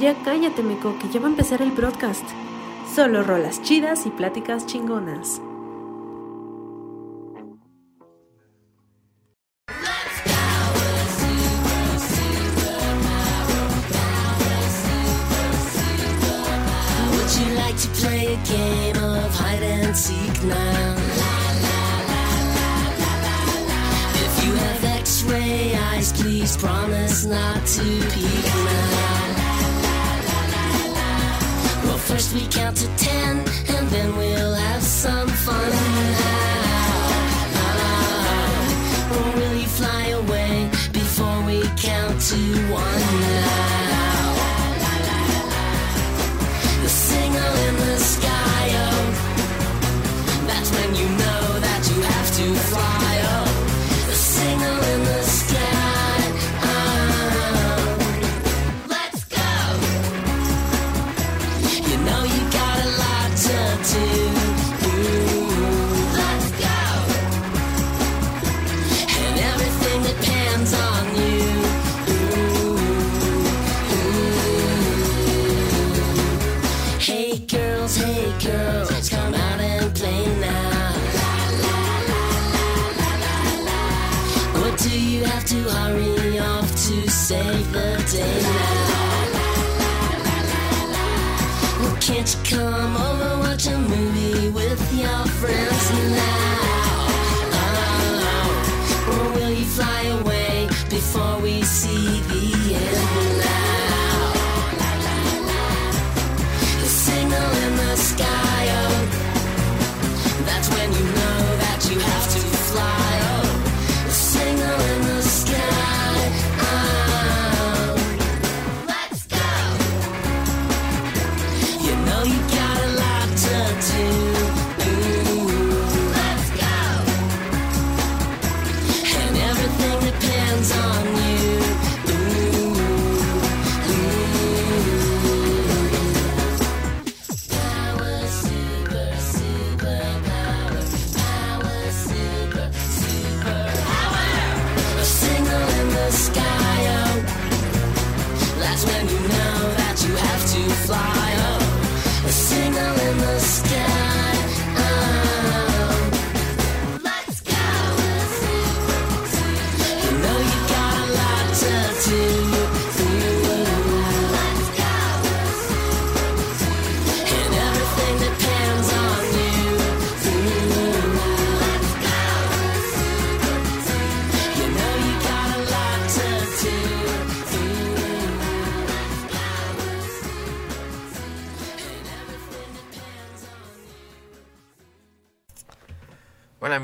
Ya 0.00 0.14
cállate, 0.24 0.62
Meco, 0.62 0.94
que 0.98 1.10
ya 1.10 1.20
va 1.20 1.26
a 1.26 1.30
empezar 1.30 1.60
el 1.60 1.72
broadcast. 1.72 2.24
Solo 2.94 3.22
rolas 3.22 3.60
chidas 3.60 4.06
y 4.06 4.10
pláticas 4.10 4.64
chingonas. 4.64 5.42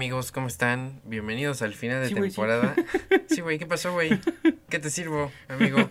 Amigos, 0.06 0.30
¿cómo 0.30 0.46
están? 0.46 1.00
Bienvenidos 1.04 1.62
al 1.62 1.74
final 1.74 2.00
de 2.00 2.10
Sí, 2.10 2.14
güey, 2.14 2.30
sí. 2.30 2.36
temporada. 2.36 2.76
Sí, 3.28 3.40
güey, 3.40 3.58
¿qué 3.58 3.66
pasó, 3.66 3.92
güey? 3.92 4.10
¿Qué 4.68 4.78
te 4.78 4.88
sirvo, 4.88 5.32
amigo? 5.48 5.90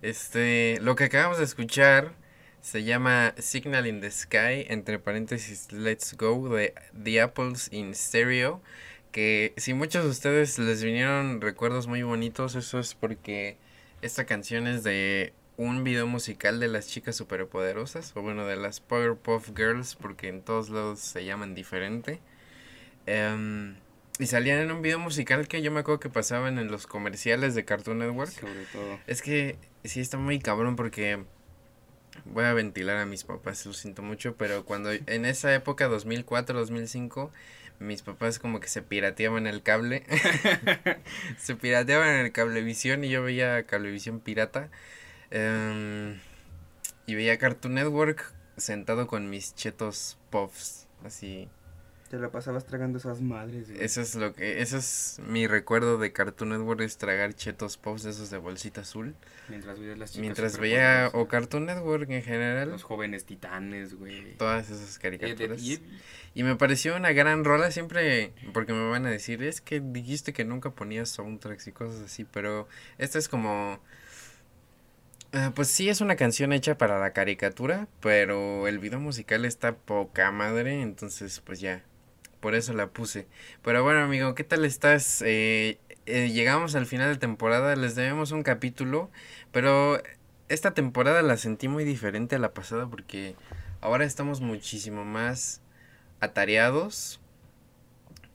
Este, 0.00 0.78
lo 0.80 0.96
que 0.96 1.04
acabamos 1.04 1.36
de 1.36 1.44
escuchar 1.44 2.14
se 2.62 2.84
llama 2.84 3.34
Signal 3.36 3.86
in 3.86 4.00
the 4.00 4.10
Sky, 4.10 4.64
entre 4.70 4.98
paréntesis 4.98 5.70
Let's 5.72 6.16
Go, 6.16 6.48
de 6.48 6.72
The 7.04 7.20
Apples 7.20 7.68
in 7.70 7.94
Stereo. 7.94 8.62
Que 9.12 9.52
si 9.58 9.74
muchos 9.74 10.04
de 10.04 10.10
ustedes 10.10 10.58
les 10.58 10.82
vinieron 10.82 11.42
recuerdos 11.42 11.86
muy 11.86 12.02
bonitos, 12.02 12.54
eso 12.54 12.78
es 12.78 12.94
porque 12.94 13.58
esta 14.00 14.24
canción 14.24 14.68
es 14.68 14.84
de 14.84 15.34
un 15.58 15.84
video 15.84 16.06
musical 16.06 16.60
de 16.60 16.68
las 16.68 16.88
chicas 16.88 17.14
superpoderosas, 17.14 18.16
o 18.16 18.22
bueno, 18.22 18.46
de 18.46 18.56
las 18.56 18.80
Powerpuff 18.80 19.50
Girls, 19.54 19.96
porque 19.96 20.28
en 20.28 20.40
todos 20.40 20.70
lados 20.70 21.00
se 21.00 21.26
llaman 21.26 21.54
diferente. 21.54 22.20
Em, 23.06 23.76
y 24.18 24.26
salían 24.26 24.58
en 24.58 24.70
un 24.70 24.82
video 24.82 24.98
musical 24.98 25.48
que 25.48 25.62
yo 25.62 25.70
me 25.70 25.80
acuerdo 25.80 26.00
que 26.00 26.10
pasaban 26.10 26.58
en 26.58 26.70
los 26.70 26.86
comerciales 26.86 27.54
de 27.54 27.64
Cartoon 27.64 27.98
Network. 27.98 28.30
Sobre 28.30 28.64
todo. 28.66 28.98
Es 29.06 29.22
que 29.22 29.56
sí 29.84 30.00
está 30.00 30.18
muy 30.18 30.38
cabrón 30.38 30.76
porque 30.76 31.24
voy 32.24 32.44
a 32.44 32.52
ventilar 32.52 32.98
a 32.98 33.06
mis 33.06 33.24
papás, 33.24 33.64
lo 33.66 33.72
siento 33.72 34.02
mucho, 34.02 34.36
pero 34.36 34.64
cuando 34.64 34.90
en 35.06 35.24
esa 35.24 35.54
época 35.54 35.88
2004, 35.88 36.58
2005, 36.58 37.30
mis 37.78 38.02
papás 38.02 38.38
como 38.38 38.60
que 38.60 38.68
se 38.68 38.82
pirateaban 38.82 39.46
el 39.46 39.62
cable. 39.62 40.04
se 41.38 41.56
pirateaban 41.56 42.10
el 42.10 42.32
cablevisión 42.32 43.04
y 43.04 43.08
yo 43.08 43.22
veía 43.22 43.64
cablevisión 43.64 44.20
pirata. 44.20 44.70
em, 45.30 46.18
y 47.06 47.14
veía 47.14 47.38
Cartoon 47.38 47.74
Network 47.74 48.32
sentado 48.56 49.06
con 49.06 49.30
mis 49.30 49.54
chetos 49.54 50.18
puffs, 50.30 50.86
así. 51.04 51.48
Te 52.10 52.18
la 52.18 52.28
pasabas 52.32 52.66
tragando 52.66 52.98
esas 52.98 53.20
madres, 53.20 53.70
güey. 53.70 53.84
Eso 53.84 54.00
es 54.00 54.16
lo 54.16 54.32
que, 54.34 54.60
eso 54.62 54.78
es 54.78 55.20
mi 55.28 55.46
recuerdo 55.46 55.96
de 55.96 56.10
Cartoon 56.10 56.48
Network, 56.50 56.80
es 56.80 56.96
tragar 56.96 57.34
chetos 57.34 57.76
puffs 57.76 58.02
de 58.02 58.10
esos 58.10 58.30
de 58.30 58.38
bolsita 58.38 58.80
azul. 58.80 59.14
Mientras 59.48 59.78
veías 59.78 59.96
las 59.96 60.10
chicas 60.10 60.20
Mientras 60.20 60.58
veía 60.58 61.10
o 61.12 61.28
Cartoon 61.28 61.66
Network 61.66 62.10
en 62.10 62.24
general, 62.24 62.68
Los 62.70 62.82
jóvenes 62.82 63.26
titanes, 63.26 63.94
güey. 63.94 64.36
todas 64.38 64.70
esas 64.70 64.98
caricaturas. 64.98 65.62
y 66.34 66.42
me 66.42 66.56
pareció 66.56 66.96
una 66.96 67.12
gran 67.12 67.44
rola 67.44 67.70
siempre, 67.70 68.32
porque 68.52 68.72
me 68.72 68.90
van 68.90 69.06
a 69.06 69.10
decir, 69.10 69.44
es 69.44 69.60
que 69.60 69.78
dijiste 69.78 70.32
que 70.32 70.44
nunca 70.44 70.70
ponías 70.70 71.10
soundtracks 71.10 71.68
y 71.68 71.72
cosas 71.72 72.00
así, 72.00 72.24
pero 72.24 72.66
esta 72.98 73.18
es 73.20 73.28
como... 73.28 73.78
ah, 75.32 75.52
pues 75.54 75.68
sí, 75.68 75.88
es 75.88 76.00
una 76.00 76.16
canción 76.16 76.52
hecha 76.52 76.76
para 76.76 76.98
la 76.98 77.12
caricatura, 77.12 77.86
pero 78.00 78.66
el 78.66 78.80
video 78.80 78.98
musical 78.98 79.44
está 79.44 79.76
poca 79.76 80.32
madre, 80.32 80.82
entonces 80.82 81.40
pues 81.40 81.60
ya, 81.60 81.84
por 82.40 82.54
eso 82.54 82.72
la 82.72 82.88
puse. 82.88 83.26
Pero 83.62 83.82
bueno, 83.82 84.00
amigo, 84.00 84.34
¿qué 84.34 84.44
tal 84.44 84.64
estás? 84.64 85.22
Eh, 85.22 85.78
eh, 86.06 86.30
llegamos 86.30 86.74
al 86.74 86.86
final 86.86 87.12
de 87.12 87.18
temporada, 87.18 87.76
les 87.76 87.94
debemos 87.94 88.32
un 88.32 88.42
capítulo, 88.42 89.10
pero 89.52 90.02
esta 90.48 90.72
temporada 90.72 91.22
la 91.22 91.36
sentí 91.36 91.68
muy 91.68 91.84
diferente 91.84 92.36
a 92.36 92.38
la 92.38 92.52
pasada 92.52 92.86
porque 92.88 93.36
ahora 93.80 94.04
estamos 94.04 94.40
muchísimo 94.40 95.04
más 95.04 95.60
atareados. 96.20 97.20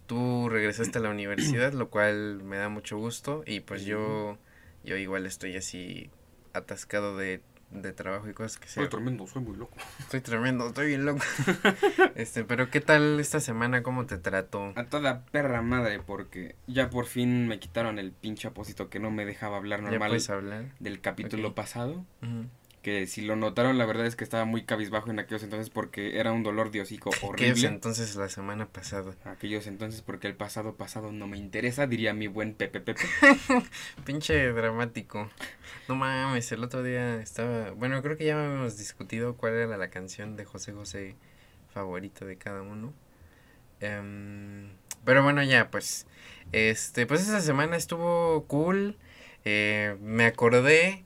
Tú 0.05 0.49
regresaste 0.49 0.99
a 0.99 1.01
la 1.01 1.09
universidad, 1.09 1.73
lo 1.73 1.89
cual 1.89 2.43
me 2.43 2.57
da 2.57 2.69
mucho 2.69 2.97
gusto 2.97 3.43
y 3.45 3.61
pues 3.61 3.85
yo 3.85 4.37
yo 4.83 4.97
igual 4.97 5.25
estoy 5.25 5.57
así 5.57 6.11
atascado 6.53 7.17
de 7.17 7.41
de 7.71 7.93
trabajo 7.93 8.29
y 8.29 8.33
cosas 8.33 8.57
que 8.57 8.67
sea. 8.67 8.83
Soy 8.83 8.89
tremendo, 8.89 9.27
soy 9.27 9.41
muy 9.41 9.55
loco. 9.55 9.75
Estoy 9.99 10.21
tremendo, 10.21 10.67
estoy 10.67 10.87
bien 10.87 11.05
loco. 11.05 11.23
este, 12.15 12.43
pero 12.43 12.69
¿qué 12.69 12.81
tal 12.81 13.19
esta 13.19 13.39
semana? 13.39 13.83
¿Cómo 13.83 14.05
te 14.05 14.17
trató? 14.17 14.73
A 14.75 14.85
toda 14.85 15.25
perra 15.25 15.61
madre, 15.61 15.99
porque 15.99 16.55
ya 16.67 16.89
por 16.89 17.05
fin 17.05 17.47
me 17.47 17.59
quitaron 17.59 17.99
el 17.99 18.11
pinche 18.11 18.47
apósito 18.47 18.89
que 18.89 18.99
no 18.99 19.11
me 19.11 19.25
dejaba 19.25 19.57
hablar 19.57 19.81
¿Ya 19.81 19.91
normal 19.91 20.09
puedes 20.09 20.29
hablar? 20.29 20.65
del 20.79 21.01
capítulo 21.01 21.55
pasado. 21.55 22.05
Ujú. 22.21 22.47
Que 22.85 23.07
si 23.07 23.21
lo 23.21 23.35
notaron, 23.35 23.79
la 23.79 23.85
verdad 23.87 24.05
es 24.05 24.15
que 24.15 24.23
estaba 24.23 24.45
muy 24.45 24.63
cabizbajo 24.63 25.09
en 25.09 25.17
aquellos 25.17 25.41
entonces 25.41 25.71
porque 25.71 26.19
era 26.19 26.31
un 26.31 26.43
dolor 26.43 26.69
de 26.69 26.81
hocico 26.81 27.09
¿Qué 27.09 27.15
es 27.17 27.23
horrible. 27.23 27.67
entonces 27.67 28.15
la 28.15 28.29
semana 28.29 28.67
pasada? 28.67 29.15
Aquellos 29.23 29.65
entonces 29.65 30.03
porque 30.03 30.27
el 30.27 30.35
pasado 30.35 30.75
pasado 30.75 31.11
no 31.11 31.25
me 31.25 31.35
interesa, 31.39 31.87
diría 31.87 32.13
mi 32.13 32.27
buen 32.27 32.53
Pepe 32.53 32.81
Pepe. 32.81 33.01
Pinche 34.05 34.51
dramático. 34.51 35.31
No 35.87 35.95
mames, 35.95 36.51
el 36.51 36.63
otro 36.63 36.83
día 36.83 37.19
estaba... 37.19 37.71
Bueno, 37.71 38.03
creo 38.03 38.17
que 38.17 38.25
ya 38.25 38.39
habíamos 38.39 38.77
discutido 38.77 39.35
cuál 39.35 39.53
era 39.55 39.77
la 39.77 39.89
canción 39.89 40.35
de 40.35 40.45
José 40.45 40.71
José 40.73 41.15
favorita 41.73 42.23
de 42.23 42.37
cada 42.37 42.61
uno. 42.61 42.93
Em, 43.79 44.69
pero 45.03 45.23
bueno, 45.23 45.41
ya, 45.41 45.71
pues... 45.71 46.05
Este, 46.51 47.07
pues 47.07 47.21
esa 47.21 47.41
semana 47.41 47.77
estuvo 47.77 48.45
cool. 48.45 48.95
Eh, 49.43 49.97
me 50.01 50.25
acordé 50.27 51.03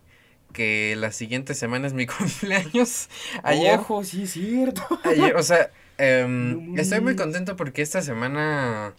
que 0.53 0.95
la 0.97 1.11
siguiente 1.11 1.53
semana 1.53 1.87
es 1.87 1.93
mi 1.93 2.05
cumpleaños. 2.07 3.09
Ayer, 3.43 3.79
Ojo, 3.79 4.03
sí 4.03 4.23
es 4.23 4.31
cierto. 4.31 4.81
Ayer, 5.03 5.35
o 5.35 5.43
sea, 5.43 5.71
em, 5.97 6.73
No 6.73 6.81
estoy 6.81 7.01
muy 7.01 7.15
contento 7.15 7.55
porque 7.55 7.81
esta 7.81 8.01
semana, 8.01 8.93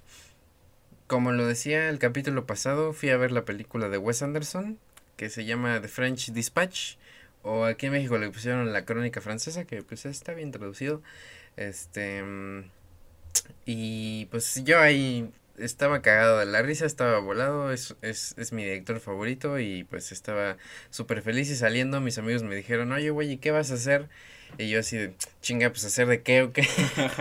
como 1.07 1.33
lo 1.33 1.47
decía 1.47 1.89
el 1.89 1.99
capítulo 1.99 2.47
pasado, 2.47 2.93
fui 2.93 3.11
a 3.11 3.17
ver 3.17 3.33
la 3.33 3.45
película 3.45 3.89
de 3.89 3.99
Wes 3.99 4.23
Anderson, 4.23 4.79
que 5.17 5.31
se 5.31 5.45
llama 5.45 5.81
The 5.81 5.89
French 5.89 6.33
Dispatch, 6.33 6.97
o 7.43 7.65
aquí 7.65 7.87
en 7.87 7.93
México 7.93 8.19
le 8.19 8.31
pusieron 8.31 8.73
La 8.73 8.85
Crónica 8.85 9.21
Francesa, 9.21 9.65
que 9.65 9.83
pues 9.83 10.07
está 10.07 10.35
bien 10.35 10.53
traducido. 10.53 11.03
Este, 11.57 12.23
mm, 12.23 12.65
y 13.67 14.27
pues 14.27 14.63
yo 14.65 14.81
ahí 14.81 15.31
estaba 15.61 16.03
cagado 16.03 16.39
de 16.39 16.47
la 16.47 16.63
risa, 16.63 16.87
estaba 16.87 17.19
volado, 17.21 17.73
es, 17.73 17.95
es, 18.03 18.35
es 18.39 18.53
mi 18.53 18.65
director 18.65 19.01
favorito 19.01 19.59
y 19.59 19.85
pues 19.85 20.13
estaba 20.13 20.57
súper 20.91 21.23
feliz 21.23 21.51
y 21.51 21.57
saliendo 21.57 22.01
mis 22.01 22.19
amigos 22.19 22.43
me 22.43 22.55
dijeron, 22.57 22.93
oye 22.93 23.11
güey, 23.11 23.33
¿y 23.33 23.37
qué 23.39 23.51
vas 23.51 23.71
a 23.71 23.75
hacer? 23.75 24.09
Y 24.59 24.69
yo 24.69 24.81
así 24.81 24.97
de, 24.97 25.15
chinga, 25.43 25.71
pues 25.71 25.85
hacer 25.85 26.09
de 26.09 26.23
qué 26.23 26.43
o 26.43 26.53
qué. 26.53 26.67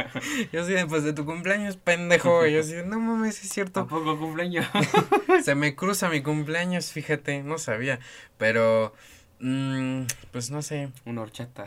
yo 0.52 0.64
así 0.64 0.74
de, 0.74 0.88
pues 0.88 1.04
de 1.04 1.14
tu 1.14 1.26
cumpleaños, 1.26 1.78
pendejo. 1.78 2.44
Y 2.48 2.54
yo 2.54 2.62
así 2.62 2.74
de, 2.74 2.84
no 2.86 3.00
mames, 3.00 3.44
es 3.44 3.50
cierto. 3.52 3.82
Tampoco 3.82 4.18
cumpleaños. 4.18 4.66
Se 5.44 5.54
me 5.54 5.76
cruza 5.76 6.10
mi 6.10 6.24
cumpleaños, 6.24 6.92
fíjate, 6.92 7.44
no 7.44 7.60
sabía. 7.60 8.00
Pero, 8.40 8.96
mm, 9.42 10.06
pues 10.32 10.50
no 10.50 10.64
sé, 10.64 10.90
Una 11.06 11.22
horchata. 11.22 11.66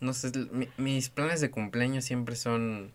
no 0.00 0.12
sé, 0.12 0.30
mi- 0.52 0.68
mis 0.76 1.08
planes 1.08 1.40
de 1.40 1.50
cumpleaños 1.50 2.04
siempre 2.04 2.36
son, 2.36 2.92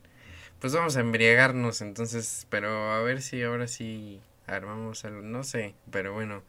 pues 0.60 0.74
vamos 0.74 0.96
a 0.98 1.00
embriagarnos, 1.02 1.82
entonces, 1.82 2.48
pero 2.50 2.92
a 2.92 3.02
ver 3.02 3.22
si 3.22 3.42
ahora 3.44 3.68
sí 3.68 4.20
armamos 4.48 5.06
algo, 5.06 5.22
no 5.22 5.44
sé, 5.44 5.76
pero 5.92 6.14
bueno, 6.14 6.44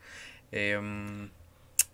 em, 0.52 1.30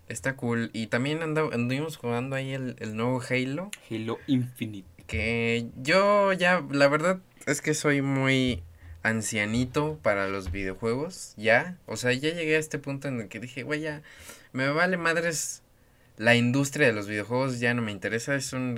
está 0.07 0.35
cool. 0.35 0.69
Y 0.73 0.87
también 0.87 1.21
anda- 1.21 1.49
anduvimos 1.53 1.97
jugando 1.97 2.35
ahí 2.35 2.53
el, 2.53 2.75
el 2.79 2.95
nuevo 2.95 3.21
Halo. 3.29 3.69
Halo 3.91 4.19
Infinite. 4.27 4.87
que 5.05 5.67
yo 5.81 6.33
ya, 6.33 6.63
la 6.71 6.87
verdad 6.87 7.19
es 7.45 7.61
que 7.61 7.73
soy 7.73 8.01
muy 8.01 8.63
ancianito 9.03 9.97
para 10.01 10.27
los 10.27 10.51
videojuegos, 10.51 11.33
ya, 11.37 11.77
o 11.85 11.95
sea, 11.97 12.11
ya 12.13 12.33
llegué 12.33 12.55
a 12.55 12.59
este 12.59 12.77
punto 12.79 13.07
en 13.07 13.21
el 13.21 13.27
que 13.29 13.39
dije, 13.39 13.63
güey, 13.63 13.79
ya, 13.81 14.01
me 14.51 14.67
vale 14.69 14.97
madres 14.97 15.61
la 16.17 16.35
industria 16.35 16.87
de 16.87 16.93
los 16.93 17.07
videojuegos, 17.07 17.59
ya 17.59 17.73
no 17.73 17.81
me 17.81 17.91
interesa, 17.91 18.35
es 18.35 18.51
un, 18.51 18.75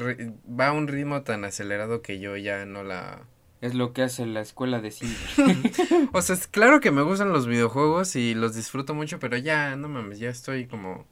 va 0.48 0.68
a 0.68 0.72
un 0.74 0.88
ritmo 0.88 1.24
tan 1.24 1.46
acelerado 1.46 2.02
que 2.02 2.20
yo 2.20 2.36
ya 2.38 2.66
no 2.66 2.84
la... 2.84 3.22
Es 3.62 3.74
lo 3.74 3.92
que 3.92 4.04
hace 4.04 4.26
la 4.26 4.42
escuela 4.42 4.80
de 4.80 4.92
cine. 4.92 5.16
O 6.14 6.22
sea, 6.22 6.36
es 6.36 6.48
claro 6.48 6.80
que 6.80 6.92
me 6.92 7.02
gustan 7.02 7.34
los 7.34 7.48
videojuegos 7.48 8.16
y 8.16 8.34
los 8.34 8.56
disfruto 8.56 8.94
mucho, 8.94 9.20
pero 9.20 9.38
ya, 9.38 9.76
no 9.76 9.88
mames, 9.90 10.20
ya 10.20 10.30
estoy 10.30 10.68
como... 10.68 11.06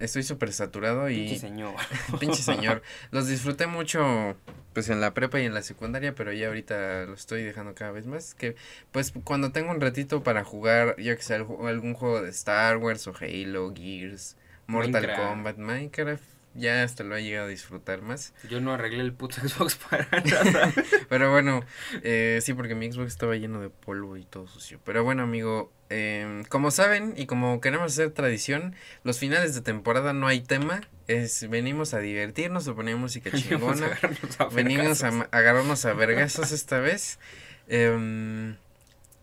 Estoy 0.00 0.22
súper 0.22 0.52
saturado 0.52 1.10
y... 1.10 1.16
Pinche 1.16 1.38
señor. 1.38 1.74
Pinche 2.20 2.42
señor. 2.42 2.82
Los 3.10 3.26
disfruté 3.26 3.66
mucho 3.66 4.36
pues 4.72 4.90
en 4.90 5.00
la 5.00 5.12
prepa 5.12 5.40
y 5.40 5.44
en 5.44 5.54
la 5.54 5.62
secundaria, 5.62 6.14
pero 6.14 6.32
ya 6.32 6.46
ahorita 6.46 7.06
lo 7.06 7.14
estoy 7.14 7.42
dejando 7.42 7.74
cada 7.74 7.90
vez 7.90 8.06
más. 8.06 8.34
Que 8.34 8.54
pues 8.92 9.12
cuando 9.24 9.50
tengo 9.50 9.72
un 9.72 9.80
ratito 9.80 10.22
para 10.22 10.44
jugar, 10.44 10.94
yo 10.98 11.16
que 11.16 11.22
sé, 11.22 11.34
algún 11.34 11.94
juego 11.94 12.22
de 12.22 12.30
Star 12.30 12.76
Wars 12.76 13.08
o 13.08 13.14
Halo, 13.20 13.72
Gears, 13.74 14.36
Mortal 14.68 14.92
Minecraft. 14.92 15.28
Kombat, 15.28 15.56
Minecraft, 15.56 16.22
ya 16.54 16.82
hasta 16.82 17.02
lo 17.02 17.16
he 17.16 17.22
llegado 17.22 17.46
a 17.46 17.48
disfrutar 17.48 18.02
más. 18.02 18.34
Yo 18.50 18.60
no 18.60 18.74
arreglé 18.74 19.00
el 19.00 19.14
puto 19.14 19.36
Xbox 19.48 19.76
para 19.76 20.06
nada. 20.20 20.72
Pero 21.08 21.32
bueno, 21.32 21.62
eh, 22.02 22.40
sí, 22.42 22.52
porque 22.52 22.74
mi 22.74 22.92
Xbox 22.92 23.08
estaba 23.08 23.34
lleno 23.36 23.62
de 23.62 23.70
polvo 23.70 24.18
y 24.18 24.24
todo 24.24 24.46
sucio. 24.46 24.78
Pero 24.84 25.04
bueno, 25.04 25.22
amigo, 25.22 25.72
em, 25.88 26.44
como 26.44 26.70
saben 26.70 27.14
y 27.16 27.24
como 27.24 27.62
queremos 27.62 27.92
hacer 27.92 28.10
tradición, 28.10 28.74
los 29.04 29.18
finales 29.18 29.54
de 29.54 29.62
temporada 29.62 30.12
no 30.12 30.26
hay 30.26 30.42
tema. 30.42 30.82
Es, 31.06 31.48
venimos 31.48 31.94
a 31.94 32.00
divertirnos, 32.00 32.68
a 32.68 32.74
poner 32.74 32.96
música 32.96 33.30
chingona. 33.34 33.98
Venimos 34.52 35.02
a 35.02 35.08
agarrarnos 35.30 35.86
a 35.86 35.94
vergazos 35.94 36.52
esta 36.52 36.78
vez. 36.78 37.18
Em, 37.68 38.56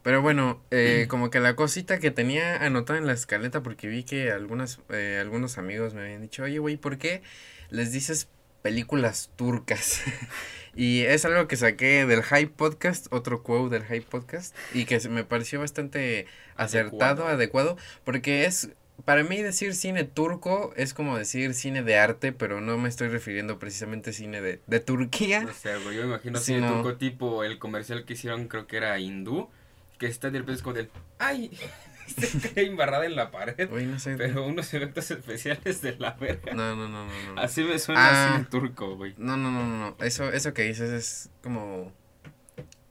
pero 0.05 0.21
bueno, 0.21 0.61
eh, 0.69 1.07
como 1.09 1.31
que 1.31 1.39
la 1.39 1.55
cosita 1.55 1.99
que 1.99 2.11
tenía 2.11 2.63
anotada 2.63 2.99
en 2.99 3.07
la 3.07 3.13
escaleta, 3.13 3.63
porque 3.63 3.87
vi 3.87 4.03
que 4.03 4.31
algunas, 4.31 4.79
eh, 4.89 5.17
algunos 5.19 5.57
amigos 5.57 5.95
me 5.95 6.01
habían 6.03 6.21
dicho, 6.21 6.43
oye, 6.43 6.59
güey, 6.59 6.77
¿por 6.77 6.99
qué 6.99 7.23
les 7.71 7.91
dices 7.91 8.29
películas 8.61 9.31
turcas? 9.35 10.01
y 10.75 11.01
es 11.01 11.25
algo 11.25 11.47
que 11.47 11.55
saqué 11.57 12.05
del 12.05 12.23
Hype 12.23 12.53
Podcast, 12.55 13.07
otro 13.11 13.41
quote 13.41 13.79
del 13.79 13.83
Hype 13.87 14.05
Podcast, 14.07 14.55
y 14.75 14.85
que 14.85 14.99
me 15.09 15.23
pareció 15.23 15.59
bastante 15.59 16.27
acertado, 16.55 17.23
Adecuado. 17.25 17.73
adecuado, 17.73 17.77
porque 18.03 18.45
es 18.45 18.69
para 19.05 19.23
mí 19.23 19.41
decir 19.41 19.73
cine 19.75 20.03
turco 20.03 20.71
es 20.77 20.93
como 20.93 21.17
decir 21.17 21.53
cine 21.55 21.81
de 21.83 21.97
arte, 21.97 22.31
pero 22.31 22.61
no 22.61 22.77
me 22.77 22.89
estoy 22.89 23.07
refiriendo 23.09 23.57
precisamente 23.59 24.11
a 24.11 24.13
cine 24.13 24.39
de, 24.39 24.61
de 24.67 24.79
Turquía. 24.79 25.45
O 25.49 25.53
sea, 25.53 25.77
güey, 25.79 25.95
yo 25.97 26.03
me 26.03 26.09
imagino 26.09 26.37
Sí, 26.39 26.53
así 26.53 26.61
de 26.61 26.61
no. 26.61 26.73
turco 26.75 26.95
tipo 26.97 27.43
el 27.43 27.57
comercial 27.59 28.05
que 28.05 28.13
hicieron, 28.13 28.47
creo 28.47 28.67
que 28.67 28.77
era 28.77 28.97
hindú, 28.99 29.49
que 29.97 30.07
está 30.07 30.29
de 30.29 30.39
repente 30.39 30.57
es 30.57 30.61
como 30.63 30.73
del, 30.75 30.89
¡ay! 31.19 31.51
Se 32.07 32.37
queda 32.39 32.61
embarrada 32.61 33.05
en 33.07 33.15
la 33.15 33.31
pared. 33.31 33.67
Uy, 33.71 33.85
no 33.87 33.97
sé. 33.97 34.15
Pero 34.15 34.45
unos 34.45 34.71
efectos 34.75 35.09
especiales 35.09 35.81
de 35.81 35.95
la 35.97 36.11
verga. 36.11 36.53
No, 36.53 36.75
no, 36.75 36.87
no, 36.87 37.05
no, 37.07 37.33
no. 37.33 37.41
Así 37.41 37.63
me 37.63 37.79
suena 37.79 38.01
Ah. 38.09 38.35
así 38.35 38.45
turco, 38.45 38.95
güey. 38.95 39.15
No, 39.17 39.35
no, 39.37 39.49
no, 39.49 39.65
no, 39.65 39.77
no. 39.97 40.05
Eso, 40.05 40.29
eso 40.31 40.53
que 40.53 40.61
dices 40.63 40.91
es 40.91 41.29
como 41.41 41.91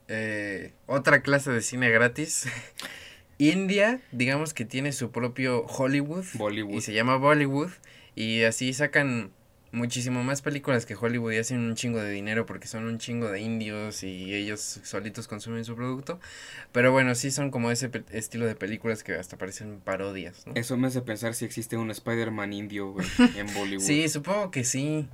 eh, 0.09 0.73
otra 0.85 1.21
clase 1.21 1.49
de 1.51 1.61
cine 1.61 1.89
gratis. 1.91 2.47
India, 3.37 4.01
digamos 4.11 4.53
que 4.53 4.65
tiene 4.65 4.91
su 4.91 5.11
propio 5.11 5.65
Hollywood. 5.65 6.25
Bollywood. 6.33 6.75
Y 6.75 6.81
se 6.81 6.93
llama 6.93 7.15
Bollywood. 7.15 7.71
Y 8.15 8.43
así 8.43 8.73
sacan 8.73 9.31
muchísimo 9.75 10.23
más 10.23 10.41
películas 10.41 10.85
que 10.85 10.95
Hollywood 10.95 11.33
y 11.33 11.37
hacen 11.37 11.59
un 11.59 11.75
chingo 11.75 12.01
de 12.01 12.09
dinero 12.09 12.45
porque 12.45 12.67
son 12.67 12.85
un 12.85 12.97
chingo 12.97 13.29
de 13.29 13.41
indios 13.41 14.01
y 14.03 14.33
ellos 14.33 14.79
solitos 14.83 15.27
consumen 15.27 15.63
su 15.65 15.75
producto. 15.75 16.19
Pero 16.71 16.91
bueno, 16.91 17.13
sí 17.13 17.29
son 17.29 17.51
como 17.51 17.69
ese 17.71 17.89
pe- 17.89 18.03
estilo 18.17 18.45
de 18.45 18.55
películas 18.55 19.03
que 19.03 19.13
hasta 19.13 19.37
parecen 19.37 19.79
parodias, 19.81 20.47
¿no? 20.47 20.53
Eso 20.55 20.77
me 20.77 20.87
hace 20.87 21.01
pensar 21.01 21.33
si 21.35 21.45
existe 21.45 21.77
un 21.77 21.91
Spider-Man 21.91 22.53
indio, 22.53 22.91
güey, 22.91 23.05
en 23.35 23.53
Bollywood. 23.53 23.83
Sí, 23.83 24.09
supongo 24.09 24.49
que 24.49 24.63
sí. 24.63 25.07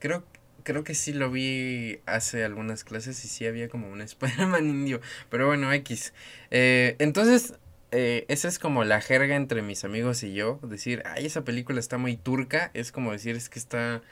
Creo, 0.00 0.24
creo 0.64 0.84
que 0.84 0.94
sí 0.94 1.12
lo 1.12 1.30
vi 1.30 2.00
hace 2.06 2.44
algunas 2.44 2.84
clases 2.84 3.24
y 3.24 3.28
sí 3.28 3.46
había 3.46 3.68
como 3.68 3.88
un 3.90 4.00
Spider-Man 4.00 4.66
indio. 4.68 5.00
Pero 5.30 5.46
bueno, 5.46 5.72
X. 5.72 6.12
Eh, 6.50 6.96
entonces, 6.98 7.54
eh, 7.92 8.24
esa 8.28 8.48
es 8.48 8.58
como 8.58 8.84
la 8.84 9.00
jerga 9.00 9.36
entre 9.36 9.62
mis 9.62 9.84
amigos 9.84 10.22
y 10.22 10.34
yo. 10.34 10.58
Decir, 10.62 11.02
ay, 11.06 11.26
esa 11.26 11.44
película 11.44 11.80
está 11.80 11.98
muy 11.98 12.16
turca. 12.16 12.70
Es 12.74 12.92
como 12.92 13.12
decir, 13.12 13.36
es 13.36 13.48
que 13.48 13.58
está 13.58 14.02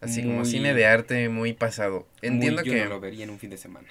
así 0.00 0.22
como 0.22 0.38
Muy- 0.40 0.46
cine 0.46 0.74
de 0.74 0.86
arte 0.86 1.28
muy 1.28 1.52
pasado. 1.52 2.06
Entiendo 2.22 2.62
Muy, 2.62 2.70
yo 2.70 2.74
que... 2.76 2.84
no 2.84 2.90
lo 2.90 3.00
vería 3.00 3.24
en 3.24 3.30
un 3.30 3.38
fin 3.38 3.50
de 3.50 3.56
semana. 3.58 3.88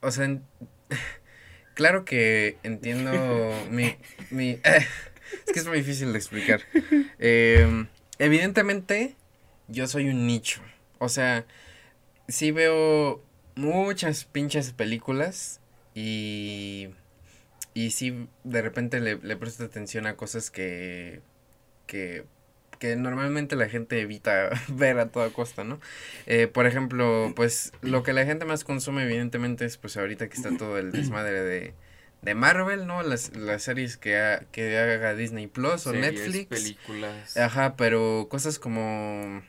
O 0.00 0.10
sea, 0.10 0.24
en- 0.26 0.42
claro 1.74 2.04
que 2.04 2.56
entiendo 2.62 3.12
mi... 3.70 3.96
mi 4.30 4.50
es 4.64 5.52
que 5.52 5.58
es 5.58 5.66
muy 5.66 5.78
difícil 5.78 6.12
de 6.12 6.18
explicar. 6.18 6.62
Eh, 7.18 7.86
evidentemente, 8.18 9.16
yo 9.68 9.86
soy 9.86 10.08
un 10.08 10.26
nicho. 10.26 10.60
O 10.98 11.08
sea, 11.08 11.44
sí 12.28 12.50
veo 12.52 13.22
muchas 13.56 14.24
pinches 14.24 14.72
películas 14.72 15.60
y... 15.94 16.88
Y 17.74 17.90
sí, 17.92 18.28
de 18.44 18.62
repente 18.62 19.00
le, 19.00 19.16
le 19.16 19.36
presto 19.36 19.64
atención 19.64 20.06
a 20.06 20.16
cosas 20.16 20.50
que... 20.50 21.20
que 21.86 22.24
que 22.78 22.96
normalmente 22.96 23.54
la 23.54 23.68
gente 23.68 24.00
evita 24.00 24.50
ver 24.68 24.98
a 24.98 25.06
toda 25.08 25.30
costa, 25.30 25.62
¿no? 25.62 25.78
Eh, 26.26 26.48
por 26.48 26.66
ejemplo, 26.66 27.32
pues 27.36 27.72
lo 27.80 28.02
que 28.02 28.12
la 28.12 28.24
gente 28.24 28.44
más 28.44 28.64
consume 28.64 29.04
evidentemente 29.04 29.64
es 29.64 29.76
pues 29.76 29.96
ahorita 29.96 30.28
que 30.28 30.34
está 30.34 30.56
todo 30.56 30.76
el 30.78 30.90
desmadre 30.90 31.42
de, 31.42 31.74
de 32.22 32.34
Marvel, 32.34 32.88
¿no? 32.88 33.04
Las, 33.04 33.36
las 33.36 33.62
series 33.62 33.96
que, 33.96 34.16
ha- 34.18 34.40
que 34.50 34.76
haga 34.76 35.14
Disney 35.14 35.46
Plus 35.46 35.86
o 35.86 35.92
Series, 35.92 36.12
Netflix. 36.12 36.48
películas. 36.48 37.36
Ajá, 37.36 37.76
pero 37.76 38.26
cosas 38.28 38.58
como... 38.58 39.42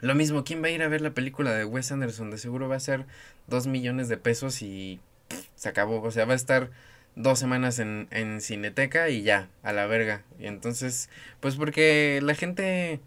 Lo 0.00 0.14
mismo, 0.14 0.44
¿quién 0.44 0.62
va 0.62 0.68
a 0.68 0.70
ir 0.70 0.82
a 0.82 0.88
ver 0.88 1.00
la 1.00 1.10
película 1.10 1.52
de 1.52 1.64
Wes 1.66 1.90
Anderson? 1.90 2.30
De 2.30 2.38
seguro 2.38 2.68
va 2.70 2.76
a 2.76 2.80
ser 2.80 3.04
dos 3.48 3.66
millones 3.66 4.08
de 4.08 4.16
pesos 4.16 4.62
y 4.62 5.00
pff, 5.28 5.44
se 5.56 5.68
acabó. 5.68 6.00
O 6.00 6.10
sea, 6.10 6.24
va 6.24 6.34
a 6.34 6.36
estar 6.36 6.70
dos 7.18 7.38
semanas 7.38 7.78
en, 7.80 8.06
en 8.10 8.40
Cineteca 8.40 9.08
y 9.10 9.22
ya, 9.22 9.48
a 9.62 9.72
la 9.72 9.86
verga. 9.86 10.22
Y 10.38 10.46
entonces, 10.46 11.10
pues 11.40 11.56
porque 11.56 12.20
la 12.22 12.34
gente, 12.34 13.00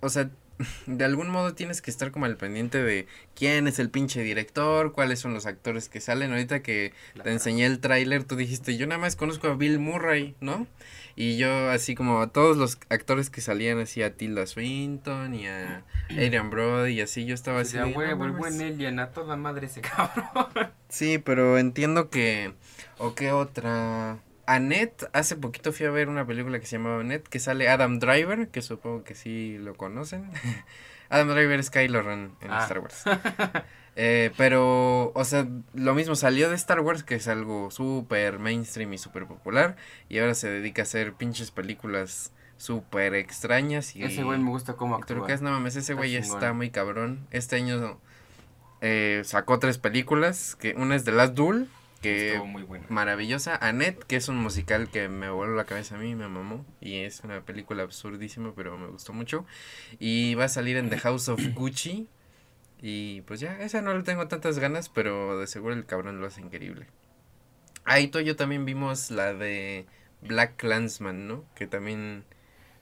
o 0.00 0.08
sea, 0.08 0.30
de 0.86 1.04
algún 1.04 1.28
modo 1.28 1.52
tienes 1.54 1.82
que 1.82 1.90
estar 1.90 2.12
como 2.12 2.26
al 2.26 2.36
pendiente 2.36 2.80
de 2.82 3.08
quién 3.34 3.66
es 3.66 3.80
el 3.80 3.90
pinche 3.90 4.22
director, 4.22 4.92
cuáles 4.92 5.18
son 5.18 5.34
los 5.34 5.46
actores 5.46 5.88
que 5.88 6.00
salen. 6.00 6.30
Ahorita 6.30 6.62
que 6.62 6.92
te 7.24 7.32
enseñé 7.32 7.66
el 7.66 7.80
tráiler, 7.80 8.22
tú 8.22 8.36
dijiste, 8.36 8.76
yo 8.76 8.86
nada 8.86 9.00
más 9.00 9.16
conozco 9.16 9.48
a 9.48 9.56
Bill 9.56 9.80
Murray, 9.80 10.36
¿no? 10.40 10.66
Y 11.16 11.36
yo 11.36 11.70
así 11.70 11.94
como 11.96 12.20
a 12.22 12.28
todos 12.28 12.56
los 12.56 12.78
actores 12.88 13.30
que 13.30 13.40
salían 13.40 13.78
así 13.80 14.02
a 14.02 14.14
Tilda 14.14 14.46
Swinton 14.46 15.34
y 15.34 15.46
a 15.48 15.84
Adrian 16.10 16.50
Brody 16.50 16.92
y 16.94 17.00
así, 17.00 17.24
yo 17.24 17.34
estaba 17.34 17.60
así. 17.60 17.72
de 17.76 17.80
a 17.82 17.86
de, 17.86 17.92
"No 17.92 17.98
huevo, 17.98 18.24
el 18.24 18.32
mames". 18.32 18.56
buen 18.56 18.72
Alien, 18.72 18.98
a 19.00 19.10
toda 19.10 19.36
madre 19.36 19.66
ese 19.66 19.80
cabrón. 19.96 20.70
Sí, 20.94 21.18
pero 21.18 21.58
entiendo 21.58 22.08
que... 22.08 22.52
¿O 22.98 23.14
qué 23.14 23.32
otra? 23.32 24.18
Annette, 24.46 25.08
hace 25.12 25.34
poquito 25.36 25.72
fui 25.72 25.86
a 25.86 25.90
ver 25.90 26.08
una 26.08 26.24
película 26.24 26.60
que 26.60 26.66
se 26.66 26.76
llamaba 26.76 27.00
Annette, 27.00 27.26
que 27.28 27.40
sale 27.40 27.68
Adam 27.68 27.98
Driver, 27.98 28.48
que 28.48 28.62
supongo 28.62 29.02
que 29.02 29.14
sí 29.16 29.56
lo 29.58 29.74
conocen. 29.74 30.30
Adam 31.08 31.28
Driver 31.30 31.58
es 31.58 31.70
Kylo 31.70 32.02
Ren 32.02 32.32
en 32.40 32.50
Ah. 32.50 32.60
Star 32.62 32.78
Wars. 32.78 33.02
Eh, 33.96 34.32
pero, 34.36 35.12
o 35.14 35.24
sea, 35.24 35.46
lo 35.72 35.94
mismo 35.94 36.16
salió 36.16 36.48
de 36.50 36.56
Star 36.56 36.80
Wars, 36.80 37.04
que 37.04 37.14
es 37.14 37.28
algo 37.28 37.70
súper 37.70 38.40
mainstream 38.40 38.92
y 38.92 38.98
súper 38.98 39.26
popular, 39.26 39.76
y 40.08 40.18
ahora 40.18 40.34
se 40.34 40.50
dedica 40.50 40.82
a 40.82 40.84
hacer 40.84 41.12
pinches 41.14 41.52
películas 41.52 42.32
súper 42.56 43.14
extrañas 43.14 43.94
y... 43.94 44.02
Ese 44.02 44.24
güey 44.24 44.40
me 44.40 44.50
gusta 44.50 44.72
cómo 44.74 44.96
actúa. 44.96 45.28
no 45.40 45.50
mames, 45.52 45.74
ese 45.76 45.92
Está 45.92 45.94
güey 45.94 46.10
chingón. 46.20 46.36
está 46.36 46.52
muy 46.52 46.70
cabrón. 46.70 47.28
Este 47.30 47.54
año 47.54 48.00
eh, 48.86 49.22
sacó 49.24 49.58
tres 49.58 49.78
películas, 49.78 50.56
que 50.56 50.74
una 50.74 50.94
es 50.94 51.04
The 51.04 51.12
Last 51.12 51.32
Duel, 51.32 51.68
que 52.02 52.32
Estuvo 52.32 52.46
muy 52.46 52.66
maravillosa. 52.90 53.56
Annette, 53.56 54.04
que 54.04 54.16
es 54.16 54.28
un 54.28 54.36
musical 54.36 54.90
que 54.90 55.08
me 55.08 55.30
voló 55.30 55.54
la 55.54 55.64
cabeza 55.64 55.94
a 55.94 55.98
mí, 55.98 56.14
me 56.14 56.28
mamó. 56.28 56.66
Y 56.82 56.98
es 56.98 57.20
una 57.20 57.40
película 57.40 57.82
absurdísima, 57.82 58.52
pero 58.54 58.76
me 58.76 58.88
gustó 58.88 59.14
mucho. 59.14 59.46
Y 59.98 60.34
va 60.34 60.44
a 60.44 60.48
salir 60.48 60.76
en 60.76 60.90
The 60.90 60.98
House 60.98 61.30
of 61.30 61.40
Gucci. 61.54 62.08
Y 62.82 63.22
pues 63.22 63.40
ya, 63.40 63.58
esa 63.60 63.80
no 63.80 63.96
le 63.96 64.02
tengo 64.02 64.28
tantas 64.28 64.58
ganas, 64.58 64.90
pero 64.90 65.38
de 65.40 65.46
seguro 65.46 65.72
el 65.72 65.86
cabrón 65.86 66.20
lo 66.20 66.26
hace 66.26 66.42
increíble. 66.42 66.86
Ahí 67.86 68.08
tú 68.08 68.18
y 68.18 68.26
yo 68.26 68.36
también 68.36 68.66
vimos 68.66 69.10
la 69.10 69.32
de 69.32 69.86
Black 70.20 70.56
Clansman, 70.56 71.26
¿no? 71.26 71.46
Que 71.54 71.66
también... 71.66 72.26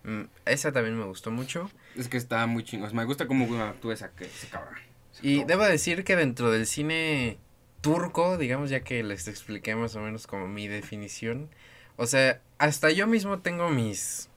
mm, 0.02 0.22
esa 0.46 0.72
también 0.72 0.98
me 0.98 1.04
gustó 1.04 1.30
mucho. 1.30 1.70
Es 1.94 2.08
que 2.08 2.16
está 2.16 2.44
muy 2.48 2.64
chingón. 2.64 2.92
Me 2.92 3.04
gusta 3.04 3.28
cómo 3.28 3.44
actúa 3.62 3.94
esa, 3.94 4.10
ese 4.18 4.48
cabrón. 4.48 4.91
Y 5.22 5.44
debo 5.44 5.64
decir 5.64 6.04
que 6.04 6.16
dentro 6.16 6.50
del 6.50 6.66
cine 6.66 7.38
turco, 7.80 8.36
digamos, 8.38 8.70
ya 8.70 8.80
que 8.80 9.02
les 9.02 9.28
expliqué 9.28 9.74
más 9.76 9.94
o 9.96 10.00
menos 10.00 10.26
como 10.26 10.48
mi 10.48 10.68
definición, 10.68 11.48
o 11.96 12.06
sea, 12.06 12.40
hasta 12.58 12.90
yo 12.90 13.06
mismo 13.06 13.40
tengo 13.40 13.68
mis 13.68 14.28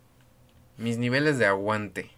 mis 0.77 0.97
niveles 0.97 1.37
de 1.37 1.45
aguante, 1.45 2.11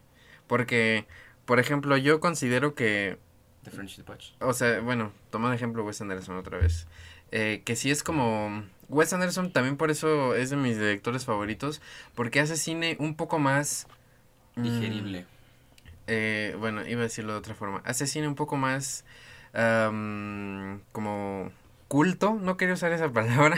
porque 0.47 1.05
por 1.47 1.61
ejemplo, 1.61 1.95
yo 1.95 2.19
considero 2.19 2.75
que, 2.75 3.17
The 3.63 3.71
French 3.71 3.95
Dispatch. 3.95 4.31
o 4.41 4.51
sea, 4.51 4.81
bueno, 4.81 5.13
tomando 5.29 5.55
ejemplo 5.55 5.85
Wes 5.85 6.01
Anderson 6.01 6.35
otra 6.35 6.57
vez, 6.57 6.87
eh, 7.31 7.61
que 7.63 7.77
si 7.77 7.89
es 7.89 8.03
como 8.03 8.65
Wes 8.89 9.13
Anderson 9.13 9.53
también 9.53 9.77
por 9.77 9.89
eso 9.89 10.35
es 10.35 10.49
de 10.49 10.57
mis 10.57 10.77
directores 10.77 11.23
favoritos, 11.23 11.81
porque 12.15 12.41
hace 12.41 12.57
cine 12.57 12.97
un 12.99 13.15
poco 13.15 13.39
más 13.39 13.87
mm, 14.55 14.63
Digerible. 14.63 15.25
Eh, 16.07 16.55
bueno, 16.59 16.85
iba 16.87 17.01
a 17.01 17.03
decirlo 17.03 17.33
de 17.33 17.39
otra 17.39 17.53
forma. 17.55 17.81
Hace 17.85 18.07
cine 18.07 18.27
un 18.27 18.35
poco 18.35 18.55
más 18.57 19.05
am, 19.53 20.81
como 20.91 21.51
culto, 21.87 22.33
no 22.41 22.57
quería 22.57 22.73
usar 22.73 22.91
esa 22.91 23.09
palabra, 23.13 23.55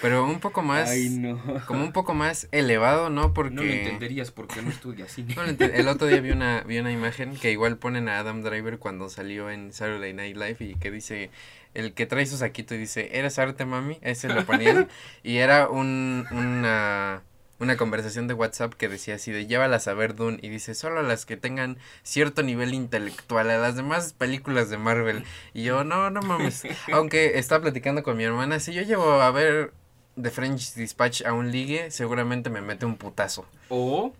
pero 0.00 0.24
un 0.24 0.38
poco 0.38 0.62
más, 0.62 0.90
Ay, 0.90 1.08
no. 1.10 1.40
como 1.66 1.82
un 1.82 1.92
poco 1.92 2.14
más 2.14 2.46
elevado, 2.52 3.10
¿no? 3.10 3.34
Porque 3.34 3.54
No 3.54 3.62
lo 3.62 3.68
entenderías 3.70 4.30
porque 4.30 4.62
no 4.62 4.70
estudias 4.70 5.10
cine. 5.12 5.34
no 5.34 5.42
el 5.42 5.88
otro 5.88 6.06
día 6.06 6.20
vi 6.20 6.30
una, 6.30 6.62
vi 6.62 6.78
una 6.78 6.92
imagen 6.92 7.34
que 7.36 7.50
igual 7.50 7.76
ponen 7.78 8.08
a 8.08 8.18
Adam 8.18 8.42
Driver 8.42 8.78
cuando 8.78 9.08
salió 9.08 9.50
en 9.50 9.72
Saturday 9.72 10.12
Night 10.14 10.36
Live 10.36 10.56
y 10.60 10.74
que 10.76 10.90
dice, 10.92 11.30
el 11.74 11.94
que 11.94 12.06
trae 12.06 12.26
su 12.26 12.36
saquito 12.36 12.76
y 12.76 12.78
dice, 12.78 13.10
¿eres 13.18 13.38
arte, 13.40 13.64
mami? 13.64 13.98
Ese 14.02 14.28
lo 14.28 14.44
ponían 14.46 14.88
y 15.24 15.38
era 15.38 15.68
un, 15.68 16.26
una, 16.30 17.22
una 17.60 17.76
conversación 17.76 18.26
de 18.26 18.34
WhatsApp 18.34 18.74
que 18.74 18.88
decía 18.88 19.14
así 19.14 19.30
de, 19.30 19.46
llévalas 19.46 19.86
a 19.88 19.94
ver 19.94 20.14
Dune 20.14 20.38
y 20.42 20.48
dice, 20.48 20.74
solo 20.74 21.00
a 21.00 21.02
las 21.02 21.24
que 21.24 21.36
tengan 21.36 21.78
cierto 22.02 22.42
nivel 22.42 22.74
intelectual, 22.74 23.48
a 23.50 23.58
las 23.58 23.76
demás 23.76 24.12
películas 24.12 24.70
de 24.70 24.78
Marvel. 24.78 25.24
Y 25.52 25.62
yo, 25.64 25.84
no, 25.84 26.10
no 26.10 26.20
mames. 26.20 26.62
Aunque 26.92 27.38
estaba 27.38 27.62
platicando 27.62 28.02
con 28.02 28.16
mi 28.16 28.24
hermana, 28.24 28.58
si 28.60 28.72
yo 28.72 28.82
llevo 28.82 29.20
a 29.22 29.30
ver 29.30 29.72
The 30.20 30.30
French 30.30 30.74
Dispatch 30.74 31.22
a 31.22 31.32
un 31.32 31.52
ligue, 31.52 31.90
seguramente 31.90 32.50
me 32.50 32.60
mete 32.60 32.86
un 32.86 32.96
putazo. 32.96 33.46
O, 33.68 34.12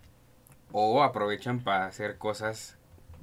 o 0.73 1.03
aprovechan 1.03 1.61
para 1.61 1.87
hacer 1.87 2.19
cosas 2.19 2.77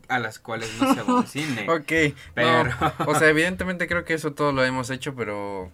a 0.10 0.20
las 0.20 0.40
cuales 0.40 0.70
no 0.80 1.24
se 1.24 1.28
cine. 1.28 1.70
Ok, 1.70 2.16
Pero- 2.34 2.66
no, 2.66 2.94
o 3.08 3.16
sea, 3.16 3.30
evidentemente 3.30 3.88
creo 3.88 4.04
que 4.04 4.14
eso 4.14 4.34
todo 4.34 4.52
lo 4.52 4.64
hemos 4.66 4.90
hecho, 4.90 5.16
pero 5.16 5.72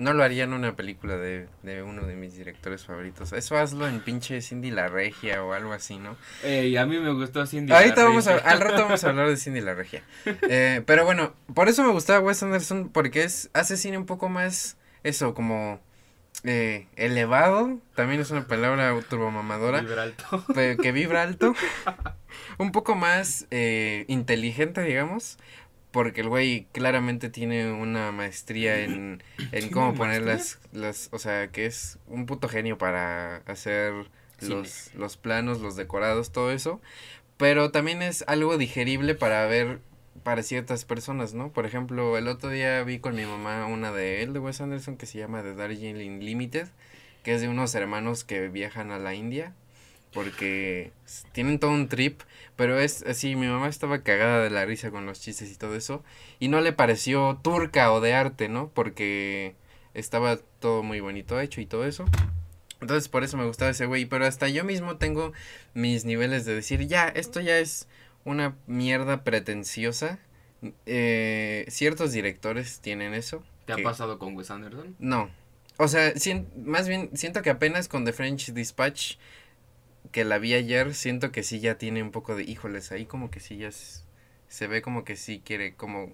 no 0.00 0.14
lo 0.14 0.24
haría 0.24 0.44
en 0.44 0.54
una 0.54 0.74
película 0.76 1.16
de, 1.18 1.46
de 1.62 1.82
uno 1.82 2.06
de 2.06 2.16
mis 2.16 2.34
directores 2.34 2.86
favoritos. 2.86 3.34
Eso 3.34 3.58
hazlo 3.58 3.86
en 3.86 4.00
pinche 4.00 4.40
Cindy 4.40 4.70
la 4.70 4.88
Regia 4.88 5.44
o 5.44 5.52
algo 5.52 5.74
así, 5.74 5.98
¿no? 5.98 6.16
Ey, 6.42 6.76
a 6.78 6.86
mí 6.86 6.98
me 6.98 7.12
gustó 7.12 7.46
Cindy. 7.46 7.70
Ahorita 7.72 7.96
la 7.96 8.04
vamos 8.04 8.26
a, 8.26 8.36
Regia. 8.36 8.50
al 8.50 8.60
rato 8.60 8.82
vamos 8.82 9.04
a 9.04 9.10
hablar 9.10 9.28
de 9.28 9.36
Cindy 9.36 9.60
la 9.60 9.74
Regia. 9.74 10.02
Eh, 10.52 10.82
pero 10.86 11.04
bueno, 11.04 11.34
por 11.54 11.68
eso 11.68 11.84
me 11.84 11.92
gustaba 11.92 12.20
Wes 12.20 12.42
Anderson, 12.42 12.88
porque 12.88 13.22
es, 13.22 13.50
hace 13.52 13.76
cine 13.76 13.98
un 13.98 14.06
poco 14.06 14.28
más, 14.28 14.78
eso, 15.04 15.34
como 15.34 15.80
eh, 16.44 16.86
elevado, 16.96 17.78
también 17.94 18.20
es 18.20 18.30
una 18.30 18.46
palabra 18.46 18.98
turbomamadora. 19.08 19.80
Vibra 19.80 20.04
alto. 20.04 20.44
que 20.54 20.92
vibra 20.92 21.22
alto, 21.22 21.54
un 22.58 22.72
poco 22.72 22.94
más 22.94 23.46
eh, 23.50 24.06
inteligente, 24.08 24.82
digamos, 24.82 25.38
porque 25.90 26.20
el 26.20 26.28
güey 26.28 26.66
claramente 26.72 27.30
tiene 27.30 27.72
una 27.72 28.12
maestría 28.12 28.80
en, 28.80 29.22
en 29.38 29.50
¿Tiene 29.50 29.70
cómo 29.70 29.94
poner 29.94 30.22
las, 30.22 30.58
las, 30.72 31.08
o 31.12 31.18
sea, 31.18 31.48
que 31.48 31.66
es 31.66 31.98
un 32.06 32.26
puto 32.26 32.48
genio 32.48 32.78
para 32.78 33.36
hacer 33.46 33.92
los, 34.40 34.94
los 34.94 35.16
planos, 35.16 35.60
los 35.60 35.76
decorados, 35.76 36.32
todo 36.32 36.50
eso, 36.50 36.80
pero 37.36 37.70
también 37.70 38.02
es 38.02 38.24
algo 38.26 38.58
digerible 38.58 39.14
para 39.14 39.46
ver 39.46 39.80
para 40.22 40.42
ciertas 40.42 40.84
personas, 40.84 41.34
¿no? 41.34 41.50
Por 41.50 41.66
ejemplo, 41.66 42.18
el 42.18 42.28
otro 42.28 42.50
día 42.50 42.82
vi 42.82 42.98
con 42.98 43.14
mi 43.14 43.24
mamá 43.24 43.66
una 43.66 43.90
de 43.92 44.22
él, 44.22 44.32
de 44.32 44.38
Wes 44.38 44.60
Anderson, 44.60 44.96
que 44.96 45.06
se 45.06 45.18
llama 45.18 45.42
The 45.42 45.54
Darjeeling 45.54 46.20
Limited, 46.20 46.68
que 47.22 47.34
es 47.34 47.40
de 47.40 47.48
unos 47.48 47.74
hermanos 47.74 48.24
que 48.24 48.48
viajan 48.48 48.90
a 48.90 48.98
la 48.98 49.14
India, 49.14 49.54
porque 50.12 50.92
tienen 51.32 51.58
todo 51.58 51.70
un 51.70 51.88
trip, 51.88 52.20
pero 52.56 52.78
es 52.80 53.02
así, 53.04 53.36
mi 53.36 53.46
mamá 53.46 53.68
estaba 53.68 54.02
cagada 54.02 54.42
de 54.42 54.50
la 54.50 54.64
risa 54.66 54.90
con 54.90 55.06
los 55.06 55.20
chistes 55.20 55.50
y 55.50 55.56
todo 55.56 55.76
eso, 55.76 56.02
y 56.38 56.48
no 56.48 56.60
le 56.60 56.72
pareció 56.72 57.38
turca 57.42 57.92
o 57.92 58.00
de 58.00 58.14
arte, 58.14 58.48
¿no? 58.48 58.68
Porque 58.74 59.54
estaba 59.94 60.38
todo 60.58 60.82
muy 60.82 61.00
bonito 61.00 61.40
hecho 61.40 61.60
y 61.60 61.66
todo 61.66 61.86
eso. 61.86 62.04
Entonces 62.80 63.08
por 63.08 63.24
eso 63.24 63.36
me 63.36 63.44
gustaba 63.46 63.70
ese 63.70 63.86
güey, 63.86 64.06
pero 64.06 64.24
hasta 64.24 64.48
yo 64.48 64.64
mismo 64.64 64.96
tengo 64.96 65.32
mis 65.74 66.04
niveles 66.04 66.44
de 66.46 66.54
decir, 66.54 66.86
ya, 66.86 67.08
esto 67.08 67.40
ya 67.40 67.58
es 67.58 67.86
una 68.24 68.56
mierda 68.66 69.22
pretenciosa. 69.22 70.18
Eh, 70.86 71.64
ciertos 71.68 72.12
directores 72.12 72.80
tienen 72.80 73.14
eso. 73.14 73.42
¿Te 73.66 73.74
ha 73.74 73.78
pasado 73.78 74.18
con 74.18 74.34
Wes 74.34 74.50
Anderson? 74.50 74.96
No. 74.98 75.30
O 75.76 75.88
sea, 75.88 76.14
sien- 76.16 76.48
más 76.64 76.88
bien 76.88 77.10
siento 77.14 77.42
que 77.42 77.50
apenas 77.50 77.88
con 77.88 78.04
The 78.04 78.12
French 78.12 78.52
Dispatch, 78.52 79.16
que 80.12 80.24
la 80.24 80.38
vi 80.38 80.54
ayer, 80.54 80.94
siento 80.94 81.32
que 81.32 81.42
sí 81.42 81.60
ya 81.60 81.76
tiene 81.76 82.02
un 82.02 82.10
poco 82.10 82.36
de, 82.36 82.44
híjoles, 82.44 82.92
ahí 82.92 83.06
como 83.06 83.30
que 83.30 83.40
sí 83.40 83.56
ya 83.56 83.70
se 83.70 84.66
ve 84.66 84.82
como 84.82 85.04
que 85.04 85.16
sí 85.16 85.42
quiere, 85.44 85.74
como, 85.74 86.12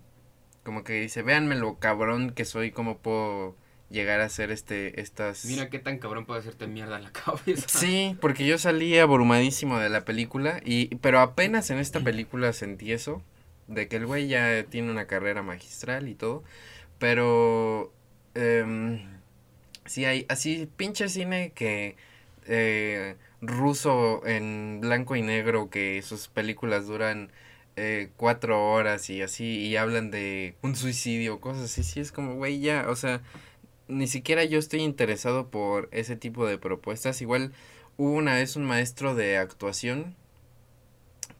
como 0.62 0.84
que 0.84 1.00
dice, 1.00 1.22
véanme 1.22 1.56
lo 1.56 1.78
cabrón 1.78 2.30
que 2.30 2.44
soy, 2.44 2.70
cómo 2.70 2.98
puedo 2.98 3.56
llegar 3.90 4.20
a 4.20 4.24
hacer 4.24 4.50
este, 4.50 5.00
estas... 5.00 5.44
Mira 5.44 5.70
qué 5.70 5.78
tan 5.78 5.98
cabrón 5.98 6.26
puede 6.26 6.40
hacerte 6.40 6.66
mierda 6.66 6.96
en 6.96 7.04
la 7.04 7.12
cabeza. 7.12 7.66
Sí, 7.68 8.16
porque 8.20 8.46
yo 8.46 8.58
salí 8.58 8.98
abrumadísimo 8.98 9.78
de 9.78 9.88
la 9.88 10.04
película 10.04 10.60
y 10.64 10.94
pero 10.96 11.20
apenas 11.20 11.70
en 11.70 11.78
esta 11.78 12.00
película 12.00 12.52
sentí 12.52 12.92
eso 12.92 13.22
de 13.68 13.88
que 13.88 13.96
el 13.96 14.06
güey 14.06 14.28
ya 14.28 14.64
tiene 14.64 14.90
una 14.90 15.06
carrera 15.06 15.42
magistral 15.42 16.08
y 16.08 16.14
todo, 16.14 16.44
pero 16.98 17.92
em, 18.34 19.00
sí 19.86 20.04
hay 20.04 20.26
así 20.28 20.68
pinche 20.76 21.08
cine 21.08 21.52
que 21.54 21.96
eh, 22.46 23.16
ruso 23.40 24.26
en 24.26 24.80
blanco 24.80 25.16
y 25.16 25.22
negro 25.22 25.70
que 25.70 26.02
sus 26.02 26.28
películas 26.28 26.86
duran 26.86 27.30
eh, 27.76 28.10
cuatro 28.16 28.72
horas 28.72 29.10
y 29.10 29.22
así 29.22 29.66
y 29.66 29.76
hablan 29.76 30.10
de 30.10 30.54
un 30.62 30.74
suicidio 30.74 31.40
cosas 31.40 31.64
así 31.64 31.82
sí 31.82 32.00
es 32.00 32.12
como 32.12 32.36
güey 32.36 32.60
ya 32.60 32.86
o 32.88 32.96
sea 32.96 33.20
ni 33.88 34.06
siquiera 34.06 34.44
yo 34.44 34.58
estoy 34.58 34.80
interesado 34.80 35.48
por 35.48 35.88
ese 35.92 36.16
tipo 36.16 36.46
de 36.46 36.58
propuestas. 36.58 37.20
Igual 37.22 37.52
hubo 37.96 38.12
una 38.12 38.34
vez 38.34 38.56
un 38.56 38.64
maestro 38.64 39.14
de 39.14 39.36
actuación 39.36 40.16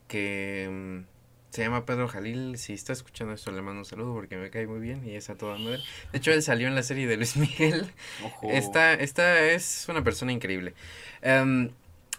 que 0.08 0.68
mm, 0.70 1.54
se 1.54 1.62
llama 1.62 1.84
Pedro 1.86 2.08
Jalil. 2.08 2.56
Si 2.58 2.72
está 2.72 2.92
escuchando 2.92 3.34
esto, 3.34 3.50
le 3.50 3.62
mando 3.62 3.80
un 3.80 3.84
saludo 3.84 4.14
porque 4.14 4.36
me 4.36 4.50
cae 4.50 4.66
muy 4.66 4.80
bien 4.80 5.06
y 5.06 5.16
es 5.16 5.28
a 5.30 5.36
toda 5.36 5.58
madre. 5.58 5.80
De 6.12 6.18
hecho, 6.18 6.32
él 6.32 6.42
salió 6.42 6.68
en 6.68 6.74
la 6.74 6.82
serie 6.82 7.06
de 7.06 7.16
Luis 7.16 7.36
Miguel. 7.36 7.92
Ojo. 8.24 8.50
Esta, 8.50 8.94
esta 8.94 9.40
es 9.40 9.86
una 9.88 10.04
persona 10.04 10.32
increíble. 10.32 10.74
Em, 11.22 11.70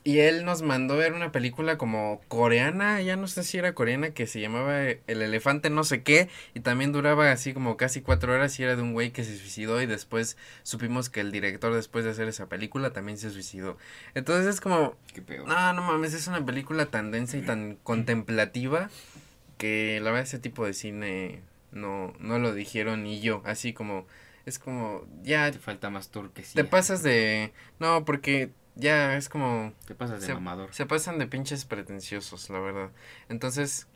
y 0.08 0.22
él 0.22 0.46
nos 0.46 0.62
mandó 0.62 0.96
ver 0.96 1.12
una 1.12 1.34
película 1.34 1.78
como 1.78 2.22
coreana, 2.30 3.02
ya 3.02 3.18
no 3.18 3.28
sé 3.28 3.44
si 3.44 3.58
era 3.58 3.74
coreana, 3.74 4.12
que 4.12 4.26
se 4.26 4.40
llamaba 4.40 4.82
El 4.82 5.22
elefante 5.22 5.70
no 5.70 5.84
sé 5.84 6.02
qué, 6.02 6.30
y 6.54 6.62
también 6.62 6.94
duraba 6.94 7.30
así 7.30 7.54
como 7.54 7.76
casi 7.76 8.00
cuatro 8.00 8.32
horas 8.34 8.58
y 8.58 8.64
era 8.64 8.78
de 8.78 8.82
un 8.84 8.94
güey 8.94 9.12
que 9.12 9.26
se 9.26 9.38
suicidó 9.38 9.82
y 9.82 9.86
después 9.86 10.38
supimos 10.64 11.10
que 11.10 11.20
el 11.20 11.34
director 11.34 11.74
después 11.74 12.06
de 12.06 12.12
hacer 12.12 12.30
esa 12.30 12.48
película 12.48 12.92
también 12.92 13.18
se 13.18 13.32
suicidó. 13.32 13.78
Entonces 14.16 14.48
es 14.48 14.62
como, 14.62 14.96
Qué 15.14 15.22
pedo. 15.22 15.46
no, 15.46 15.74
no 15.74 15.82
mames, 15.82 16.14
es 16.14 16.26
una 16.28 16.46
película 16.46 16.86
tan 16.86 17.12
densa 17.12 17.36
y 17.36 17.42
tan 17.42 17.76
contemplativa 17.84 18.90
que 19.58 20.00
la 20.02 20.12
verdad 20.12 20.24
ese 20.24 20.40
tipo 20.40 20.66
de 20.66 20.72
cine 20.74 21.42
no, 21.74 22.14
no 22.22 22.40
lo 22.40 22.54
dijeron 22.54 23.04
ni 23.04 23.20
yo, 23.20 23.42
así 23.44 23.74
como, 23.74 24.08
es 24.46 24.58
como, 24.58 25.06
ya 25.24 25.52
Te 25.52 25.60
falta 25.60 25.90
más 25.90 26.12
turquesía. 26.12 26.64
te 26.64 26.70
pasas 26.70 27.04
de, 27.04 27.52
no, 27.82 28.06
porque 28.06 28.52
ya 28.78 29.18
es 29.18 29.30
como, 29.30 29.74
Te 29.86 29.96
pasas 29.96 30.22
de 30.22 30.28
se, 30.28 30.34
mamador. 30.34 30.74
se 30.74 30.86
pasan 30.86 31.20
de 31.20 31.28
pinches 31.28 31.66
pretenciosos, 31.66 32.50
la 32.50 32.60
verdad. 32.60 32.92
Entonces, 33.30 33.88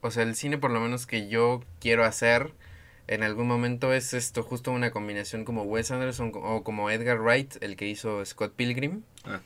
o 0.00 0.10
sea, 0.10 0.22
el 0.22 0.34
cine 0.34 0.58
por 0.58 0.70
lo 0.70 0.80
menos 0.80 1.06
que 1.06 1.28
yo 1.28 1.62
quiero 1.80 2.04
hacer 2.04 2.52
en 3.06 3.22
algún 3.22 3.46
momento 3.46 3.92
es 3.92 4.14
esto, 4.14 4.42
justo 4.42 4.70
una 4.72 4.90
combinación 4.90 5.44
como 5.44 5.62
Wes 5.64 5.90
Anderson 5.90 6.32
o 6.34 6.64
como 6.64 6.90
Edgar 6.90 7.20
Wright, 7.20 7.62
el 7.62 7.76
que 7.76 7.86
hizo 7.86 8.24
Scott 8.24 8.54
Pilgrim. 8.54 9.02
Ah. 9.24 9.40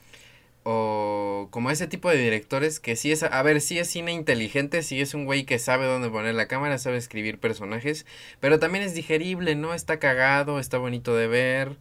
O 0.70 1.48
como 1.50 1.70
ese 1.70 1.86
tipo 1.86 2.10
de 2.10 2.18
directores 2.18 2.78
que 2.78 2.94
sí 2.94 3.10
es, 3.10 3.22
a 3.22 3.42
ver, 3.42 3.60
sí 3.60 3.78
es 3.78 3.88
cine 3.88 4.12
inteligente, 4.12 4.82
sí 4.82 5.00
es 5.00 5.14
un 5.14 5.24
güey 5.24 5.44
que 5.44 5.58
sabe 5.58 5.86
dónde 5.86 6.10
poner 6.10 6.34
la 6.34 6.46
cámara, 6.46 6.76
sabe 6.78 6.98
escribir 6.98 7.38
personajes, 7.38 8.04
pero 8.38 8.58
también 8.58 8.84
es 8.84 8.94
digerible, 8.94 9.54
¿no? 9.54 9.72
Está 9.72 9.98
cagado, 9.98 10.58
está 10.60 10.76
bonito 10.78 11.16
de 11.16 11.26
ver, 11.26 11.78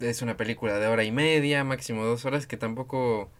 es 0.00 0.22
una 0.22 0.36
película 0.36 0.78
de 0.78 0.86
hora 0.86 1.04
y 1.04 1.12
media, 1.12 1.64
máximo 1.64 2.04
dos 2.04 2.24
horas, 2.24 2.46
que 2.46 2.56
tampoco 2.56 3.30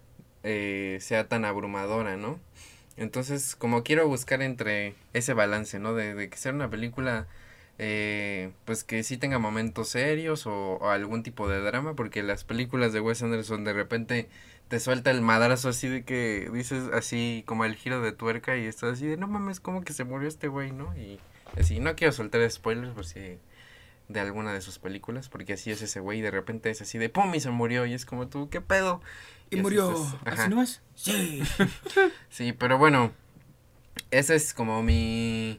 eh, 0.43 0.99
sea 1.01 1.29
tan 1.29 1.45
abrumadora, 1.45 2.17
¿no? 2.17 2.41
Entonces, 2.97 3.57
como 3.57 3.85
quiero 3.85 4.09
buscar 4.09 4.43
entre 4.43 4.95
ese 5.13 5.35
balance, 5.35 5.79
¿no? 5.79 5.95
De, 5.95 6.15
de 6.15 6.29
que 6.29 6.37
sea 6.37 6.53
una 6.53 6.71
película, 6.71 7.29
eh, 7.79 8.51
pues 8.65 8.83
que 8.85 9.03
sí 9.05 9.17
tenga 9.19 9.39
momentos 9.39 9.91
serios 9.91 10.47
o, 10.47 10.91
algún 10.91 11.23
tipo 11.23 11.49
de 11.49 11.61
drama, 11.61 11.95
porque 11.95 12.23
las 12.23 12.45
películas 12.45 12.93
de 12.93 13.01
Wes 13.01 13.23
Anderson 13.23 13.65
de 13.65 13.73
repente 13.73 14.29
te 14.69 14.81
suelta 14.81 15.11
el 15.13 15.23
madrazo 15.23 15.69
así 15.71 15.89
de 15.89 16.05
que 16.05 16.51
dices 16.53 16.91
así 16.93 17.45
como 17.47 17.65
el 17.65 17.77
giro 17.77 18.03
de 18.03 18.13
tuerca 18.13 18.57
y 18.57 18.67
estás 18.67 18.95
así 18.95 19.07
de 19.07 19.17
no 19.17 19.29
mames, 19.29 19.61
como 19.61 19.83
que 19.83 19.93
se 19.93 20.05
murió 20.05 20.29
este 20.29 20.49
güey, 20.49 20.73
¿no? 20.73 20.97
Y 20.97 21.21
así, 21.59 21.81
no 21.81 21.95
quiero 21.97 22.13
soltar 22.13 22.49
spoilers 22.51 22.93
por 22.95 23.07
si 23.07 23.39
de 24.09 24.21
alguna 24.21 24.53
de 24.53 24.61
sus 24.61 24.79
películas, 24.79 25.29
porque 25.29 25.53
así 25.53 25.71
es 25.71 25.83
ese 25.83 26.01
güey, 26.01 26.19
y 26.19 26.23
de 26.23 26.31
repente 26.31 26.71
es 26.71 26.81
así 26.81 26.99
de 26.99 27.09
pum 27.09 27.35
y 27.35 27.41
se 27.41 27.51
murió 27.51 27.87
y 27.87 27.93
es 27.93 28.07
como 28.07 28.29
tú, 28.29 28.49
¿qué 28.49 28.61
pedo? 28.61 29.01
Y 29.51 29.57
murió. 29.57 29.95
¿Así 30.25 30.49
no 30.49 30.63
es? 30.63 30.83
Sí. 30.95 31.43
Sí, 32.31 32.53
pero 32.53 32.79
bueno, 32.79 33.13
ese 34.11 34.35
es 34.35 34.55
como 34.55 34.83
mi, 34.83 35.59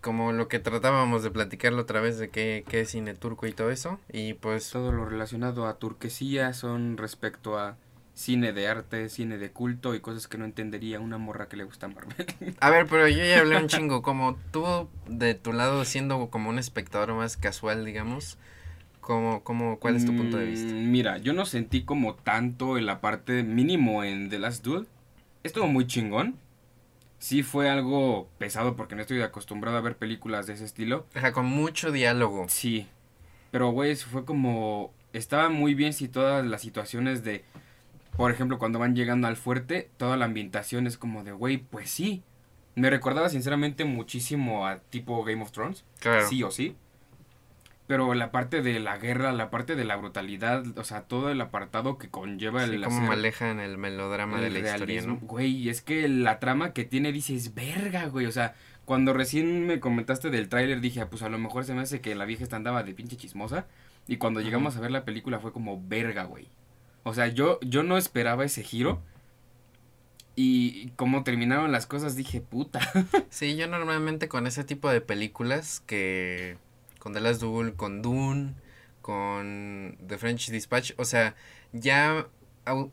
como 0.00 0.32
lo 0.32 0.48
que 0.48 0.58
tratábamos 0.58 1.22
de 1.22 1.30
platicarlo 1.30 1.82
otra 1.82 2.00
vez 2.00 2.18
de 2.18 2.30
qué, 2.30 2.64
qué 2.68 2.80
es 2.80 2.90
cine 2.90 3.14
turco 3.14 3.46
y 3.46 3.52
todo 3.52 3.70
eso, 3.70 4.00
y 4.12 4.34
pues, 4.34 4.70
Todo 4.70 4.92
lo 4.92 5.04
relacionado 5.04 5.66
a 5.66 5.78
turquesía 5.78 6.52
son 6.52 6.96
respecto 6.96 7.58
a 7.58 7.76
cine 8.20 8.52
de 8.52 8.68
arte, 8.68 9.08
cine 9.08 9.38
de 9.38 9.50
culto 9.50 9.94
y 9.94 10.00
cosas 10.00 10.28
que 10.28 10.36
no 10.36 10.44
entendería 10.44 11.00
una 11.00 11.16
morra 11.16 11.48
que 11.48 11.56
le 11.56 11.64
gusta 11.64 11.88
Marvel. 11.88 12.26
a 12.60 12.70
ver, 12.70 12.86
pero 12.86 13.08
yo 13.08 13.24
ya 13.24 13.40
hablé 13.40 13.56
un 13.56 13.66
chingo, 13.68 14.02
como 14.02 14.36
tú 14.50 14.88
de 15.08 15.34
tu 15.34 15.54
lado 15.54 15.84
siendo 15.86 16.28
como 16.28 16.50
un 16.50 16.58
espectador 16.58 17.14
más 17.14 17.38
casual, 17.38 17.86
digamos, 17.86 18.36
como, 19.00 19.42
como, 19.42 19.78
¿cuál 19.78 19.96
es 19.96 20.04
tu 20.04 20.14
punto 20.14 20.36
de 20.36 20.44
vista? 20.44 20.72
Mm, 20.72 20.90
Mira, 20.90 21.16
yo 21.16 21.32
no 21.32 21.46
sentí 21.46 21.82
como 21.82 22.14
tanto 22.14 22.76
en 22.76 22.84
la 22.84 23.00
parte 23.00 23.42
mínimo 23.42 24.04
en 24.04 24.28
The 24.28 24.38
Last 24.38 24.62
Duel. 24.64 24.86
Estuvo 25.42 25.66
muy 25.66 25.86
chingón. 25.86 26.36
Sí 27.18 27.42
fue 27.42 27.70
algo 27.70 28.28
pesado 28.38 28.76
porque 28.76 28.96
no 28.96 29.00
estoy 29.00 29.22
acostumbrado 29.22 29.78
a 29.78 29.80
ver 29.80 29.96
películas 29.96 30.46
de 30.46 30.52
ese 30.52 30.66
estilo. 30.66 31.06
O 31.16 31.20
sea, 31.20 31.32
con 31.32 31.46
mucho 31.46 31.90
diálogo. 31.90 32.46
Sí. 32.48 32.86
Pero, 33.50 33.70
güey, 33.70 33.96
fue 33.96 34.26
como... 34.26 34.92
Estaba 35.14 35.48
muy 35.48 35.74
bien 35.74 35.94
situadas 35.94 36.44
las 36.46 36.60
situaciones 36.60 37.24
de... 37.24 37.44
Por 38.16 38.30
ejemplo, 38.30 38.58
cuando 38.58 38.78
van 38.78 38.94
llegando 38.94 39.26
al 39.28 39.36
fuerte, 39.36 39.90
toda 39.96 40.16
la 40.16 40.26
ambientación 40.26 40.86
es 40.86 40.98
como 40.98 41.24
de, 41.24 41.32
güey, 41.32 41.58
pues 41.58 41.90
sí. 41.90 42.22
Me 42.74 42.90
recordaba 42.90 43.28
sinceramente 43.28 43.84
muchísimo 43.84 44.66
a 44.66 44.78
tipo 44.78 45.24
Game 45.24 45.42
of 45.42 45.52
Thrones. 45.52 45.84
Claro. 46.00 46.28
Sí 46.28 46.42
o 46.42 46.50
sí. 46.50 46.76
Pero 47.90 48.14
la 48.14 48.30
parte 48.30 48.62
de 48.62 48.78
la 48.78 48.98
guerra, 48.98 49.32
la 49.32 49.50
parte 49.50 49.74
de 49.74 49.84
la 49.84 49.96
brutalidad, 49.96 50.64
o 50.78 50.84
sea, 50.84 51.02
todo 51.02 51.28
el 51.30 51.40
apartado 51.40 51.98
que 51.98 52.08
conlleva 52.08 52.64
Sí, 52.64 52.74
el 52.74 52.84
como 52.84 52.98
hacer 52.98 53.08
manejan 53.08 53.58
el 53.58 53.78
melodrama 53.78 54.36
el 54.36 54.44
de 54.44 54.50
la 54.50 54.58
historia, 54.60 54.86
realismo. 54.86 55.18
¿no? 55.20 55.26
Güey, 55.26 55.68
es 55.68 55.82
que 55.82 56.08
la 56.08 56.38
trama 56.38 56.72
que 56.72 56.84
tiene 56.84 57.10
dices, 57.10 57.52
verga, 57.52 58.06
güey. 58.06 58.26
O 58.26 58.32
sea, 58.32 58.54
cuando 58.84 59.12
recién 59.12 59.66
me 59.66 59.80
comentaste 59.80 60.30
del 60.30 60.48
tráiler 60.48 60.80
dije, 60.80 61.00
ah, 61.00 61.10
pues 61.10 61.22
a 61.22 61.28
lo 61.28 61.38
mejor 61.38 61.64
se 61.64 61.74
me 61.74 61.80
hace 61.80 62.00
que 62.00 62.14
la 62.14 62.26
vieja 62.26 62.44
esta 62.44 62.54
andaba 62.54 62.84
de 62.84 62.94
pinche 62.94 63.16
chismosa. 63.16 63.66
Y 64.06 64.18
cuando 64.18 64.40
llegamos 64.40 64.76
a 64.76 64.80
ver 64.80 64.92
la 64.92 65.04
película 65.04 65.40
fue 65.40 65.52
como, 65.52 65.82
verga, 65.84 66.22
güey. 66.24 66.46
O 67.02 67.14
sea, 67.14 67.28
yo, 67.28 67.58
yo 67.60 67.82
no 67.82 67.96
esperaba 67.96 68.44
ese 68.44 68.62
giro. 68.62 69.02
Y 70.36 70.90
como 70.96 71.22
terminaron 71.24 71.72
las 71.72 71.86
cosas 71.86 72.16
dije, 72.16 72.40
puta. 72.40 72.80
Sí, 73.30 73.56
yo 73.56 73.66
normalmente 73.66 74.28
con 74.28 74.46
ese 74.46 74.64
tipo 74.64 74.90
de 74.90 75.00
películas 75.00 75.80
que 75.80 76.56
con 76.98 77.12
The 77.12 77.20
Last 77.20 77.40
Duel, 77.40 77.74
con 77.74 78.02
Dune, 78.02 78.54
con 79.02 79.98
The 80.06 80.18
French 80.18 80.50
Dispatch, 80.50 80.92
o 80.96 81.04
sea, 81.04 81.34
ya 81.72 82.28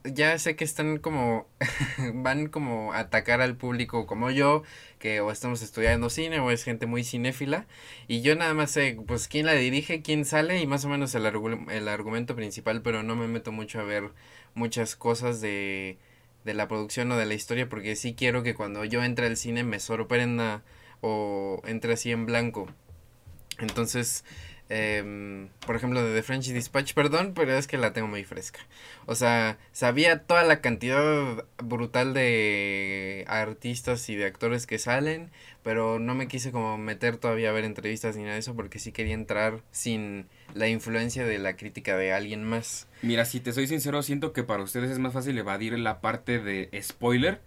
ya 0.04 0.38
sé 0.38 0.56
que 0.56 0.64
están 0.64 0.98
como 0.98 1.46
van 2.14 2.48
como 2.48 2.92
a 2.92 3.00
atacar 3.00 3.40
al 3.40 3.56
público 3.56 4.06
como 4.06 4.30
yo, 4.30 4.62
que 4.98 5.20
o 5.20 5.30
estamos 5.30 5.62
estudiando 5.62 6.10
cine 6.10 6.40
o 6.40 6.50
es 6.50 6.64
gente 6.64 6.86
muy 6.86 7.04
cinéfila 7.04 7.66
y 8.08 8.22
yo 8.22 8.34
nada 8.36 8.54
más 8.54 8.70
sé 8.72 8.98
pues 9.06 9.28
quién 9.28 9.46
la 9.46 9.54
dirige, 9.54 10.02
quién 10.02 10.24
sale 10.24 10.60
y 10.60 10.66
más 10.66 10.84
o 10.84 10.88
menos 10.88 11.14
el, 11.14 11.24
argu- 11.26 11.70
el 11.70 11.88
argumento 11.88 12.34
principal, 12.36 12.82
pero 12.82 13.02
no 13.02 13.16
me 13.16 13.28
meto 13.28 13.52
mucho 13.52 13.80
a 13.80 13.84
ver 13.84 14.10
muchas 14.54 14.96
cosas 14.96 15.40
de 15.40 15.98
de 16.44 16.54
la 16.54 16.68
producción 16.68 17.10
o 17.12 17.16
de 17.16 17.26
la 17.26 17.34
historia 17.34 17.68
porque 17.68 17.94
sí 17.96 18.14
quiero 18.14 18.42
que 18.42 18.54
cuando 18.54 18.84
yo 18.84 19.02
entre 19.04 19.26
al 19.26 19.36
cine 19.36 19.64
me 19.64 19.80
sorprenda 19.80 20.62
o 21.00 21.60
entre 21.66 21.92
así 21.94 22.10
en 22.12 22.26
blanco. 22.26 22.68
Entonces, 23.58 24.24
em, 24.68 25.48
por 25.66 25.76
ejemplo, 25.76 26.02
de 26.02 26.14
The 26.14 26.22
French 26.22 26.48
Dispatch, 26.48 26.94
perdón, 26.94 27.32
pero 27.34 27.56
es 27.56 27.66
que 27.66 27.78
la 27.78 27.92
tengo 27.92 28.08
muy 28.08 28.24
fresca. 28.24 28.60
O 29.06 29.14
sea, 29.14 29.58
sabía 29.72 30.24
toda 30.24 30.42
la 30.44 30.60
cantidad 30.60 31.44
brutal 31.62 32.14
de 32.14 33.24
artistas 33.28 34.08
y 34.08 34.16
de 34.16 34.26
actores 34.26 34.66
que 34.66 34.78
salen, 34.78 35.30
pero 35.62 35.98
no 35.98 36.14
me 36.14 36.28
quise 36.28 36.52
como 36.52 36.78
meter 36.78 37.16
todavía 37.16 37.50
a 37.50 37.52
ver 37.52 37.64
entrevistas 37.64 38.16
ni 38.16 38.22
nada 38.22 38.34
de 38.34 38.40
eso 38.40 38.54
porque 38.54 38.78
sí 38.78 38.92
quería 38.92 39.14
entrar 39.14 39.62
sin 39.70 40.26
la 40.54 40.68
influencia 40.68 41.24
de 41.24 41.38
la 41.38 41.56
crítica 41.56 41.96
de 41.96 42.12
alguien 42.12 42.44
más. 42.44 42.86
Mira, 43.02 43.24
si 43.24 43.40
te 43.40 43.52
soy 43.52 43.66
sincero, 43.66 44.02
siento 44.02 44.32
que 44.32 44.44
para 44.44 44.62
ustedes 44.62 44.90
es 44.90 44.98
más 44.98 45.12
fácil 45.12 45.36
evadir 45.38 45.78
la 45.78 46.00
parte 46.00 46.38
de 46.38 46.70
spoiler 46.82 47.40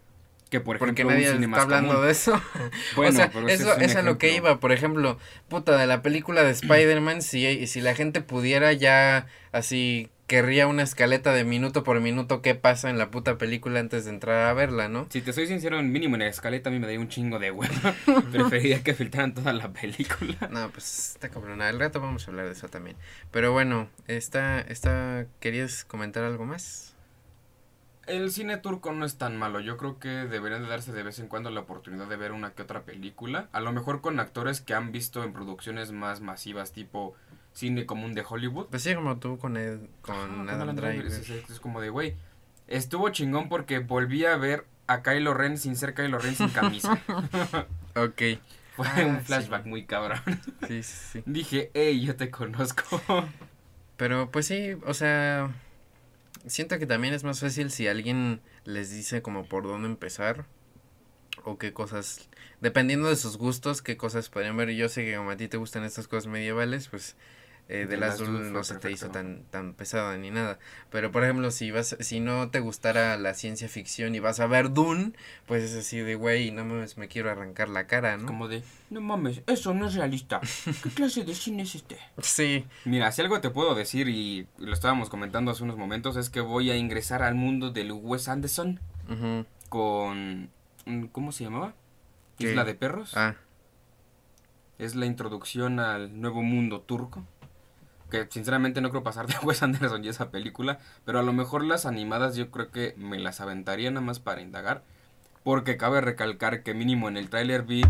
que 0.52 0.60
por 0.60 0.78
Porque 0.78 1.02
ejemplo 1.02 1.16
nadie 1.16 1.30
un 1.32 1.36
cine 1.38 1.48
está 1.48 1.62
hablando 1.64 1.94
común. 1.94 2.06
de 2.06 2.12
eso. 2.12 2.40
Bueno, 2.96 3.12
o 3.12 3.16
sea, 3.16 3.32
pero 3.32 3.48
eso 3.48 3.76
es 3.78 3.96
a 3.96 4.02
lo 4.02 4.18
que 4.18 4.36
iba. 4.36 4.60
Por 4.60 4.74
ejemplo, 4.74 5.18
puta, 5.48 5.78
de 5.78 5.88
la 5.88 6.02
película 6.02 6.44
de 6.44 6.52
Spider-Man, 6.52 7.22
si, 7.22 7.66
si 7.68 7.80
la 7.80 7.96
gente 7.96 8.20
pudiera 8.22 8.74
ya 8.74 9.28
así, 9.54 10.10
querría 10.28 10.68
una 10.68 10.84
escaleta 10.84 11.32
de 11.34 11.46
minuto 11.46 11.84
por 11.84 12.02
minuto 12.02 12.42
qué 12.42 12.54
pasa 12.54 12.90
en 12.90 12.98
la 12.98 13.12
puta 13.12 13.38
película 13.38 13.80
antes 13.80 14.04
de 14.04 14.12
entrar 14.12 14.46
a 14.50 14.54
verla, 14.54 14.90
¿no? 14.90 15.08
Si 15.10 15.22
te 15.22 15.32
soy 15.32 15.48
sincero, 15.48 15.80
en 15.80 15.90
mínimo 15.92 16.16
en 16.16 16.22
la 16.22 16.28
escaleta 16.28 16.70
a 16.70 16.74
mí 16.74 16.80
me 16.80 16.86
daría 16.86 17.00
un 17.00 17.08
chingo 17.08 17.40
de 17.40 17.52
hueva. 17.52 17.96
Preferiría 18.32 18.84
que 18.84 18.94
filtraran 18.94 19.34
toda 19.34 19.54
la 19.54 19.72
película. 19.72 20.36
No, 20.52 20.70
pues 20.70 21.12
está 21.14 21.30
cabrona. 21.30 21.70
Al 21.70 21.80
rato 21.80 22.02
vamos 22.02 22.28
a 22.28 22.32
hablar 22.32 22.48
de 22.48 22.52
eso 22.52 22.68
también. 22.68 22.98
Pero 23.32 23.54
bueno, 23.54 23.88
esta, 24.08 24.60
esta, 24.60 25.28
¿querías 25.40 25.86
comentar 25.86 26.26
algo 26.26 26.46
más? 26.46 26.91
El 28.08 28.32
cine 28.32 28.58
turco 28.58 28.92
no 28.94 29.06
es 29.06 29.18
tan 29.18 29.38
malo. 29.38 29.60
Yo 29.60 29.78
creo 29.78 30.00
que 30.00 30.10
deberían 30.10 30.64
de 30.64 30.70
darse 30.70 30.92
de 30.92 31.04
vez 31.04 31.20
en 31.20 31.28
cuando 31.28 31.50
la 31.52 31.62
oportunidad 31.62 32.08
de 32.08 32.16
ver 32.18 32.32
una 32.32 32.52
que 32.54 32.64
otra 32.64 32.82
película. 32.82 33.48
A 33.52 33.60
lo 33.62 33.72
mejor 33.72 34.02
con 34.02 34.20
actores 34.20 34.60
que 34.62 34.74
han 34.74 34.92
visto 34.92 35.24
en 35.24 35.34
producciones 35.34 35.92
más 35.92 36.20
masivas, 36.22 36.72
tipo 36.72 37.16
cine 37.54 37.86
común 37.86 38.14
de 38.14 38.26
Hollywood. 38.28 38.68
Pues 38.68 38.84
sí, 38.84 38.96
como 38.96 39.18
tú 39.18 39.38
con, 39.38 39.56
Ed, 39.58 39.80
con 40.02 40.16
Ajá, 40.16 40.28
con 40.28 40.50
Adam 40.50 40.62
Alan 40.62 40.76
Driver. 40.76 41.06
Es, 41.06 41.30
es- 41.30 41.50
es 41.50 41.60
como 41.60 41.80
de, 41.82 41.90
güey, 41.90 42.16
estuvo 42.68 43.10
chingón 43.10 43.50
porque 43.50 43.80
volví 43.80 44.26
a 44.26 44.36
ver 44.38 44.66
a 44.88 45.04
Kylo 45.04 45.34
Ren 45.34 45.58
sin 45.58 45.76
ser 45.76 45.94
Kylo 45.94 46.18
Ren 46.18 46.36
sin 46.36 46.50
camisa. 46.50 46.98
Ok. 47.96 48.22
Fue 48.78 48.88
Ah, 48.88 49.06
un 49.06 49.20
sí. 49.20 49.26
flashback 49.26 49.66
muy 49.66 49.86
cabrón. 49.86 50.20
Sí, 50.68 50.82
sí, 50.82 50.96
sí. 51.12 51.24
Dije, 51.26 51.72
hey, 51.74 52.02
yo 52.06 52.16
te 52.16 52.32
conozco. 52.32 52.84
Pero 53.98 54.32
pues 54.32 54.48
sí, 54.48 54.72
o 54.86 54.94
sea, 54.94 55.50
siento 56.48 56.80
que 56.80 56.86
también 56.86 57.14
es 57.14 57.24
más 57.24 57.40
fácil 57.40 57.72
si 57.72 57.88
alguien 57.88 58.42
les 58.66 58.90
dice 58.92 59.22
como 59.22 59.46
por 59.46 59.64
dónde 59.64 59.88
empezar 59.88 60.46
o 61.44 61.58
qué 61.58 61.74
cosas, 61.74 62.30
dependiendo 62.60 63.10
de 63.10 63.16
sus 63.16 63.38
gustos, 63.38 63.82
qué 63.82 63.98
cosas 63.98 64.30
podrían 64.30 64.58
ver. 64.58 64.70
Yo 64.72 64.90
sé 64.90 65.06
que 65.06 65.16
como 65.16 65.32
a 65.32 65.38
ti 65.38 65.48
te 65.48 65.58
gustan 65.58 65.84
estas 65.84 66.08
cosas 66.08 66.28
medievales, 66.28 66.88
pues 66.88 67.16
eh, 67.74 67.86
The 67.86 67.88
de 67.88 67.98
las 67.98 68.20
Last 68.20 68.32
Duel 68.32 68.52
no 68.54 68.64
se 68.64 68.76
te 68.76 68.92
hizo 68.92 69.10
tan 69.10 69.44
tan 69.50 69.74
pesada 69.74 70.18
ni 70.18 70.30
nada. 70.30 70.60
Pero 70.90 71.12
por 71.12 71.24
ejemplo, 71.24 71.50
si 71.52 71.72
vas 71.72 71.96
si 72.00 72.20
no 72.20 72.50
te 72.50 72.60
gustara 72.60 73.18
la 73.18 73.34
ciencia 73.34 73.70
ficción 73.70 74.14
y 74.14 74.20
vas 74.20 74.40
a 74.40 74.48
ver 74.48 74.74
Dune, 74.74 75.14
pues 75.48 75.64
es 75.64 75.76
así 75.76 75.98
de 76.00 76.16
güey, 76.16 76.52
no 76.52 76.66
mames, 76.66 76.98
me 76.98 77.08
quiero 77.08 77.32
arrancar 77.32 77.70
la 77.70 77.88
cara, 77.88 78.18
¿no? 78.18 78.26
Como 78.26 78.48
de, 78.48 78.62
no 78.90 79.00
mames, 79.02 79.42
eso 79.48 79.74
no 79.74 79.88
es 79.88 79.96
realista. 79.96 80.42
¿Qué 80.84 80.90
clase 80.96 81.24
de 81.24 81.34
cine 81.34 81.64
es 81.64 81.76
este? 81.76 81.98
Sí, 82.22 82.66
Mira, 82.86 83.12
si 83.12 83.22
algo 83.22 83.40
te 83.42 83.50
puedo 83.50 83.74
decir, 83.74 84.10
y 84.10 84.48
lo 84.58 84.74
estábamos 84.74 85.10
comentando 85.10 85.50
hace 85.52 85.64
unos 85.64 85.78
momentos, 85.78 86.18
es 86.18 86.30
que 86.30 86.42
voy 86.42 86.72
a 86.72 86.76
ingresar 86.76 87.24
al 87.24 87.36
mundo 87.36 87.72
del 87.72 87.92
Wes 87.94 88.28
Anderson 88.28 88.80
con... 89.70 90.50
mm, 90.86 91.06
¿Cómo 91.12 91.32
se 91.32 91.46
llamaba? 91.46 91.74
¿Qué? 92.38 92.50
Isla 92.50 92.64
de 92.66 92.76
Perros. 92.76 93.16
Ah, 93.16 93.36
Es 94.78 94.96
la 94.96 95.06
introducción 95.06 95.80
al 95.80 96.20
nuevo 96.20 96.42
mundo 96.42 96.82
turco. 96.82 97.24
Que 98.12 98.28
sinceramente 98.30 98.82
no 98.82 98.92
creo 98.92 99.02
pasar 99.02 99.26
de 99.26 99.36
Wes 99.44 99.64
Anderson 99.64 100.06
y 100.06 100.10
esa 100.10 100.30
película. 100.30 100.78
Pero 101.06 101.20
a 101.20 101.24
lo 101.24 101.34
mejor 101.34 101.64
las 101.64 101.88
animadas 101.88 102.36
yo 102.36 102.52
creo 102.52 102.70
que 102.70 102.94
me 102.98 103.18
las 103.18 103.42
aventaría 103.42 103.90
nada 103.90 104.06
más 104.06 104.20
para 104.20 104.42
indagar. 104.42 104.84
Porque 105.44 105.78
cabe 105.78 106.02
recalcar 106.02 106.62
que 106.62 106.76
mínimo 106.76 107.10
en 107.10 107.18
el 107.18 107.32
tráiler 107.32 107.64
vi 107.64 107.84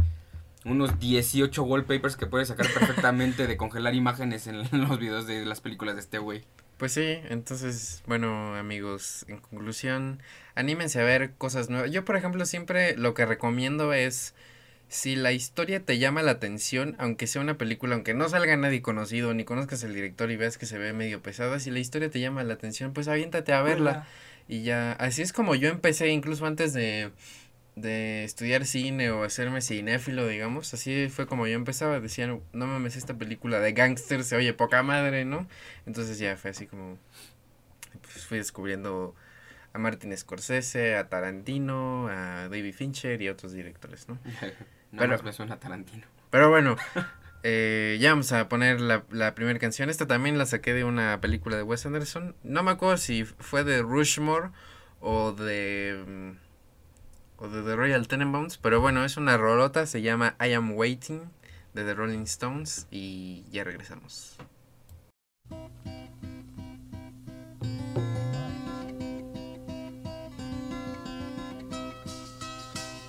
unos 0.63 0.99
18 0.99 1.63
wallpapers 1.63 2.15
que 2.15 2.27
puedes 2.27 2.47
sacar 2.47 2.67
perfectamente 2.71 3.47
de 3.47 3.57
congelar 3.57 3.95
imágenes 3.95 4.47
en 4.47 4.63
los 4.71 4.99
videos 4.99 5.27
de 5.27 5.45
las 5.45 5.59
películas 5.59 5.95
de 5.95 6.01
este 6.01 6.19
güey. 6.19 6.45
Pues 6.77 6.93
sí, 6.93 7.19
entonces, 7.29 8.01
bueno, 8.07 8.55
amigos, 8.55 9.25
en 9.27 9.37
conclusión, 9.37 10.23
anímense 10.55 10.99
a 10.99 11.03
ver 11.03 11.33
cosas 11.35 11.69
nuevas. 11.69 11.91
Yo, 11.91 12.03
por 12.05 12.15
ejemplo, 12.15 12.43
siempre 12.47 12.97
lo 12.97 13.13
que 13.13 13.27
recomiendo 13.27 13.93
es, 13.93 14.33
si 14.91 15.15
la 15.15 15.31
historia 15.31 15.79
te 15.85 15.99
llama 15.99 16.21
la 16.21 16.31
atención, 16.31 16.97
aunque 16.99 17.25
sea 17.25 17.41
una 17.41 17.57
película, 17.57 17.95
aunque 17.95 18.13
no 18.13 18.27
salga 18.27 18.57
nadie 18.57 18.81
conocido, 18.81 19.33
ni 19.33 19.45
conozcas 19.45 19.83
el 19.83 19.93
director 19.95 20.29
y 20.31 20.35
veas 20.35 20.57
que 20.57 20.65
se 20.65 20.77
ve 20.77 20.91
medio 20.91 21.21
pesada, 21.21 21.61
si 21.61 21.71
la 21.71 21.79
historia 21.79 22.09
te 22.09 22.19
llama 22.19 22.43
la 22.43 22.55
atención, 22.55 22.91
pues 22.91 23.07
aviéntate 23.07 23.53
a 23.53 23.61
verla. 23.61 24.05
Y 24.49 24.63
ya, 24.63 24.91
así 24.91 25.21
es 25.21 25.31
como 25.31 25.55
yo 25.55 25.69
empecé, 25.69 26.09
incluso 26.09 26.45
antes 26.45 26.73
de, 26.73 27.09
de 27.77 28.25
estudiar 28.25 28.65
cine 28.65 29.11
o 29.11 29.23
hacerme 29.23 29.61
cinéfilo, 29.61 30.27
digamos. 30.27 30.73
Así 30.73 31.07
fue 31.07 31.25
como 31.25 31.47
yo 31.47 31.55
empezaba. 31.55 32.01
Decían, 32.01 32.41
no 32.51 32.67
mames, 32.67 32.97
esta 32.97 33.13
película 33.13 33.61
de 33.61 33.71
gangsters 33.71 34.27
se 34.27 34.35
oye 34.35 34.53
poca 34.53 34.83
madre, 34.83 35.23
¿no? 35.23 35.47
Entonces 35.85 36.19
ya 36.19 36.35
fue 36.35 36.51
así 36.51 36.67
como. 36.67 36.97
Pues 38.01 38.25
fui 38.25 38.39
descubriendo 38.39 39.15
a 39.71 39.79
Martin 39.79 40.17
Scorsese, 40.17 40.97
a 40.97 41.07
Tarantino, 41.07 42.09
a 42.09 42.49
David 42.49 42.73
Fincher 42.73 43.21
y 43.21 43.29
a 43.29 43.31
otros 43.31 43.53
directores, 43.53 44.09
¿no? 44.09 44.19
Nada 44.91 44.99
Pero- 45.05 45.11
más 45.13 45.23
me 45.23 45.33
suena 45.33 45.59
Tarantino. 45.59 46.05
Pero 46.29 46.49
bueno, 46.49 46.75
eh, 47.43 47.97
ya 47.99 48.11
vamos 48.11 48.31
a 48.31 48.47
poner 48.49 48.79
la, 48.81 49.03
la 49.11 49.35
primera 49.35 49.59
canción. 49.59 49.89
Esta 49.89 50.07
también 50.07 50.37
la 50.37 50.45
saqué 50.45 50.73
de 50.73 50.83
una 50.83 51.19
película 51.21 51.57
de 51.57 51.63
Wes 51.63 51.85
Anderson. 51.85 52.35
No 52.43 52.63
me 52.63 52.71
acuerdo 52.71 52.97
si 52.97 53.25
fue 53.25 53.63
de 53.63 53.81
Rushmore 53.81 54.49
o 54.99 55.31
de. 55.33 56.03
mm, 56.07 56.31
o 57.43 57.47
de 57.49 57.63
The 57.63 57.75
Royal 57.75 58.07
Tenenbaums. 58.07 58.57
Pero 58.57 58.81
bueno, 58.81 59.03
es 59.03 59.17
una 59.17 59.37
rolota. 59.37 59.85
Se 59.85 60.01
llama 60.01 60.35
I 60.39 60.53
Am 60.53 60.73
Waiting 60.73 61.21
de 61.73 61.83
The 61.85 61.93
Rolling 61.95 62.23
Stones. 62.23 62.87
Y 62.91 63.45
ya 63.51 63.63
regresamos. 63.63 64.37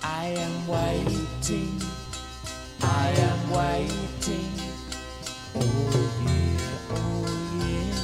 I 0.01 0.27
am 0.37 0.67
waiting. 0.67 1.22
I 1.45 3.09
am 3.17 3.49
waiting. 3.51 4.53
Oh 5.53 5.59
yeah, 6.23 6.95
oh 6.95 7.25
yeah. 7.59 7.97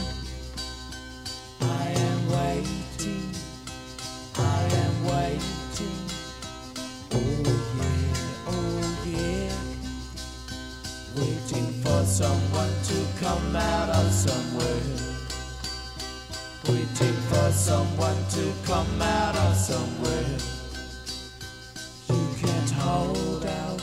I 1.62 1.88
am 1.88 2.30
waiting. 2.32 3.32
I 4.36 4.64
am 4.84 5.06
waiting. 5.06 6.02
Oh 7.14 7.44
yeah, 7.80 8.50
oh 8.50 9.06
yeah. 9.08 9.56
Waiting 11.16 11.68
for 11.82 12.04
someone 12.04 12.74
to 12.84 13.06
come 13.22 13.56
out 13.56 13.90
of 13.90 14.12
somewhere. 14.12 14.84
Waiting 16.68 17.18
for 17.32 17.52
someone 17.54 18.18
to 18.32 18.54
come 18.66 19.02
out 19.02 19.38
of 19.38 19.56
somewhere. 19.56 19.99
Hold 22.80 23.46
out. 23.46 23.82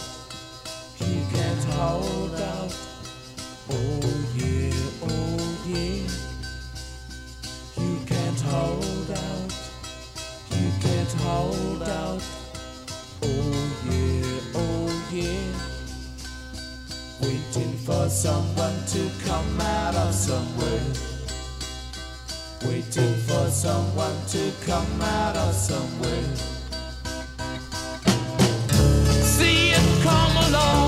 You 1.01 1.23
can't 1.33 1.65
hold 1.75 2.35
out. 2.35 2.75
Oh 3.71 4.01
yeah, 4.35 4.73
oh 5.03 5.59
yeah. 5.67 6.09
You 7.77 7.99
can't 8.07 8.41
hold 8.41 9.11
out. 9.11 9.53
You 10.51 10.71
can't 10.81 11.13
hold 11.21 11.83
out. 11.83 12.23
Oh 13.23 13.53
yeah, 13.85 14.41
oh 14.55 15.09
yeah. 15.13 15.53
Waiting 17.21 17.77
for 17.85 18.09
someone 18.09 18.83
to 18.87 19.11
come 19.27 19.61
out 19.61 19.95
of 19.95 20.15
somewhere. 20.15 20.87
Waiting 22.65 23.15
for 23.29 23.51
someone 23.51 24.17
to 24.29 24.53
come 24.65 25.03
out 25.03 25.37
of 25.37 25.55
somewhere. 25.55 26.56
alone. 30.49 30.86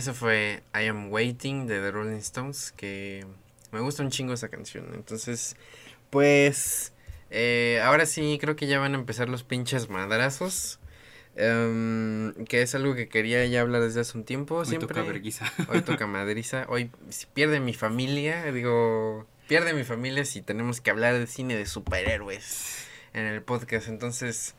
Eso 0.00 0.14
fue 0.14 0.62
I 0.74 0.86
Am 0.86 1.12
Waiting 1.12 1.66
de 1.66 1.78
The 1.80 1.90
Rolling 1.90 2.16
Stones, 2.16 2.72
que 2.72 3.26
me 3.70 3.80
gusta 3.80 4.02
un 4.02 4.10
chingo 4.10 4.32
esa 4.32 4.48
canción. 4.48 4.92
Entonces, 4.94 5.56
pues, 6.08 6.94
eh, 7.30 7.80
ahora 7.84 8.06
sí 8.06 8.38
creo 8.40 8.56
que 8.56 8.66
ya 8.66 8.78
van 8.80 8.94
a 8.94 8.98
empezar 8.98 9.28
los 9.28 9.44
pinches 9.44 9.88
madrazos. 9.90 10.78
em, 11.36 12.34
que 12.46 12.60
es 12.60 12.74
algo 12.74 12.94
que 12.94 13.08
quería 13.08 13.46
ya 13.46 13.60
hablar 13.60 13.82
desde 13.82 14.00
hace 14.00 14.18
un 14.18 14.24
tiempo. 14.24 14.56
Hoy 14.56 14.66
Siempre, 14.66 14.88
toca 14.88 15.02
verguiza. 15.02 15.50
Hoy 15.68 15.80
toca 15.82 16.06
madriza. 16.06 16.66
Hoy 16.68 16.90
si 17.08 17.26
pierde 17.26 17.60
mi 17.60 17.72
familia, 17.72 18.50
digo, 18.52 19.26
pierde 19.46 19.72
mi 19.72 19.84
familia 19.84 20.24
si 20.24 20.42
tenemos 20.42 20.80
que 20.80 20.90
hablar 20.90 21.14
de 21.18 21.26
cine 21.26 21.56
de 21.56 21.66
superhéroes 21.66 22.84
en 23.14 23.26
el 23.26 23.42
podcast. 23.42 23.88
Entonces, 23.88 24.54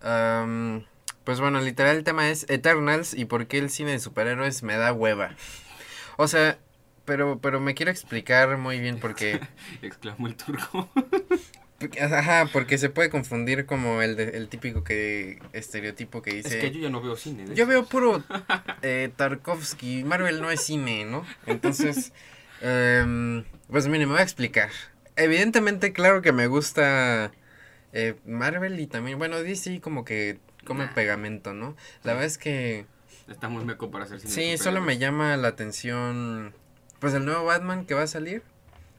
am, 0.00 0.86
pues 1.24 1.40
bueno, 1.40 1.60
literal 1.60 1.96
el 1.96 2.04
tema 2.04 2.30
es 2.30 2.46
Eternals 2.48 3.14
y 3.14 3.24
por 3.24 3.46
qué 3.46 3.58
el 3.58 3.70
cine 3.70 3.92
de 3.92 3.98
superhéroes 3.98 4.62
me 4.62 4.76
da 4.76 4.92
hueva. 4.92 5.34
O 6.16 6.28
sea, 6.28 6.58
pero, 7.04 7.38
pero 7.40 7.60
me 7.60 7.74
quiero 7.74 7.90
explicar 7.90 8.56
muy 8.58 8.78
bien 8.80 8.98
porque... 9.00 9.40
Exclamó 9.82 10.26
el 10.28 10.36
turco. 10.36 10.88
Ajá, 12.00 12.48
porque 12.52 12.78
se 12.78 12.88
puede 12.88 13.10
confundir 13.10 13.66
como 13.66 14.00
el, 14.00 14.16
de- 14.16 14.36
el 14.36 14.48
típico 14.48 14.84
que 14.84 15.38
estereotipo 15.52 16.22
que 16.22 16.34
dice... 16.34 16.48
Es 16.58 16.64
que 16.64 16.70
yo 16.70 16.80
ya 16.80 16.88
no 16.88 17.02
veo 17.02 17.16
cine. 17.16 17.44
Yo 17.54 17.66
veo 17.66 17.84
puro 17.84 18.22
eh, 18.82 19.10
Tarkovsky, 19.16 20.02
Marvel 20.04 20.40
no 20.40 20.50
es 20.50 20.62
cine, 20.62 21.04
¿no? 21.04 21.26
Entonces, 21.46 22.12
em, 22.62 23.44
pues 23.68 23.86
mire, 23.88 24.06
me 24.06 24.12
voy 24.12 24.20
a 24.20 24.24
explicar. 24.24 24.70
Evidentemente, 25.16 25.92
claro 25.92 26.22
que 26.22 26.32
me 26.32 26.46
gusta 26.46 27.32
eh, 27.92 28.14
Marvel 28.24 28.80
y 28.80 28.86
también, 28.86 29.18
bueno, 29.18 29.40
DC 29.42 29.80
como 29.80 30.04
que 30.04 30.38
come 30.64 30.86
Nah. 30.86 30.94
pegamento, 30.94 31.54
¿no? 31.54 31.76
La 32.02 32.12
verdad 32.12 32.26
es 32.26 32.38
que 32.38 32.86
Está 33.28 33.48
muy 33.48 33.64
meco 33.64 33.90
para 33.90 34.04
hacer 34.04 34.20
cine. 34.20 34.32
sí, 34.32 34.58
solo 34.58 34.80
me 34.82 34.98
llama 34.98 35.36
la 35.36 35.48
atención, 35.48 36.52
pues 37.00 37.14
el 37.14 37.24
nuevo 37.24 37.44
Batman 37.44 37.86
que 37.86 37.94
va 37.94 38.02
a 38.02 38.06
salir. 38.06 38.42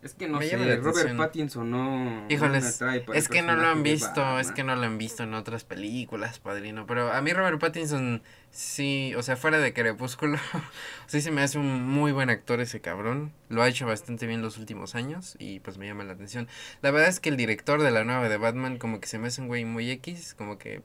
Es 0.02 0.14
que 0.14 0.28
no 0.28 0.38
me 0.38 0.46
sé, 0.46 0.52
llama 0.52 0.66
la 0.66 0.76
Robert 0.76 0.98
atención. 0.98 1.18
Pattinson 1.18 1.72
no. 1.72 2.06
no 2.06 2.22
me 2.28 2.34
Híjoles, 2.34 2.78
para 2.78 3.18
es 3.18 3.28
que 3.28 3.42
no 3.42 3.56
lo 3.56 3.68
han 3.68 3.82
visto, 3.82 4.40
es 4.40 4.52
que 4.52 4.64
no 4.64 4.76
lo 4.76 4.84
han 4.84 5.00
visto 5.00 5.24
en 5.24 5.34
otras 5.34 5.64
películas, 5.64 6.38
padrino. 6.38 6.86
Pero 6.86 7.12
a 7.12 7.22
mí 7.24 7.34
Robert 7.34 7.60
Pattinson, 7.60 8.22
sí, 8.52 9.14
o 9.18 9.24
sea, 9.24 9.36
fuera 9.36 9.58
de 9.58 9.74
Crepúsculo, 9.74 10.38
sí 11.08 11.22
se 11.22 11.32
me 11.32 11.42
hace 11.42 11.58
un 11.58 11.88
muy 11.88 12.12
buen 12.12 12.30
actor 12.30 12.62
ese 12.62 12.82
cabrón. 12.82 13.32
Lo 13.50 13.64
ha 13.64 13.68
hecho 13.68 13.88
bastante 13.88 14.28
bien 14.28 14.44
los 14.44 14.60
últimos 14.60 14.94
años 14.94 15.38
y 15.40 15.60
pues 15.62 15.80
me 15.80 15.88
llama 15.88 16.04
la 16.04 16.14
atención. 16.14 16.48
La 16.84 16.92
verdad 16.92 17.10
es 17.10 17.20
que 17.20 17.30
el 17.30 17.38
director 17.38 17.82
de 17.82 17.90
la 17.90 18.04
nueva 18.04 18.30
de 18.30 18.38
Batman 18.38 18.78
como 18.78 19.00
que 19.00 19.08
se 19.08 19.18
me 19.18 19.30
hace 19.30 19.42
un 19.42 19.48
güey 19.48 19.66
muy 19.66 19.90
X, 19.90 20.36
como 20.38 20.60
que, 20.60 20.84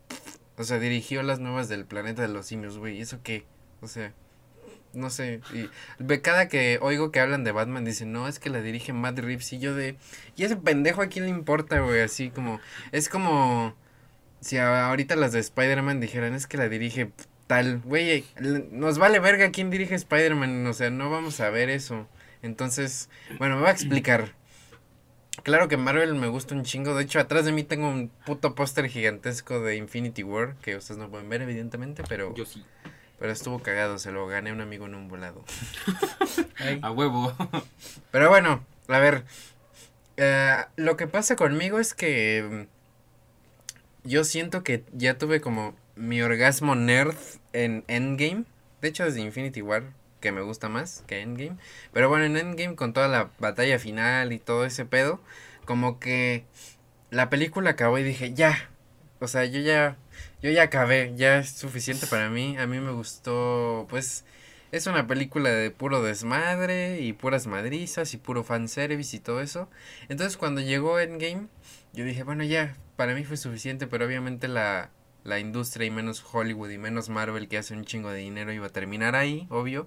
o 0.60 0.64
sea, 0.64 0.78
dirigió 0.78 1.22
las 1.22 1.40
nuevas 1.40 1.68
del 1.68 1.84
planeta 1.86 2.22
de 2.22 2.28
los 2.28 2.46
simios, 2.46 2.78
güey. 2.78 2.98
¿Y 2.98 3.00
eso 3.00 3.20
qué? 3.22 3.44
O 3.80 3.88
sea... 3.88 4.12
No 4.92 5.08
sé, 5.08 5.40
y 5.54 5.68
cada 6.18 6.48
que 6.48 6.80
oigo 6.82 7.12
que 7.12 7.20
hablan 7.20 7.44
de 7.44 7.52
Batman 7.52 7.84
dicen, 7.84 8.10
no, 8.10 8.26
es 8.26 8.40
que 8.40 8.50
la 8.50 8.60
dirige 8.60 8.92
Matt 8.92 9.20
Reeves 9.20 9.52
y 9.52 9.60
yo 9.60 9.72
de, 9.72 9.94
¿y 10.34 10.42
ese 10.42 10.56
pendejo 10.56 11.00
a 11.00 11.06
quién 11.06 11.26
le 11.26 11.30
importa, 11.30 11.78
güey? 11.78 12.00
Así 12.00 12.30
como, 12.30 12.58
es 12.90 13.08
como 13.08 13.76
si 14.40 14.58
ahorita 14.58 15.14
las 15.14 15.30
de 15.30 15.38
Spider-Man 15.38 16.00
dijeran, 16.00 16.34
es 16.34 16.48
que 16.48 16.56
la 16.56 16.68
dirige 16.68 17.12
tal, 17.46 17.78
güey, 17.84 18.24
nos 18.72 18.98
vale 18.98 19.20
verga 19.20 19.52
quién 19.52 19.70
dirige 19.70 19.94
Spider-Man, 19.94 20.66
o 20.66 20.72
sea, 20.72 20.90
no 20.90 21.08
vamos 21.08 21.38
a 21.38 21.50
ver 21.50 21.70
eso. 21.70 22.08
Entonces, 22.42 23.10
bueno, 23.38 23.54
me 23.54 23.60
voy 23.60 23.70
a 23.70 23.74
explicar. 23.74 24.34
Claro 25.42 25.68
que 25.68 25.76
Marvel 25.76 26.14
me 26.16 26.28
gusta 26.28 26.54
un 26.54 26.64
chingo, 26.64 26.94
de 26.94 27.04
hecho 27.04 27.18
atrás 27.20 27.44
de 27.44 27.52
mí 27.52 27.62
tengo 27.62 27.88
un 27.88 28.08
puto 28.26 28.54
póster 28.54 28.88
gigantesco 28.88 29.60
de 29.60 29.76
Infinity 29.76 30.22
War, 30.22 30.56
que 30.56 30.76
ustedes 30.76 30.98
no 30.98 31.08
pueden 31.08 31.28
ver 31.28 31.40
evidentemente, 31.42 32.02
pero, 32.08 32.34
Yo 32.34 32.44
sí. 32.44 32.64
pero 33.18 33.32
estuvo 33.32 33.60
cagado, 33.60 33.98
se 33.98 34.10
lo 34.12 34.26
gané 34.26 34.50
a 34.50 34.52
un 34.52 34.60
amigo 34.60 34.86
en 34.86 34.94
un 34.94 35.08
volado. 35.08 35.44
A 36.82 36.90
huevo. 36.90 37.34
Pero 38.10 38.28
bueno, 38.28 38.62
a 38.88 38.98
ver. 38.98 39.24
eh, 40.18 40.56
lo 40.76 40.96
que 40.98 41.06
pasa 41.06 41.36
conmigo 41.36 41.78
es 41.78 41.94
que 41.94 42.66
mm, 44.04 44.08
yo 44.08 44.24
siento 44.24 44.62
que 44.62 44.84
ya 44.92 45.16
tuve 45.16 45.40
como 45.40 45.74
mi 45.96 46.20
orgasmo 46.20 46.74
nerd 46.74 47.14
en 47.54 47.84
Endgame. 47.88 48.44
De 48.82 48.88
hecho, 48.88 49.04
desde 49.04 49.20
Infinity 49.20 49.62
War, 49.62 49.84
que 50.20 50.32
me 50.32 50.42
gusta 50.42 50.68
más 50.68 51.04
que 51.06 51.20
Endgame. 51.20 51.56
Pero 51.92 52.08
bueno, 52.08 52.24
en 52.24 52.36
Endgame, 52.36 52.76
con 52.76 52.92
toda 52.92 53.08
la 53.08 53.30
batalla 53.38 53.78
final 53.78 54.32
y 54.32 54.38
todo 54.38 54.64
ese 54.64 54.84
pedo, 54.84 55.20
como 55.64 55.98
que 55.98 56.44
la 57.10 57.30
película 57.30 57.70
acabó 57.70 57.98
y 57.98 58.02
dije, 58.02 58.34
ya. 58.34 58.70
O 59.20 59.28
sea, 59.28 59.44
yo 59.44 59.60
ya, 59.60 59.96
yo 60.42 60.50
ya 60.50 60.62
acabé, 60.64 61.12
ya 61.16 61.38
es 61.38 61.50
suficiente 61.50 62.06
para 62.06 62.30
mí. 62.30 62.56
A 62.58 62.66
mí 62.66 62.80
me 62.80 62.92
gustó, 62.92 63.86
pues, 63.90 64.24
es 64.72 64.86
una 64.86 65.06
película 65.06 65.50
de 65.50 65.70
puro 65.70 66.02
desmadre 66.02 67.00
y 67.00 67.12
puras 67.12 67.46
madrizas 67.46 68.14
y 68.14 68.18
puro 68.18 68.44
fanservice 68.44 69.16
y 69.16 69.20
todo 69.20 69.40
eso. 69.40 69.68
Entonces 70.08 70.36
cuando 70.36 70.60
llegó 70.60 71.00
Endgame, 71.00 71.48
yo 71.92 72.04
dije, 72.04 72.22
bueno, 72.22 72.44
ya, 72.44 72.76
para 72.96 73.14
mí 73.14 73.24
fue 73.24 73.36
suficiente, 73.36 73.86
pero 73.86 74.06
obviamente 74.06 74.48
la, 74.48 74.90
la 75.24 75.38
industria 75.38 75.86
y 75.86 75.90
menos 75.90 76.24
Hollywood 76.32 76.70
y 76.70 76.78
menos 76.78 77.08
Marvel 77.08 77.48
que 77.48 77.58
hace 77.58 77.74
un 77.74 77.84
chingo 77.84 78.10
de 78.10 78.18
dinero 78.18 78.52
iba 78.52 78.66
a 78.66 78.70
terminar 78.70 79.16
ahí, 79.16 79.46
obvio. 79.50 79.86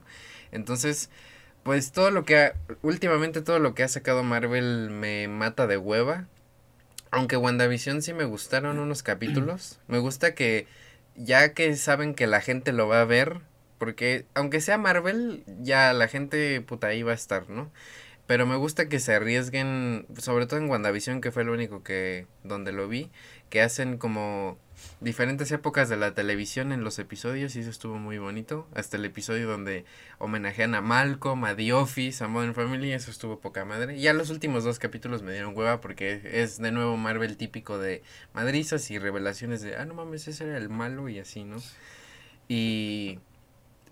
Entonces, 0.52 1.10
pues 1.64 1.92
todo 1.92 2.12
lo 2.12 2.26
que 2.26 2.38
ha, 2.38 2.54
últimamente 2.82 3.42
todo 3.42 3.60
lo 3.60 3.74
que 3.74 3.84
ha 3.84 3.88
sacado 3.88 4.24
Marvel 4.24 4.90
me 4.90 5.28
mata 5.28 5.68
de 5.68 5.78
hueva. 5.78 6.28
Aunque 7.12 7.38
WandaVision 7.38 8.02
sí 8.02 8.14
me 8.14 8.26
gustaron 8.26 8.80
unos 8.80 9.04
capítulos. 9.04 9.80
Me 9.88 10.00
gusta 10.00 10.36
que 10.36 10.68
ya 11.16 11.54
que 11.54 11.76
saben 11.76 12.16
que 12.16 12.28
la 12.28 12.42
gente 12.42 12.72
lo 12.72 12.88
va 12.88 13.02
a 13.02 13.06
ver, 13.06 13.42
porque 13.78 14.26
aunque 14.34 14.62
sea 14.62 14.78
Marvel, 14.78 15.44
ya 15.62 15.94
la 15.94 16.08
gente 16.08 16.62
puta 16.62 16.88
ahí 16.88 17.04
va 17.04 17.12
a 17.12 17.16
estar, 17.16 17.50
¿no? 17.50 17.72
Pero 18.26 18.46
me 18.46 18.56
gusta 18.56 18.88
que 18.88 19.00
se 19.00 19.14
arriesguen, 19.14 20.08
sobre 20.18 20.46
todo 20.46 20.60
en 20.60 20.70
WandaVision, 20.70 21.20
que 21.20 21.32
fue 21.32 21.44
lo 21.44 21.54
único 21.54 21.84
que 21.84 22.26
donde 22.44 22.72
lo 22.72 22.88
vi, 22.88 23.12
que 23.50 23.62
hacen 23.62 23.98
como 23.98 24.58
diferentes 25.02 25.52
épocas 25.52 25.90
de 25.90 25.98
la 25.98 26.14
televisión 26.14 26.72
en 26.72 26.84
los 26.84 27.00
episodios 27.00 27.56
y 27.56 27.60
eso 27.60 27.70
estuvo 27.70 27.96
muy 27.96 28.18
bonito. 28.18 28.68
Hasta 28.74 28.98
el 28.98 29.06
episodio 29.06 29.48
donde 29.48 29.86
homenajean 30.18 30.76
a 30.76 30.82
Malcolm, 30.82 31.44
a 31.46 31.56
The 31.56 31.74
Office, 31.74 32.24
a 32.24 32.28
Modern 32.28 32.56
Family, 32.56 32.94
eso 32.94 33.12
estuvo 33.12 33.40
poca 33.40 33.66
madre. 33.66 34.00
Ya 34.00 34.14
los 34.14 34.30
últimos 34.30 34.64
dos 34.64 34.80
capítulos 34.80 35.24
me 35.24 35.34
dieron 35.34 35.58
hueva 35.58 35.82
porque 35.82 36.22
es 36.24 36.58
de 36.58 36.72
nuevo 36.72 36.98
Marvel 36.98 37.38
típico 37.38 37.78
de 37.78 38.04
madrizas 38.34 38.90
y 38.92 39.00
revelaciones 39.00 39.62
de, 39.62 39.76
ah, 39.76 39.86
no 39.86 39.94
mames, 39.94 40.28
ese 40.28 40.46
era 40.46 40.58
el 40.58 40.70
malo 40.70 41.10
y 41.10 41.20
así, 41.20 41.44
¿no? 41.44 41.58
Y 42.48 43.20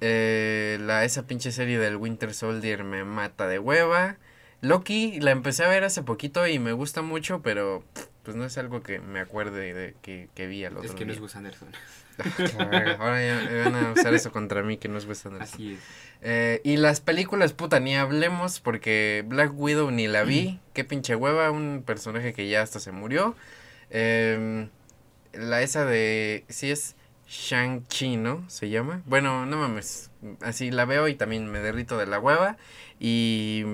eh, 0.02 0.78
la, 0.82 1.06
esa 1.06 1.28
pinche 1.28 1.52
serie 1.52 1.78
del 1.78 1.96
Winter 1.96 2.34
Soldier 2.34 2.84
me 2.84 3.04
mata 3.04 3.48
de 3.48 3.60
hueva. 3.60 4.18
Loki 4.62 5.20
la 5.20 5.32
empecé 5.32 5.64
a 5.64 5.70
ver 5.70 5.84
hace 5.84 6.04
poquito 6.04 6.46
y 6.48 6.60
me 6.60 6.74
gusta 6.74 7.02
mucho, 7.02 7.42
pero 7.42 7.84
pues 8.24 8.38
no 8.38 8.46
es 8.46 8.58
algo 8.58 8.84
que 8.84 9.00
me 9.00 9.20
acuerde 9.20 9.74
de 9.74 9.96
que, 10.02 10.30
que 10.36 10.48
vi 10.48 10.64
al 10.64 10.78
otro 10.78 10.90
Es 10.90 10.96
que 10.96 11.06
no 11.06 11.14
es. 11.14 11.20
Wes 11.20 11.36
Anderson. 11.36 11.70
Ahora 13.00 13.24
ya 13.24 13.64
van 13.64 13.76
a 13.76 13.92
usar 13.94 14.14
eso 14.14 14.32
contra 14.32 14.62
mí 14.62 14.78
que 14.78 14.88
no 14.88 14.98
es 14.98 15.06
Wes 15.06 15.26
Anderson. 15.26 15.54
Así 15.54 15.74
es. 15.74 15.80
Eh, 16.22 16.62
y 16.64 16.78
las 16.78 17.02
películas, 17.02 17.54
puta, 17.54 17.80
ni 17.80 17.96
hablemos 17.96 18.60
porque 18.60 19.24
Black 19.28 19.54
Widow 19.56 19.90
ni 19.92 20.08
la 20.08 20.24
vi. 20.24 20.60
Qué 20.74 20.84
pinche 20.84 21.16
hueva, 21.16 21.50
un 21.52 21.84
personaje 21.86 22.34
que 22.34 22.48
ya 22.48 22.62
hasta 22.62 22.80
se 22.80 22.92
murió. 22.92 23.36
Em, 23.90 24.70
la 25.34 25.62
esa 25.62 25.86
de... 25.86 26.46
Sí 26.48 26.70
es 26.70 26.96
Shang-Chi, 27.28 28.18
¿no? 28.18 28.48
Se 28.50 28.70
llama. 28.70 29.02
Bueno, 29.06 29.46
no 29.46 29.58
mames. 29.58 30.12
Así 30.42 30.70
la 30.70 30.86
veo 30.86 31.08
y 31.08 31.16
también 31.16 31.48
me 31.52 31.60
derrito 31.60 31.98
de 31.98 32.06
la 32.06 32.20
hueva. 32.20 32.58
Y... 33.00 33.66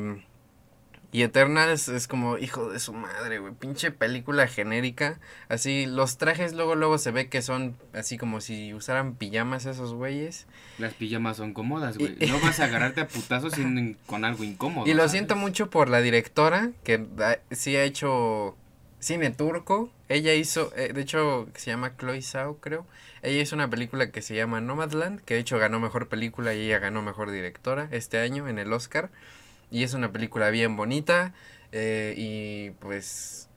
Y 1.12 1.22
Eternals 1.22 1.88
es 1.88 2.08
como, 2.08 2.38
hijo 2.38 2.70
de 2.70 2.80
su 2.80 2.92
madre, 2.94 3.40
güey. 3.40 3.54
Pinche 3.54 3.92
película 3.92 4.46
genérica. 4.48 5.20
Así, 5.48 5.86
los 5.86 6.18
trajes 6.18 6.54
luego, 6.54 6.76
luego 6.76 6.98
se 6.98 7.12
ve 7.12 7.30
que 7.30 7.42
son 7.42 7.78
así 7.94 8.18
como 8.18 8.42
si 8.42 8.74
usaran 8.74 9.16
pijamas 9.16 9.66
esos 9.66 9.94
güeyes. 9.94 10.48
Las 10.78 10.94
pijamas 10.94 11.38
son 11.38 11.54
cómodas, 11.54 11.98
güey. 11.98 12.18
No 12.28 12.40
vas 12.42 12.60
a 12.60 12.66
agarrarte 12.66 13.02
a 13.02 13.08
putazos 13.08 13.54
sin- 13.54 13.96
con 14.06 14.26
algo 14.26 14.44
incómodo. 14.44 14.86
Y 14.86 14.92
lo 14.94 14.98
¿sabes? 15.00 15.12
siento 15.14 15.36
mucho 15.38 15.70
por 15.70 15.88
la 15.90 16.02
directora, 16.02 16.72
que 16.84 16.98
da- 17.16 17.40
sí 17.52 17.76
ha 17.78 17.84
hecho 17.84 18.58
cine 19.00 19.32
turco. 19.32 19.90
Ella 20.10 20.34
hizo, 20.34 20.74
eh, 20.76 20.92
de 20.94 21.02
hecho, 21.02 21.48
se 21.56 21.72
llama 21.72 21.96
Chloe 21.98 22.22
Zhao, 22.22 22.58
creo. 22.58 22.86
Ella 23.22 23.42
hizo 23.42 23.56
una 23.56 23.70
película 23.70 24.12
que 24.12 24.22
se 24.22 24.36
llama 24.36 24.60
Nomadland, 24.60 25.22
que 25.22 25.36
de 25.36 25.40
hecho 25.40 25.58
ganó 25.58 25.80
mejor 25.80 26.10
película 26.10 26.54
y 26.54 26.66
ella 26.66 26.80
ganó 26.80 27.02
mejor 27.02 27.32
directora 27.32 27.88
este 27.92 28.20
año 28.20 28.48
en 28.50 28.60
el 28.60 28.72
Oscar. 28.74 29.10
Y 29.72 29.84
es 29.84 29.94
una 29.94 30.12
película 30.12 30.50
bien 30.50 30.76
bonita. 30.76 31.34
eh, 31.72 32.14
y 32.18 32.72
pues 32.80 33.48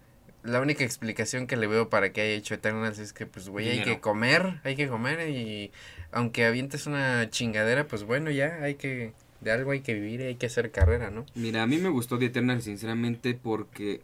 la 0.43 0.61
única 0.61 0.85
explicación 0.85 1.47
que 1.47 1.57
le 1.57 1.67
veo 1.67 1.91
para 1.91 2.13
que 2.13 2.23
haya 2.23 2.33
hecho 2.33 2.55
Eternals 2.55 2.99
es 2.99 3.13
que 3.13 3.27
pues 3.27 3.49
güey 3.49 3.69
hay 3.69 3.83
que 3.83 4.01
comer, 4.01 4.61
hay 4.65 4.75
que 4.75 4.89
comer 4.89 5.29
y 5.29 5.71
aunque 6.13 6.47
avientes 6.47 6.87
una 6.87 7.29
chingadera, 7.31 7.87
pues 7.87 8.05
bueno, 8.05 8.31
ya 8.31 8.63
hay 8.63 8.75
que 8.75 9.13
de 9.41 9.53
algo 9.53 9.71
hay 9.71 9.81
que 9.81 9.95
vivir 9.95 10.21
y 10.21 10.25
hay 10.25 10.35
que 10.37 10.47
hacer 10.47 10.71
carrera, 10.71 11.11
¿no? 11.11 11.27
Mira, 11.35 11.63
a 11.63 11.67
mí 11.67 11.79
me 11.79 11.89
gustó 11.89 12.19
The 12.19 12.27
Eternal 12.27 12.63
sinceramente 12.63 13.35
porque 13.35 14.01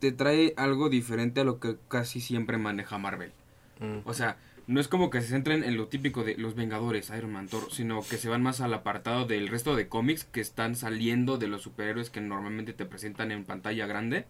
te 0.00 0.12
trae 0.12 0.54
algo 0.56 0.88
diferente 0.88 1.40
a 1.40 1.44
lo 1.44 1.58
que 1.60 1.76
casi 1.88 2.20
siempre 2.20 2.58
maneja 2.58 2.98
Marvel. 2.98 3.32
Mm. 3.80 3.98
O 4.04 4.14
sea, 4.14 4.36
no 4.66 4.80
es 4.80 4.88
como 4.88 5.10
que 5.10 5.20
se 5.20 5.28
centren 5.28 5.62
en 5.62 5.76
lo 5.76 5.86
típico 5.86 6.24
de 6.24 6.36
los 6.36 6.54
Vengadores, 6.54 7.10
Iron 7.16 7.32
Man, 7.32 7.48
Thor, 7.48 7.72
sino 7.72 8.02
que 8.02 8.16
se 8.16 8.28
van 8.28 8.42
más 8.42 8.60
al 8.60 8.74
apartado 8.74 9.24
del 9.24 9.48
resto 9.48 9.76
de 9.76 9.88
cómics 9.88 10.24
que 10.24 10.40
están 10.40 10.74
saliendo 10.74 11.38
de 11.38 11.46
los 11.46 11.62
superhéroes 11.62 12.10
que 12.10 12.20
normalmente 12.20 12.72
te 12.72 12.84
presentan 12.84 13.30
en 13.30 13.44
pantalla 13.44 13.86
grande. 13.86 14.26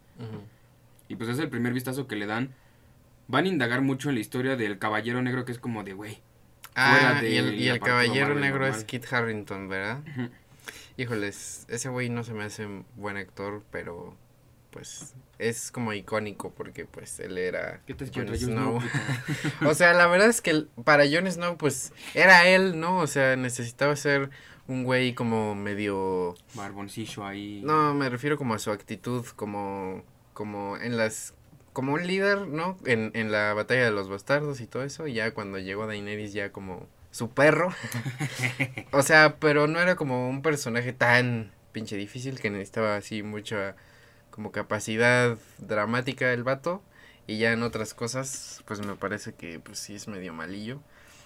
Y 1.09 1.17
pues 1.17 1.31
es 1.31 1.39
el 1.39 1.49
primer 1.49 1.73
vistazo 1.73 2.07
que 2.07 2.17
le 2.17 2.27
dan. 2.27 2.55
Van 3.29 3.45
a 3.45 3.49
indagar 3.49 3.81
mucho 3.81 4.09
en 4.11 4.17
la 4.17 4.21
historia 4.21 4.57
del 4.57 4.79
Caballero 4.79 5.23
Negro, 5.23 5.45
que 5.45 5.53
es 5.53 5.59
como 5.59 5.85
de, 5.85 5.95
güey. 5.95 6.19
Ah, 6.75 7.23
y 7.23 7.37
el, 7.37 7.59
y 7.59 7.81
caballero 7.81 8.35
Marvel 8.35 8.41
negro 8.41 8.67
es. 8.67 8.85
Kit 8.85 9.11
Harrington, 9.11 9.69
¿verdad? 9.69 10.01
Híjoles, 10.99 11.65
ese 11.69 11.89
güey 11.89 12.11
no 12.11 12.23
se 12.23 12.35
me 12.35 12.45
hace 12.45 12.69
buen 12.97 13.17
actor, 13.17 13.65
pero 13.71 14.15
pues 14.71 15.15
es 15.39 15.71
como 15.71 15.93
icónico 15.93 16.53
porque 16.53 16.85
pues 16.85 17.21
él 17.21 17.39
era 17.39 17.81
¿Qué 17.87 17.95
te 17.95 18.07
Jon 18.07 18.37
Snow. 18.37 18.81
O 19.67 19.75
sea, 19.75 19.93
la 19.93 20.07
verdad 20.07 20.29
es 20.29 20.41
que 20.41 20.67
para 20.85 21.05
Jon 21.05 21.31
Snow 21.31 21.57
pues 21.57 21.93
era 22.15 22.47
él, 22.49 22.81
¿no? 22.81 22.99
O 22.99 23.07
sea, 23.07 23.37
necesitaba 23.37 23.95
ser 23.97 24.31
un 24.67 24.85
güey 24.85 25.15
como 25.15 25.55
medio 25.55 26.35
Barboncillo 26.55 27.25
ahí. 27.25 27.63
no, 27.65 27.95
me 27.95 28.09
refiero 28.09 28.37
como 28.37 28.55
a 28.55 28.59
su 28.59 28.71
actitud 28.71 29.25
como 29.37 30.05
como 30.33 30.77
en 30.77 30.97
las 30.97 31.35
como 31.73 31.93
un 31.93 32.07
líder, 32.07 32.47
¿no? 32.49 32.79
En, 32.87 33.11
en 33.15 33.31
la 33.31 33.53
batalla 33.53 33.85
de 33.85 33.91
los 33.91 34.09
bastardos 34.09 34.63
y 34.63 34.67
todo 34.67 34.83
eso, 34.83 35.07
y 35.07 35.13
ya 35.13 35.33
cuando 35.33 35.59
llegó 35.59 35.87
Daenerys 35.87 36.33
ya 36.33 36.51
como 36.51 36.89
su 37.11 37.31
perro. 37.31 37.69
o 38.93 39.03
sea, 39.03 39.37
pero 39.41 39.67
no 39.67 39.79
era 39.79 39.95
como 39.95 40.29
un 40.29 40.41
personaje 40.41 40.95
tan 40.95 41.53
pinche 41.73 41.97
difícil 41.97 42.41
que 42.41 42.49
necesitaba 42.49 42.97
así 42.97 43.23
mucha 43.23 43.77
como 44.37 44.53
capacidad 44.53 45.37
dramática 45.59 46.33
el 46.33 46.45
vato. 46.45 46.83
Y 47.27 47.39
ya 47.39 47.53
en 47.53 47.65
otras 47.65 47.93
cosas, 47.93 48.63
pues 48.67 48.87
me 48.87 48.95
parece 48.95 49.35
que 49.35 49.59
pues 49.59 49.81
sí 49.81 49.97
es 49.97 50.07
medio 50.07 50.33
malillo. 50.33 50.81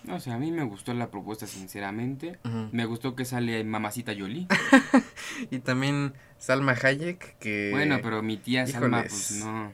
No, 0.05 0.15
o 0.17 0.21
sea, 0.21 0.37
a 0.37 0.39
mí 0.39 0.51
me 0.51 0.65
gustó 0.65 0.95
la 0.95 1.11
propuesta, 1.11 1.47
sinceramente. 1.47 2.39
Me 2.73 2.87
gustó 2.87 3.15
que 3.15 3.27
sale 3.27 3.63
Mamacita 3.65 4.15
Jolie. 4.19 4.47
Y 5.51 5.59
también 5.59 6.15
Salma 6.39 6.73
Hayek, 6.73 7.37
que... 7.39 7.71
Bueno, 7.71 7.99
pero 8.03 8.23
mi 8.23 8.37
tía 8.37 8.67
Salma, 8.67 9.03
pues 9.03 9.33
no. 9.33 9.73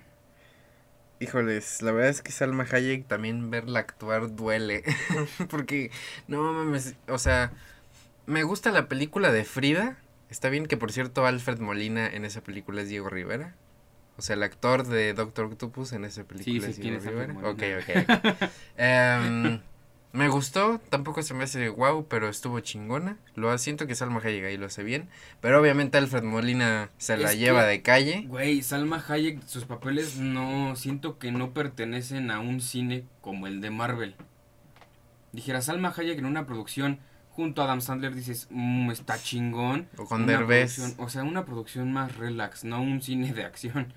Híjoles, 1.20 1.80
la 1.80 1.92
verdad 1.92 2.10
es 2.10 2.22
que 2.22 2.32
Salma 2.32 2.66
Hayek 2.70 3.06
también 3.06 3.50
verla 3.50 3.80
actuar 3.80 4.34
duele. 4.34 4.82
Porque, 5.48 5.90
no 6.28 6.52
mames, 6.52 6.96
o 7.08 7.18
sea, 7.18 7.52
me 8.26 8.42
gusta 8.42 8.70
la 8.70 8.88
película 8.88 9.30
de 9.32 9.44
Frida. 9.44 9.96
Está 10.30 10.48
bien 10.48 10.66
que, 10.66 10.76
por 10.76 10.92
cierto, 10.92 11.24
Alfred 11.26 11.58
Molina 11.60 12.06
en 12.08 12.24
esa 12.24 12.40
película 12.42 12.82
es 12.82 12.88
Diego 12.88 13.08
Rivera. 13.08 13.54
O 14.18 14.22
sea, 14.22 14.34
el 14.34 14.42
actor 14.42 14.86
de 14.86 15.12
Doctor 15.14 15.44
Octopus 15.46 15.92
en 15.92 16.04
esa 16.04 16.24
película 16.24 16.64
sí, 16.66 16.70
es 16.70 16.78
¿quién 16.78 16.98
Diego 16.98 16.98
es 16.98 17.06
Alfred 17.06 17.36
Rivera. 17.36 17.48
Ok, 17.50 18.08
ok. 18.40 18.48
Em, 18.76 19.60
me 20.12 20.28
gustó, 20.28 20.80
tampoco 20.88 21.22
se 21.22 21.34
me 21.34 21.44
hace 21.44 21.68
guau, 21.68 22.06
pero 22.08 22.28
estuvo 22.28 22.58
chingona. 22.60 23.18
Lo 23.34 23.56
siento 23.58 23.86
que 23.86 23.94
Salma 23.94 24.20
Hayek 24.24 24.44
ahí 24.46 24.56
lo 24.56 24.66
hace 24.66 24.82
bien. 24.82 25.08
Pero 25.42 25.60
obviamente 25.60 25.98
Alfred 25.98 26.22
Molina 26.22 26.90
se 26.96 27.16
la 27.18 27.32
Es 27.32 27.38
lleva 27.38 27.62
que- 27.62 27.68
de 27.68 27.82
calle. 27.82 28.24
Güey, 28.26 28.62
Salma 28.62 29.04
Hayek, 29.06 29.42
sus 29.46 29.64
papeles 29.66 30.16
no. 30.16 30.74
Siento 30.76 31.18
que 31.18 31.30
no 31.30 31.52
pertenecen 31.52 32.30
a 32.30 32.40
un 32.40 32.60
cine 32.62 33.04
como 33.20 33.46
el 33.46 33.60
de 33.60 33.70
Marvel. 33.70 34.16
Dijera 35.32 35.60
Salma 35.60 35.92
Hayek 35.94 36.18
en 36.18 36.24
una 36.26 36.46
producción 36.46 37.00
junto 37.36 37.60
a 37.62 37.66
Adam 37.66 37.80
Sandler, 37.82 38.14
dices, 38.14 38.48
mmm, 38.50 38.90
está 38.90 39.18
chingón. 39.22 39.86
O 39.98 40.06
con 40.06 40.22
Una 40.24 40.32
Derbez. 40.32 40.96
O 40.98 41.08
sea, 41.08 41.22
una 41.22 41.44
producción 41.44 41.92
más 41.92 42.16
relax, 42.16 42.64
no 42.64 42.80
un 42.82 43.00
cine 43.02 43.32
de 43.32 43.44
acción. 43.44 43.92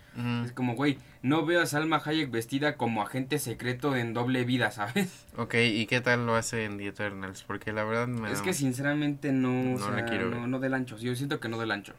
Es 0.46 0.52
como, 0.52 0.76
güey, 0.76 0.98
no 1.22 1.46
veo 1.46 1.62
a 1.62 1.66
Salma 1.66 2.02
Hayek 2.04 2.30
vestida 2.30 2.76
como 2.76 3.02
agente 3.02 3.40
secreto 3.40 3.96
en 3.96 4.14
doble 4.14 4.44
vida, 4.44 4.70
¿sabes? 4.72 5.26
Ok, 5.38 5.56
¿y 5.56 5.86
qué 5.88 6.02
tal 6.02 6.26
lo 6.26 6.36
hace 6.36 6.66
en 6.66 6.78
The 6.78 6.88
Eternals? 6.88 7.44
Porque 7.44 7.72
la 7.72 7.86
verdad 7.86 8.08
me 8.08 8.30
Es 8.30 8.40
da- 8.40 8.44
que 8.44 8.54
sinceramente 8.54 9.32
no, 9.32 9.50
o 9.76 9.80
No 9.80 9.90
la 9.92 9.96
sea, 9.96 10.06
quiero 10.06 10.30
no, 10.30 10.42
ver. 10.42 10.48
no 10.50 10.60
del 10.60 10.74
ancho. 10.74 10.98
Yo 10.98 11.16
siento 11.16 11.40
que 11.40 11.48
no 11.48 11.58
del 11.58 11.72
ancho. 11.72 11.94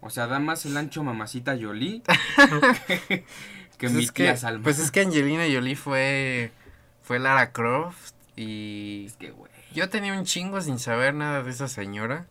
O 0.00 0.08
sea, 0.10 0.26
da 0.26 0.38
más 0.38 0.64
el 0.66 0.76
ancho 0.76 1.04
mamacita 1.04 1.56
Jolie 1.60 2.02
que, 2.02 2.12
que 3.78 3.88
Pues 3.88 3.92
mi 3.92 4.06
tía 4.08 4.32
que, 4.32 4.36
Salma. 4.38 4.64
Pues 4.64 4.78
es 4.78 4.90
que 4.90 5.00
Angelina 5.00 5.44
Jolie 5.52 5.76
fue, 5.76 6.50
fue 7.02 7.18
Lara 7.18 7.52
Croft 7.52 8.12
y 8.36 9.04
Es 9.06 9.16
que, 9.16 9.30
güey. 9.30 9.50
Yo 9.76 9.88
tenía 9.90 10.12
un 10.18 10.24
chingo 10.24 10.60
sin 10.60 10.78
saber 10.78 11.14
nada 11.14 11.42
de 11.42 11.50
esa 11.50 11.68
señora. 11.68 12.26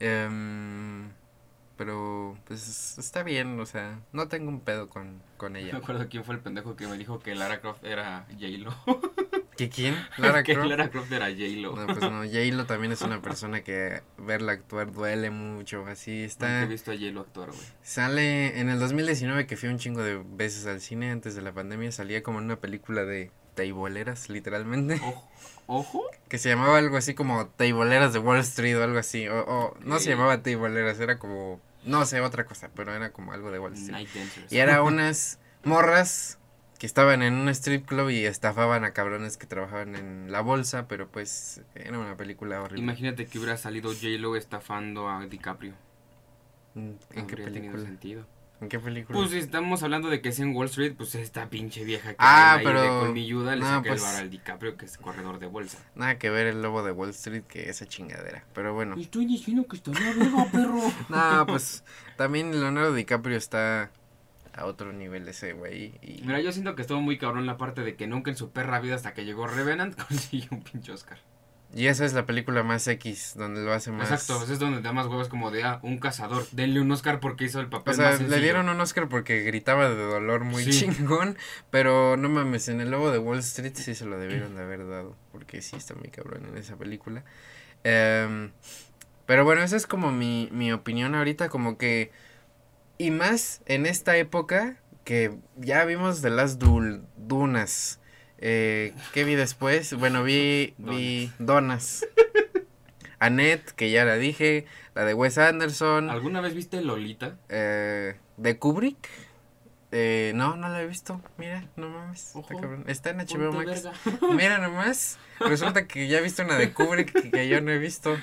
Em, 0.00 1.10
pero 1.76 2.36
pues 2.46 2.98
está 2.98 3.22
bien, 3.22 3.58
o 3.60 3.66
sea, 3.66 4.00
no 4.12 4.26
tengo 4.28 4.48
un 4.48 4.60
pedo 4.60 4.88
con, 4.88 5.22
con 5.36 5.52
No 5.52 5.58
me 5.60 5.64
ella. 5.66 5.76
acuerdo 5.76 6.08
quién 6.08 6.24
fue 6.24 6.34
el 6.34 6.40
pendejo 6.40 6.74
que 6.76 6.86
me 6.86 6.96
dijo 6.98 7.20
que 7.20 7.34
Lara 7.34 7.60
Croft 7.60 7.84
era 7.84 8.26
J-Lo. 8.32 8.74
¿Que 9.56 9.68
quién? 9.68 9.94
Lara 10.18 10.42
que 10.44 10.54
Croft. 10.54 10.68
Lara 10.68 10.88
Croft 10.90 11.12
era 11.12 11.26
J-Lo. 11.26 11.76
No, 11.76 11.86
pues 11.86 12.00
no, 12.00 12.22
J-Lo 12.24 12.64
también 12.66 12.92
es 12.92 13.02
una 13.02 13.20
persona 13.20 13.62
que 13.62 14.02
verla 14.16 14.52
actuar 14.52 14.90
duele 14.92 15.30
mucho, 15.30 15.84
así 15.86 16.12
Nunca 16.12 16.26
está. 16.26 16.62
he 16.62 16.66
visto 16.66 16.90
a 16.90 16.94
J-Lo 16.94 17.20
actuar, 17.20 17.50
güey. 17.50 17.62
Sale 17.82 18.58
en 18.60 18.70
el 18.70 18.78
2019 18.78 19.46
que 19.46 19.56
fui 19.56 19.68
un 19.68 19.78
chingo 19.78 20.02
de 20.02 20.16
veces 20.24 20.66
al 20.66 20.80
cine 20.80 21.10
antes 21.10 21.34
de 21.34 21.42
la 21.42 21.52
pandemia, 21.52 21.92
salía 21.92 22.22
como 22.22 22.38
en 22.38 22.46
una 22.46 22.60
película 22.60 23.04
de 23.04 23.30
teiboleras, 23.54 24.28
literalmente, 24.30 24.94
Ojo. 25.04 25.28
¿Ojo? 25.70 26.02
que 26.28 26.38
se 26.38 26.48
llamaba 26.48 26.78
algo 26.78 26.96
así 26.96 27.14
como 27.14 27.46
Teiboleras 27.46 28.12
de 28.12 28.18
Wall 28.18 28.38
Street 28.40 28.76
o 28.76 28.82
algo 28.82 28.98
así, 28.98 29.28
o, 29.28 29.44
o 29.46 29.76
no 29.80 29.98
se 29.98 30.10
llamaba 30.10 30.42
Teiboleras, 30.42 30.98
era 30.98 31.18
como, 31.18 31.60
no 31.84 32.04
sé, 32.06 32.20
otra 32.20 32.44
cosa, 32.46 32.70
pero 32.74 32.92
era 32.94 33.12
como 33.12 33.32
algo 33.32 33.50
de 33.50 33.58
Wall 33.58 33.74
Street. 33.74 33.92
Night 33.92 34.08
Dancers. 34.14 34.52
Y 34.52 34.58
era 34.58 34.82
unas 34.82 35.38
morras 35.64 36.38
que 36.78 36.86
estaban 36.86 37.22
en 37.22 37.34
un 37.34 37.48
strip 37.50 37.86
club 37.86 38.08
y 38.10 38.24
estafaban 38.24 38.84
a 38.84 38.92
cabrones 38.92 39.36
que 39.36 39.46
trabajaban 39.46 39.94
en 39.96 40.32
la 40.32 40.40
bolsa, 40.40 40.86
pero 40.88 41.08
pues 41.08 41.60
era 41.74 41.98
una 41.98 42.16
película 42.16 42.62
horrible. 42.62 42.82
Imagínate 42.82 43.26
que 43.26 43.38
hubiera 43.38 43.56
salido 43.56 43.90
J-Lo 43.92 44.36
estafando 44.36 45.08
a 45.08 45.26
DiCaprio. 45.26 45.74
¿En 46.76 46.98
qué 47.12 47.20
Habría 47.20 47.44
tenido 47.46 47.52
película? 47.72 47.82
sentido. 47.84 48.26
¿En 48.60 48.68
qué 48.68 48.78
película? 48.80 49.16
Pues 49.16 49.30
si 49.30 49.38
estamos 49.38 49.82
hablando 49.84 50.08
de 50.08 50.20
que 50.20 50.30
es 50.30 50.40
en 50.40 50.54
Wall 50.54 50.66
Street, 50.66 50.94
pues 50.96 51.14
esta 51.14 51.48
pinche 51.48 51.84
vieja 51.84 52.10
que 52.10 52.16
Ah, 52.18 52.54
ahí 52.54 52.64
de 52.66 52.72
pero- 52.72 53.00
colmilluda 53.00 53.54
le 53.54 53.60
no, 53.62 53.66
saca 53.68 53.82
pues- 53.90 54.02
el 54.02 54.06
bar 54.08 54.16
al 54.16 54.30
DiCaprio 54.30 54.76
que 54.76 54.84
es 54.86 54.98
corredor 54.98 55.38
de 55.38 55.46
bolsa. 55.46 55.78
Nada 55.94 56.18
que 56.18 56.28
ver 56.28 56.48
el 56.48 56.60
lobo 56.60 56.82
de 56.82 56.90
Wall 56.90 57.10
Street 57.10 57.44
que 57.44 57.70
esa 57.70 57.86
chingadera, 57.86 58.44
pero 58.54 58.74
bueno. 58.74 58.96
Estoy 58.98 59.26
diciendo 59.26 59.64
que 59.68 59.76
estaría 59.76 60.12
verga, 60.12 60.44
perro. 60.50 60.80
No, 61.08 61.46
pues 61.46 61.84
también 62.16 62.50
Leonardo 62.50 62.92
DiCaprio 62.94 63.36
está 63.36 63.92
a 64.54 64.64
otro 64.64 64.92
nivel 64.92 65.28
ese 65.28 65.52
güey. 65.52 65.92
Y... 66.02 66.22
Mira, 66.24 66.40
yo 66.40 66.50
siento 66.50 66.74
que 66.74 66.82
estuvo 66.82 67.00
muy 67.00 67.16
cabrón 67.16 67.46
la 67.46 67.56
parte 67.56 67.82
de 67.82 67.94
que 67.94 68.08
nunca 68.08 68.32
en 68.32 68.36
su 68.36 68.50
perra 68.50 68.80
vida 68.80 68.96
hasta 68.96 69.14
que 69.14 69.24
llegó 69.24 69.46
Revenant 69.46 69.94
consiguió 70.08 70.48
un 70.50 70.62
pinche 70.62 70.90
Oscar. 70.90 71.18
Y 71.74 71.86
esa 71.86 72.04
es 72.04 72.14
la 72.14 72.24
película 72.24 72.62
más 72.62 72.86
X, 72.88 73.34
donde 73.36 73.62
lo 73.62 73.72
hace 73.72 73.92
más... 73.92 74.10
Exacto, 74.10 74.42
ese 74.42 74.54
es 74.54 74.58
donde 74.58 74.80
da 74.80 74.92
más 74.92 75.06
huevos 75.06 75.28
como 75.28 75.50
de, 75.50 75.64
ah, 75.64 75.80
un 75.82 75.98
cazador, 75.98 76.46
denle 76.52 76.80
un 76.80 76.90
Oscar 76.90 77.20
porque 77.20 77.44
hizo 77.44 77.60
el 77.60 77.68
papel 77.68 77.92
O 77.92 77.96
sea, 77.96 78.10
más 78.12 78.20
le 78.20 78.40
dieron 78.40 78.68
un 78.68 78.80
Oscar 78.80 79.08
porque 79.08 79.42
gritaba 79.42 79.88
de 79.88 79.96
dolor 79.96 80.44
muy 80.44 80.64
Sí. 80.64 80.70
chingón, 80.70 81.36
pero 81.70 82.16
no 82.16 82.28
mames, 82.28 82.68
en 82.68 82.80
el 82.80 82.90
lobo 82.90 83.10
de 83.10 83.18
Wall 83.18 83.40
Street 83.40 83.74
sí 83.74 83.94
se 83.94 84.06
lo 84.06 84.18
debieron 84.18 84.56
de 84.56 84.62
haber 84.62 84.88
dado, 84.88 85.16
porque 85.30 85.60
sí 85.62 85.76
está 85.76 85.94
muy 85.94 86.08
cabrón 86.08 86.46
en 86.46 86.56
esa 86.56 86.76
película. 86.76 87.24
Em, 87.84 88.50
pero 89.26 89.44
bueno, 89.44 89.62
esa 89.62 89.76
es 89.76 89.86
como 89.86 90.10
mi, 90.10 90.48
mi 90.52 90.72
opinión 90.72 91.14
ahorita, 91.14 91.48
como 91.48 91.76
que... 91.76 92.10
Y 92.96 93.10
más 93.12 93.60
en 93.66 93.86
esta 93.86 94.16
época 94.16 94.78
que 95.04 95.38
ya 95.56 95.84
vimos 95.84 96.20
de 96.22 96.30
las 96.30 96.58
dul 96.58 97.04
Dunas. 97.16 98.00
Eh, 98.38 98.94
¿Qué 99.12 99.24
vi 99.24 99.34
después? 99.34 99.94
Bueno, 99.94 100.22
vi, 100.22 100.74
vi 100.78 101.32
Donas. 101.38 102.06
Annette, 103.20 103.72
que 103.72 103.90
ya 103.90 104.04
la 104.04 104.14
dije, 104.14 104.66
la 104.94 105.04
de 105.04 105.14
Wes 105.14 105.38
Anderson. 105.38 106.08
¿Alguna 106.08 106.40
vez 106.40 106.54
viste 106.54 106.80
Lolita? 106.80 107.36
Eh, 107.48 108.16
de 108.36 108.58
Kubrick. 108.58 109.08
Eh, 109.90 110.32
no, 110.34 110.54
no 110.54 110.68
la 110.68 110.82
he 110.82 110.86
visto. 110.86 111.20
Mira, 111.38 111.66
no 111.76 111.88
mames. 111.88 112.36
Está, 112.36 112.54
cabrón. 112.54 112.84
Está 112.86 113.10
en 113.10 113.18
HBO 113.18 113.52
Max. 113.52 113.84
verga. 113.84 114.34
Mira 114.34 114.58
nomás. 114.58 115.18
Resulta 115.40 115.86
que 115.86 116.06
ya 116.08 116.18
he 116.18 116.22
visto 116.22 116.42
una 116.42 116.56
de 116.56 116.72
Kubrick 116.72 117.10
que, 117.12 117.30
que 117.30 117.48
yo 117.48 117.60
no 117.60 117.72
he 117.72 117.78
visto. 117.78 118.16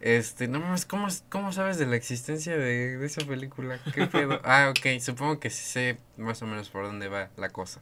Este, 0.00 0.48
no 0.48 0.60
mames, 0.60 0.84
¿cómo, 0.84 1.08
cómo 1.30 1.52
sabes 1.52 1.78
de 1.78 1.86
la 1.86 1.96
existencia 1.96 2.56
de, 2.56 2.98
de 2.98 3.06
esa 3.06 3.24
película? 3.24 3.80
¿Qué 3.94 4.06
pedo? 4.06 4.40
Ah, 4.44 4.70
ok, 4.70 5.00
supongo 5.00 5.40
que 5.40 5.50
sí 5.50 5.64
sé 5.64 5.98
más 6.16 6.42
o 6.42 6.46
menos 6.46 6.68
por 6.68 6.84
dónde 6.84 7.08
va 7.08 7.30
la 7.36 7.48
cosa. 7.48 7.80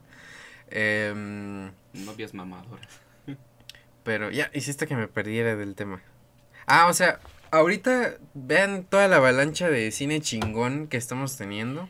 Em, 0.71 1.73
Novias 1.93 2.35
mamadoras. 2.35 2.87
pero 4.03 4.31
ya, 4.31 4.51
hiciste 4.55 4.87
que 4.87 4.97
me 4.97 5.09
perdiera 5.09 5.57
del 5.57 5.75
tema. 5.75 6.03
Ah, 6.67 6.89
o 6.89 6.93
sea, 6.93 7.21
ahorita 7.51 8.17
vean 8.35 8.85
toda 8.85 9.09
la 9.09 9.17
avalancha 9.17 9.69
de 9.69 9.91
cine 9.93 10.21
chingón 10.21 10.89
que 10.89 10.97
estamos 10.97 11.37
teniendo. 11.37 11.89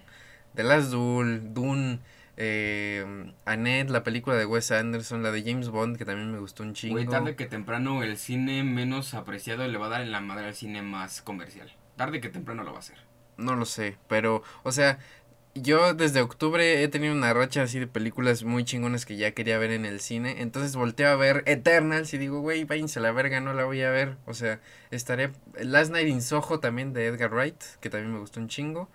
The 0.54 0.64
Last 0.64 0.90
Duel, 0.90 1.54
Dune, 1.54 2.00
eh, 2.36 3.32
Annette, 3.44 3.90
la 3.90 4.02
película 4.02 4.36
de 4.36 4.46
Wes 4.46 4.70
Anderson, 4.70 5.22
la 5.22 5.30
de 5.30 5.42
James 5.42 5.68
Bond, 5.68 5.96
que 5.96 6.04
también 6.04 6.32
me 6.32 6.38
gustó 6.38 6.62
un 6.62 6.74
chingo. 6.74 6.94
Güey, 6.94 7.06
tarde 7.06 7.36
que 7.36 7.46
temprano 7.46 8.02
el 8.02 8.16
cine 8.16 8.62
menos 8.62 9.14
apreciado 9.14 9.66
le 9.66 9.78
va 9.78 9.86
a 9.86 9.90
dar 9.90 10.00
en 10.02 10.12
la 10.12 10.20
madre 10.20 10.46
al 10.46 10.54
cine 10.54 10.82
más 10.82 11.22
comercial. 11.22 11.72
Tarde 11.96 12.20
que 12.20 12.28
temprano 12.28 12.62
lo 12.62 12.72
va 12.72 12.78
a 12.78 12.80
hacer. 12.80 12.98
No 13.38 13.54
lo 13.54 13.66
sé, 13.66 13.96
pero, 14.08 14.42
o 14.62 14.72
sea, 14.72 14.98
yo 15.62 15.94
desde 15.94 16.20
octubre 16.20 16.82
he 16.82 16.88
tenido 16.88 17.12
una 17.14 17.32
racha 17.34 17.62
así 17.62 17.78
de 17.78 17.86
películas 17.86 18.44
muy 18.44 18.64
chingonas 18.64 19.06
que 19.06 19.16
ya 19.16 19.32
quería 19.32 19.58
ver 19.58 19.70
en 19.70 19.84
el 19.84 20.00
cine. 20.00 20.36
Entonces 20.40 20.76
volteo 20.76 21.08
a 21.08 21.16
ver 21.16 21.42
Eternals 21.46 22.12
y 22.14 22.18
digo, 22.18 22.40
güey, 22.40 22.64
váyanse 22.64 22.98
a 22.98 23.02
la 23.02 23.12
verga, 23.12 23.40
no 23.40 23.52
la 23.52 23.64
voy 23.64 23.82
a 23.82 23.90
ver. 23.90 24.16
O 24.26 24.34
sea, 24.34 24.60
estaré. 24.90 25.30
Last 25.60 25.90
Night 25.90 26.08
in 26.08 26.22
Soho 26.22 26.60
también 26.60 26.92
de 26.92 27.06
Edgar 27.06 27.32
Wright, 27.32 27.62
que 27.80 27.90
también 27.90 28.12
me 28.12 28.20
gustó 28.20 28.40
un 28.40 28.48
chingo. 28.48 28.88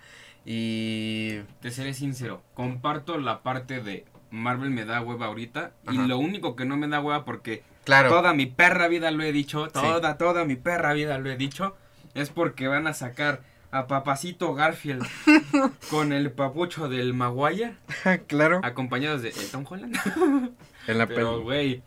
Y. 0.45 1.39
Te 1.61 1.71
seré 1.71 1.93
sincero, 1.93 2.41
comparto 2.53 3.17
la 3.17 3.43
parte 3.43 3.81
de 3.81 4.05
Marvel 4.31 4.71
me 4.71 4.85
da 4.85 5.01
hueva 5.01 5.27
ahorita 5.27 5.73
y 5.91 5.97
lo 5.97 6.17
único 6.17 6.55
que 6.55 6.65
no 6.65 6.77
me 6.77 6.87
da 6.87 7.01
hueva 7.01 7.25
porque 7.25 7.63
Claro. 7.83 8.09
toda 8.09 8.33
mi 8.33 8.45
perra 8.45 8.87
vida 8.87 9.11
lo 9.11 9.23
he 9.23 9.31
dicho, 9.31 9.67
toda, 9.69 10.17
toda 10.17 10.45
mi 10.45 10.55
perra 10.55 10.93
vida 10.93 11.17
lo 11.17 11.29
he 11.29 11.35
dicho, 11.35 11.75
es 12.13 12.29
porque 12.29 12.67
van 12.67 12.87
a 12.87 12.93
sacar 12.93 13.41
a 13.71 13.87
Papacito 13.87 14.53
Garfield 14.53 15.05
con 15.89 16.13
el 16.13 16.31
papucho 16.31 16.89
del 16.89 17.13
Maguire 17.13 17.75
claro. 18.27 18.59
acompañados 18.63 19.21
de 19.21 19.29
el 19.29 19.49
Tom 19.49 19.65
Holland. 19.67 19.97
En 20.87 20.97
la 20.97 21.05
Pero, 21.05 21.41
güey, 21.41 21.83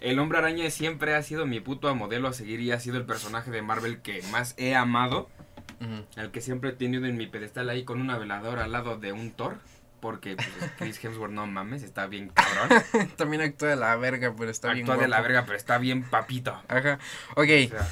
el 0.00 0.18
hombre 0.18 0.38
araña 0.38 0.70
siempre 0.70 1.14
ha 1.14 1.22
sido 1.22 1.44
mi 1.44 1.60
puto 1.60 1.94
modelo 1.94 2.28
a 2.28 2.32
seguir 2.32 2.60
y 2.60 2.72
ha 2.72 2.80
sido 2.80 2.96
el 2.96 3.04
personaje 3.04 3.50
de 3.50 3.60
Marvel 3.60 4.00
que 4.00 4.22
más 4.32 4.54
he 4.56 4.74
amado. 4.74 5.28
El 6.16 6.30
que 6.30 6.40
siempre 6.40 6.70
he 6.70 6.72
tenido 6.72 7.04
en 7.04 7.18
mi 7.18 7.26
pedestal 7.26 7.68
ahí 7.68 7.84
con 7.84 8.00
una 8.00 8.16
veladora 8.16 8.64
al 8.64 8.72
lado 8.72 8.96
de 8.96 9.12
un 9.12 9.32
Thor. 9.32 9.58
Porque 10.00 10.36
pues, 10.36 10.48
Chris 10.78 11.04
Hemsworth, 11.04 11.30
no 11.30 11.46
mames, 11.46 11.82
está 11.82 12.06
bien 12.06 12.30
cabrón. 12.30 12.82
También 13.16 13.42
actúa 13.42 13.68
de 13.68 13.76
la 13.76 13.94
verga, 13.96 14.32
pero 14.34 14.50
está 14.50 14.72
bien. 14.72 14.88
Actúa 14.88 15.02
de 15.02 15.08
la 15.08 15.20
verga, 15.20 15.44
pero 15.44 15.58
está 15.58 15.76
bien 15.76 16.04
papito. 16.04 16.58
Ajá. 16.68 16.98
Ok. 17.36 17.48
O 17.66 17.68
sea, 17.68 17.88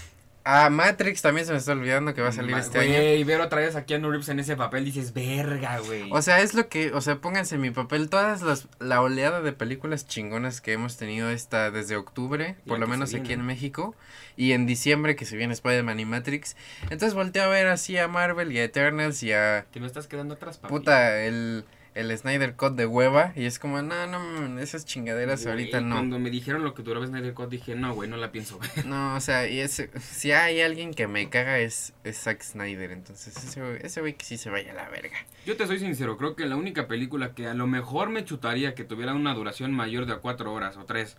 A 0.49 0.71
Matrix 0.71 1.23
también 1.23 1.45
se 1.45 1.51
me 1.51 1.59
está 1.59 1.73
olvidando 1.73 2.15
que 2.15 2.23
va 2.23 2.29
a 2.29 2.33
salir 2.33 2.53
ma- 2.53 2.61
este 2.61 2.79
año. 2.79 2.93
Güey, 2.93 3.25
ver 3.25 3.41
otra 3.41 3.61
vez 3.63 3.75
a 3.75 3.85
Keanu 3.85 4.11
Reeves 4.11 4.29
en 4.29 4.39
ese 4.39 4.55
papel 4.55 4.85
dices, 4.85 5.13
verga, 5.13 5.81
güey. 5.81 6.09
O 6.13 6.23
sea, 6.23 6.41
es 6.41 6.55
lo 6.55 6.69
que, 6.69 6.93
o 6.93 7.01
sea, 7.01 7.17
pónganse 7.17 7.57
en 7.57 7.63
mi 7.63 7.71
papel 7.73 8.09
todas 8.09 8.43
las, 8.43 8.69
la 8.79 9.03
oleada 9.03 9.41
de 9.43 9.53
películas 9.53 10.07
chingonas 10.07 10.61
que 10.61 10.73
hemos 10.73 10.97
tenido 10.97 11.31
esta 11.31 11.73
desde 11.73 11.97
octubre, 11.97 12.55
Y 12.65 12.69
por 12.69 12.79
lo 12.79 12.87
menos 12.87 13.13
aquí 13.13 13.33
en 13.33 13.45
México, 13.45 13.97
y 14.37 14.53
en 14.53 14.67
diciembre 14.67 15.17
que 15.17 15.25
se 15.25 15.37
viene 15.37 15.53
Spider-Man 15.53 15.99
y 15.99 16.05
Matrix. 16.05 16.57
Entonces 16.83 17.15
volteo 17.15 17.43
a 17.43 17.49
ver 17.49 17.67
así 17.67 17.99
a 17.99 18.07
Marvel 18.07 18.53
y 18.53 18.59
a 18.61 18.65
Eternals 18.65 19.25
y 19.25 19.33
a 19.33 19.67
Te 19.73 19.81
me 19.81 19.89
estás 19.89 20.07
quedando 20.07 20.35
atrás, 20.35 20.59
papi. 20.59 20.73
puta 20.73 21.25
el, 21.25 21.65
el 21.97 22.17
Snyder 22.17 22.55
Cut 22.57 22.75
de 22.75 22.87
hueva 22.87 23.33
y 23.35 23.47
es 23.47 23.59
como, 23.59 23.81
no, 23.81 24.07
no, 24.07 24.61
esas 24.61 24.85
chingaderas 24.85 25.43
Güey, 25.43 25.51
ahorita 25.53 25.81
no. 25.81 25.97
Cuando 25.97 26.19
me 26.19 26.31
dijeron 26.31 26.63
lo 26.63 26.75
que 26.75 26.83
duraba 26.83 27.07
Snyder 27.07 27.33
Cut 27.33 27.49
dije, 27.49 27.75
no, 27.75 27.95
güey, 27.95 28.09
no 28.09 28.17
la 28.17 28.31
pienso. 28.31 28.61
No, 28.85 29.17
o 29.17 29.21
sea, 29.21 29.49
y 29.49 29.61
ese, 29.61 29.91
si 30.01 30.31
hay 30.33 30.61
alguien 30.61 30.93
que 30.93 31.07
me 31.09 31.29
caga 31.31 31.59
es, 31.59 31.95
es 32.05 32.19
Zack 32.19 32.43
Snyder, 32.43 32.93
entonces 32.93 33.37
ese 33.37 33.61
güey, 33.61 33.79
ese 33.83 34.01
güey 34.01 34.15
que 34.15 34.25
sí 34.25 34.37
se 34.37 34.51
vaya 34.51 34.73
a 34.73 34.75
la 34.75 34.89
verga. 34.91 35.17
Yo 35.47 35.57
te 35.57 35.67
soy 35.67 35.79
sincero, 35.79 36.17
creo 36.19 36.37
que 36.37 36.47
la 36.47 36.57
única 36.57 36.87
película 36.87 37.35
que 37.35 37.47
a 37.47 37.55
lo 37.55 37.67
mejor 37.67 38.11
me 38.11 38.25
chutaría 38.25 38.75
que 38.75 38.85
tuviera 38.85 39.15
una 39.15 39.33
duración 39.35 39.73
mayor 39.73 40.07
de 40.07 40.17
cuatro 40.19 40.53
horas 40.53 40.77
o 40.77 40.85
tres, 40.85 41.17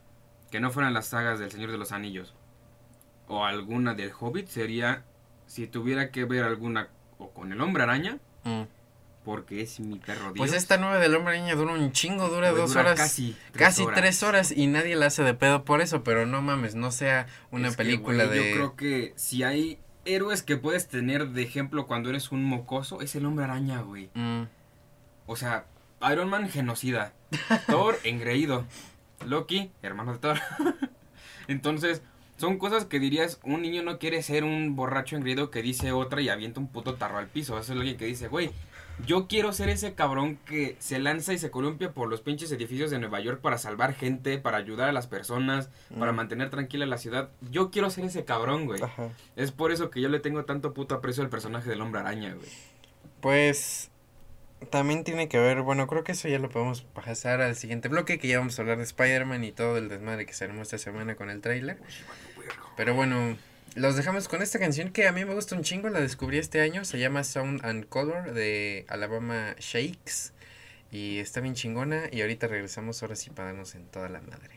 que 0.51 0.59
no 0.59 0.69
fueran 0.71 0.93
las 0.93 1.07
sagas 1.07 1.39
del 1.39 1.51
Señor 1.51 1.71
de 1.71 1.77
los 1.77 1.91
Anillos 1.91 2.35
o 3.27 3.45
alguna 3.45 3.93
del 3.95 4.11
Hobbit, 4.17 4.47
sería 4.47 5.03
si 5.47 5.67
tuviera 5.67 6.11
que 6.11 6.23
ver 6.25 6.43
alguna 6.43 6.89
o 7.17 7.31
con 7.31 7.51
el 7.51 7.59
Hombre 7.61 7.83
Araña, 7.83 8.19
Mm. 8.43 8.61
Porque 9.27 9.59
es 9.61 9.81
mi 9.81 9.99
perro 9.99 10.31
Dios. 10.31 10.37
Pues 10.37 10.53
esta 10.53 10.77
nueva 10.77 10.99
del 10.99 11.13
hombre 11.13 11.35
araña 11.35 11.53
dura 11.55 11.73
un 11.73 11.91
chingo, 11.91 12.29
dura 12.29 12.51
dos 12.51 12.69
dura 12.69 12.79
horas. 12.81 12.97
Casi 12.97 13.35
tres 13.51 13.61
Casi 13.61 13.83
horas. 13.83 13.99
tres 13.99 14.23
horas 14.23 14.51
y 14.55 14.67
nadie 14.67 14.95
la 14.95 15.07
hace 15.07 15.21
de 15.21 15.33
pedo 15.33 15.65
por 15.65 15.81
eso, 15.81 16.01
pero 16.01 16.25
no 16.25 16.41
mames, 16.41 16.75
no 16.75 16.91
sea 16.91 17.27
una 17.51 17.67
Es 17.67 17.75
que, 17.75 17.83
película 17.83 18.25
de... 18.25 18.37
Yo 18.51 18.55
creo 18.55 18.75
que 18.77 19.11
si 19.17 19.43
hay 19.43 19.79
héroes 20.05 20.43
que 20.43 20.55
puedes 20.55 20.87
tener 20.87 21.27
de 21.31 21.43
ejemplo 21.43 21.87
cuando 21.87 22.09
eres 22.09 22.31
un 22.31 22.41
mocoso, 22.45 23.01
es 23.01 23.17
el 23.17 23.25
Hombre 23.25 23.43
Araña, 23.43 23.81
güey. 23.81 24.09
Mm, 24.13 24.43
O 25.25 25.35
sea, 25.35 25.65
Iron 26.09 26.29
Man 26.29 26.49
genocida, 26.49 27.11
Thor 27.67 27.99
engreído, 28.05 28.63
Loki 29.25 29.71
hermano 29.81 30.13
de 30.13 30.19
Thor. 30.19 30.39
Entonces, 31.49 32.01
son 32.37 32.59
cosas 32.59 32.85
que 32.85 32.99
dirías, 32.99 33.39
un 33.43 33.61
niño 33.61 33.83
no 33.83 33.99
quiere 33.99 34.21
ser 34.23 34.45
un 34.45 34.75
borracho 34.77 35.17
engreído 35.17 35.49
que 35.51 35.61
dice 35.61 35.91
otra 35.91 36.21
y 36.21 36.29
avienta 36.29 36.61
un 36.61 36.67
puto 36.67 36.95
tarro 36.95 37.17
al 37.17 37.27
piso. 37.27 37.59
Eso 37.59 37.73
es 37.73 37.77
alguien 37.77 37.97
que 37.97 38.05
dice, 38.05 38.27
güey, 38.27 38.51
yo 39.05 39.27
quiero 39.27 39.53
ser 39.53 39.69
ese 39.69 39.93
cabrón 39.93 40.37
que 40.45 40.75
se 40.79 40.99
lanza 40.99 41.33
y 41.33 41.37
se 41.37 41.51
columpia 41.51 41.91
por 41.91 42.09
los 42.09 42.21
pinches 42.21 42.51
edificios 42.51 42.89
de 42.91 42.99
Nueva 42.99 43.19
York 43.19 43.41
para 43.41 43.57
salvar 43.57 43.93
gente, 43.93 44.37
para 44.39 44.57
ayudar 44.57 44.89
a 44.89 44.91
las 44.91 45.07
personas, 45.07 45.69
para 45.99 46.11
Mm. 46.11 46.15
mantener 46.15 46.49
tranquila 46.49 46.85
la 46.85 46.97
ciudad. 46.97 47.29
Yo 47.51 47.69
quiero 47.71 47.89
ser 47.89 48.05
ese 48.05 48.25
cabrón, 48.25 48.65
güey. 48.65 48.81
ajá. 48.81 49.09
Es 49.35 49.51
por 49.51 49.71
eso 49.71 49.89
que 49.91 50.01
yo 50.01 50.09
le 50.09 50.19
tengo 50.19 50.45
tanto 50.45 50.73
puto 50.73 50.95
aprecio 50.95 51.23
al 51.23 51.29
personaje 51.29 51.69
del 51.69 51.81
hombre 51.81 52.01
araña, 52.01 52.33
güey. 52.33 52.49
Pues 53.21 53.89
también 54.71 55.03
tiene 55.03 55.27
que 55.29 55.37
ver, 55.39 55.61
bueno, 55.61 55.85
creo 55.85 56.03
que 56.03 56.13
eso 56.13 56.27
ya 56.27 56.39
lo 56.39 56.49
podemos 56.49 56.81
pasar 56.81 57.41
al 57.41 57.55
siguiente 57.55 57.89
bloque, 57.89 58.17
que 58.17 58.27
ya 58.27 58.39
vamos 58.39 58.57
a 58.57 58.61
hablar 58.63 58.77
de 58.77 58.83
Spider-Man 58.83 59.43
y 59.43 59.51
todo 59.51 59.77
el 59.77 59.89
desmadre 59.89 60.25
que 60.25 60.33
se 60.33 60.45
armó 60.45 60.63
esta 60.63 60.77
semana 60.79 61.15
con 61.15 61.29
el 61.29 61.41
tráiler. 61.41 61.77
Pero 62.75 62.93
bueno, 62.95 63.37
los 63.77 63.95
dejamos 63.95 64.27
con 64.27 64.41
esta 64.41 64.57
canción 64.57 64.89
que 64.91 65.07
a 65.07 65.11
mí 65.11 65.23
me 65.23 65.35
gusta 65.35 65.55
un 65.55 65.61
chingo, 65.61 65.87
la 65.89 65.99
descubrí 65.99 66.39
este 66.39 66.61
año, 66.61 66.83
se 66.83 66.97
llama 66.97 67.23
Sound 67.23 67.63
and 67.63 67.87
Color 67.87 68.33
de 68.33 68.85
Alabama 68.89 69.55
Shakes 69.59 70.33
y 70.91 71.19
está 71.19 71.41
bien 71.41 71.53
chingona 71.53 72.05
y 72.11 72.21
ahorita 72.21 72.47
regresamos 72.47 73.03
ahora 73.03 73.15
sí 73.15 73.29
para 73.29 73.51
en 73.51 73.85
toda 73.91 74.09
la 74.09 74.21
madre. 74.21 74.56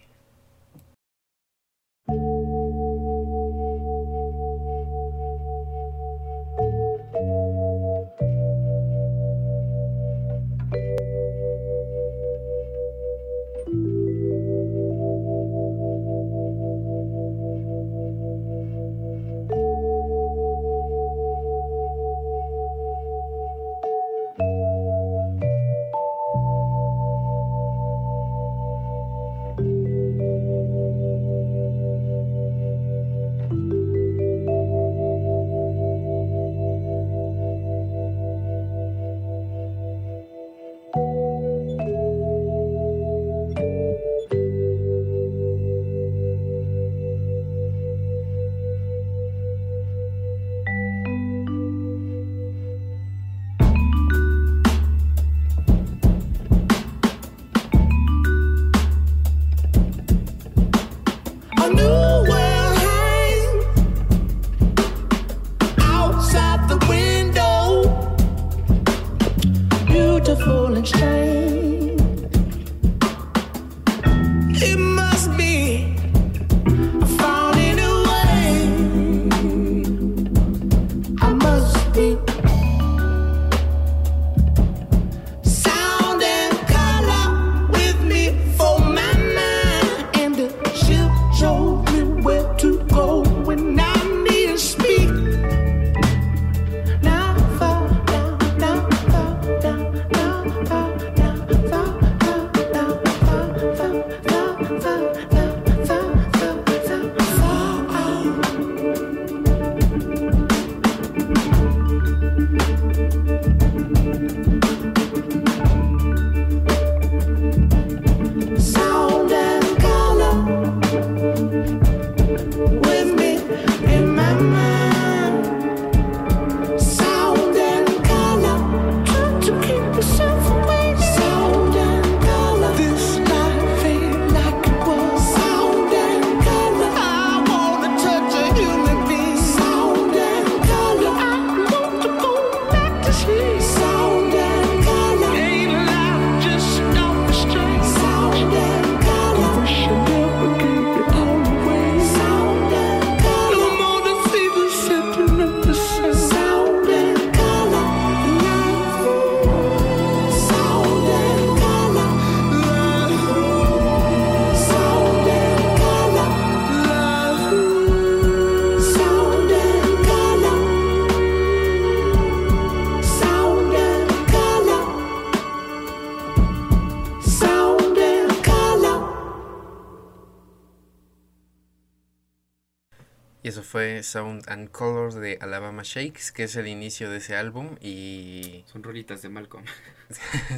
Sound 184.02 184.48
and 184.48 184.70
Color 184.70 185.14
de 185.14 185.38
Alabama 185.40 185.82
Shakes, 185.84 186.32
que 186.32 186.44
es 186.44 186.56
el 186.56 186.66
inicio 186.66 187.10
de 187.10 187.18
ese 187.18 187.36
álbum. 187.36 187.76
Y 187.80 188.64
Son 188.72 188.82
rolitas 188.82 189.22
de 189.22 189.28
Malcolm. 189.28 189.64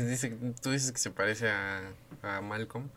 dice, 0.06 0.36
tú 0.62 0.70
dices 0.70 0.92
que 0.92 0.98
se 0.98 1.10
parece 1.10 1.50
a, 1.50 1.92
a 2.22 2.40
Malcolm. 2.40 2.88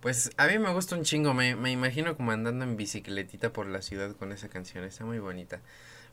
Pues 0.00 0.30
a 0.36 0.46
mí 0.46 0.58
me 0.58 0.72
gusta 0.72 0.96
un 0.96 1.02
chingo, 1.02 1.34
me, 1.34 1.56
me 1.56 1.72
imagino 1.72 2.16
como 2.16 2.30
andando 2.30 2.64
en 2.64 2.76
bicicletita 2.76 3.52
por 3.52 3.66
la 3.66 3.82
ciudad 3.82 4.14
con 4.14 4.30
esa 4.32 4.48
canción, 4.48 4.84
está 4.84 5.04
muy 5.04 5.18
bonita. 5.18 5.60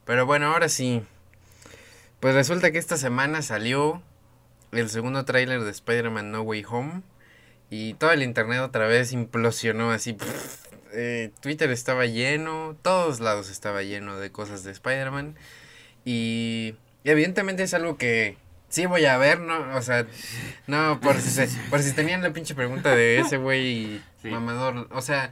Pero 0.06 0.26
bueno, 0.26 0.48
ahora 0.48 0.70
sí. 0.70 1.04
Pues 2.20 2.34
resulta 2.34 2.72
que 2.72 2.80
esta 2.80 2.98
semana 2.98 3.42
salió 3.42 4.02
el 4.72 4.90
segundo 4.90 5.26
tráiler 5.26 5.62
de 5.62 5.72
Spider-Man 5.72 6.32
No 6.32 6.42
Way 6.42 6.66
Home. 6.68 7.02
Y 7.70 7.96
todo 7.96 8.12
el 8.12 8.24
internet 8.24 8.62
otra 8.62 8.88
vez 8.88 9.12
implosionó 9.12 9.92
así. 9.92 10.14
pff, 10.14 10.64
eh, 10.96 11.32
Twitter 11.41 11.70
estaba 11.72 12.06
lleno, 12.06 12.76
todos 12.82 13.20
lados 13.20 13.50
estaba 13.50 13.84
lleno 13.84 14.18
de 14.18 14.32
cosas 14.32 14.64
de 14.64 14.72
Spider-Man. 14.72 15.36
Y 16.06 16.76
evidentemente 17.04 17.64
es 17.64 17.74
algo 17.74 17.98
que 17.98 18.38
sí 18.70 18.86
voy 18.86 19.06
a 19.06 19.18
ver, 19.18 19.39
¿no? 19.39 19.76
O 19.76 19.82
sea, 19.82 20.06
no, 20.68 21.00
por 21.02 21.20
si, 21.22 21.30
se- 21.30 21.50
por 21.70 21.82
si 21.82 21.93
tenían 21.93 22.22
la 22.22 22.34
pinche 22.34 22.56
pregunta 22.56 22.96
de 22.96 23.20
ese 23.20 23.38
güey 23.38 24.02
Sí. 24.22 24.30
mamador. 24.30 24.88
O 24.91 25.02
sea, 25.02 25.32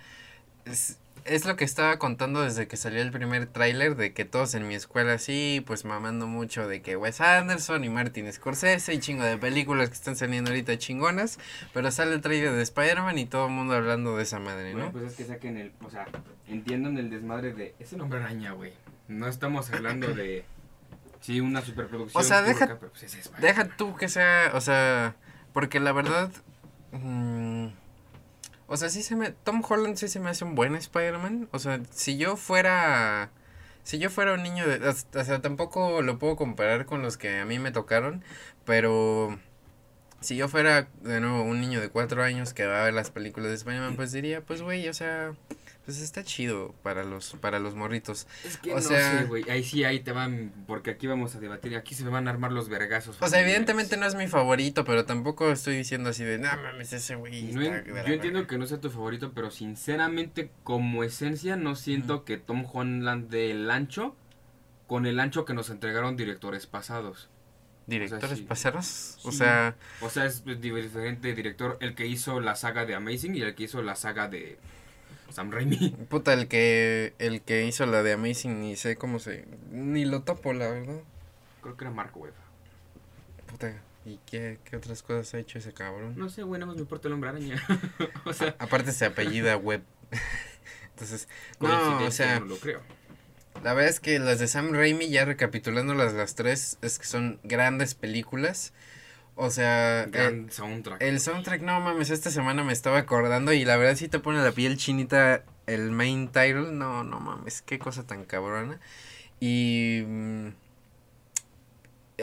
es, 0.65 0.97
es 1.25 1.45
lo 1.45 1.55
que 1.55 1.63
estaba 1.63 1.97
contando 1.99 2.41
desde 2.41 2.67
que 2.67 2.77
salió 2.77 3.01
el 3.01 3.11
primer 3.11 3.45
tráiler 3.47 3.95
de 3.95 4.13
que 4.13 4.25
todos 4.25 4.53
en 4.55 4.67
mi 4.67 4.75
escuela 4.75 5.17
sí, 5.17 5.63
pues 5.65 5.85
mamando 5.85 6.27
mucho 6.27 6.67
de 6.67 6.81
que 6.81 6.95
Wes 6.97 7.21
Anderson 7.21 7.83
y 7.83 7.89
Martin 7.89 8.31
Scorsese 8.31 8.93
y 8.93 8.99
chingo 8.99 9.23
de 9.23 9.37
películas 9.37 9.89
que 9.89 9.95
están 9.95 10.15
saliendo 10.15 10.51
ahorita 10.51 10.77
chingonas, 10.77 11.39
pero 11.73 11.91
sale 11.91 12.13
el 12.13 12.21
tráiler 12.21 12.51
de 12.53 12.61
Spider-Man 12.63 13.17
y 13.17 13.25
todo 13.25 13.45
el 13.47 13.51
mundo 13.53 13.73
hablando 13.75 14.17
de 14.17 14.23
esa 14.23 14.39
madre, 14.39 14.71
Bueno, 14.73 14.87
¿no? 14.87 14.91
pues 14.91 15.05
es 15.05 15.13
que 15.15 15.25
saquen 15.25 15.57
el. 15.57 15.71
O 15.83 15.89
sea, 15.89 16.05
entiendan 16.47 16.97
el 16.97 17.09
desmadre 17.09 17.53
de. 17.53 17.73
Ese 17.79 17.95
nombre 17.97 18.19
araña, 18.19 18.51
güey. 18.51 18.73
No 19.07 19.27
estamos 19.27 19.71
hablando 19.71 20.13
de. 20.13 20.45
Sí, 21.21 21.39
una 21.39 21.61
superproducción. 21.61 22.21
O 22.21 22.25
sea, 22.27 22.41
deja- 22.41 22.67
turca, 22.67 22.79
pero 22.79 22.91
pues 22.91 23.03
es. 23.03 23.31
Deja 23.39 23.67
tú 23.77 23.95
que 23.95 24.09
sea, 24.09 24.51
o 24.55 24.61
sea, 24.61 25.15
porque 25.53 25.79
la 25.79 25.93
verdad, 25.93 26.29
mm, 26.91 27.67
o 28.67 28.77
sea, 28.77 28.89
sí 28.89 29.03
se 29.03 29.15
me, 29.15 29.31
Tom 29.31 29.63
Holland 29.67 29.95
sí 29.97 30.07
se 30.07 30.19
me 30.19 30.29
hace 30.29 30.45
un 30.45 30.55
buen 30.55 30.75
Spider-Man, 30.75 31.49
o 31.51 31.59
sea, 31.59 31.81
si 31.91 32.17
yo 32.17 32.37
fuera, 32.37 33.31
si 33.83 33.99
yo 33.99 34.09
fuera 34.09 34.33
un 34.33 34.43
niño 34.43 34.67
de, 34.67 34.87
o 34.87 35.23
sea, 35.23 35.41
tampoco 35.41 36.01
lo 36.01 36.19
puedo 36.19 36.35
comparar 36.35 36.85
con 36.85 37.01
los 37.01 37.17
que 37.17 37.39
a 37.39 37.45
mí 37.45 37.59
me 37.59 37.71
tocaron, 37.71 38.23
pero 38.65 39.37
si 40.21 40.35
yo 40.37 40.47
fuera, 40.47 40.87
de 41.01 41.19
nuevo, 41.19 41.43
un 41.43 41.59
niño 41.61 41.81
de 41.81 41.89
cuatro 41.89 42.23
años 42.23 42.53
que 42.53 42.65
va 42.65 42.81
a 42.81 42.85
ver 42.85 42.93
las 42.93 43.11
películas 43.11 43.49
de 43.49 43.55
Spider-Man, 43.55 43.95
pues 43.95 44.11
diría, 44.11 44.41
pues 44.41 44.61
güey, 44.61 44.87
o 44.87 44.93
sea, 44.93 45.33
pues 45.85 45.99
está 45.99 46.23
chido 46.23 46.73
para 46.81 47.03
los, 47.03 47.33
para 47.41 47.59
los 47.59 47.75
morritos. 47.75 48.25
Es 48.45 48.57
que 48.57 48.71
o 48.71 48.75
no 48.75 48.81
sea- 48.81 49.19
sé, 49.19 49.25
güey. 49.25 49.49
Ahí 49.49 49.63
sí, 49.63 49.83
ahí 49.83 49.99
te 49.99 50.11
van. 50.13 50.53
Porque 50.65 50.91
aquí 50.91 51.07
vamos 51.07 51.35
a 51.35 51.39
debatir. 51.39 51.75
Aquí 51.75 51.93
se 51.93 52.03
me 52.03 52.09
van 52.09 52.27
a 52.27 52.31
armar 52.31 52.51
los 52.53 52.69
vergazos. 52.69 53.17
O 53.21 53.27
sea, 53.27 53.41
evidentemente 53.41 53.97
no 53.97 54.05
es 54.05 54.15
mi 54.15 54.27
favorito, 54.27 54.85
pero 54.85 55.05
tampoco 55.05 55.51
estoy 55.51 55.75
diciendo 55.75 56.09
así 56.11 56.23
de, 56.23 56.37
no 56.37 56.47
mames, 56.55 56.93
ese 56.93 57.15
güey. 57.15 57.51
No 57.51 57.61
en- 57.61 57.83
yo 57.85 57.95
entiendo 57.97 58.39
verga". 58.39 58.47
que 58.47 58.57
no 58.57 58.65
sea 58.65 58.79
tu 58.79 58.89
favorito, 58.89 59.33
pero 59.33 59.51
sinceramente, 59.51 60.49
como 60.63 61.03
esencia, 61.03 61.55
no 61.57 61.75
siento 61.75 62.23
que 62.23 62.37
Tom 62.37 62.65
Holland 62.71 63.29
dé 63.29 63.51
el 63.51 63.69
ancho 63.69 64.15
con 64.87 65.05
el 65.05 65.19
ancho 65.19 65.43
que 65.45 65.53
nos 65.53 65.69
entregaron 65.69 66.15
directores 66.15 66.65
pasados. 66.67 67.29
¿Directores 67.87 68.37
sí. 68.39 68.45
pasados? 68.45 69.17
O 69.23 69.31
Sí. 69.31 69.39
sea, 69.39 69.75
O 69.99 70.09
sea, 70.09 70.25
es 70.25 70.45
diferente 70.45 71.33
director 71.35 71.77
el 71.81 71.95
que 71.95 72.07
hizo 72.07 72.39
la 72.39 72.55
saga 72.55 72.85
de 72.85 72.95
Amazing 72.95 73.35
y 73.35 73.41
el 73.41 73.55
que 73.55 73.63
hizo 73.63 73.81
la 73.81 73.95
saga 73.97 74.29
de 74.29 74.57
Sam 75.33 75.51
Raimi. 75.51 75.89
puta, 76.09 76.33
el 76.33 76.47
que, 76.47 77.13
el 77.19 77.41
que 77.41 77.65
hizo 77.65 77.85
la 77.85 78.03
de 78.03 78.13
Amazing, 78.13 78.61
ni 78.61 78.75
sé 78.75 78.95
cómo 78.95 79.19
se. 79.19 79.45
Ni 79.71 80.05
lo 80.05 80.21
topo, 80.21 80.53
la 80.53 80.67
verdad. 80.69 80.99
Creo 81.61 81.75
que 81.75 81.85
era 81.85 81.91
Mark 81.91 82.15
Webb. 82.15 82.33
Puta, 83.47 83.73
¿y 84.05 84.19
qué, 84.25 84.59
qué 84.63 84.75
otras 84.75 85.01
cosas 85.01 85.33
ha 85.33 85.39
hecho 85.39 85.57
ese 85.57 85.73
cabrón? 85.73 86.13
No 86.17 86.29
sé, 86.29 86.43
güey, 86.43 86.59
nada 86.59 86.67
más 86.67 86.75
me 86.75 86.81
importa 86.81 87.07
el 87.07 87.15
hombre 87.15 87.31
araña. 87.31 87.61
o 88.25 88.33
sea, 88.33 88.55
Aparte 88.59 88.91
se 88.91 89.05
apellida 89.05 89.57
Web. 89.57 89.83
Entonces, 90.91 91.27
no, 91.59 92.05
o 92.05 92.11
sea, 92.11 92.39
no 92.39 92.45
lo 92.45 92.57
creo. 92.57 92.81
la 93.63 93.73
verdad 93.73 93.89
es 93.89 93.99
que 93.99 94.19
las 94.19 94.37
de 94.37 94.47
Sam 94.47 94.73
Raimi, 94.73 95.09
ya 95.09 95.25
recapitulándolas 95.25 96.13
las 96.13 96.35
tres, 96.35 96.77
es 96.81 96.99
que 96.99 97.05
son 97.05 97.39
grandes 97.43 97.95
películas. 97.95 98.73
O 99.35 99.49
sea, 99.49 100.03
eh, 100.13 100.45
soundtrack. 100.49 101.01
El 101.01 101.19
soundtrack, 101.19 101.61
no 101.61 101.79
mames, 101.81 102.09
esta 102.11 102.29
semana 102.31 102.63
me 102.63 102.73
estaba 102.73 102.99
acordando 102.99 103.51
y 103.53 103.65
la 103.65 103.77
verdad 103.77 103.95
sí 103.95 104.07
te 104.07 104.19
pone 104.19 104.43
la 104.43 104.51
piel 104.51 104.77
chinita 104.77 105.43
el 105.65 105.91
main 105.91 106.27
title. 106.27 106.71
No, 106.71 107.03
no 107.03 107.19
mames, 107.19 107.61
qué 107.63 107.79
cosa 107.79 108.05
tan 108.05 108.25
cabrona. 108.25 108.79
Y... 109.39 110.03
mm, 110.05 110.47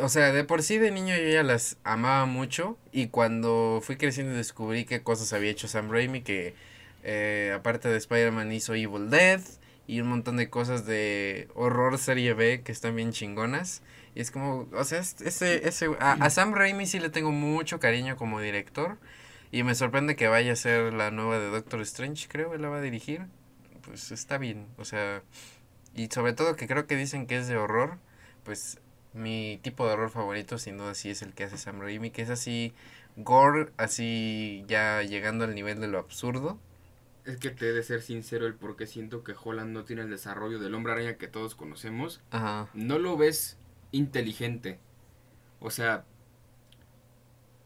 O 0.00 0.08
sea, 0.08 0.32
de 0.32 0.44
por 0.44 0.62
sí 0.62 0.78
de 0.78 0.90
niño 0.92 1.16
yo 1.16 1.28
ya 1.28 1.42
las 1.42 1.76
amaba 1.84 2.24
mucho 2.26 2.78
y 2.92 3.08
cuando 3.08 3.80
fui 3.82 3.96
creciendo 3.96 4.32
descubrí 4.34 4.84
qué 4.84 5.02
cosas 5.02 5.32
había 5.32 5.50
hecho 5.50 5.66
Sam 5.68 5.90
Raimi, 5.90 6.22
que 6.22 6.54
eh, 7.02 7.52
aparte 7.54 7.88
de 7.88 7.96
Spider-Man 7.98 8.52
hizo 8.52 8.74
Evil 8.74 9.10
Dead 9.10 9.40
y 9.88 10.00
un 10.00 10.08
montón 10.08 10.36
de 10.36 10.48
cosas 10.48 10.86
de 10.86 11.48
horror 11.54 11.98
serie 11.98 12.34
B 12.34 12.62
que 12.62 12.70
están 12.72 12.94
bien 12.96 13.10
chingonas. 13.12 13.82
Y 14.14 14.20
es 14.20 14.30
como, 14.30 14.68
o 14.72 14.84
sea, 14.84 14.98
es- 15.00 15.20
ese, 15.20 15.68
ese, 15.68 15.86
a, 16.00 16.12
a 16.12 16.30
Sam 16.30 16.52
Raimi 16.54 16.86
sí 16.86 16.98
le 17.00 17.10
tengo 17.10 17.30
mucho 17.32 17.78
cariño 17.80 18.16
como 18.16 18.40
director. 18.40 18.98
Y 19.52 19.62
me 19.64 19.74
sorprende 19.74 20.14
que 20.16 20.28
vaya 20.28 20.52
a 20.52 20.56
ser 20.56 20.92
la 20.94 21.10
nueva 21.10 21.38
de 21.38 21.48
Doctor 21.50 21.80
Strange, 21.80 22.28
creo, 22.28 22.54
él 22.54 22.62
la 22.62 22.68
va 22.68 22.78
a 22.78 22.80
dirigir. 22.82 23.26
Pues 23.82 24.12
está 24.12 24.38
bien, 24.38 24.68
o 24.76 24.84
sea, 24.84 25.22
y 25.94 26.06
sobre 26.08 26.34
todo 26.34 26.54
que 26.54 26.68
creo 26.68 26.86
que 26.86 26.96
dicen 26.96 27.26
que 27.26 27.36
es 27.38 27.48
de 27.48 27.56
horror, 27.56 27.98
pues 28.44 28.78
mi 29.12 29.58
tipo 29.62 29.86
de 29.86 29.94
horror 29.94 30.10
favorito 30.10 30.58
sin 30.58 30.76
duda 30.78 30.94
sí 30.94 31.10
es 31.10 31.22
el 31.22 31.32
que 31.34 31.44
hace 31.44 31.56
Sam 31.58 31.80
Raimi, 31.80 32.10
que 32.10 32.22
es 32.22 32.30
así 32.30 32.72
gore, 33.16 33.70
así 33.76 34.64
ya 34.68 35.02
llegando 35.02 35.44
al 35.44 35.54
nivel 35.54 35.80
de 35.80 35.88
lo 35.88 35.98
absurdo. 35.98 36.60
Es 37.24 37.38
que 37.38 37.50
te 37.50 37.68
he 37.68 37.72
de 37.72 37.82
ser 37.82 38.02
sincero 38.02 38.46
el 38.46 38.54
por 38.54 38.76
qué 38.76 38.86
siento 38.86 39.24
que 39.24 39.34
Holland 39.42 39.72
no 39.72 39.84
tiene 39.84 40.02
el 40.02 40.10
desarrollo 40.10 40.58
del 40.60 40.74
hombre 40.74 40.92
araña 40.92 41.16
que 41.16 41.26
todos 41.26 41.54
conocemos. 41.54 42.20
Ajá. 42.30 42.68
No 42.74 42.98
lo 42.98 43.16
ves 43.16 43.56
inteligente. 43.92 44.78
O 45.60 45.70
sea, 45.70 46.04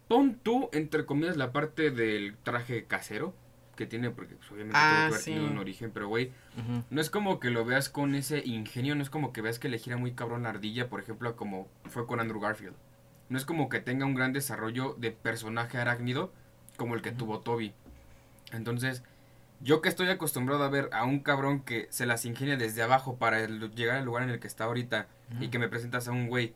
pon 0.09 0.39
tú, 0.43 0.69
entre 0.73 1.07
comillas, 1.07 1.37
la 1.37 1.53
parte 1.53 1.91
del 1.91 2.37
traje 2.43 2.85
casero 2.85 3.35
que 3.77 3.87
tiene, 3.87 4.11
porque 4.11 4.37
pues, 4.37 4.51
obviamente 4.53 4.79
Ah, 4.81 5.07
que 5.09 5.15
haber 5.15 5.25
tenido 5.25 5.47
un 5.47 5.59
origen, 5.59 5.91
pero 5.93 6.09
güey, 6.09 6.31
no 6.91 7.01
es 7.01 7.11
como 7.11 7.41
que 7.41 7.51
lo 7.51 7.65
veas 7.65 7.89
con 7.89 8.15
ese 8.15 8.43
ingenio, 8.45 8.95
no 8.95 9.03
es 9.03 9.11
como 9.11 9.33
que 9.33 9.41
veas 9.43 9.59
que 9.59 9.69
le 9.69 9.79
gira 9.79 9.97
muy 9.97 10.13
cabrón 10.13 10.45
la 10.45 10.51
ardilla, 10.51 10.89
por 10.89 11.01
ejemplo, 11.01 11.35
como 11.37 11.69
fue 11.87 12.07
con 12.07 12.21
Andrew 12.21 12.41
Garfield. 12.41 12.77
No 13.29 13.39
es 13.39 13.45
como 13.45 13.69
que 13.69 13.81
tenga 13.81 14.07
un 14.07 14.15
gran 14.15 14.33
desarrollo 14.33 14.95
de 14.99 15.11
personaje 15.11 15.79
arácnido 15.79 16.33
como 16.77 16.95
el 16.95 17.03
que 17.03 17.11
tuvo 17.11 17.41
Toby. 17.41 17.73
Entonces, 18.53 19.03
yo 19.65 19.81
que 19.81 19.89
estoy 19.89 20.09
acostumbrado 20.11 20.63
a 20.63 20.69
ver 20.69 20.89
a 20.93 21.05
un 21.05 21.19
cabrón 21.21 21.61
que 21.61 21.89
se 21.91 22.07
las 22.07 22.25
ingenia 22.25 22.57
desde 22.57 22.83
abajo 22.83 23.17
para 23.17 23.41
el- 23.41 23.71
llegar 23.75 23.97
al 23.97 24.05
lugar 24.05 24.23
en 24.23 24.31
el 24.31 24.39
que 24.39 24.47
está 24.47 24.65
ahorita 24.65 25.09
y 25.41 25.49
que 25.49 25.59
me 25.59 25.69
presentas 25.69 26.07
a 26.07 26.13
un 26.13 26.29
güey 26.29 26.55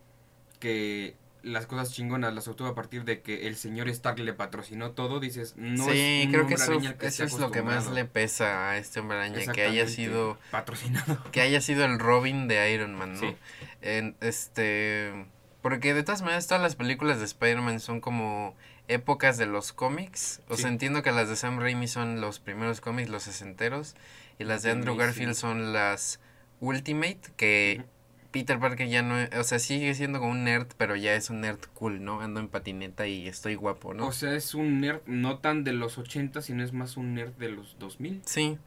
que 0.60 1.16
las 1.42 1.66
cosas 1.66 1.92
chingonas 1.92 2.34
las 2.34 2.48
obtuvo 2.48 2.68
a 2.68 2.74
partir 2.74 3.04
de 3.04 3.22
que 3.22 3.46
el 3.46 3.56
señor 3.56 3.88
Stark 3.88 4.18
le 4.18 4.34
patrocinó 4.34 4.90
todo, 4.90 5.20
dices, 5.20 5.54
no 5.56 5.84
sí, 5.84 6.22
es 6.24 6.28
creo 6.30 6.46
que 6.46 6.54
eso, 6.54 6.72
esté 7.00 7.24
es 7.24 7.38
lo 7.38 7.50
que 7.50 7.62
más 7.62 7.90
le 7.90 8.04
pesa 8.04 8.70
a 8.70 8.76
este 8.76 9.00
hombre 9.00 9.18
araña, 9.18 9.52
que 9.52 9.62
haya 9.62 9.86
sido 9.86 10.36
patrocinado. 10.50 11.18
que 11.32 11.40
haya 11.40 11.60
sido 11.60 11.84
el 11.84 11.98
Robin 11.98 12.48
de 12.48 12.72
Iron 12.72 12.94
Man, 12.94 13.14
¿no? 13.14 13.20
Sí. 13.20 13.36
En, 13.82 14.16
este, 14.20 15.26
porque 15.62 15.94
de 15.94 16.02
todas 16.02 16.22
maneras 16.22 16.46
todas 16.48 16.62
las 16.62 16.74
películas 16.76 17.20
de 17.20 17.24
Spider-Man 17.24 17.80
son 17.80 18.00
como 18.00 18.54
épocas 18.88 19.36
de 19.38 19.46
los 19.46 19.72
cómics. 19.72 20.40
O 20.48 20.56
Sí. 20.56 20.62
sea, 20.62 20.70
entiendo 20.70 21.02
que 21.02 21.12
las 21.12 21.28
de 21.28 21.36
Sam 21.36 21.58
Raimi 21.60 21.86
son 21.88 22.20
los 22.20 22.40
primeros 22.40 22.80
cómics, 22.80 23.08
los 23.10 23.22
sesenteros, 23.22 23.94
y 24.38 24.44
las 24.44 24.62
de 24.62 24.70
Andrew. 24.72 24.96
Garfield 24.96 25.34
son 25.34 25.72
las 25.72 26.20
Ultimate, 26.60 27.20
que. 27.36 27.84
Peter 28.30 28.58
Parker 28.58 28.86
ya 28.88 29.00
no, 29.00 29.16
o 29.40 29.42
sea, 29.42 29.58
sigue 29.58 29.94
siendo 29.94 30.18
como 30.18 30.32
un 30.32 30.44
nerd, 30.44 30.66
pero 30.76 30.94
ya 30.96 31.14
es 31.14 31.30
un 31.30 31.40
nerd 31.40 31.60
cool, 31.72 32.04
¿no? 32.04 32.20
Ando 32.20 32.40
en 32.40 32.48
patineta 32.48 33.06
y 33.06 33.26
estoy 33.26 33.54
guapo, 33.54 33.94
¿no? 33.94 34.06
O 34.06 34.12
sea, 34.12 34.34
es 34.34 34.54
un 34.54 34.82
nerd 34.82 35.00
no 35.06 35.38
tan 35.38 35.64
de 35.64 35.72
los 35.72 35.96
80, 35.96 36.42
sino 36.42 36.62
es 36.62 36.74
más 36.74 36.98
un 36.98 37.14
nerd 37.14 37.32
de 37.38 37.48
los 37.48 37.78
2000. 37.78 38.20
Sí. 38.26 38.58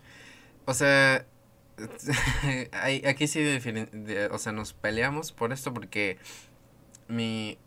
O 0.66 0.74
sea, 0.74 1.26
hay- 2.72 3.04
aquí 3.06 3.28
sí, 3.28 3.60
o 4.32 4.38
sea, 4.40 4.52
nos 4.52 4.74
peleamos 4.74 5.32
por 5.32 5.54
esto 5.54 5.72
porque 5.74 6.18
mi, 7.08 7.58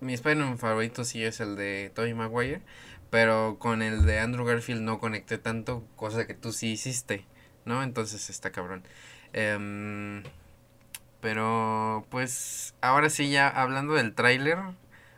mi 0.00 0.14
Spider-Man 0.14 0.58
favorito 0.58 1.04
sí 1.04 1.24
es 1.24 1.40
el 1.40 1.56
de 1.56 1.90
Tobey 1.94 2.14
Maguire, 2.14 2.62
pero 3.10 3.58
con 3.58 3.82
el 3.82 4.04
de 4.06 4.20
Andrew 4.20 4.44
Garfield 4.46 4.82
no 4.82 4.98
conecté 4.98 5.38
tanto, 5.38 5.84
cosa 5.96 6.26
que 6.26 6.34
tú 6.34 6.52
sí 6.52 6.72
hiciste, 6.72 7.24
¿no? 7.64 7.82
Entonces 7.82 8.30
está 8.30 8.50
cabrón. 8.52 8.84
Em, 9.32 10.22
pero 11.20 12.06
pues 12.10 12.74
ahora 12.80 13.10
sí 13.10 13.30
ya 13.30 13.48
hablando 13.48 13.94
del 13.94 14.14
tráiler, 14.14 14.58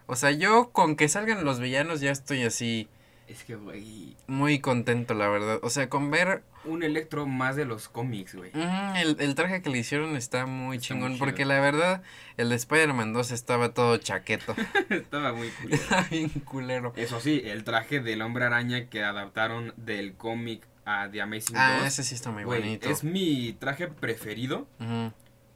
o 0.06 0.16
sea, 0.16 0.30
yo 0.32 0.70
con 0.72 0.96
que 0.96 1.08
salgan 1.08 1.44
los 1.44 1.60
villanos 1.60 2.00
ya 2.00 2.10
estoy 2.10 2.42
así 2.44 2.88
Es 3.28 3.44
que, 3.44 3.56
güey. 3.56 4.16
muy 4.26 4.58
contento, 4.60 5.14
la 5.14 5.28
verdad. 5.28 5.60
O 5.62 5.70
sea, 5.70 5.88
con 5.88 6.10
ver 6.10 6.42
un 6.64 6.82
Electro 6.82 7.26
más 7.26 7.56
de 7.56 7.64
los 7.64 7.88
cómics, 7.88 8.34
güey. 8.34 8.50
El, 8.96 9.16
el 9.20 9.34
traje 9.34 9.62
que 9.62 9.70
le 9.70 9.78
hicieron 9.78 10.16
está 10.16 10.46
muy 10.46 10.76
Está 10.76 10.88
chingón, 10.88 11.10
muy 11.12 11.18
porque 11.18 11.44
la 11.44 11.60
verdad, 11.60 12.02
el 12.36 12.48
de 12.50 12.56
Spider-Man 12.56 13.12
2 13.12 13.30
estaba 13.32 13.74
todo 13.74 13.96
chaqueto. 13.98 14.54
Estaba 14.90 15.32
muy 15.32 15.48
cool. 15.50 15.72
Estaba 15.72 16.02
bien 16.10 16.28
culero. 16.28 16.92
Eso 16.96 17.20
sí, 17.20 17.42
el 17.44 17.64
traje 17.64 18.00
del 18.00 18.22
hombre 18.22 18.44
araña 18.44 18.86
que 18.88 19.02
adaptaron 19.02 19.72
del 19.76 20.14
cómic 20.14 20.66
a 20.84 21.08
The 21.10 21.22
Amazing 21.22 21.56
Ah, 21.56 21.76
2. 21.78 21.86
ese 21.86 22.02
sí 22.02 22.14
está 22.14 22.30
muy 22.30 22.44
güey, 22.44 22.60
bonito. 22.60 22.88
es 22.90 23.04
mi 23.04 23.52
traje 23.52 23.86
preferido, 23.88 24.66
Ujú. 24.80 25.12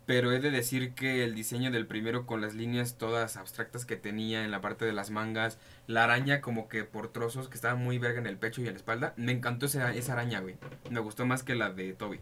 Pero 0.06 0.32
he 0.32 0.38
de 0.40 0.50
decir 0.50 0.92
que 0.94 1.24
el 1.24 1.34
diseño 1.34 1.70
del 1.70 1.86
primero 1.86 2.24
con 2.26 2.40
las 2.40 2.54
líneas 2.54 2.96
todas 2.96 3.36
abstractas 3.36 3.84
que 3.84 3.96
tenía 3.96 4.44
en 4.44 4.50
la 4.52 4.60
parte 4.60 4.84
de 4.84 4.92
las 4.92 5.10
mangas, 5.10 5.58
la 5.88 6.04
araña 6.04 6.40
como 6.40 6.68
que 6.68 6.84
por 6.84 7.08
trozos 7.12 7.48
que 7.48 7.56
estaba 7.56 7.74
muy 7.74 7.98
verga 7.98 8.20
en 8.20 8.26
el 8.26 8.36
pecho 8.38 8.60
y 8.62 8.66
en 8.66 8.72
la 8.72 8.76
espalda, 8.78 9.12
me 9.16 9.32
encantó 9.32 9.66
esa, 9.66 9.92
esa 9.94 10.12
araña, 10.12 10.40
güey. 10.40 10.54
Me 10.90 11.00
gustó 11.00 11.26
más 11.26 11.42
que 11.42 11.54
la 11.56 11.70
de 11.70 11.92
Toby. 11.92 12.20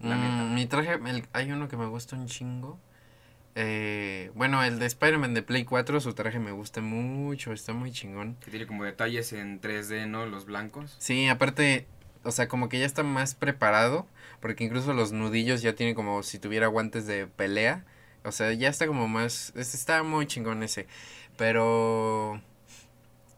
La 0.00 0.16
Mm, 0.16 0.54
mi 0.54 0.66
traje, 0.66 0.94
el- 0.94 1.26
hay 1.32 1.52
uno 1.52 1.68
que 1.68 1.76
me 1.76 1.86
gusta 1.86 2.16
un 2.16 2.26
chingo. 2.26 2.78
Eh, 3.54 4.30
bueno, 4.34 4.62
el 4.62 4.78
de 4.78 4.86
Spider-Man 4.86 5.34
de 5.34 5.42
Play 5.42 5.64
4, 5.64 6.00
su 6.00 6.14
traje 6.14 6.38
me 6.38 6.52
gusta 6.52 6.80
mucho, 6.80 7.52
está 7.52 7.72
muy 7.72 7.90
chingón. 7.90 8.36
Que 8.36 8.50
tiene 8.50 8.66
como 8.68 8.84
detalles 8.84 9.32
en 9.32 9.60
3D, 9.60 10.06
¿no? 10.06 10.26
Los 10.26 10.44
blancos. 10.44 10.94
Sí, 10.98 11.26
aparte, 11.28 11.86
o 12.28 12.32
sea, 12.32 12.48
como 12.48 12.68
que 12.68 12.78
ya 12.80 12.86
está 12.86 13.02
más 13.02 13.34
preparado, 13.34 14.06
porque 14.40 14.64
incluso 14.64 14.92
los 14.94 15.12
nudillos 15.12 15.62
ya 15.62 15.74
tienen 15.74 15.94
como 15.96 16.22
si 16.22 16.38
tuviera 16.38 16.66
guantes 16.68 17.06
de 17.06 17.26
pelea. 17.26 17.84
O 18.24 18.32
sea, 18.32 18.52
ya 18.52 18.68
está 18.68 18.86
como 18.86 19.08
más, 19.08 19.52
es- 19.56 19.74
está 19.74 20.02
muy 20.02 20.26
chingón 20.26 20.62
ese. 20.62 20.86
Pero, 21.36 22.40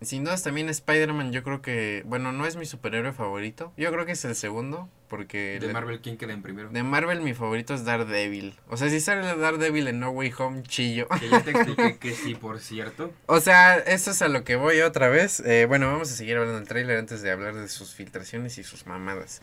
sin 0.03 0.25
dudas 0.25 0.43
también 0.43 0.69
Spider-Man, 0.69 1.33
yo 1.33 1.43
creo 1.43 1.61
que, 1.63 2.03
bueno, 2.07 2.33
no 2.33 2.47
es 2.47 2.57
mi 2.57 2.67
superhéroe 2.67 3.13
favorito. 3.13 3.73
Yo 3.77 3.93
creo 3.93 4.07
que 4.07 4.13
es 4.13 4.25
el 4.25 4.35
segundo, 4.35 4.89
porque... 5.09 5.59
De 5.61 5.67
le- 5.69 5.73
Marvel, 5.73 6.01
¿quién 6.01 6.17
queda 6.17 6.33
en 6.33 6.43
primero? 6.43 6.71
De 6.71 6.83
Marvel 6.83 7.21
mi 7.21 7.35
favorito 7.35 7.75
es 7.75 7.85
Daredevil. 7.85 8.55
O 8.69 8.77
sea, 8.77 8.89
si 8.89 9.01
sale 9.01 9.27
Daredevil 9.37 9.89
en 9.89 10.01
No 10.01 10.11
Way 10.11 10.33
Home, 10.39 10.63
chillo. 10.63 11.07
Que 11.21 11.29
ya 11.29 11.43
te 11.43 11.51
expliqué 11.51 11.97
que 12.01 12.13
sí, 12.13 12.35
por 12.35 12.61
cierto. 12.61 13.13
O 13.27 13.41
sea, 13.41 13.77
eso 13.77 14.11
es 14.13 14.23
a 14.23 14.29
lo 14.29 14.43
que 14.45 14.57
voy 14.57 14.81
otra 14.81 15.09
vez. 15.09 15.41
Eh, 15.41 15.67
bueno, 15.67 15.87
vamos 15.93 16.11
a 16.11 16.15
seguir 16.15 16.37
hablando 16.37 16.59
del 16.59 16.69
tráiler 16.69 16.97
antes 16.99 17.21
de 17.23 17.31
hablar 17.31 17.55
de 17.55 17.69
sus 17.69 17.95
filtraciones 17.95 18.57
y 18.59 18.65
sus 18.65 18.87
mamadas. 18.87 19.43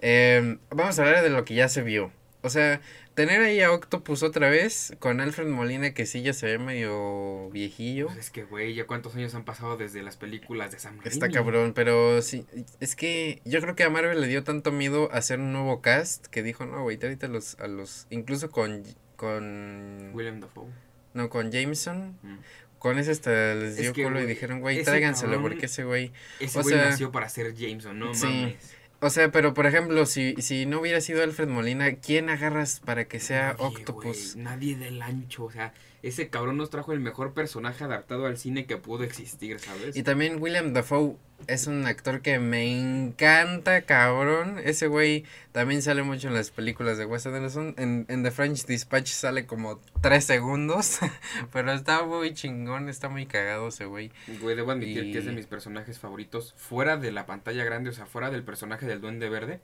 Eh, 0.00 0.58
vamos 0.70 0.98
a 0.98 1.02
hablar 1.02 1.22
de 1.22 1.30
lo 1.30 1.44
que 1.44 1.54
ya 1.54 1.68
se 1.68 1.82
vio. 1.82 2.12
O 2.48 2.50
sea, 2.50 2.80
tener 3.14 3.42
ahí 3.42 3.60
a 3.60 3.70
Octopus 3.70 4.22
otra 4.22 4.48
vez 4.48 4.96
con 5.00 5.20
Alfred 5.20 5.46
Molina 5.48 5.92
que 5.92 6.06
sí 6.06 6.22
ya 6.22 6.32
se 6.32 6.46
ve 6.46 6.58
medio 6.58 7.50
viejillo. 7.50 8.06
Pues 8.06 8.18
es 8.18 8.30
que, 8.30 8.44
güey, 8.44 8.74
ya 8.74 8.86
cuántos 8.86 9.14
años 9.16 9.34
han 9.34 9.44
pasado 9.44 9.76
desde 9.76 10.02
las 10.02 10.16
películas 10.16 10.70
de 10.72 10.78
Sam 10.78 10.98
Está 11.04 11.26
Raimi? 11.26 11.34
cabrón, 11.34 11.72
pero 11.74 12.22
sí, 12.22 12.46
es 12.80 12.96
que 12.96 13.42
yo 13.44 13.60
creo 13.60 13.76
que 13.76 13.84
a 13.84 13.90
Marvel 13.90 14.18
le 14.20 14.26
dio 14.28 14.44
tanto 14.44 14.72
miedo 14.72 15.10
hacer 15.12 15.38
un 15.40 15.52
nuevo 15.52 15.82
cast 15.82 16.26
que 16.28 16.42
dijo, 16.42 16.64
no, 16.64 16.82
güey, 16.82 16.96
tráete 16.96 17.26
a 17.26 17.28
los, 17.28 17.58
a 17.60 17.68
los, 17.68 18.06
incluso 18.10 18.50
con, 18.50 18.82
con, 19.16 20.10
William 20.14 20.40
Dafoe. 20.40 20.68
no, 21.14 21.28
con 21.28 21.50
Jameson, 21.52 22.16
Mm. 22.22 22.38
con 22.78 22.98
ese 22.98 23.10
hasta 23.10 23.54
les 23.54 23.72
Es 23.72 23.76
dio 23.78 23.92
que, 23.92 24.04
culo 24.04 24.20
y 24.22 24.26
dijeron, 24.26 24.60
güey, 24.60 24.82
tráiganselo 24.84 25.32
cabrón- 25.32 25.50
porque 25.50 25.66
ese 25.66 25.84
güey, 25.84 26.12
Ese 26.40 26.62
güey 26.62 26.76
nació 26.76 27.10
para 27.12 27.28
ser 27.28 27.54
Jameson, 27.54 27.98
no 27.98 28.14
Sí. 28.14 28.26
mames. 28.26 28.77
O 29.00 29.10
sea, 29.10 29.30
pero 29.30 29.54
por 29.54 29.66
ejemplo, 29.66 30.06
si, 30.06 30.34
si 30.38 30.66
no 30.66 30.80
hubiera 30.80 31.00
sido 31.00 31.22
Alfred 31.22 31.48
Molina, 31.48 31.92
¿quién 31.96 32.28
agarras 32.30 32.80
para 32.80 33.04
que 33.06 33.20
sea 33.20 33.56
Nadie, 33.60 33.66
Octopus? 33.66 34.36
nadie 34.36 34.76
del 34.76 35.00
ancho, 35.02 35.44
o 35.44 35.50
sea, 35.50 35.72
ese 36.02 36.28
cabrón 36.28 36.56
nos 36.56 36.70
trajo 36.70 36.92
el 36.92 37.00
mejor 37.00 37.34
personaje 37.34 37.84
adaptado 37.84 38.26
al 38.26 38.38
cine 38.38 38.66
que 38.66 38.76
pudo 38.76 39.04
existir, 39.04 39.58
¿sabes? 39.58 39.96
Y 39.96 40.02
también 40.02 40.40
William 40.40 40.72
Dafoe 40.72 41.16
es 41.46 41.66
un 41.66 41.86
actor 41.86 42.20
que 42.20 42.38
me 42.38 42.78
encanta, 42.78 43.82
cabrón. 43.82 44.60
Ese 44.62 44.86
güey 44.86 45.24
también 45.52 45.82
sale 45.82 46.02
mucho 46.02 46.28
en 46.28 46.34
las 46.34 46.50
películas 46.50 46.98
de 46.98 47.04
Wes 47.04 47.26
Anderson. 47.26 47.74
En, 47.78 48.06
en 48.08 48.22
The 48.22 48.30
French 48.30 48.66
Dispatch 48.66 49.08
sale 49.08 49.46
como 49.46 49.80
tres 50.00 50.24
segundos. 50.24 50.98
pero 51.52 51.72
está 51.72 52.04
muy 52.04 52.32
chingón, 52.34 52.88
está 52.88 53.08
muy 53.08 53.26
cagado 53.26 53.68
ese 53.68 53.84
güey. 53.84 54.10
Güey, 54.40 54.56
debo 54.56 54.72
admitir 54.72 55.12
que 55.12 55.18
es 55.18 55.24
de 55.24 55.32
mis 55.32 55.46
personajes 55.46 55.98
favoritos 55.98 56.54
fuera 56.56 56.96
de 56.96 57.12
la 57.12 57.26
pantalla 57.26 57.64
grande, 57.64 57.90
o 57.90 57.92
sea, 57.92 58.06
fuera 58.06 58.30
del 58.30 58.44
personaje 58.44 58.86
del 58.86 59.00
Duende 59.00 59.28
Verde. 59.28 59.60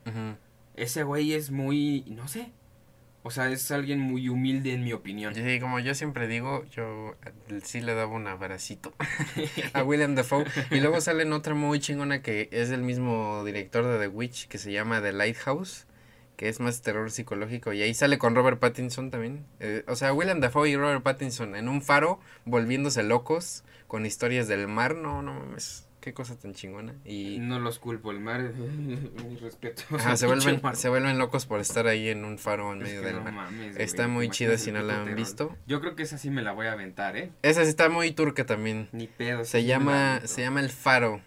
Ese 0.76 1.04
güey 1.04 1.32
es 1.32 1.50
muy, 1.50 2.04
no 2.08 2.26
sé, 2.26 2.50
o 3.26 3.30
sea, 3.30 3.50
es 3.50 3.70
alguien 3.70 4.00
muy 4.00 4.28
humilde 4.28 4.74
en 4.74 4.84
mi 4.84 4.92
opinión. 4.92 5.34
Sí, 5.34 5.58
como 5.58 5.78
yo 5.78 5.94
siempre 5.94 6.28
digo, 6.28 6.62
yo 6.66 7.16
eh, 7.24 7.60
sí 7.64 7.80
le 7.80 7.94
daba 7.94 8.12
un 8.12 8.26
abracito 8.26 8.92
a 9.72 9.82
William 9.82 10.14
Dafoe. 10.14 10.44
Y 10.70 10.80
luego 10.80 11.00
sale 11.00 11.22
en 11.22 11.32
otra 11.32 11.54
muy 11.54 11.80
chingona 11.80 12.20
que 12.20 12.50
es 12.52 12.68
el 12.68 12.82
mismo 12.82 13.42
director 13.42 13.86
de 13.86 13.98
The 13.98 14.08
Witch, 14.08 14.46
que 14.48 14.58
se 14.58 14.72
llama 14.72 15.00
The 15.00 15.14
Lighthouse, 15.14 15.86
que 16.36 16.50
es 16.50 16.60
más 16.60 16.82
terror 16.82 17.10
psicológico. 17.10 17.72
Y 17.72 17.80
ahí 17.80 17.94
sale 17.94 18.18
con 18.18 18.34
Robert 18.34 18.58
Pattinson 18.58 19.10
también. 19.10 19.46
Eh, 19.58 19.84
o 19.88 19.96
sea, 19.96 20.12
William 20.12 20.40
Dafoe 20.40 20.68
y 20.68 20.76
Robert 20.76 21.02
Pattinson 21.02 21.56
en 21.56 21.70
un 21.70 21.80
faro, 21.80 22.20
volviéndose 22.44 23.02
locos, 23.04 23.64
con 23.86 24.04
historias 24.04 24.48
del 24.48 24.68
mar. 24.68 24.94
No, 24.94 25.22
no 25.22 25.32
mames, 25.32 25.88
qué 26.04 26.12
cosa 26.12 26.36
tan 26.36 26.52
chingona. 26.52 26.94
Y 27.06 27.38
No 27.40 27.58
los 27.58 27.78
culpo, 27.78 28.10
el 28.10 28.20
mar, 28.20 28.42
mi 28.52 29.36
respeto. 29.36 29.82
se, 30.16 30.26
vuelven, 30.26 30.60
se 30.74 30.90
vuelven 30.90 31.16
locos 31.16 31.46
por 31.46 31.60
estar 31.60 31.86
ahí 31.86 32.10
en 32.10 32.26
un 32.26 32.36
faro 32.36 32.74
en 32.74 32.82
Es 32.82 32.88
medio 32.88 33.00
del 33.00 33.16
no 33.16 33.22
mar. 33.22 33.32
mames, 33.32 33.76
Está 33.78 34.04
güey, 34.04 34.14
muy 34.14 34.28
chida 34.28 34.58
si 34.58 34.70
no 34.70 34.82
la 34.82 35.00
han 35.00 35.16
visto. 35.16 35.56
Yo 35.66 35.80
creo 35.80 35.96
que 35.96 36.02
esa 36.02 36.18
sí 36.18 36.28
me 36.28 36.42
la 36.42 36.52
voy 36.52 36.66
a 36.66 36.72
aventar, 36.72 37.16
¿eh? 37.16 37.30
Esa 37.40 37.62
sí 37.62 37.70
está 37.70 37.88
muy 37.88 38.12
turca 38.12 38.44
también. 38.44 38.90
Ni 38.92 39.06
pedo. 39.06 39.46
Se 39.46 39.62
sí 39.62 39.66
llama, 39.66 40.20
se 40.24 40.42
llama 40.42 40.60
El 40.60 40.68
Faro 40.68 41.22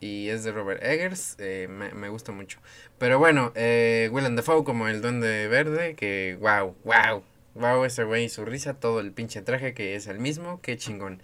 y 0.00 0.30
es 0.30 0.42
de 0.42 0.52
Robert 0.52 0.82
Eggers, 0.82 1.36
eh, 1.38 1.66
me, 1.68 1.92
me 1.92 2.08
gusta 2.08 2.32
mucho. 2.32 2.60
Pero 2.96 3.18
bueno, 3.18 3.52
eh, 3.54 4.08
Willem 4.10 4.36
Dafoe 4.36 4.64
como 4.64 4.88
el 4.88 5.02
Duende 5.02 5.48
Verde, 5.48 5.96
que 5.96 6.38
wow, 6.40 6.74
wow, 6.84 7.22
wow 7.54 7.84
ese 7.84 8.04
güey, 8.04 8.30
su 8.30 8.46
risa, 8.46 8.72
todo 8.72 9.00
el 9.00 9.12
pinche 9.12 9.42
traje 9.42 9.74
que 9.74 9.96
es 9.96 10.06
el 10.06 10.18
mismo, 10.18 10.60
qué 10.62 10.78
chingón. 10.78 11.22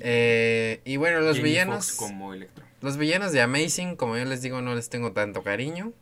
Eh, 0.00 0.80
y 0.84 0.96
bueno, 0.96 1.20
los 1.20 1.36
Jamie 1.36 1.50
villanos, 1.52 1.92
Foxx 1.92 1.96
como 1.98 2.34
Electro. 2.34 2.64
los 2.80 2.96
villanos 2.96 3.32
de 3.32 3.40
Amazing, 3.40 3.96
como 3.96 4.16
yo 4.16 4.24
les 4.24 4.42
digo, 4.42 4.60
no 4.62 4.74
les 4.74 4.88
tengo 4.88 5.12
tanto 5.12 5.42
cariño. 5.42 5.92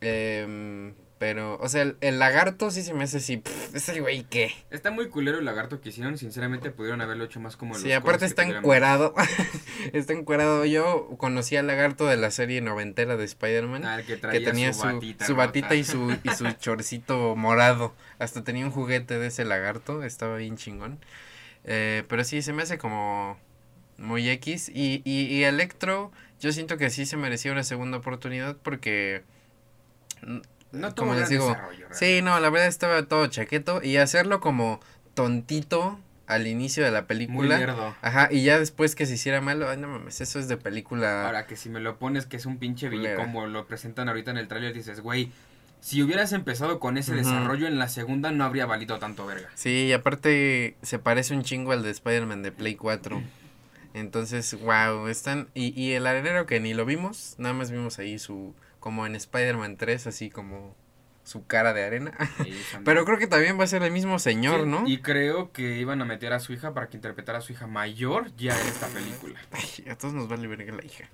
Em, 0.00 0.94
pero, 1.18 1.58
o 1.60 1.68
sea, 1.68 1.82
el, 1.82 1.96
el 2.00 2.20
lagarto 2.20 2.70
sí 2.70 2.82
se 2.82 2.94
me 2.94 3.02
hace 3.02 3.16
así, 3.16 3.38
pff, 3.38 3.74
ese 3.74 4.00
güey 4.00 4.22
qué. 4.22 4.52
Está 4.70 4.92
muy 4.92 5.08
culero 5.08 5.40
el 5.40 5.44
lagarto 5.44 5.80
que 5.80 5.88
hicieron. 5.88 6.16
Sinceramente, 6.16 6.70
pudieron 6.70 7.00
haberlo 7.00 7.24
hecho 7.24 7.40
más 7.40 7.56
como 7.56 7.74
Sí, 7.74 7.88
los 7.88 7.96
aparte 7.96 8.20
que 8.20 8.26
está 8.26 8.44
encuerado. 8.44 9.14
está 9.92 10.12
encuerado. 10.12 10.64
Yo 10.64 11.08
conocí 11.18 11.56
al 11.56 11.66
lagarto 11.66 12.06
de 12.06 12.16
la 12.18 12.30
serie 12.30 12.60
noventera 12.60 13.16
de 13.16 13.24
Spider-Man. 13.24 13.84
Ah, 13.84 13.98
el 13.98 14.06
que, 14.06 14.20
que 14.20 14.40
tenía 14.40 14.72
su 14.72 14.80
su, 14.82 14.86
batita, 14.86 15.26
su 15.26 15.34
batita 15.34 15.74
y 15.74 15.82
su, 15.82 16.16
y 16.22 16.30
su 16.30 16.52
chorcito 16.52 17.34
morado. 17.34 17.94
Hasta 18.20 18.44
tenía 18.44 18.64
un 18.64 18.70
juguete 18.70 19.18
de 19.18 19.26
ese 19.26 19.44
lagarto. 19.44 20.04
Estaba 20.04 20.36
bien 20.36 20.56
chingón. 20.56 21.00
Eh, 21.70 22.02
pero 22.08 22.24
sí, 22.24 22.40
se 22.42 22.52
me 22.52 22.62
hace 22.62 22.78
como 22.78 23.38
muy 23.98 24.28
X. 24.30 24.70
Y, 24.74 25.02
y, 25.04 25.26
y 25.26 25.44
Electro, 25.44 26.10
yo 26.40 26.50
siento 26.52 26.78
que 26.78 26.88
sí 26.90 27.04
se 27.06 27.16
merecía 27.16 27.52
una 27.52 27.62
segunda 27.62 27.98
oportunidad 27.98 28.56
porque... 28.56 29.22
No 30.72 30.94
tuvo 30.94 31.06
como 31.08 31.14
les 31.18 31.28
digo, 31.28 31.56
Sí, 31.92 32.20
no, 32.22 32.38
la 32.40 32.50
verdad 32.50 32.68
estaba 32.68 33.02
todo 33.04 33.26
chaqueto. 33.28 33.80
Y 33.82 33.96
hacerlo 33.98 34.40
como 34.40 34.80
tontito 35.14 35.98
al 36.26 36.46
inicio 36.46 36.84
de 36.84 36.90
la 36.90 37.00
Muy 37.00 37.06
película. 37.06 37.58
lerdo. 37.58 37.96
Ajá, 38.02 38.28
y 38.30 38.44
ya 38.44 38.58
después 38.58 38.94
que 38.94 39.06
se 39.06 39.14
hiciera 39.14 39.40
malo, 39.40 39.68
ay 39.70 39.78
no 39.78 39.88
mames, 39.88 40.20
eso 40.20 40.38
es 40.38 40.46
de 40.48 40.58
película. 40.58 41.24
Ahora 41.26 41.46
que 41.46 41.56
si 41.56 41.70
me 41.70 41.80
lo 41.80 41.98
pones 41.98 42.26
que 42.26 42.36
es 42.36 42.44
un 42.44 42.58
pinche 42.58 42.88
villano, 42.90 43.16
como 43.16 43.46
lo 43.46 43.66
presentan 43.66 44.08
ahorita 44.08 44.30
en 44.30 44.36
el 44.36 44.46
tráiler, 44.46 44.74
dices, 44.74 45.00
güey, 45.00 45.32
si 45.80 46.02
hubieras 46.02 46.32
empezado 46.32 46.80
con 46.80 46.98
ese 46.98 47.14
desarrollo 47.14 47.66
en 47.66 47.78
la 47.78 47.88
segunda 47.88 48.30
no 48.30 48.44
habría 48.44 48.66
valido 48.66 48.98
tanto 48.98 49.26
verga. 49.26 49.48
Sí, 49.54 49.86
y 49.86 49.92
aparte 49.92 50.76
se 50.82 50.98
parece 50.98 51.34
un 51.34 51.42
chingo 51.42 51.72
al 51.72 51.82
de 51.82 51.90
Spider-Man 51.90 52.42
de 52.42 52.52
Play 52.52 52.74
4. 52.76 53.22
Entonces, 53.94 54.58
wow, 54.60 55.06
están. 55.08 55.48
Y, 55.54 55.78
y 55.80 55.92
el 55.92 56.06
arenero 56.06 56.46
que 56.46 56.60
ni 56.60 56.74
lo 56.74 56.84
vimos, 56.84 57.34
nada 57.38 57.54
más 57.54 57.70
vimos 57.70 57.98
ahí 57.98 58.18
su. 58.18 58.54
Como 58.80 59.06
en 59.06 59.16
Spider-Man 59.16 59.76
3, 59.76 60.06
así 60.06 60.30
como 60.30 60.76
su 61.24 61.46
cara 61.46 61.74
de 61.74 61.84
arena. 61.84 62.12
Sí, 62.42 62.52
Pero 62.84 63.04
creo 63.04 63.18
que 63.18 63.26
también 63.26 63.58
va 63.58 63.64
a 63.64 63.66
ser 63.66 63.82
el 63.82 63.92
mismo 63.92 64.18
señor, 64.18 64.62
Sí, 64.62 64.66
¿no? 64.68 64.86
Y 64.86 64.98
creo 64.98 65.52
que 65.52 65.78
iban 65.78 66.00
a 66.00 66.04
meter 66.04 66.32
a 66.32 66.40
su 66.40 66.52
hija 66.52 66.72
para 66.74 66.88
que 66.88 66.96
interpretara 66.96 67.38
a 67.38 67.40
su 67.40 67.52
hija 67.52 67.66
mayor 67.66 68.34
ya 68.36 68.58
en 68.58 68.66
esta 68.66 68.86
película. 68.88 69.38
Ay, 69.52 69.90
a 69.90 69.96
todos 69.96 70.14
nos 70.14 70.28
vale 70.28 70.46
verga 70.46 70.72
la 70.74 70.84
hija. 70.84 71.08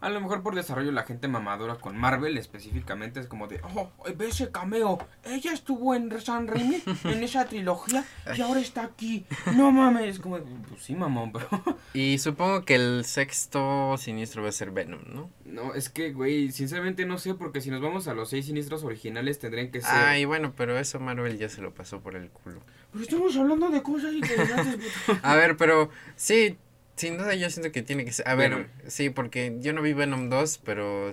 A 0.00 0.10
lo 0.10 0.20
mejor 0.20 0.42
por 0.42 0.54
desarrollo 0.54 0.92
la 0.92 1.02
gente 1.02 1.26
mamadora 1.26 1.76
con 1.76 1.96
Marvel 1.96 2.38
específicamente 2.38 3.18
es 3.20 3.26
como 3.26 3.48
de, 3.48 3.60
oh, 3.74 3.90
ve 4.16 4.28
ese 4.28 4.50
cameo, 4.50 4.98
ella 5.24 5.52
estuvo 5.52 5.94
en 5.94 6.20
San 6.20 6.46
Raimi 6.46 6.82
en 7.04 7.22
esa 7.22 7.46
trilogía 7.46 8.04
y 8.36 8.40
ahora 8.40 8.60
está 8.60 8.84
aquí. 8.84 9.26
No 9.56 9.72
mames, 9.72 10.18
como, 10.20 10.38
pues 10.38 10.82
sí, 10.82 10.94
mamón, 10.94 11.32
pero 11.32 11.48
Y 11.94 12.18
supongo 12.18 12.64
que 12.64 12.76
el 12.76 13.04
sexto 13.04 13.96
siniestro 13.96 14.42
va 14.42 14.50
a 14.50 14.52
ser 14.52 14.70
Venom, 14.70 15.00
¿no? 15.06 15.30
no, 15.44 15.74
es 15.74 15.88
que, 15.88 16.12
güey, 16.12 16.52
sinceramente 16.52 17.04
no 17.06 17.18
sé 17.18 17.34
porque 17.34 17.60
si 17.60 17.70
nos 17.70 17.80
vamos 17.80 18.06
a 18.08 18.14
los 18.14 18.30
seis 18.30 18.46
siniestros 18.46 18.84
originales 18.84 19.38
tendrían 19.38 19.70
que 19.70 19.80
ser. 19.80 19.90
Ay, 19.90 20.24
bueno, 20.24 20.52
pero 20.56 20.78
eso 20.78 21.00
Marvel 21.00 21.38
ya 21.38 21.48
se 21.48 21.62
lo 21.62 21.74
pasó 21.74 22.00
por 22.00 22.16
el 22.16 22.30
culo. 22.30 22.60
Pero 22.92 23.04
estamos 23.04 23.36
hablando 23.36 23.68
de 23.70 23.82
cosas 23.82 24.12
interesantes. 24.12 24.92
A 25.22 25.34
ver, 25.34 25.56
pero 25.56 25.90
sí, 26.16 26.58
sin 26.98 27.16
duda 27.16 27.34
yo 27.34 27.48
siento 27.50 27.72
que 27.72 27.82
tiene 27.82 28.04
que 28.04 28.12
ser. 28.12 28.28
A 28.28 28.34
ver, 28.34 28.68
sí, 28.86 29.08
porque 29.10 29.56
yo 29.60 29.72
no 29.72 29.80
vi 29.82 29.92
Venom 29.94 30.28
2, 30.28 30.60
pero 30.64 31.10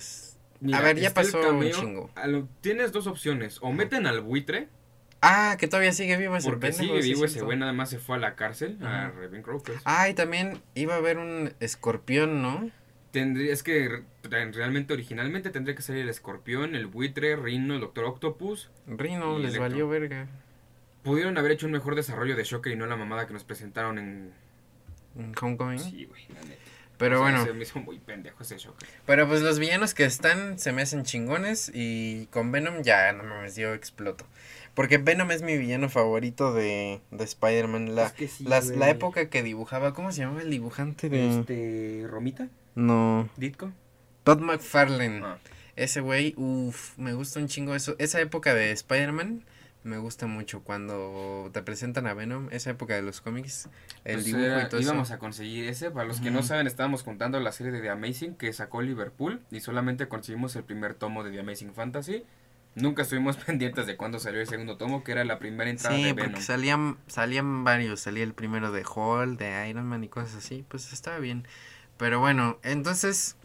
Mira, 0.60 0.78
a 0.80 0.82
ver, 0.82 0.98
ya 1.00 1.14
pasó 1.14 1.40
un 1.54 1.70
chingo. 1.72 2.10
a 2.16 2.28
lo- 2.28 2.48
tienes 2.62 2.92
dos 2.92 3.08
opciones. 3.08 3.60
O 3.62 3.72
meten 3.72 4.06
al 4.08 4.22
buitre, 4.22 4.68
Ah, 5.22 5.56
que 5.60 5.68
todavía 5.68 5.92
sigue 5.92 6.18
vivo 6.18 6.36
ese 6.38 6.48
porque 6.50 6.68
pendejo, 6.68 6.84
sigue 6.84 7.02
sí, 7.02 7.14
vivo 7.14 7.26
ese 7.26 7.42
güey, 7.42 7.58
nada 7.58 7.74
más 7.74 7.90
se 7.90 7.98
fue 7.98 8.18
a 8.18 8.20
la 8.20 8.36
cárcel, 8.36 8.78
a 8.84 9.06
Ajá. 9.08 9.14
Ravencrow. 9.20 9.64
Ah, 9.84 10.08
y 10.10 10.14
también 10.14 10.62
iba 10.76 10.94
a 10.94 10.98
haber 10.98 11.18
un 11.18 11.52
escorpión, 11.60 12.44
¿no? 12.44 12.70
Tendría, 13.12 13.52
es 13.54 13.64
que 13.64 13.90
re- 14.24 14.52
realmente, 14.52 14.94
originalmente 14.94 15.50
tendría 15.50 15.74
que 15.76 15.82
salir 15.82 16.02
el 16.04 16.10
escorpión, 16.10 16.76
el 16.76 16.86
buitre, 16.86 17.36
Rino, 17.38 17.74
el 17.76 17.82
Doctor 17.82 18.04
Octopus. 18.06 18.70
Rino, 18.88 19.40
les 19.40 19.56
Electro. 19.56 19.62
valió 19.62 19.88
verga. 19.88 20.28
Pudieron 21.02 21.38
haber 21.38 21.54
hecho 21.54 21.66
un 21.66 21.72
mejor 21.72 21.96
desarrollo 21.96 22.36
de 22.36 22.44
Shocker 22.44 22.74
y 22.74 22.76
no 22.76 22.86
la 22.86 22.96
mamada 22.98 23.26
que 23.26 23.34
nos 23.34 23.44
presentaron 23.46 23.98
en... 23.98 24.32
Homecoming. 25.42 25.80
Sí, 25.80 26.06
güey, 26.06 26.28
la 26.34 26.42
neta. 26.44 26.62
Pero 26.98 27.22
O 27.22 27.24
sea, 27.26 27.32
bueno, 27.32 27.46
Se 27.46 27.54
me 27.54 27.64
hizo 27.64 27.80
muy 27.80 28.00
pendejo 28.00 28.42
ese 28.42 28.56
pero 29.06 29.28
pues 29.28 29.42
los 29.42 29.60
villanos 29.60 29.94
que 29.94 30.06
están 30.06 30.58
se 30.58 30.72
me 30.72 30.82
hacen 30.82 31.04
chingones 31.04 31.70
y 31.74 32.28
con 32.28 32.52
Venom 32.54 32.84
ya 32.84 33.12
no 33.12 33.24
me 33.24 33.52
dio 33.52 33.74
exploto. 33.74 34.26
Porque 34.74 34.98
Venom 34.98 35.32
es 35.32 35.42
mi 35.42 35.58
villano 35.58 35.90
favorito 35.90 36.54
de, 36.54 37.02
de 37.12 37.24
Spider-Man. 37.24 37.96
La, 37.96 38.08
Es 38.08 38.14
que 38.14 38.28
sí, 38.30 38.44
las- 38.46 38.68
la 38.68 38.90
época 38.90 39.30
que 39.30 39.44
dibujaba, 39.44 39.94
¿cómo 39.94 40.12
se 40.14 40.22
llamaba 40.22 40.42
el 40.42 40.50
dibujante 40.50 41.10
de...? 41.10 41.40
Este... 41.40 42.08
¿Romita? 42.10 42.48
No, 42.76 43.30
¿Ditko? 43.38 43.72
Todd 44.24 44.40
McFarlane. 44.40 45.22
Ah. 45.24 45.38
Ese 45.76 46.00
güey, 46.00 46.34
uff, 46.38 46.98
me 46.98 47.14
gusta 47.14 47.40
un 47.42 47.48
chingo 47.48 47.76
eso. 47.76 47.96
Esa 48.00 48.22
época 48.22 48.54
de 48.54 48.72
Spider-Man 48.72 49.44
me 49.86 49.98
gusta 50.00 50.26
mucho 50.28 50.62
cuando 50.64 51.50
te 51.54 51.62
presentan 51.62 52.08
a 52.08 52.14
Venom, 52.14 52.50
esa 52.52 52.72
época 52.72 52.96
de 52.96 53.04
los 53.04 53.22
cómics, 53.22 53.70
el 54.04 54.16
Pues 54.16 54.26
dibujo 54.26 54.44
era- 54.46 54.64
y 54.64 54.70
todo 54.70 54.82
íbamos 54.82 55.10
eso. 55.10 55.14
a 55.14 55.20
conseguir 55.20 55.66
ese. 55.70 55.92
Para 55.92 56.06
los 56.08 56.20
que 56.20 56.32
no 56.32 56.44
saben, 56.44 56.68
estábamos 56.68 57.04
contando 57.04 57.40
la 57.40 57.52
serie 57.52 57.72
de 57.72 57.80
The 57.82 57.90
Amazing 57.92 58.36
que 58.36 58.52
sacó 58.52 58.82
Liverpool 58.82 59.42
y 59.52 59.60
solamente 59.62 60.08
conseguimos 60.08 60.56
el 60.56 60.64
primer 60.64 60.96
tomo 60.96 61.24
de 61.24 61.32
The 61.32 61.40
Amazing 61.40 61.74
Fantasy. 61.74 62.24
Nunca 62.74 63.04
estuvimos 63.04 63.38
pendientes 63.46 63.86
de 63.88 63.96
cuándo 63.96 64.20
salió 64.20 64.42
el 64.42 64.48
segundo 64.48 64.76
tomo, 64.76 65.04
que 65.04 65.12
era 65.14 65.24
la 65.24 65.40
primera 65.40 65.70
entrada 65.70 65.96
Sí, 65.96 66.04
de 66.04 66.14
porque 66.14 66.28
Venom. 66.30 66.42
salían, 66.42 66.98
salían 67.08 67.64
varios, 67.64 68.00
salía 68.02 68.24
el 68.24 68.34
primero 68.34 68.72
de 68.72 68.84
Hulk, 68.84 69.38
de 69.40 69.70
Iron 69.70 69.86
Man 69.86 70.04
y 70.04 70.10
cosas 70.10 70.36
así, 70.36 70.66
pues 70.68 70.92
estaba 70.92 71.20
bien. 71.20 71.48
Pero 71.98 72.20
bueno, 72.20 72.60
entonces, 72.64 73.38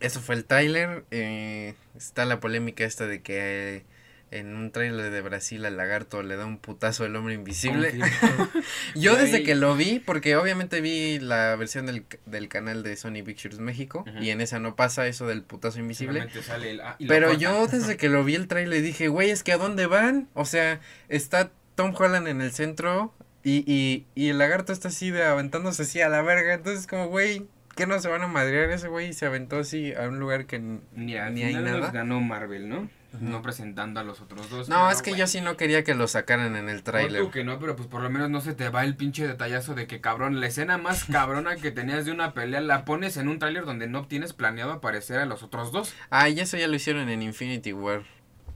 eso 0.00 0.20
fue 0.20 0.34
el 0.34 0.44
tráiler, 0.44 1.04
eh, 1.10 1.74
está 1.96 2.24
la 2.24 2.40
polémica 2.40 2.84
esta 2.84 3.06
de 3.06 3.22
que 3.22 3.84
en 4.30 4.54
un 4.56 4.70
tráiler 4.72 5.10
de 5.10 5.20
Brasil 5.22 5.64
al 5.64 5.76
lagarto 5.76 6.22
le 6.22 6.36
da 6.36 6.44
un 6.46 6.58
putazo 6.58 7.04
el 7.06 7.16
hombre 7.16 7.34
invisible. 7.34 7.92
Yo 8.94 9.16
desde 9.16 9.42
que 9.42 9.54
lo 9.54 9.74
vi, 9.76 9.98
porque 10.00 10.36
obviamente 10.36 10.80
vi 10.80 11.18
la 11.18 11.56
versión 11.56 11.86
del, 11.86 12.04
del 12.26 12.48
canal 12.48 12.82
de 12.82 12.96
Sony 12.96 13.22
Pictures 13.24 13.58
México, 13.58 14.04
y 14.20 14.30
en 14.30 14.40
esa 14.40 14.58
no 14.58 14.76
pasa 14.76 15.06
eso 15.06 15.26
del 15.26 15.42
putazo 15.42 15.78
invisible. 15.80 16.28
Sale 16.42 16.70
el- 16.72 16.80
ah, 16.80 16.96
Pero 17.06 17.32
yo 17.34 17.66
desde 17.66 17.96
que 17.96 18.08
lo 18.08 18.24
vi 18.24 18.34
el 18.34 18.48
trailer 18.48 18.82
dije, 18.82 19.08
güey, 19.08 19.30
es 19.30 19.42
que 19.42 19.52
a 19.52 19.58
dónde 19.58 19.86
van? 19.86 20.28
O 20.34 20.44
sea, 20.44 20.80
está 21.08 21.50
Tom 21.74 21.94
Holland 21.96 22.26
en 22.28 22.40
el 22.40 22.52
centro 22.52 23.14
y, 23.44 23.64
y, 23.72 24.06
y 24.14 24.28
el 24.30 24.38
lagarto 24.38 24.72
está 24.72 24.88
así 24.88 25.10
de 25.10 25.24
aventándose 25.24 25.82
así 25.82 26.00
a 26.00 26.08
la 26.08 26.22
verga. 26.22 26.54
Entonces 26.54 26.86
como, 26.86 27.06
güey, 27.08 27.46
¿qué 27.76 27.86
no 27.86 27.98
se 28.00 28.08
van 28.08 28.22
a 28.22 28.26
madrear 28.26 28.70
ese 28.70 28.88
güey? 28.88 29.08
Y 29.08 29.12
se 29.12 29.26
aventó 29.26 29.58
así 29.60 29.92
a 29.94 30.02
un 30.08 30.18
lugar 30.18 30.46
que 30.46 30.56
n- 30.56 30.80
Mira, 30.94 31.26
al 31.28 31.34
ni 31.34 31.44
hay 31.44 31.54
nada. 31.54 31.90
ganó 31.92 32.20
Marvel, 32.20 32.68
¿no? 32.68 32.90
No 33.20 33.40
presentando 33.40 34.00
a 34.00 34.04
los 34.04 34.20
otros 34.20 34.50
dos. 34.50 34.68
No, 34.68 34.90
es 34.90 35.00
que 35.00 35.10
güey, 35.10 35.20
yo 35.20 35.26
sí 35.26 35.40
no 35.40 35.56
quería 35.56 35.82
que 35.82 35.94
lo 35.94 36.06
sacaran 36.08 36.56
en 36.56 36.68
el 36.68 36.76
pon 36.76 36.84
tráiler. 36.84 37.22
tú 37.22 37.30
que 37.30 37.42
no, 37.42 37.58
pero 37.58 37.74
pues 37.74 37.88
por 37.88 38.02
lo 38.02 38.10
menos 38.10 38.28
no 38.28 38.40
se 38.42 38.52
te 38.52 38.68
va 38.68 38.84
el 38.84 38.96
pinche 38.96 39.26
detallazo 39.26 39.74
de 39.74 39.86
que 39.86 40.00
cabrón, 40.02 40.40
la 40.40 40.46
escena 40.46 40.76
más 40.76 41.04
cabrona 41.10 41.56
que 41.56 41.70
tenías 41.70 42.04
de 42.04 42.12
una 42.12 42.34
pelea 42.34 42.60
la 42.60 42.84
pones 42.84 43.16
en 43.16 43.28
un 43.28 43.38
tráiler 43.38 43.64
donde 43.64 43.86
no 43.86 44.06
tienes 44.06 44.34
planeado 44.34 44.72
aparecer 44.72 45.18
a 45.20 45.24
los 45.26 45.42
otros 45.42 45.72
dos. 45.72 45.94
Ah, 46.10 46.28
y 46.28 46.38
eso 46.40 46.56
ya 46.58 46.68
lo 46.68 46.74
hicieron 46.76 47.08
en 47.08 47.22
Infinity 47.22 47.72
War. 47.72 48.02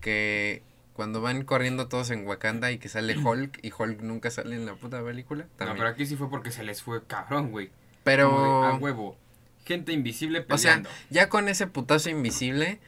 Que 0.01 0.63
cuando 0.93 1.21
van 1.23 1.45
corriendo 1.45 1.89
todos 1.89 2.11
en 2.11 2.27
Wakanda 2.27 2.71
y 2.71 2.79
que 2.79 2.89
sale 2.91 3.17
Hulk 3.25 3.59
y 3.63 3.73
Hulk 3.77 4.03
nunca 4.03 4.31
sale 4.31 4.55
en 4.57 4.67
la 4.67 4.75
puta 4.75 5.03
película. 5.03 5.45
No, 5.45 5.51
También. 5.57 5.79
pero 5.79 5.89
aquí 5.89 6.05
sí 6.07 6.17
fue 6.17 6.29
porque 6.29 6.51
se 6.51 6.63
les 6.63 6.83
fue 6.83 7.03
cabrón, 7.07 7.51
güey. 7.51 7.71
pero... 8.05 8.63
De, 8.63 8.69
a 8.69 8.75
huevo. 8.75 9.17
Gente 9.65 9.93
invisible 9.93 10.45
O 10.51 10.59
sea, 10.59 10.73
peleando. 10.73 10.91
ya 11.09 11.29
con 11.29 11.49
ese 11.49 11.69
putazo 11.69 12.11
invisible, 12.11 12.81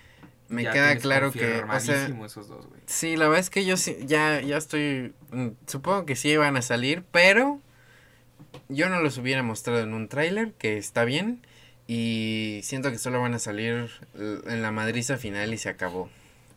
me 0.49 0.63
Ya 0.63 0.73
queda 0.73 0.97
claro 0.97 1.33
que, 1.33 1.63
o 1.63 1.81
sea, 1.81 2.07
esos 2.25 2.49
dos, 2.49 2.67
güey. 2.67 2.81
sí, 2.87 3.17
la 3.17 3.27
verdad 3.27 3.41
es 3.41 3.51
que 3.51 3.65
yo 3.65 3.77
sí, 3.77 3.97
ya, 4.07 4.41
ya 4.41 4.57
estoy, 4.57 5.13
mm, 5.31 5.49
supongo 5.67 6.05
que 6.07 6.17
sí 6.17 6.31
iban 6.31 6.57
a 6.57 6.63
salir, 6.63 7.03
pero 7.11 7.61
yo 8.69 8.89
no 8.89 9.01
los 9.01 9.19
hubiera 9.19 9.43
mostrado 9.43 9.81
en 9.81 9.95
un 9.95 10.09
tráiler, 10.09 10.53
que 10.53 10.79
está 10.79 11.05
bien, 11.05 11.41
y 11.87 12.61
siento 12.63 12.91
que 12.91 12.99
solo 12.99 13.21
van 13.21 13.35
a 13.35 13.39
salir 13.39 13.91
en 14.15 14.63
la 14.63 14.71
madriza 14.71 15.17
final 15.17 15.53
y 15.53 15.59
se 15.59 15.69
acabó. 15.69 16.09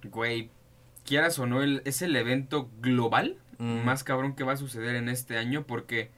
Güey, 0.03 0.49
quieras 1.05 1.39
o 1.39 1.45
no, 1.47 1.63
el, 1.63 1.81
es 1.85 2.01
el 2.01 2.15
evento 2.15 2.69
global 2.81 3.37
Mm. 3.59 3.83
más 3.85 4.03
cabrón 4.03 4.35
que 4.35 4.43
va 4.43 4.53
a 4.53 4.57
suceder 4.57 4.95
en 4.95 5.09
este 5.09 5.35
año 5.35 5.65
porque 5.65 6.11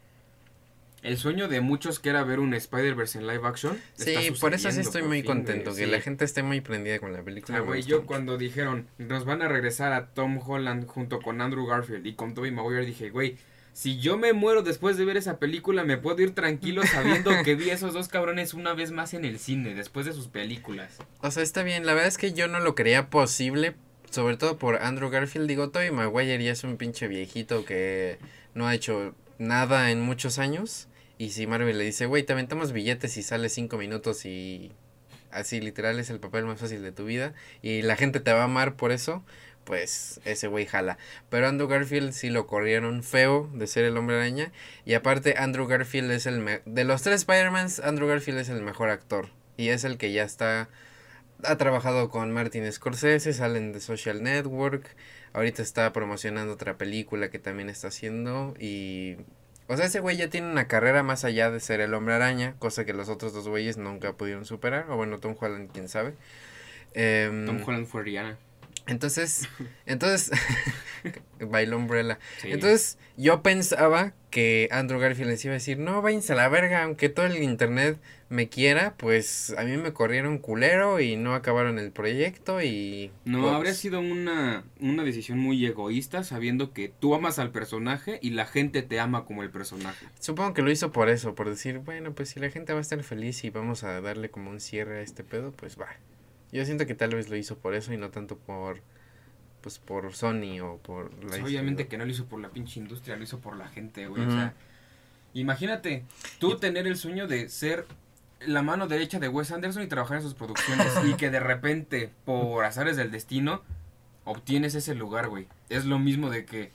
el 1.04 1.18
sueño 1.18 1.48
de 1.48 1.62
muchos 1.62 2.00
que 2.00 2.10
era 2.10 2.24
ver 2.24 2.40
un 2.40 2.54
Spider-Verse 2.54 3.20
en 3.20 3.28
live 3.28 3.48
action. 3.48 3.80
Sí, 3.94 4.16
por 4.40 4.54
eso 4.54 4.72
sí 4.72 4.82
estoy 4.82 5.04
muy 5.04 5.22
fin, 5.22 5.28
contento, 5.28 5.76
que 5.76 5.86
sí. 5.86 5.92
la 5.92 6.02
gente 6.02 6.26
esté 6.26 6.44
muy 6.44 6.62
prendida 6.62 7.00
con 7.00 7.14
la 7.14 7.22
película. 7.22 7.60
me 7.60 7.66
güey, 7.66 7.84
yo 7.84 7.98
mucho. 7.98 8.08
cuando 8.08 8.38
dijeron, 8.38 8.88
nos 8.98 9.26
van 9.26 9.42
a 9.42 9.48
regresar 9.48 9.94
a 9.94 10.08
Tom 10.08 10.40
Holland 10.46 10.88
junto 10.88 11.20
con 11.22 11.42
Andrew 11.42 11.66
Garfield 11.66 12.06
y 12.06 12.14
con 12.14 12.34
Tobey 12.34 12.52
Maguire, 12.52 12.86
dije, 12.86 13.10
güey, 13.10 13.38
si 13.74 14.00
yo 14.00 14.18
me 14.18 14.34
muero 14.34 14.62
después 14.62 14.98
de 14.98 15.06
ver 15.06 15.16
esa 15.16 15.40
película, 15.40 15.84
me 15.84 15.98
puedo 15.98 16.22
ir 16.22 16.36
tranquilo 16.36 16.84
sabiendo 16.86 17.32
que 17.46 17.56
vi 17.56 17.70
a 17.70 17.76
esos 17.76 17.94
dos 17.94 18.10
cabrones 18.10 18.54
una 18.54 18.74
vez 18.74 18.92
más 18.92 19.14
en 19.14 19.24
el 19.24 19.40
cine, 19.40 19.74
después 19.74 20.06
de 20.06 20.14
sus 20.14 20.28
películas. 20.28 20.98
O 21.22 21.32
sea, 21.32 21.44
está 21.44 21.64
bien, 21.64 21.86
la 21.86 21.94
verdad 21.94 22.10
es 22.10 22.18
que 22.18 22.34
yo 22.34 22.48
no 22.48 22.60
lo 22.60 22.76
creía 22.76 23.10
posible, 23.10 23.76
sobre 24.10 24.36
todo 24.36 24.58
por 24.58 24.82
Andrew 24.82 25.10
Garfield, 25.10 25.48
digo, 25.48 25.70
Tobey 25.70 25.92
Maguire 25.92 26.44
ya 26.44 26.52
es 26.52 26.64
un 26.64 26.76
pinche 26.76 27.08
viejito 27.08 27.64
que 27.64 28.18
no 28.54 28.68
ha 28.68 28.76
hecho 28.76 29.16
nada 29.40 29.90
en 29.90 30.02
muchos 30.02 30.38
años, 30.38 30.88
y 31.18 31.32
si 31.32 31.48
Marvel 31.48 31.78
le 31.78 31.84
dice, 31.84 32.06
güey, 32.06 32.24
te 32.24 32.34
aventamos 32.34 32.72
billetes 32.72 33.18
y 33.18 33.24
sale 33.24 33.50
cinco 33.50 33.78
minutos 33.78 34.26
y 34.26 34.72
así 35.32 35.60
literal 35.60 36.00
es 36.00 36.10
el 36.12 36.20
papel 36.20 36.46
más 36.46 36.60
fácil 36.60 36.84
de 36.84 36.92
tu 36.92 37.06
vida, 37.06 37.34
y 37.62 37.82
la 37.82 37.96
gente 37.96 38.20
te 38.20 38.32
va 38.34 38.42
a 38.42 38.44
amar 38.44 38.76
por 38.76 38.92
eso, 38.92 39.24
pues 39.64 40.20
ese 40.26 40.48
güey 40.48 40.66
jala. 40.66 40.98
Pero 41.30 41.48
Andrew 41.48 41.68
Garfield 41.68 42.14
sí 42.14 42.30
lo 42.30 42.48
corrieron 42.48 43.04
feo 43.04 43.50
de 43.54 43.68
ser 43.68 43.86
el 43.86 43.98
hombre 43.98 44.18
araña, 44.18 44.52
y 44.86 44.94
aparte 44.94 45.36
Andrew 45.38 45.68
Garfield 45.68 46.12
es 46.12 46.26
el... 46.26 46.40
me- 46.40 46.62
de 46.66 46.84
los 46.84 47.02
tres 47.02 47.22
Spider-Mans, 47.22 47.80
Andrew 47.80 48.08
Garfield 48.08 48.40
es 48.40 48.50
el 48.50 48.62
mejor 48.62 48.90
actor, 48.90 49.30
y 49.58 49.70
es 49.70 49.84
el 49.84 49.98
que 49.98 50.12
ya 50.12 50.24
está 50.24 50.70
ha 51.44 51.56
trabajado 51.58 52.10
con 52.10 52.32
Martin 52.34 52.70
Scorsese, 52.72 53.32
salen 53.34 53.72
de 53.72 53.80
Social 53.80 54.22
Network, 54.24 54.96
ahorita 55.34 55.62
está 55.62 55.92
promocionando 55.94 56.54
otra 56.54 56.78
película 56.78 57.30
que 57.30 57.40
también 57.40 57.70
está 57.70 57.90
haciendo 57.90 58.56
y... 58.60 59.18
O 59.68 59.78
sea, 59.78 59.86
ese 59.86 60.00
güey 60.00 60.18
ya 60.18 60.30
tiene 60.30 60.50
una 60.50 60.68
carrera 60.68 61.04
más 61.04 61.24
allá 61.26 61.52
de 61.52 61.60
ser 61.60 61.80
el 61.80 61.94
hombre 61.94 62.16
araña, 62.16 62.56
cosa 62.58 62.86
que 62.86 62.94
los 62.94 63.08
otros 63.08 63.34
dos 63.34 63.48
güeyes 63.48 63.78
nunca 63.78 64.14
pudieron 64.14 64.44
superar, 64.44 64.90
o 64.90 64.96
bueno, 64.98 65.20
Tom 65.20 65.36
Holland, 65.40 65.70
quién 65.72 65.88
sabe. 65.88 66.16
Em, 66.96 67.46
Tom 67.46 67.62
Holland 67.64 67.86
fue 67.86 68.02
Rihanna. 68.02 68.40
Entonces, 68.90 69.48
entonces, 69.86 70.32
bailó 71.40 71.78
Umbrella. 71.78 72.20
Sí. 72.42 72.52
Entonces, 72.52 72.98
yo 73.18 73.42
pensaba 73.42 74.14
que 74.30 74.70
Andrew 74.72 75.00
Garfield 75.00 75.32
les 75.32 75.44
iba 75.46 75.54
a 75.54 75.56
decir, 75.56 75.78
no, 75.80 76.02
váyanse 76.02 76.34
a 76.34 76.36
la 76.36 76.50
verga, 76.50 76.84
aunque 76.84 77.10
todo 77.10 77.26
el 77.26 77.42
internet 77.42 78.00
me 78.30 78.48
quiera, 78.48 78.94
pues 78.96 79.56
a 79.58 79.64
mí 79.64 79.76
me 79.78 79.92
corrieron 79.92 80.38
culero 80.38 81.00
y 81.00 81.16
no 81.16 81.34
acabaron 81.34 81.80
el 81.80 81.92
proyecto 81.92 82.62
y... 82.62 83.12
No, 83.26 83.42
pues, 83.42 83.54
habría 83.54 83.74
sido 83.74 84.00
una, 84.00 84.64
una 84.80 85.04
decisión 85.04 85.40
muy 85.40 85.66
egoísta 85.66 86.24
sabiendo 86.24 86.72
que 86.72 86.90
tú 86.90 87.16
amas 87.16 87.40
al 87.40 87.52
personaje 87.52 88.20
y 88.22 88.32
la 88.32 88.46
gente 88.46 88.84
te 88.84 89.00
ama 89.00 89.26
como 89.26 89.42
el 89.42 89.50
personaje. 89.50 90.06
Supongo 90.20 90.54
que 90.54 90.62
lo 90.62 90.72
hizo 90.72 90.92
por 90.92 91.10
eso, 91.10 91.34
por 91.34 91.50
decir, 91.50 91.80
bueno, 91.80 92.14
pues 92.14 92.30
si 92.30 92.40
la 92.40 92.52
gente 92.52 92.74
va 92.74 92.80
a 92.80 92.82
estar 92.82 93.02
feliz 93.04 93.44
y 93.44 93.50
vamos 93.50 93.84
a 93.84 94.00
darle 94.00 94.30
como 94.30 94.52
un 94.52 94.60
cierre 94.60 95.00
a 95.00 95.02
este 95.02 95.24
pedo, 95.24 95.52
pues 95.52 95.80
va. 95.80 95.88
Yo 96.52 96.66
siento 96.66 96.86
que 96.86 96.96
tal 96.96 97.16
vez 97.16 97.30
lo 97.30 97.36
hizo 97.36 97.58
por 97.58 97.76
eso 97.76 97.94
y 97.94 97.98
no 97.98 98.10
tanto 98.10 98.38
por, 98.38 98.82
pues 99.62 99.80
por 99.80 100.14
Sony 100.14 100.60
o 100.62 100.78
por 100.78 101.14
la 101.24 101.30
Pues, 101.30 101.44
obviamente 101.44 101.88
que 101.88 101.98
no 101.98 102.06
lo 102.06 102.12
hizo 102.12 102.26
por 102.26 102.40
la 102.40 102.50
pinche 102.50 102.80
industria, 102.80 103.16
lo 103.16 103.24
hizo 103.24 103.40
por 103.40 103.56
la 103.56 103.68
gente, 103.68 104.08
güey. 104.08 104.26
O 104.26 104.32
sea, 104.32 104.54
imagínate 105.34 106.06
tú 106.40 106.58
tener 106.58 106.88
el 106.88 106.98
sueño 106.98 107.28
de 107.28 107.50
ser 107.50 107.86
la 108.40 108.62
mano 108.62 108.88
derecha 108.88 109.20
de 109.20 109.28
Wes 109.28 109.52
Anderson 109.52 109.84
y 109.84 109.88
trabajar 109.88 110.18
en 110.18 110.24
sus 110.24 110.34
producciones 110.34 110.88
y 111.06 111.14
que 111.16 111.30
de 111.30 111.40
repente, 111.40 112.12
por 112.26 112.64
azares 112.66 112.98
del 112.98 113.12
destino, 113.12 113.62
obtienes 114.24 114.76
ese 114.76 114.96
lugar, 114.96 115.28
güey. 115.28 115.48
Es 115.70 115.86
lo 115.86 116.00
mismo 116.00 116.30
de 116.30 116.46
que 116.46 116.72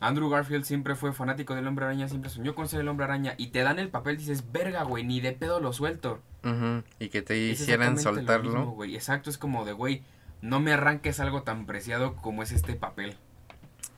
Andrew 0.00 0.30
Garfield 0.30 0.64
siempre 0.64 0.94
fue 0.94 1.12
fanático 1.12 1.54
del 1.54 1.66
hombre 1.66 1.84
araña, 1.84 2.08
siempre 2.08 2.30
soñó 2.30 2.54
con 2.54 2.68
ser 2.68 2.80
el 2.80 2.88
hombre 2.88 3.04
araña 3.04 3.34
y 3.36 3.48
te 3.48 3.60
dan 3.60 3.78
el 3.78 3.90
papel 3.90 4.14
y 4.14 4.18
dices, 4.18 4.50
verga, 4.52 4.82
güey, 4.84 5.04
ni 5.04 5.20
de 5.20 5.32
pedo 5.32 5.60
lo 5.60 5.72
suelto. 5.72 6.20
Ujú, 6.44 6.82
Y 6.98 7.08
que 7.08 7.22
te 7.22 7.36
hicieran 7.38 7.98
soltarlo. 7.98 8.44
mismo, 8.50 8.70
güey. 8.72 8.94
Exacto, 8.94 9.30
es 9.30 9.38
como 9.38 9.64
de, 9.64 9.72
güey, 9.72 10.02
no 10.42 10.60
me 10.60 10.72
arranques 10.72 11.20
algo 11.20 11.42
tan 11.42 11.66
preciado 11.66 12.16
como 12.16 12.42
es 12.42 12.52
este 12.52 12.74
papel. 12.74 13.16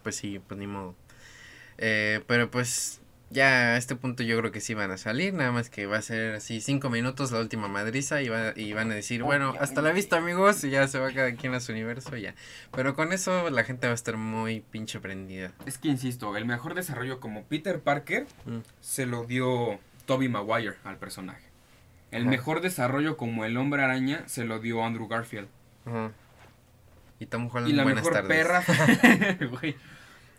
Pues 0.02 0.16
sí, 0.16 0.40
pues 0.46 0.58
ni 0.58 0.66
modo. 0.66 0.94
Eh, 1.78 2.22
pero 2.26 2.50
pues 2.50 3.00
ya 3.30 3.74
a 3.74 3.76
este 3.78 3.96
punto 3.96 4.22
yo 4.22 4.36
creo 4.38 4.52
que 4.52 4.60
sí 4.60 4.74
van 4.74 4.90
a 4.90 4.98
salir, 4.98 5.32
nada 5.32 5.52
más 5.52 5.70
que 5.70 5.86
va 5.86 5.96
a 5.96 6.02
ser 6.02 6.34
así 6.34 6.60
cinco 6.60 6.90
minutos 6.90 7.32
la 7.32 7.38
última 7.40 7.66
madriza 7.66 8.20
y, 8.20 8.28
va, 8.28 8.52
y 8.56 8.72
van 8.74 8.90
a 8.90 8.94
decir, 8.94 9.22
bueno, 9.22 9.54
hasta 9.58 9.80
la 9.80 9.90
vista 9.92 10.18
amigos, 10.18 10.62
y 10.64 10.70
ya 10.70 10.86
se 10.86 10.98
va 10.98 11.10
cada 11.12 11.32
quien 11.34 11.54
a 11.54 11.60
su 11.60 11.72
universo, 11.72 12.14
ya. 12.16 12.34
Pero 12.72 12.94
con 12.94 13.12
eso 13.12 13.48
la 13.48 13.64
gente 13.64 13.86
va 13.86 13.92
a 13.92 13.94
estar 13.94 14.16
muy 14.18 14.60
pinche 14.60 15.00
prendida. 15.00 15.52
Es 15.64 15.78
que 15.78 15.88
insisto, 15.88 16.36
el 16.36 16.44
mejor 16.44 16.74
desarrollo 16.74 17.20
como 17.20 17.44
Peter 17.44 17.80
Parker 17.80 18.26
Mm. 18.44 18.58
se 18.80 19.06
lo 19.06 19.24
dio 19.24 19.78
Toby 20.04 20.28
Maguire 20.28 20.74
al 20.84 20.98
personaje. 20.98 21.51
El 22.12 22.26
mejor 22.26 22.60
desarrollo 22.60 23.16
como 23.16 23.44
el 23.44 23.56
hombre 23.56 23.82
araña 23.82 24.22
se 24.26 24.44
lo 24.44 24.60
dio 24.60 24.84
Andrew 24.84 25.08
Garfield. 25.08 25.48
Ajá. 25.86 26.12
Y 27.18 27.26
Tom 27.26 27.48
Holland, 27.52 27.68
Y 27.68 27.72
la 27.72 27.82
buenas 27.84 28.04
mejor 28.04 28.12
tardes. 28.22 28.28
perra. 28.28 28.62
Güey. 29.60 29.76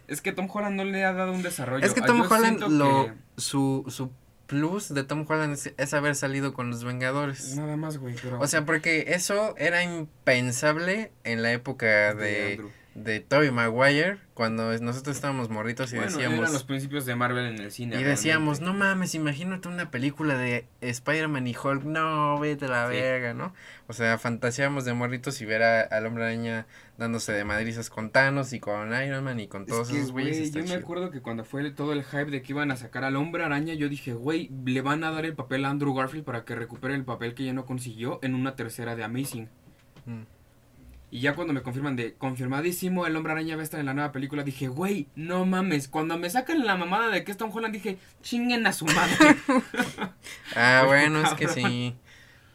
Es 0.08 0.22
que 0.22 0.32
Tom 0.34 0.48
Holland 0.52 0.76
no 0.76 0.84
le 0.84 1.04
ha 1.06 1.14
dado 1.14 1.32
un 1.34 1.42
desarrollo. 1.44 1.86
Es 1.86 1.94
que 1.94 2.02
Ah, 2.02 2.06
Tom 2.06 2.22
Holland, 2.30 2.60
lo, 2.70 3.06
que- 3.06 3.14
su, 3.42 3.86
su 3.88 4.12
plus 4.48 4.94
de 4.94 5.04
Tom 5.04 5.26
Holland 5.28 5.54
es, 5.54 5.74
es 5.78 5.94
haber 5.94 6.16
salido 6.16 6.54
con 6.54 6.70
los 6.70 6.84
Vengadores. 6.84 7.56
Nada 7.56 7.76
más, 7.78 7.98
güey. 7.98 8.16
Pero... 8.22 8.40
O 8.40 8.48
sea, 8.48 8.66
porque 8.66 9.06
eso 9.16 9.56
era 9.58 9.82
impensable 9.84 11.12
en 11.24 11.42
la 11.42 11.52
época 11.54 12.14
De. 12.14 12.62
De 12.96 13.20
Tobey 13.22 13.50
Maguire, 13.50 14.18
cuando 14.36 14.72
nosotros 14.80 15.16
estábamos 15.16 15.50
morritos 15.50 15.92
y 15.94 15.96
bueno, 15.96 16.12
decíamos... 16.12 16.40
eran 16.40 16.54
los 16.54 16.64
principios 16.64 17.06
de 17.08 17.16
Marvel 17.16 17.46
en 17.48 17.60
el 17.60 17.72
cine. 17.72 18.00
Y 18.00 18.04
decíamos, 18.04 18.60
realmente. 18.60 18.80
no 18.80 18.86
mames, 18.86 19.16
imagínate 19.16 19.68
una 19.68 19.90
película 19.90 20.38
de 20.38 20.68
Spider-Man 20.82 21.48
y 21.48 21.56
Hulk, 21.56 21.84
no, 21.86 22.40
vete 22.40 22.66
a 22.66 22.68
la 22.70 22.88
Sí. 22.90 22.94
verga, 22.96 23.34
¿no? 23.34 23.54
O 23.88 23.94
sea, 23.94 24.20
fantaseábamos 24.20 24.86
de 24.86 24.94
morritos 24.94 25.42
y 25.42 25.46
ver 25.46 25.64
a- 25.64 25.82
al 25.82 26.06
hombre 26.06 26.24
araña 26.26 26.68
dándose 27.00 27.32
de 27.32 27.44
madrizas 27.44 27.90
con 27.90 28.12
Thanos 28.12 28.54
y 28.54 28.60
con 28.60 28.90
Iron 29.04 29.24
Man 29.24 29.40
y 29.40 29.48
con 29.48 29.66
todos 29.66 29.88
Es 29.88 29.94
que, 29.94 30.00
esos 30.00 30.12
güeyes. 30.12 30.52
yo 30.52 30.64
me 30.64 30.74
acuerdo 30.76 31.10
que 31.10 31.22
cuando 31.22 31.44
fue 31.46 31.70
todo 31.72 31.94
el 31.94 32.04
hype 32.04 32.26
de 32.30 32.44
que 32.44 32.52
iban 32.54 32.70
a 32.70 32.76
sacar 32.76 33.04
al 33.04 33.16
hombre 33.16 33.44
araña, 33.44 33.74
yo 33.74 33.90
dije, 33.90 34.14
güey, 34.14 34.52
le 34.66 34.82
van 34.82 35.04
a 35.04 35.10
dar 35.10 35.26
el 35.26 35.34
papel 35.34 35.66
a 35.66 35.70
Andrew 35.72 35.96
Garfield 35.96 36.26
para 36.26 36.46
que 36.46 36.54
recupere 36.54 36.94
el 36.94 37.04
papel 37.06 37.34
que 37.34 37.44
ya 37.44 37.54
no 37.54 37.66
consiguió 37.66 38.20
en 38.22 38.36
una 38.36 38.56
tercera 38.56 38.96
de 38.96 39.04
Amazing. 39.04 39.50
Mm. 40.06 40.22
Y 41.14 41.20
ya 41.20 41.36
cuando 41.36 41.54
me 41.54 41.62
confirman 41.62 41.96
de 41.96 42.16
confirmadísimo 42.16 43.06
el 43.06 43.16
hombre 43.16 43.34
araña 43.34 43.56
va 43.56 43.62
a 43.62 43.64
estar 43.64 43.80
en 43.80 43.86
la 43.86 43.94
nueva 43.94 44.12
película, 44.12 44.42
dije, 44.42 44.68
güey, 44.68 45.06
no 45.16 45.46
mames. 45.46 45.88
Cuando 45.88 46.18
me 46.18 46.28
sacan 46.28 46.66
la 46.66 46.76
mamada 46.76 47.10
de 47.10 47.24
que 47.24 47.30
es 47.32 47.38
Tom 47.38 47.52
Holland, 47.54 47.72
dije, 47.72 48.00
chinguen 48.24 48.66
a 48.66 48.74
su 48.74 48.86
madre. 48.86 49.16
Ah, 50.56 50.84
bueno, 50.88 51.22
es 51.22 51.36
que 51.36 51.48
sí. 51.48 51.96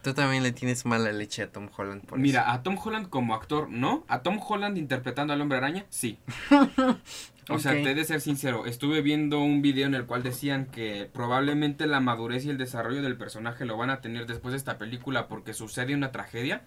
Tú 0.03 0.13
también 0.13 0.43
le 0.43 0.51
tienes 0.51 0.87
mala 0.87 1.13
leche 1.13 1.43
a 1.43 1.53
Tom 1.53 1.69
Holland 1.77 2.05
por 2.05 2.19
Mira, 2.19 2.43
eso. 2.43 2.51
a 2.51 2.63
Tom 2.65 2.77
Holland 2.83 3.09
como 3.09 3.33
actor, 3.33 3.71
¿no? 3.71 4.05
A 4.09 4.23
Tom 4.23 4.41
Holland 4.45 4.77
interpretando 4.77 5.33
al 5.33 5.41
hombre 5.41 5.59
araña, 5.59 5.87
sí. 5.89 6.19
O 7.51 7.59
sea, 7.61 7.73
te 7.73 7.93
he 7.93 7.95
de 7.95 8.05
ser 8.05 8.21
sincero, 8.21 8.67
estuve 8.67 9.01
viendo 9.01 9.41
un 9.41 9.63
video 9.63 9.87
en 9.87 9.95
el 9.95 10.05
cual 10.05 10.23
decían 10.23 10.67
que 10.67 11.09
probablemente 11.11 11.87
la 11.87 11.99
madurez 12.01 12.45
y 12.45 12.51
el 12.51 12.59
desarrollo 12.59 13.01
del 13.03 13.17
personaje 13.17 13.65
lo 13.65 13.79
van 13.79 13.89
a 13.89 14.01
tener 14.03 14.27
después 14.27 14.53
de 14.53 14.59
esta 14.59 14.77
película 14.77 15.29
porque 15.29 15.55
sucede 15.55 15.95
una 15.95 16.13
tragedia, 16.13 16.63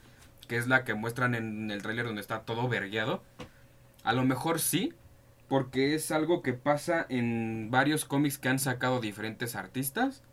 que 0.52 0.58
es 0.58 0.68
la 0.68 0.84
que 0.84 0.96
muestran 0.96 1.34
en 1.34 1.72
el 1.72 1.82
tráiler 1.82 2.06
donde 2.06 2.20
está 2.20 2.42
todo 2.42 2.68
vergueado. 2.68 3.24
A 4.04 4.12
lo 4.12 4.26
mejor 4.26 4.60
sí, 4.60 4.92
porque 5.48 5.96
es 5.96 6.12
algo 6.12 6.42
que 6.42 6.52
pasa 6.52 7.06
en 7.08 7.72
varios 7.72 8.04
cómics 8.04 8.38
que 8.38 8.50
han 8.50 8.60
sacado 8.60 9.00
diferentes 9.00 9.56
artistas, 9.56 10.24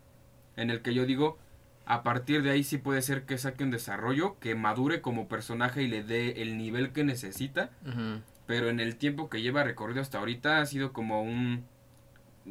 en 0.56 0.70
el 0.70 0.82
que 0.82 0.92
yo 0.92 1.06
digo, 1.06 1.38
a 1.86 2.02
partir 2.02 2.42
de 2.42 2.50
ahí 2.50 2.64
sí 2.64 2.78
puede 2.78 3.00
ser 3.00 3.26
que 3.26 3.38
saque 3.38 3.62
un 3.62 3.70
desarrollo, 3.70 4.40
que 4.40 4.56
madure 4.56 5.02
como 5.02 5.28
personaje 5.28 5.84
y 5.84 5.86
le 5.86 6.02
dé 6.02 6.42
el 6.42 6.58
nivel 6.58 6.90
que 6.90 7.04
necesita, 7.04 7.70
pero 8.46 8.70
en 8.70 8.80
el 8.80 8.96
tiempo 8.96 9.30
que 9.30 9.40
lleva 9.40 9.62
recorrido 9.62 10.00
hasta 10.00 10.18
ahorita 10.18 10.60
ha 10.60 10.66
sido 10.66 10.92
como 10.92 11.22
un... 11.22 11.64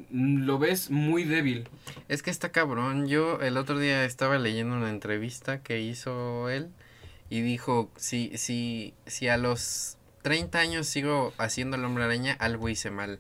Lo 0.10 0.58
ves 0.58 0.90
muy 0.90 1.26
débil. 1.26 1.68
Es 2.08 2.24
que 2.24 2.32
está 2.32 2.50
cabrón. 2.54 3.08
Yo 3.08 3.42
el 3.42 3.58
otro 3.58 3.78
día 3.78 4.06
estaba 4.06 4.38
leyendo 4.38 4.74
una 4.74 4.90
entrevista 4.90 5.62
que 5.62 5.82
hizo 5.82 6.50
él 6.50 6.70
y 7.30 7.42
dijo, 7.42 7.92
si, 7.96 8.38
si, 8.38 8.94
si 9.06 9.28
a 9.28 9.38
los 9.38 9.98
30 10.22 10.60
años 10.60 10.88
sigo 10.88 11.34
haciendo 11.38 11.78
el 11.78 11.86
hombre 11.86 12.04
araña, 12.04 12.34
algo 12.40 12.70
hice 12.70 12.92
mal. 12.92 13.20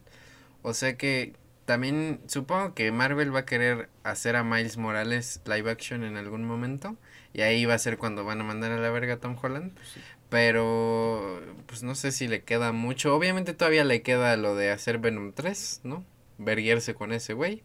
O 0.62 0.74
sea 0.74 0.97
que 0.97 1.34
también 1.66 2.22
supongo 2.28 2.74
que 2.74 2.91
Marvel 2.91 3.36
va 3.36 3.39
a 3.39 3.45
querer 3.45 3.89
hacer 4.03 4.36
a 4.36 4.43
Miles 4.43 4.78
Morales 4.78 5.41
live 5.45 5.70
action 5.70 6.03
en 6.03 6.16
algún 6.16 6.45
momento. 6.45 6.95
Y 7.34 7.41
ahí 7.41 7.66
va 7.66 7.74
a 7.74 7.80
ser 7.80 7.97
cuando 7.97 8.24
van 8.24 8.41
a 8.41 8.43
mandar 8.43 8.72
a 8.72 8.78
la 8.78 8.89
verga 8.89 9.16
a 9.16 9.20
Tom 9.20 9.38
Holland. 9.41 9.78
Sí. 9.93 9.99
Pero 10.30 11.41
pues 11.66 11.84
no 11.84 11.95
sé 11.95 12.12
si 12.12 12.28
le 12.28 12.43
queda 12.43 12.72
mucho. 12.72 13.16
Obviamente 13.16 13.53
todavía 13.53 13.84
le 13.84 14.01
queda 14.01 14.36
lo 14.38 14.55
de 14.55 14.72
hacer 14.72 14.99
Venom 14.99 15.34
3, 15.34 15.82
¿no? 15.84 16.05
Verguerse 16.38 16.95
con 16.95 17.12
ese 17.12 17.34
güey. 17.34 17.64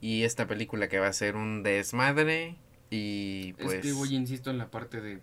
Y 0.00 0.22
esta 0.22 0.46
película 0.46 0.88
que 0.88 0.98
va 0.98 1.08
a 1.08 1.12
ser 1.12 1.36
un 1.36 1.62
desmadre. 1.62 2.56
Y 2.90 3.52
pues... 3.54 3.74
Es 3.74 3.82
que, 3.82 3.92
güey, 3.92 4.14
insisto 4.14 4.50
en 4.50 4.58
la 4.58 4.70
parte 4.70 5.00
de... 5.00 5.20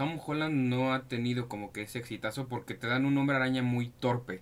Tom 0.00 0.18
Holland 0.24 0.54
no 0.54 0.94
ha 0.94 1.02
tenido 1.02 1.46
como 1.46 1.72
que 1.72 1.82
ese 1.82 1.98
exitazo 1.98 2.48
porque 2.48 2.72
te 2.72 2.86
dan 2.86 3.04
un 3.04 3.18
hombre 3.18 3.36
araña 3.36 3.62
muy 3.62 3.90
torpe. 3.90 4.40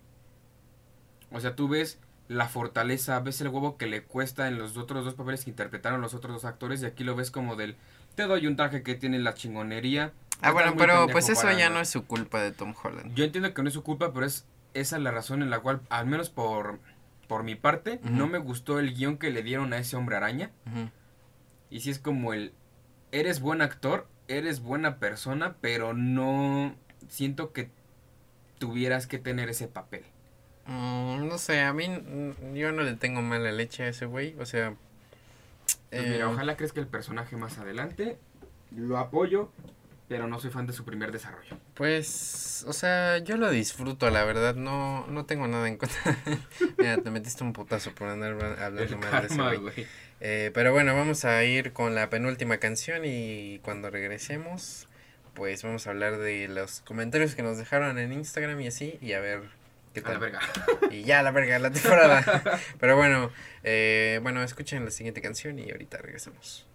O 1.32 1.40
sea, 1.40 1.56
tú 1.56 1.66
ves 1.66 1.98
la 2.28 2.46
fortaleza, 2.46 3.18
ves 3.18 3.40
el 3.40 3.48
huevo 3.48 3.76
que 3.76 3.88
le 3.88 4.04
cuesta 4.04 4.46
en 4.46 4.56
los 4.56 4.76
otros 4.76 5.04
dos 5.04 5.14
papeles 5.14 5.42
que 5.42 5.50
interpretaron 5.50 6.00
los 6.00 6.14
otros 6.14 6.34
dos 6.34 6.44
actores 6.44 6.80
y 6.80 6.86
aquí 6.86 7.02
lo 7.02 7.16
ves 7.16 7.32
como 7.32 7.56
del... 7.56 7.74
Te 8.14 8.28
doy 8.28 8.46
un 8.46 8.54
traje 8.54 8.84
que 8.84 8.94
tiene 8.94 9.18
la 9.18 9.34
chingonería. 9.34 10.12
Ah, 10.42 10.52
bueno, 10.52 10.74
pero 10.78 11.09
pues 11.09 11.28
eso 11.28 11.50
ya 11.50 11.56
nada". 11.56 11.70
no 11.70 11.80
es 11.80 11.88
su 11.88 12.06
culpa 12.06 12.40
de 12.40 12.52
Tom 12.52 12.72
Holland. 12.80 13.16
Yo 13.16 13.24
entiendo 13.24 13.52
que 13.52 13.61
no 13.61 13.66
es 13.66 13.74
su 13.74 13.82
culpa, 13.82 14.12
pero 14.12 14.26
es 14.26 14.46
esa 14.74 15.00
la 15.00 15.11
razón 15.11 15.42
en 15.42 15.50
la 15.50 15.59
cual, 15.59 15.80
al 15.90 16.06
menos 16.06 16.30
por, 16.30 16.78
por 17.26 17.42
mi 17.42 17.56
parte, 17.56 17.98
no 18.04 18.28
me 18.28 18.38
gustó 18.38 18.78
el 18.78 18.94
guion 18.94 19.18
que 19.18 19.32
le 19.32 19.42
dieron 19.42 19.72
a 19.72 19.78
ese 19.78 19.96
hombre 19.96 20.14
araña. 20.14 20.52
Y 21.68 21.80
si 21.80 21.90
es 21.90 21.98
como 21.98 22.32
el, 22.32 22.52
eres 23.11 23.40
buen 23.40 23.61
actor, 23.61 24.06
eres 24.28 24.60
buena 24.60 24.98
persona, 24.98 25.56
pero 25.60 25.94
no 25.94 26.74
siento 27.08 27.52
que 27.52 27.70
tuvieras 28.58 29.06
que 29.06 29.18
tener 29.18 29.48
ese 29.48 29.66
papel. 29.66 30.04
Mm, 30.66 31.26
no 31.26 31.38
sé, 31.38 31.62
a 31.62 31.72
mí 31.72 31.86
yo 32.54 32.72
no 32.72 32.82
le 32.82 32.94
tengo 32.94 33.22
mala 33.22 33.50
leche 33.52 33.84
a 33.84 33.88
ese 33.88 34.06
güey. 34.06 34.36
O 34.38 34.46
sea... 34.46 34.74
Pues 35.90 36.02
eh, 36.02 36.10
mira, 36.10 36.28
ojalá 36.28 36.56
crezca 36.56 36.80
el 36.80 36.86
personaje 36.86 37.36
más 37.36 37.58
adelante. 37.58 38.18
Lo 38.76 38.98
apoyo, 38.98 39.50
pero 40.08 40.26
no 40.26 40.38
soy 40.38 40.50
fan 40.50 40.66
de 40.66 40.74
su 40.74 40.84
primer 40.84 41.12
desarrollo. 41.12 41.56
Pues, 41.74 42.64
o 42.68 42.72
sea, 42.72 43.18
yo 43.18 43.36
lo 43.38 43.50
disfruto, 43.50 44.10
la 44.10 44.24
verdad, 44.24 44.54
no, 44.54 45.06
no 45.06 45.24
tengo 45.24 45.48
nada 45.48 45.68
en 45.68 45.78
contra. 45.78 46.16
Mira, 46.78 46.98
te 46.98 47.10
metiste 47.10 47.44
un 47.44 47.54
putazo 47.54 47.94
por 47.94 48.08
andar 48.08 48.32
hablando 48.32 48.82
El 48.82 48.96
mal 48.98 49.22
de 49.22 49.26
ese 49.26 49.56
güey. 49.56 49.86
Eh, 50.20 50.50
pero 50.54 50.72
bueno, 50.72 50.94
vamos 50.96 51.24
a 51.24 51.44
ir 51.44 51.72
con 51.72 51.94
la 51.94 52.10
penúltima 52.10 52.58
canción 52.58 53.02
y 53.04 53.60
cuando 53.62 53.90
regresemos, 53.90 54.88
pues 55.34 55.62
vamos 55.62 55.86
a 55.86 55.90
hablar 55.90 56.18
de 56.18 56.48
los 56.48 56.80
comentarios 56.80 57.34
que 57.34 57.42
nos 57.42 57.58
dejaron 57.58 57.98
en 57.98 58.12
Instagram 58.12 58.60
y 58.60 58.66
así, 58.68 58.98
y 59.00 59.12
a 59.12 59.20
ver 59.20 59.42
qué 59.94 60.00
A 60.00 60.04
tal. 60.04 60.14
la 60.14 60.18
verga. 60.20 60.40
Y 60.90 61.02
ya 61.04 61.22
la 61.22 61.30
verga, 61.30 61.58
la 61.58 61.70
temporada. 61.70 62.42
pero 62.80 62.96
bueno, 62.96 63.30
eh, 63.64 64.20
bueno, 64.22 64.42
escuchen 64.42 64.84
la 64.84 64.90
siguiente 64.90 65.20
canción 65.22 65.58
y 65.58 65.70
ahorita 65.70 65.98
regresamos. 65.98 66.67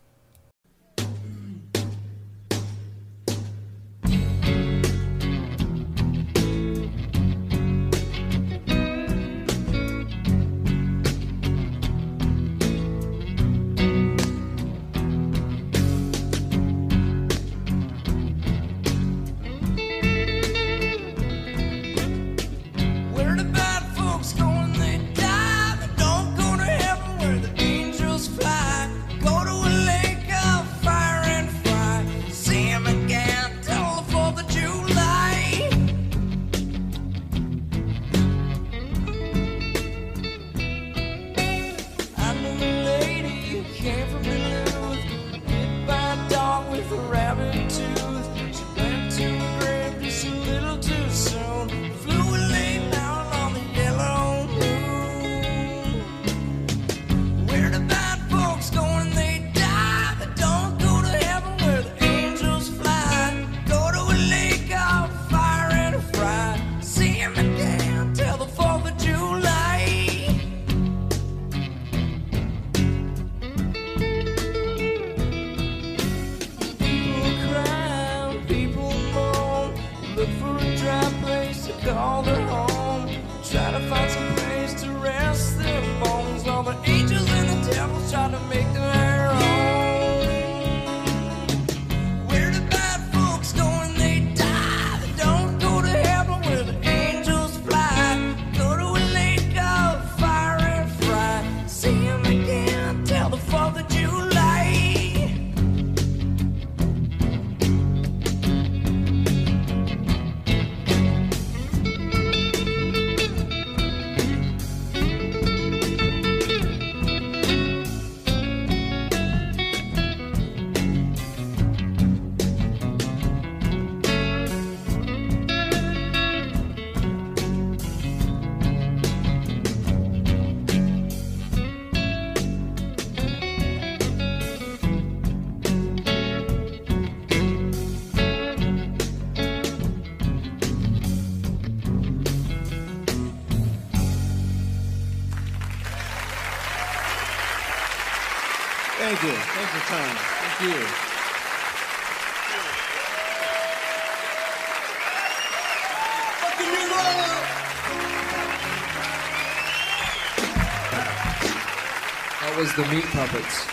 The 162.75 162.81
Meat 162.87 163.05
Puppets. 163.11 163.67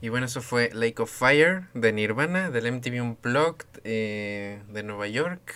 Y 0.00 0.08
bueno, 0.10 0.26
eso 0.26 0.42
fue 0.42 0.70
Lake 0.72 1.02
of 1.02 1.10
Fire 1.10 1.64
de 1.74 1.92
Nirvana, 1.92 2.50
del 2.50 2.70
MTV 2.70 3.02
Unplugged 3.02 3.66
eh, 3.82 4.62
de 4.68 4.82
Nueva 4.84 5.08
York, 5.08 5.52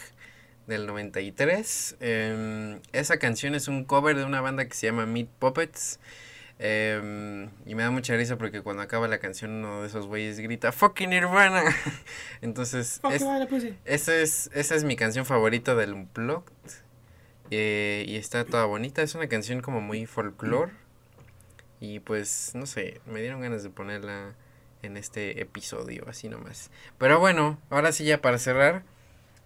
del 0.66 0.89
93. 0.89 1.97
Em, 2.01 2.81
esa 2.93 3.18
canción 3.18 3.55
es 3.55 3.68
un 3.68 3.85
cover 3.85 4.16
de 4.16 4.25
una 4.25 4.41
banda 4.41 4.64
que 4.64 4.75
se 4.75 4.89
llama 4.89 5.07
Meat 5.07 5.29
Puppets. 5.39 6.01
Em, 6.63 7.49
y 7.65 7.75
me 7.75 7.83
da 7.83 7.91
mucha 7.91 8.15
risa 8.17 8.37
porque 8.37 8.61
cuando 8.61 8.83
acaba 8.83 9.09
la 9.09 9.19
canción 9.19 9.51
uno 9.51 9.81
de 9.81 9.89
esos 9.89 10.07
güeyes 10.07 10.39
grita 10.41 10.73
¡Fucking 10.73 11.09
Nirvana! 11.09 11.63
Entonces, 12.43 13.01
es- 13.15 13.23
esa, 13.87 14.15
es, 14.17 14.51
esa 14.53 14.75
es 14.75 14.85
mi 14.85 14.95
canción 14.95 15.25
favorita 15.25 15.75
del 15.75 15.95
Unplugged. 15.95 16.53
eh, 17.51 18.05
y 18.07 18.17
está 18.17 18.45
toda 18.45 18.67
bonita, 18.67 19.01
es 19.03 19.15
una 19.15 19.27
canción 19.29 19.61
como 19.63 19.81
muy 19.81 20.05
folclore. 20.07 20.73
Y 21.81 22.01
pues, 22.01 22.51
no 22.55 22.67
sé, 22.67 23.01
me 23.07 23.23
dieron 23.23 23.41
ganas 23.41 23.63
de 23.63 23.71
ponerla 23.71 24.35
en 24.83 24.99
este 24.99 25.41
episodio, 25.41 26.05
así 26.09 26.29
nomás. 26.29 26.71
Pero 26.99 27.19
bueno, 27.19 27.59
ahora 27.71 27.91
sí 27.93 28.05
ya 28.05 28.21
para 28.21 28.37
cerrar. 28.39 28.83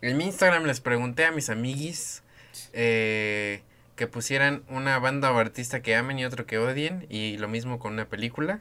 En 0.03 0.17
mi 0.17 0.25
Instagram 0.25 0.65
les 0.65 0.81
pregunté 0.81 1.25
a 1.27 1.31
mis 1.31 1.49
amiguis 1.49 2.25
eh, 2.73 3.63
que 3.97 4.07
pusieran 4.07 4.63
una 4.69 4.99
banda 4.99 5.33
o 5.33 5.39
artista 5.39 5.83
que 5.83 5.97
amen 5.97 6.19
y 6.19 6.25
otro 6.25 6.47
que 6.47 6.59
odien. 6.59 7.07
Y 7.09 7.37
lo 7.39 7.49
mismo 7.49 7.79
con 7.79 7.93
una 7.93 8.07
película. 8.07 8.61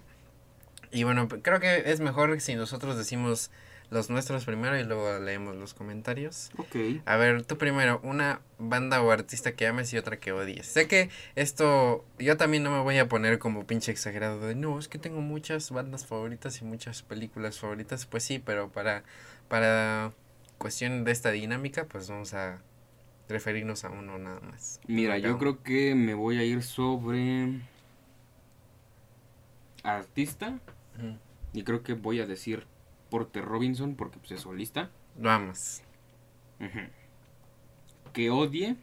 Y 0.91 1.03
bueno, 1.03 1.27
creo 1.27 1.59
que 1.59 1.91
es 1.91 1.99
mejor 1.99 2.39
si 2.39 2.55
nosotros 2.55 2.97
decimos 2.97 3.49
los 3.89 4.09
nuestros 4.09 4.45
primero 4.45 4.77
y 4.77 4.83
luego 4.83 5.19
leemos 5.19 5.55
los 5.55 5.73
comentarios. 5.73 6.51
Ok. 6.57 6.75
A 7.05 7.15
ver, 7.15 7.43
tú 7.43 7.57
primero, 7.57 7.99
una 8.03 8.41
banda 8.57 9.01
o 9.01 9.11
artista 9.11 9.53
que 9.53 9.67
ames 9.67 9.93
y 9.93 9.97
otra 9.97 10.17
que 10.17 10.31
odies. 10.31 10.65
Sé 10.65 10.87
que 10.87 11.09
esto, 11.35 12.03
yo 12.19 12.35
también 12.37 12.63
no 12.63 12.71
me 12.71 12.81
voy 12.81 12.97
a 12.97 13.07
poner 13.07 13.39
como 13.39 13.65
pinche 13.65 13.91
exagerado 13.91 14.39
de, 14.39 14.55
no, 14.55 14.79
es 14.79 14.87
que 14.87 14.97
tengo 14.97 15.21
muchas 15.21 15.71
bandas 15.71 16.05
favoritas 16.05 16.61
y 16.61 16.65
muchas 16.65 17.03
películas 17.03 17.59
favoritas. 17.59 18.05
Pues 18.05 18.23
sí, 18.23 18.39
pero 18.39 18.69
para, 18.69 19.03
para 19.47 20.11
cuestión 20.57 21.03
de 21.03 21.11
esta 21.11 21.31
dinámica, 21.31 21.85
pues 21.85 22.09
vamos 22.09 22.33
a 22.33 22.59
referirnos 23.27 23.83
a 23.83 23.89
uno 23.89 24.17
nada 24.17 24.39
más. 24.41 24.79
Mira, 24.87 25.17
yo 25.17 25.37
creo 25.37 25.63
que 25.63 25.95
me 25.95 26.13
voy 26.13 26.37
a 26.37 26.43
ir 26.43 26.63
sobre 26.63 27.61
artista 29.83 30.59
y 31.53 31.63
creo 31.63 31.83
que 31.83 31.93
voy 31.93 32.19
a 32.19 32.25
decir 32.25 32.65
Porter 33.09 33.43
Robinson 33.45 33.95
porque 33.95 34.19
pues, 34.19 34.31
es 34.31 34.41
solista. 34.41 34.89
Vamos. 35.15 35.81
Ujú. 36.59 36.79
Que 38.11 38.29
odie. 38.29 38.75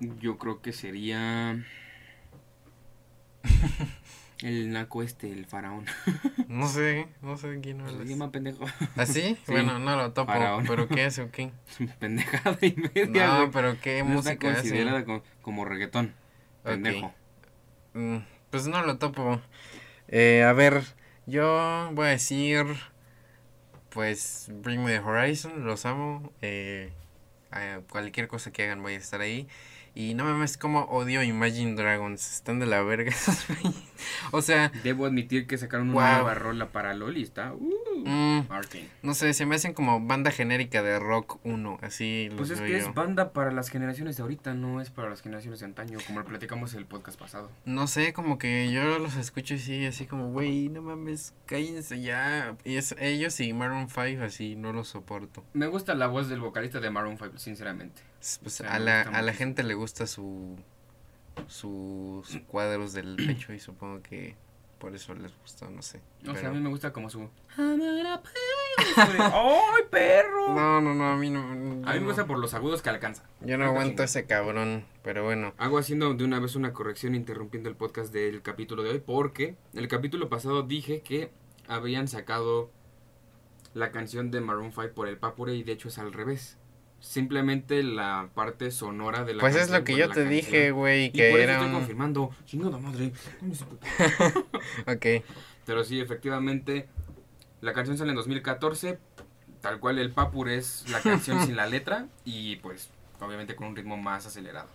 Yo 0.00 0.38
creo 0.38 0.60
que 0.60 0.72
sería 0.72 1.64
el 4.42 4.72
naco 4.72 5.02
este, 5.02 5.30
el 5.30 5.46
faraón. 5.46 5.86
No 6.48 6.68
sé, 6.68 7.08
no 7.22 7.36
sé 7.38 7.58
quién 7.62 7.78
Se 7.78 7.84
hablas. 7.88 8.08
llama 8.08 8.30
pendejo. 8.30 8.64
¿Así? 8.96 9.20
Sí. 9.46 9.52
Bueno, 9.52 9.78
no 9.78 9.96
lo 9.96 10.12
topo, 10.12 10.32
Faraón. 10.32 10.64
pero 10.66 10.86
¿qué 10.88 11.06
es 11.06 11.18
o 11.18 11.30
qué? 11.30 11.50
Pendejada 11.98 12.58
y 12.60 12.74
media. 12.76 13.26
No, 13.26 13.36
güey. 13.38 13.50
pero 13.52 13.80
¿qué 13.80 14.02
No 14.02 14.18
está 14.18 14.30
música 14.30 14.50
hace? 14.50 14.60
considerada 14.60 15.04
como, 15.04 15.22
como 15.40 15.64
reggaetón. 15.64 16.14
Pendejo. 16.62 17.12
Mm, 17.94 18.18
Pues 18.50 18.66
no 18.66 18.82
lo 18.84 18.98
topo. 18.98 19.40
Eh, 20.08 20.42
a 20.42 20.52
ver, 20.52 20.82
yo 21.26 21.90
voy 21.94 22.06
a 22.06 22.10
decir, 22.10 22.66
pues, 23.88 24.48
Bring 24.62 24.82
Me 24.84 24.92
the 24.92 24.98
Horizon, 25.00 25.64
los 25.64 25.86
amo. 25.86 26.32
Eh, 26.42 26.92
cualquier 27.90 28.28
cosa 28.28 28.50
que 28.52 28.64
hagan 28.64 28.82
voy 28.82 28.94
a 28.94 28.98
estar 28.98 29.20
ahí. 29.20 29.48
Y 29.94 30.14
no 30.14 30.24
mames, 30.24 30.56
como 30.56 30.84
odio 30.84 31.22
Imagine 31.22 31.74
Dragons, 31.74 32.36
están 32.36 32.58
de 32.58 32.66
la 32.66 32.82
verga 32.82 33.10
esos. 33.14 33.44
O 34.30 34.40
sea, 34.42 34.70
Debo 34.82 35.06
admitir 35.06 35.46
que 35.46 35.58
sacaron 35.58 35.90
una 35.90 36.00
Wow. 36.12 36.14
nueva 36.22 36.34
rola 36.34 36.72
para 36.72 36.94
Loli. 36.94 37.22
Está. 37.22 37.52
Uh, 37.52 38.08
mm, 38.08 38.46
no 39.02 39.14
sé, 39.14 39.34
se 39.34 39.44
me 39.46 39.54
hacen 39.54 39.74
como 39.74 40.00
banda 40.00 40.30
genérica 40.30 40.82
de 40.82 40.98
rock 40.98 41.38
1, 41.44 41.78
así 41.82 42.30
Pues 42.36 42.50
es 42.50 42.60
que 42.60 42.70
yo. 42.70 42.76
es 42.78 42.94
banda 42.94 43.32
para 43.32 43.52
las 43.52 43.68
generaciones 43.68 44.16
de 44.16 44.22
ahorita, 44.22 44.54
no 44.54 44.80
es 44.80 44.90
para 44.90 45.10
las 45.10 45.20
generaciones 45.20 45.60
de 45.60 45.66
antaño, 45.66 45.98
como 46.06 46.20
lo 46.20 46.24
platicamos 46.24 46.72
en 46.72 46.80
el 46.80 46.86
podcast 46.86 47.18
pasado. 47.18 47.50
No 47.64 47.86
sé, 47.86 48.12
como 48.12 48.38
que 48.38 48.72
yo 48.72 48.98
los 48.98 49.16
escucho 49.16 49.54
así, 49.54 49.84
así 49.86 50.06
como, 50.06 50.30
güey, 50.32 50.68
no 50.68 50.82
mames, 50.82 51.34
cállense 51.46 52.00
ya. 52.00 52.56
Y 52.64 52.76
es 52.76 52.94
ellos 52.98 53.38
y 53.40 53.52
Maroon 53.52 53.88
5, 53.88 54.22
así, 54.24 54.56
no 54.56 54.72
los 54.72 54.88
soporto. 54.88 55.44
Me 55.52 55.66
gusta 55.66 55.94
la 55.94 56.06
voz 56.06 56.28
del 56.28 56.40
vocalista 56.40 56.80
de 56.80 56.90
Maroon 56.90 57.18
5, 57.18 57.38
sinceramente. 57.38 58.02
Pues 58.42 58.60
a, 58.60 58.78
la, 58.78 59.02
a 59.02 59.22
la 59.22 59.32
gente 59.34 59.62
le 59.62 59.74
gusta 59.74 60.06
su 60.06 60.56
sus 61.48 62.38
cuadros 62.46 62.92
del 62.92 63.16
pecho 63.26 63.52
y 63.52 63.58
supongo 63.58 64.02
que 64.02 64.36
por 64.78 64.94
eso 64.94 65.14
les 65.14 65.36
gusta, 65.38 65.68
no 65.70 65.80
sé. 65.82 66.00
O 66.22 66.26
sea, 66.26 66.34
pero- 66.34 66.48
a 66.48 66.52
mí 66.52 66.60
me 66.60 66.68
gusta 66.68 66.92
como 66.92 67.08
su... 67.08 67.28
¡Ay, 67.56 67.78
perro! 69.90 70.54
No, 70.54 70.80
no, 70.80 70.94
no, 70.94 71.12
a 71.12 71.16
mí 71.16 71.30
no. 71.30 71.40
A 71.42 71.54
mí 71.54 71.82
me 71.84 72.00
no- 72.00 72.06
gusta 72.06 72.26
por 72.26 72.38
los 72.38 72.54
agudos 72.54 72.82
que 72.82 72.90
alcanza. 72.90 73.24
Yo 73.40 73.58
no 73.58 73.64
aguanto 73.66 74.02
ese 74.02 74.26
cabrón, 74.26 74.84
pero 75.02 75.24
bueno. 75.24 75.54
Hago 75.58 75.78
haciendo 75.78 76.12
de 76.14 76.24
una 76.24 76.40
vez 76.40 76.56
una 76.56 76.72
corrección 76.72 77.14
interrumpiendo 77.14 77.68
el 77.68 77.76
podcast 77.76 78.12
del 78.12 78.42
capítulo 78.42 78.82
de 78.82 78.90
hoy 78.90 79.02
porque 79.04 79.56
el 79.74 79.88
capítulo 79.88 80.28
pasado 80.28 80.62
dije 80.62 81.00
que 81.02 81.30
habían 81.68 82.08
sacado 82.08 82.70
la 83.74 83.90
canción 83.92 84.30
de 84.30 84.40
Maroon 84.40 84.72
5 84.72 84.88
por 84.94 85.08
el 85.08 85.16
Papure 85.16 85.54
y 85.54 85.62
de 85.62 85.72
hecho 85.72 85.88
es 85.88 85.98
al 85.98 86.12
revés. 86.12 86.58
Simplemente 87.02 87.82
la 87.82 88.28
parte 88.32 88.70
sonora 88.70 89.24
de 89.24 89.34
la 89.34 89.40
Pues 89.40 89.56
es 89.56 89.70
lo 89.70 89.82
que 89.82 89.92
yo 89.96 90.08
te 90.08 90.14
canción. 90.14 90.28
dije, 90.30 90.70
güey, 90.70 91.10
que 91.10 91.30
por 91.30 91.40
eso 91.40 91.44
era 91.44 91.52
estoy 91.54 91.68
un... 91.68 91.74
confirmando. 91.74 92.30
Chingada 92.46 92.78
madre. 92.78 93.12
Ok, 94.86 95.24
Pero 95.66 95.84
sí, 95.84 96.00
efectivamente, 96.00 96.88
la 97.60 97.72
canción 97.72 97.98
sale 97.98 98.10
en 98.10 98.16
2014. 98.16 98.98
Tal 99.60 99.78
cual 99.78 99.98
el 99.98 100.10
Papure 100.10 100.56
es 100.56 100.84
la 100.90 101.00
canción 101.00 101.44
sin 101.46 101.56
la 101.56 101.66
letra. 101.68 102.06
Y 102.24 102.56
pues, 102.56 102.88
obviamente 103.20 103.54
con 103.56 103.68
un 103.68 103.76
ritmo 103.76 103.96
más 103.96 104.26
acelerado. 104.26 104.68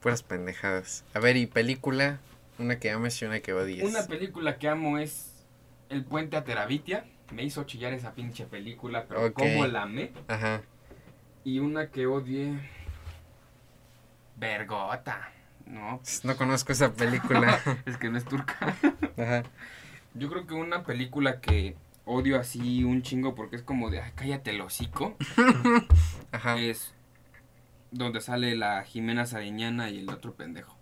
puras 0.00 0.22
pendejadas. 0.22 1.04
A 1.14 1.20
ver, 1.20 1.36
y 1.36 1.46
película, 1.46 2.18
una 2.58 2.78
que 2.78 2.90
ames 2.90 3.20
y 3.20 3.24
una 3.24 3.40
que 3.40 3.52
odies. 3.54 3.82
Una 3.84 4.06
película 4.06 4.58
que 4.58 4.68
amo 4.68 4.98
es 4.98 5.32
El 5.88 6.04
Puente 6.04 6.36
a 6.36 6.44
Terabitia. 6.44 7.04
Me 7.32 7.44
hizo 7.44 7.64
chillar 7.64 7.94
esa 7.94 8.12
pinche 8.14 8.44
película, 8.44 9.06
pero 9.08 9.24
Ok. 9.26 9.32
como 9.38 9.66
la 9.66 9.82
amé. 9.82 10.12
Ajá. 10.28 10.60
Y 11.44 11.58
una 11.58 11.90
que 11.90 12.06
odie. 12.06 12.58
Vergota. 14.36 15.30
No, 15.66 15.98
pues, 15.98 16.24
No 16.24 16.36
conozco 16.36 16.72
esa 16.72 16.92
película. 16.92 17.60
es 17.86 17.96
que 17.96 18.10
no 18.10 18.18
es 18.18 18.24
turca. 18.24 18.76
Ajá. 19.16 19.42
Yo 20.14 20.28
creo 20.28 20.46
que 20.46 20.54
una 20.54 20.84
película 20.84 21.40
que 21.40 21.76
odio 22.04 22.38
así 22.38 22.84
un 22.84 23.02
chingo 23.02 23.34
porque 23.34 23.56
es 23.56 23.62
como 23.62 23.90
de, 23.90 24.00
ay, 24.00 24.12
cállate 24.14 24.50
el 24.50 24.60
hocico. 24.60 25.16
Ajá. 26.32 26.58
es 26.58 26.94
donde 27.90 28.20
sale 28.20 28.56
la 28.56 28.82
Jimena 28.84 29.26
Sariñana 29.26 29.90
y 29.90 30.00
el 30.00 30.08
otro 30.08 30.34
pendejo. 30.34 30.76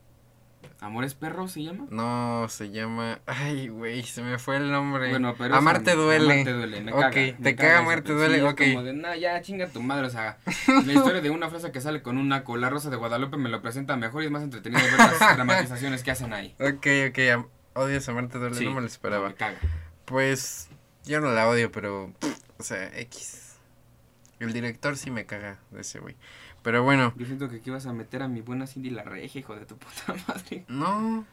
¿Amores 0.80 1.14
perros 1.14 1.52
se 1.52 1.62
llama? 1.62 1.86
No, 1.90 2.46
se 2.48 2.70
llama. 2.70 3.20
Ay, 3.26 3.68
güey, 3.68 4.02
se 4.02 4.22
me 4.22 4.38
fue 4.38 4.56
el 4.56 4.70
nombre. 4.70 5.10
Bueno, 5.10 5.34
pero 5.36 5.54
Amarte 5.56 5.90
am- 5.92 5.98
duele. 5.98 6.24
Amarte 6.32 6.52
duele, 6.52 6.80
me 6.80 6.92
Ok, 6.92 7.00
caga. 7.00 7.12
te 7.12 7.36
me 7.38 7.54
caga 7.56 7.78
Amarte 7.80 8.12
duele, 8.12 8.38
sí, 8.40 8.44
es 8.46 8.52
ok. 8.52 8.60
como 8.60 8.82
de, 8.82 9.20
ya 9.20 9.42
chinga 9.42 9.66
tu 9.68 9.82
madre, 9.82 10.06
o 10.06 10.10
sea, 10.10 10.38
la 10.86 10.92
historia 10.92 11.20
de 11.20 11.28
una 11.30 11.50
frase 11.50 11.70
que 11.70 11.80
sale 11.82 12.00
con 12.02 12.16
un 12.16 12.28
naco, 12.28 12.56
la 12.56 12.70
rosa 12.70 12.88
de 12.88 12.96
Guadalupe 12.96 13.36
me 13.36 13.50
lo 13.50 13.60
presenta 13.60 13.96
mejor 13.96 14.22
y 14.22 14.26
es 14.26 14.32
más 14.32 14.42
entretenido 14.42 14.80
ver 14.82 14.98
las 14.98 15.18
dramatizaciones 15.36 16.02
que 16.02 16.12
hacen 16.12 16.32
ahí. 16.32 16.54
Ok, 16.60 16.86
ok, 17.10 17.46
odias 17.74 18.08
Amarte 18.08 18.38
duele, 18.38 18.56
Sí, 18.56 18.64
no 18.64 18.72
me 18.74 18.80
lo 18.80 18.86
esperaba. 18.86 19.28
Me 19.28 19.34
caga. 19.34 19.58
Pues 20.06 20.68
yo 21.04 21.20
no 21.20 21.30
la 21.32 21.46
odio, 21.48 21.70
pero. 21.70 22.12
O 22.58 22.62
sea, 22.62 22.90
X. 23.00 23.56
El 24.38 24.54
director 24.54 24.96
sí 24.96 25.10
me 25.10 25.26
caga 25.26 25.58
de 25.70 25.82
ese 25.82 25.98
güey. 25.98 26.16
Pero 26.62 26.82
bueno, 26.82 27.14
Yo 27.16 27.24
siento 27.26 27.48
que 27.48 27.56
aquí 27.56 27.70
vas 27.70 27.86
a 27.86 27.92
meter 27.92 28.22
a 28.22 28.28
mi 28.28 28.42
buena 28.42 28.66
Cindy 28.66 28.90
la 28.90 29.02
regia, 29.02 29.40
hijo 29.40 29.56
de 29.56 29.64
tu 29.66 29.76
puta 29.78 30.14
madre. 30.28 30.64
no. 30.68 31.24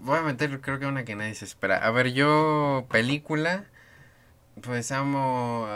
Voy 0.00 0.18
a 0.18 0.22
meter, 0.22 0.60
creo 0.60 0.78
que 0.78 0.84
una 0.86 1.04
que 1.04 1.14
nadie 1.14 1.34
se 1.34 1.46
espera. 1.46 1.78
A 1.78 1.90
ver, 1.90 2.12
yo, 2.12 2.86
película. 2.90 3.64
Pues 4.60 4.92
amo. 4.92 5.66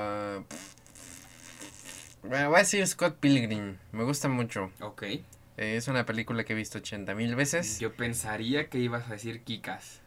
bueno, 2.22 2.48
voy 2.48 2.56
a 2.56 2.58
decir 2.60 2.86
Scott 2.86 3.16
Pilgrim. 3.18 3.76
Me 3.92 4.04
gusta 4.04 4.28
mucho. 4.28 4.70
Ok. 4.80 5.02
Eh, 5.02 5.22
es 5.56 5.88
una 5.88 6.04
película 6.04 6.44
que 6.44 6.52
he 6.52 6.56
visto 6.56 6.78
80 6.78 7.14
mil 7.14 7.34
veces. 7.36 7.78
Yo 7.80 7.94
pensaría 7.94 8.68
que 8.68 8.78
ibas 8.78 9.08
a 9.08 9.12
decir 9.12 9.42
Kikas. 9.44 10.00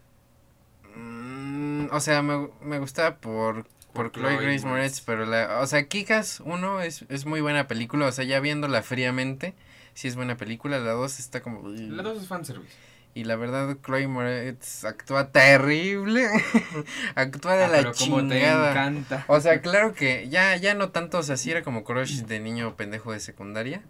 Mm, 0.95 1.87
o 1.91 1.99
sea, 1.99 2.21
me, 2.21 2.49
me 2.61 2.79
gusta 2.79 3.17
por, 3.17 3.65
por, 3.95 4.11
Por 4.11 4.21
Chloe 4.21 4.37
Grace 4.37 4.63
Moretz. 4.67 5.01
Pero 5.01 5.25
la, 5.25 5.59
o 5.61 5.65
sea, 5.65 5.87
Kikas 5.87 6.41
1 6.45 6.81
es, 6.81 7.05
es 7.09 7.25
muy 7.25 7.41
buena 7.41 7.67
película, 7.67 8.05
o 8.05 8.11
sea, 8.11 8.23
ya 8.25 8.39
viéndola 8.39 8.83
fríamente, 8.83 9.55
sí 9.95 10.07
es 10.07 10.15
buena 10.15 10.37
película, 10.37 10.77
la 10.77 10.91
2 10.91 11.19
está 11.19 11.41
como... 11.41 11.67
La 11.67 12.03
dos 12.03 12.21
es 12.21 12.27
fanservice. 12.27 12.75
Y 13.15 13.23
la 13.23 13.37
verdad, 13.37 13.77
Chloe 13.83 14.07
Moretz 14.09 14.83
actúa 14.83 15.31
terrible, 15.31 16.27
actúa 17.15 17.55
de 17.55 17.63
Ah, 17.63 17.67
la 17.69 17.77
pero 17.77 17.93
como 17.93 18.17
te 18.27 18.35
chingada. 18.35 18.71
encanta. 18.71 19.25
O 19.29 19.39
sea, 19.39 19.61
claro 19.61 19.93
que 19.93 20.27
ya, 20.29 20.55
ya 20.57 20.73
no 20.73 20.89
tanto, 20.89 21.19
o 21.19 21.23
sea, 21.23 21.37
sí 21.37 21.49
era 21.49 21.63
como 21.63 21.85
crush 21.85 22.23
de 22.23 22.41
niño 22.41 22.75
pendejo 22.75 23.13
de 23.13 23.21
secundaria, 23.21 23.81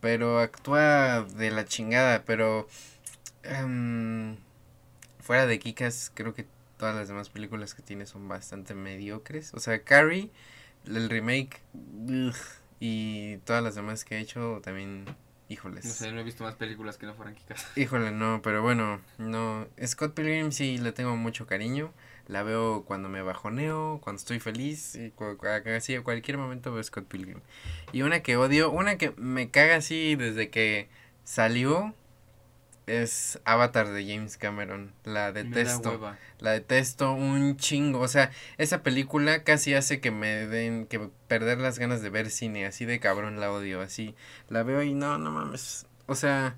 pero 0.00 0.38
actúa 0.38 1.22
de 1.24 1.50
la 1.50 1.64
chingada, 1.64 2.22
pero 2.24 2.68
em, 3.42 4.36
fuera 5.20 5.46
de 5.46 5.58
Kikas, 5.58 6.12
creo 6.14 6.32
que 6.34 6.46
todas 6.78 6.94
las 6.94 7.08
demás 7.08 7.28
películas 7.28 7.74
que 7.74 7.82
tiene 7.82 8.06
son 8.06 8.28
bastante 8.28 8.74
mediocres. 8.74 9.52
O 9.54 9.60
sea, 9.60 9.82
Carrie, 9.82 10.30
el 10.86 11.10
remake, 11.10 11.60
ugh, 11.74 12.34
y 12.80 13.36
todas 13.38 13.62
las 13.62 13.74
demás 13.74 14.04
que 14.04 14.14
ha 14.14 14.18
hecho 14.18 14.60
también, 14.62 15.04
híjoles. 15.48 15.84
No 15.84 15.90
sé, 15.92 16.12
no 16.12 16.20
he 16.20 16.24
visto 16.24 16.44
más 16.44 16.54
películas 16.54 16.96
que 16.96 17.06
no 17.06 17.14
fueran 17.14 17.34
Kikas. 17.34 17.66
Híjole, 17.76 18.12
no, 18.12 18.40
pero 18.42 18.62
bueno, 18.62 19.00
no. 19.18 19.66
Scott 19.84 20.14
Pilgrim 20.14 20.52
sí 20.52 20.78
le 20.78 20.92
tengo 20.92 21.16
mucho 21.16 21.46
cariño. 21.46 21.92
La 22.28 22.42
veo 22.42 22.84
cuando 22.84 23.08
me 23.08 23.22
bajoneo, 23.22 24.00
cuando 24.02 24.20
estoy 24.20 24.38
feliz, 24.38 24.94
y 24.96 25.10
cu- 25.12 25.38
así 25.74 25.94
a 25.94 26.02
cualquier 26.02 26.36
momento 26.36 26.72
veo 26.72 26.82
Scott 26.84 27.06
Pilgrim. 27.06 27.40
Y 27.90 28.02
una 28.02 28.20
que 28.20 28.36
odio, 28.36 28.70
una 28.70 28.98
que 28.98 29.12
me 29.16 29.50
caga 29.50 29.76
así 29.76 30.14
desde 30.14 30.50
que 30.50 30.90
salió 31.24 31.94
es 32.88 33.40
Avatar 33.44 33.90
de 33.90 34.06
James 34.06 34.36
Cameron. 34.36 34.92
La 35.04 35.32
detesto. 35.32 36.14
La 36.38 36.52
detesto 36.52 37.12
un 37.12 37.56
chingo. 37.56 38.00
O 38.00 38.08
sea, 38.08 38.30
esa 38.56 38.82
película 38.82 39.44
casi 39.44 39.74
hace 39.74 40.00
que 40.00 40.10
me 40.10 40.46
den 40.46 40.86
que 40.86 41.10
perder 41.28 41.58
las 41.58 41.78
ganas 41.78 42.02
de 42.02 42.10
ver 42.10 42.30
cine. 42.30 42.66
Así 42.66 42.84
de 42.84 43.00
cabrón 43.00 43.40
la 43.40 43.52
odio. 43.52 43.80
Así 43.80 44.14
la 44.48 44.62
veo 44.62 44.82
y 44.82 44.94
no, 44.94 45.18
no 45.18 45.30
mames. 45.30 45.86
O 46.06 46.14
sea, 46.14 46.56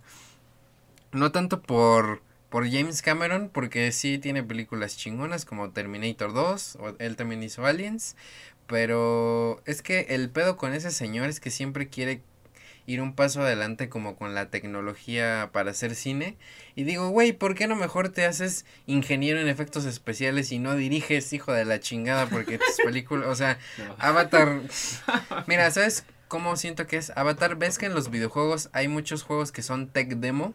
no 1.12 1.33
tanto 1.33 1.61
por 1.62 2.22
por 2.51 2.68
James 2.68 3.01
Cameron, 3.01 3.49
porque 3.49 3.91
sí 3.93 4.18
tiene 4.18 4.43
películas 4.43 4.97
chingonas 4.97 5.45
como 5.45 5.70
Terminator 5.70 6.35
2, 6.35 6.78
o 6.81 6.97
él 6.99 7.14
también 7.14 7.45
hizo 7.45 7.64
Aliens, 7.64 8.16
pero 8.66 9.62
es 9.66 9.83
que 9.83 10.01
el 10.11 10.31
pedo 10.31 10.57
con 10.57 10.74
ese 10.74 10.91
señor 10.91 11.28
es 11.28 11.41
que 11.41 11.51
siempre 11.51 11.89
quiere 11.89 12.22
ir 12.90 13.00
un 13.00 13.14
paso 13.14 13.42
adelante 13.42 13.88
como 13.88 14.16
con 14.16 14.34
la 14.34 14.46
tecnología 14.50 15.50
para 15.52 15.70
hacer 15.70 15.94
cine. 15.94 16.36
Y 16.74 16.84
digo, 16.84 17.08
güey, 17.10 17.32
¿por 17.32 17.54
qué 17.54 17.66
no 17.66 17.76
mejor 17.76 18.08
te 18.08 18.24
haces 18.24 18.64
ingeniero 18.86 19.40
en 19.40 19.48
efectos 19.48 19.84
especiales 19.84 20.50
y 20.52 20.58
no 20.58 20.74
diriges, 20.74 21.32
hijo 21.32 21.52
de 21.52 21.64
la 21.64 21.80
chingada? 21.80 22.26
Porque 22.26 22.58
tus 22.58 22.76
películas, 22.84 23.28
o 23.28 23.34
sea, 23.34 23.58
No. 23.78 23.94
Avatar. 23.98 24.60
Mira, 25.46 25.70
¿sabes 25.70 26.04
cómo 26.28 26.56
siento 26.56 26.86
que 26.86 26.96
es? 26.96 27.10
Avatar, 27.16 27.56
ves 27.56 27.78
que 27.78 27.86
en 27.86 27.94
los 27.94 28.10
videojuegos 28.10 28.68
hay 28.72 28.88
muchos 28.88 29.22
juegos 29.22 29.52
que 29.52 29.62
son 29.62 29.88
tech 29.88 30.08
demo. 30.16 30.54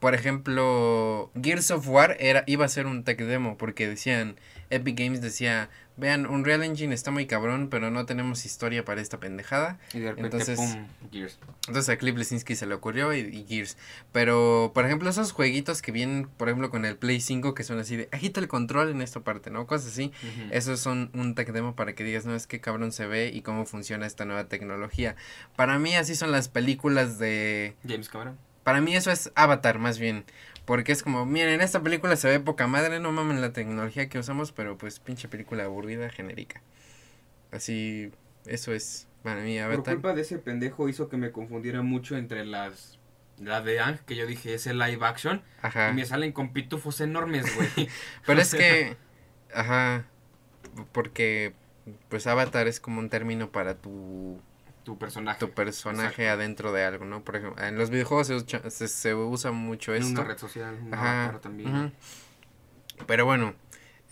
Por 0.00 0.14
ejemplo, 0.14 1.30
Gears 1.40 1.70
of 1.70 1.88
War 1.88 2.16
era, 2.20 2.44
iba 2.46 2.64
a 2.64 2.68
ser 2.68 2.86
un 2.86 3.04
tech 3.04 3.18
demo 3.18 3.56
porque 3.56 3.88
decían, 3.88 4.36
Epic 4.68 4.98
Games 4.98 5.22
decía, 5.22 5.70
vean, 5.96 6.26
Unreal 6.26 6.62
Engine 6.62 6.94
está 6.94 7.10
muy 7.10 7.26
cabrón, 7.26 7.68
pero 7.70 7.90
no 7.90 8.06
tenemos 8.06 8.44
historia 8.44 8.84
para 8.84 9.00
esta 9.00 9.20
pendejada. 9.20 9.78
Y 9.92 10.00
de 10.00 10.10
repente, 10.10 10.36
Entonces- 10.38 10.58
pum, 10.58 10.86
Gears. 11.12 11.38
Entonces 11.68 11.88
a 11.88 11.96
Cliff 11.96 12.16
Lesinski 12.16 12.56
se 12.56 12.66
le 12.66 12.74
ocurrió 12.74 13.12
y, 13.14 13.20
y 13.20 13.46
Gears. 13.48 13.76
Pero, 14.12 14.72
por 14.74 14.84
ejemplo, 14.84 15.08
esos 15.08 15.32
jueguitos 15.32 15.82
que 15.82 15.92
vienen, 15.92 16.28
por 16.36 16.48
ejemplo, 16.48 16.70
con 16.70 16.84
el 16.84 16.96
Play 16.96 17.20
5, 17.20 17.54
que 17.54 17.62
son 17.62 17.78
así 17.78 17.96
de, 17.96 18.08
agita 18.12 18.40
el 18.40 18.48
control 18.48 18.90
en 18.90 19.02
esta 19.02 19.20
parte, 19.20 19.50
¿no? 19.50 19.66
Cosas 19.66 19.92
así. 19.92 20.12
Ujú. 20.22 20.48
Esos 20.50 20.80
son 20.80 21.10
un 21.14 21.34
tech 21.34 21.52
demo 21.52 21.74
para 21.76 21.94
que 21.94 22.04
digas, 22.04 22.26
no, 22.26 22.34
es 22.34 22.46
que 22.46 22.60
cabrón 22.60 22.92
se 22.92 23.06
ve 23.06 23.30
y 23.32 23.42
cómo 23.42 23.64
funciona 23.66 24.06
esta 24.06 24.24
nueva 24.24 24.48
tecnología. 24.48 25.16
Para 25.56 25.78
mí 25.78 25.94
así 25.96 26.14
son 26.14 26.32
las 26.32 26.48
películas 26.48 27.18
de... 27.18 27.76
James 27.86 28.08
Cameron. 28.08 28.38
Para 28.64 28.80
mí 28.80 28.96
eso 28.96 29.10
es 29.10 29.30
Avatar 29.34 29.78
más 29.78 29.98
bien. 29.98 30.24
Porque 30.64 30.92
es 30.92 31.02
como, 31.02 31.26
miren, 31.26 31.60
esta 31.60 31.82
película 31.82 32.16
se 32.16 32.28
ve 32.28 32.40
poca 32.40 32.66
madre, 32.66 32.98
no 32.98 33.12
mamen 33.12 33.40
la 33.42 33.52
tecnología 33.52 34.08
que 34.08 34.18
usamos, 34.18 34.50
pero 34.50 34.78
pues 34.78 34.98
pinche 34.98 35.28
película 35.28 35.64
aburrida, 35.64 36.08
genérica. 36.08 36.62
Así, 37.52 38.10
eso 38.46 38.72
es 38.72 39.06
para 39.22 39.42
mí 39.42 39.58
Por 39.58 39.64
Avatar. 39.64 39.94
culpa 39.94 40.14
de 40.14 40.22
ese 40.22 40.38
pendejo 40.38 40.88
hizo 40.88 41.08
que 41.08 41.16
me 41.16 41.32
confundiera 41.32 41.82
mucho 41.82 42.16
entre 42.16 42.44
las... 42.44 42.98
La 43.38 43.60
de 43.60 43.80
Ang, 43.80 43.98
que 44.06 44.14
yo 44.14 44.26
dije 44.26 44.54
es 44.54 44.66
el 44.68 44.78
live 44.78 45.04
action. 45.04 45.42
Ajá. 45.60 45.90
Y 45.90 45.94
me 45.94 46.06
salen 46.06 46.32
con 46.32 46.52
pitufos 46.52 47.00
enormes, 47.00 47.44
güey. 47.56 47.88
Pero 48.26 48.40
es 48.40 48.54
que, 48.54 48.96
ajá, 49.52 50.06
porque 50.92 51.52
pues 52.08 52.26
Avatar 52.28 52.68
es 52.68 52.78
como 52.78 53.00
un 53.00 53.10
término 53.10 53.50
para 53.50 53.74
tu, 53.74 54.40
tu 54.84 54.98
personaje. 54.98 55.40
tu 55.40 55.50
personaje 55.50 56.22
Exacto. 56.24 56.32
adentro 56.32 56.72
de 56.72 56.84
algo, 56.84 57.04
¿no? 57.04 57.24
Por 57.24 57.36
ejemplo, 57.36 57.62
en 57.64 57.76
los 57.78 57.90
videojuegos 57.90 58.26
se, 58.28 58.34
usa- 58.36 58.70
se, 58.70 58.86
se 58.88 59.14
usa 59.14 59.50
mucho 59.50 59.94
En 59.94 60.02
esto. 60.02 60.20
una 60.20 60.24
red 60.30 60.38
social, 60.38 60.78
un 60.80 60.94
Ajá, 60.94 61.38
también. 61.42 61.92
Pero 63.06 63.24
bueno, 63.24 63.54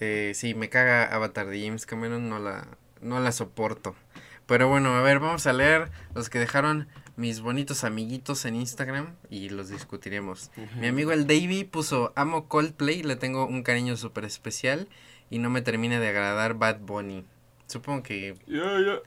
eh, 0.01 0.32
sí, 0.35 0.55
me 0.55 0.69
caga 0.69 1.05
Avatar 1.05 1.47
de 1.47 1.65
James 1.65 1.86
Cameron, 1.86 2.28
no 2.28 2.39
la, 2.39 2.66
no 3.01 3.20
la 3.20 3.32
soporto. 3.32 3.94
Pero 4.47 4.69
bueno, 4.69 4.94
a 4.97 5.03
ver, 5.03 5.20
vamos 5.20 5.47
a 5.47 5.53
leer 5.53 5.90
los 6.15 6.28
que 6.28 6.39
dejaron 6.40 6.89
mis 7.16 7.40
bonitos 7.40 7.85
amiguitos 7.85 8.44
en 8.44 8.57
Instagram 8.57 9.15
y 9.31 9.51
los 9.51 9.69
discutiremos. 9.69 10.51
Mi 10.81 10.89
amigo 10.89 11.12
el 11.12 11.27
Davey 11.27 11.65
puso 11.65 12.12
amo 12.16 12.49
Coldplay, 12.49 13.03
le 13.03 13.16
tengo 13.16 13.47
un 13.47 13.62
cariño 13.62 13.97
súper 13.97 14.24
especial 14.24 14.89
y 15.31 15.39
no 15.39 15.49
me 15.49 15.62
termina 15.62 16.01
de 16.01 16.09
agradar 16.09 16.55
Bad 16.55 16.81
Bunny. 16.81 17.24
Supongo 17.66 18.03
que 18.03 18.35
Ya, 18.47 18.81
ya. 18.81 18.99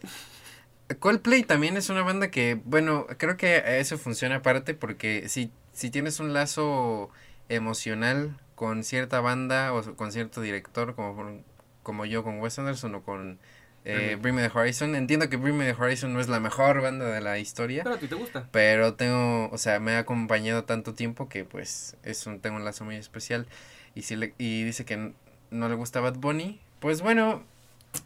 Coldplay 1.00 1.44
también 1.44 1.78
es 1.78 1.90
una 1.90 2.04
banda 2.04 2.30
que, 2.30 2.60
bueno, 2.64 3.08
creo 3.18 3.38
que 3.38 3.80
eso 3.80 3.98
funciona 3.98 4.36
aparte 4.38 4.74
porque 4.76 5.28
si, 5.30 5.52
si 5.74 5.90
tienes 5.90 6.20
un 6.20 6.34
lazo 6.34 7.10
emocional 7.50 8.38
con 8.56 8.84
cierta 8.84 9.20
banda 9.20 9.74
o 9.74 9.96
con 9.96 10.12
cierto 10.12 10.42
director, 10.42 10.96
como, 10.96 11.42
como 11.84 12.06
yo 12.06 12.24
con 12.24 12.40
Wes 12.40 12.58
Anderson 12.60 12.96
o 12.96 13.04
con 13.04 13.40
eh, 13.84 14.12
Ujú. 14.14 14.22
Bring 14.22 14.36
Me 14.36 14.48
the 14.48 14.58
Horizon, 14.58 14.96
entiendo 14.96 15.28
que 15.30 15.38
Bring 15.38 15.58
Me 15.58 15.66
the 15.66 15.80
Horizon 15.82 16.14
no 16.14 16.20
es 16.20 16.28
la 16.30 16.40
mejor 16.40 16.82
banda 16.82 17.06
de 17.06 17.22
la 17.22 17.38
historia, 17.40 17.84
Pero 17.84 17.96
a 17.96 18.00
ti 18.00 18.08
te 18.08 18.16
gusta. 18.16 18.48
pero 18.52 18.94
tengo, 18.94 19.50
o 19.52 19.58
sea, 19.58 19.80
me 19.80 19.94
ha 19.94 20.00
acompañado 20.00 20.64
tanto 20.66 20.94
tiempo 20.94 21.30
que 21.30 21.46
pues 21.46 21.98
es 22.04 22.26
un, 22.28 22.40
tengo 22.40 22.58
un 22.58 22.66
lazo 22.66 22.86
muy 22.86 22.96
especial 22.96 23.48
y 23.96 24.04
si 24.04 24.16
le, 24.16 24.34
y 24.38 24.64
dice 24.64 24.86
que 24.86 25.14
no 25.52 25.70
le 25.70 25.76
gusta 25.76 26.00
Bad 26.00 26.16
Bunny, 26.18 26.60
pues 26.80 27.02
bueno, 27.02 27.44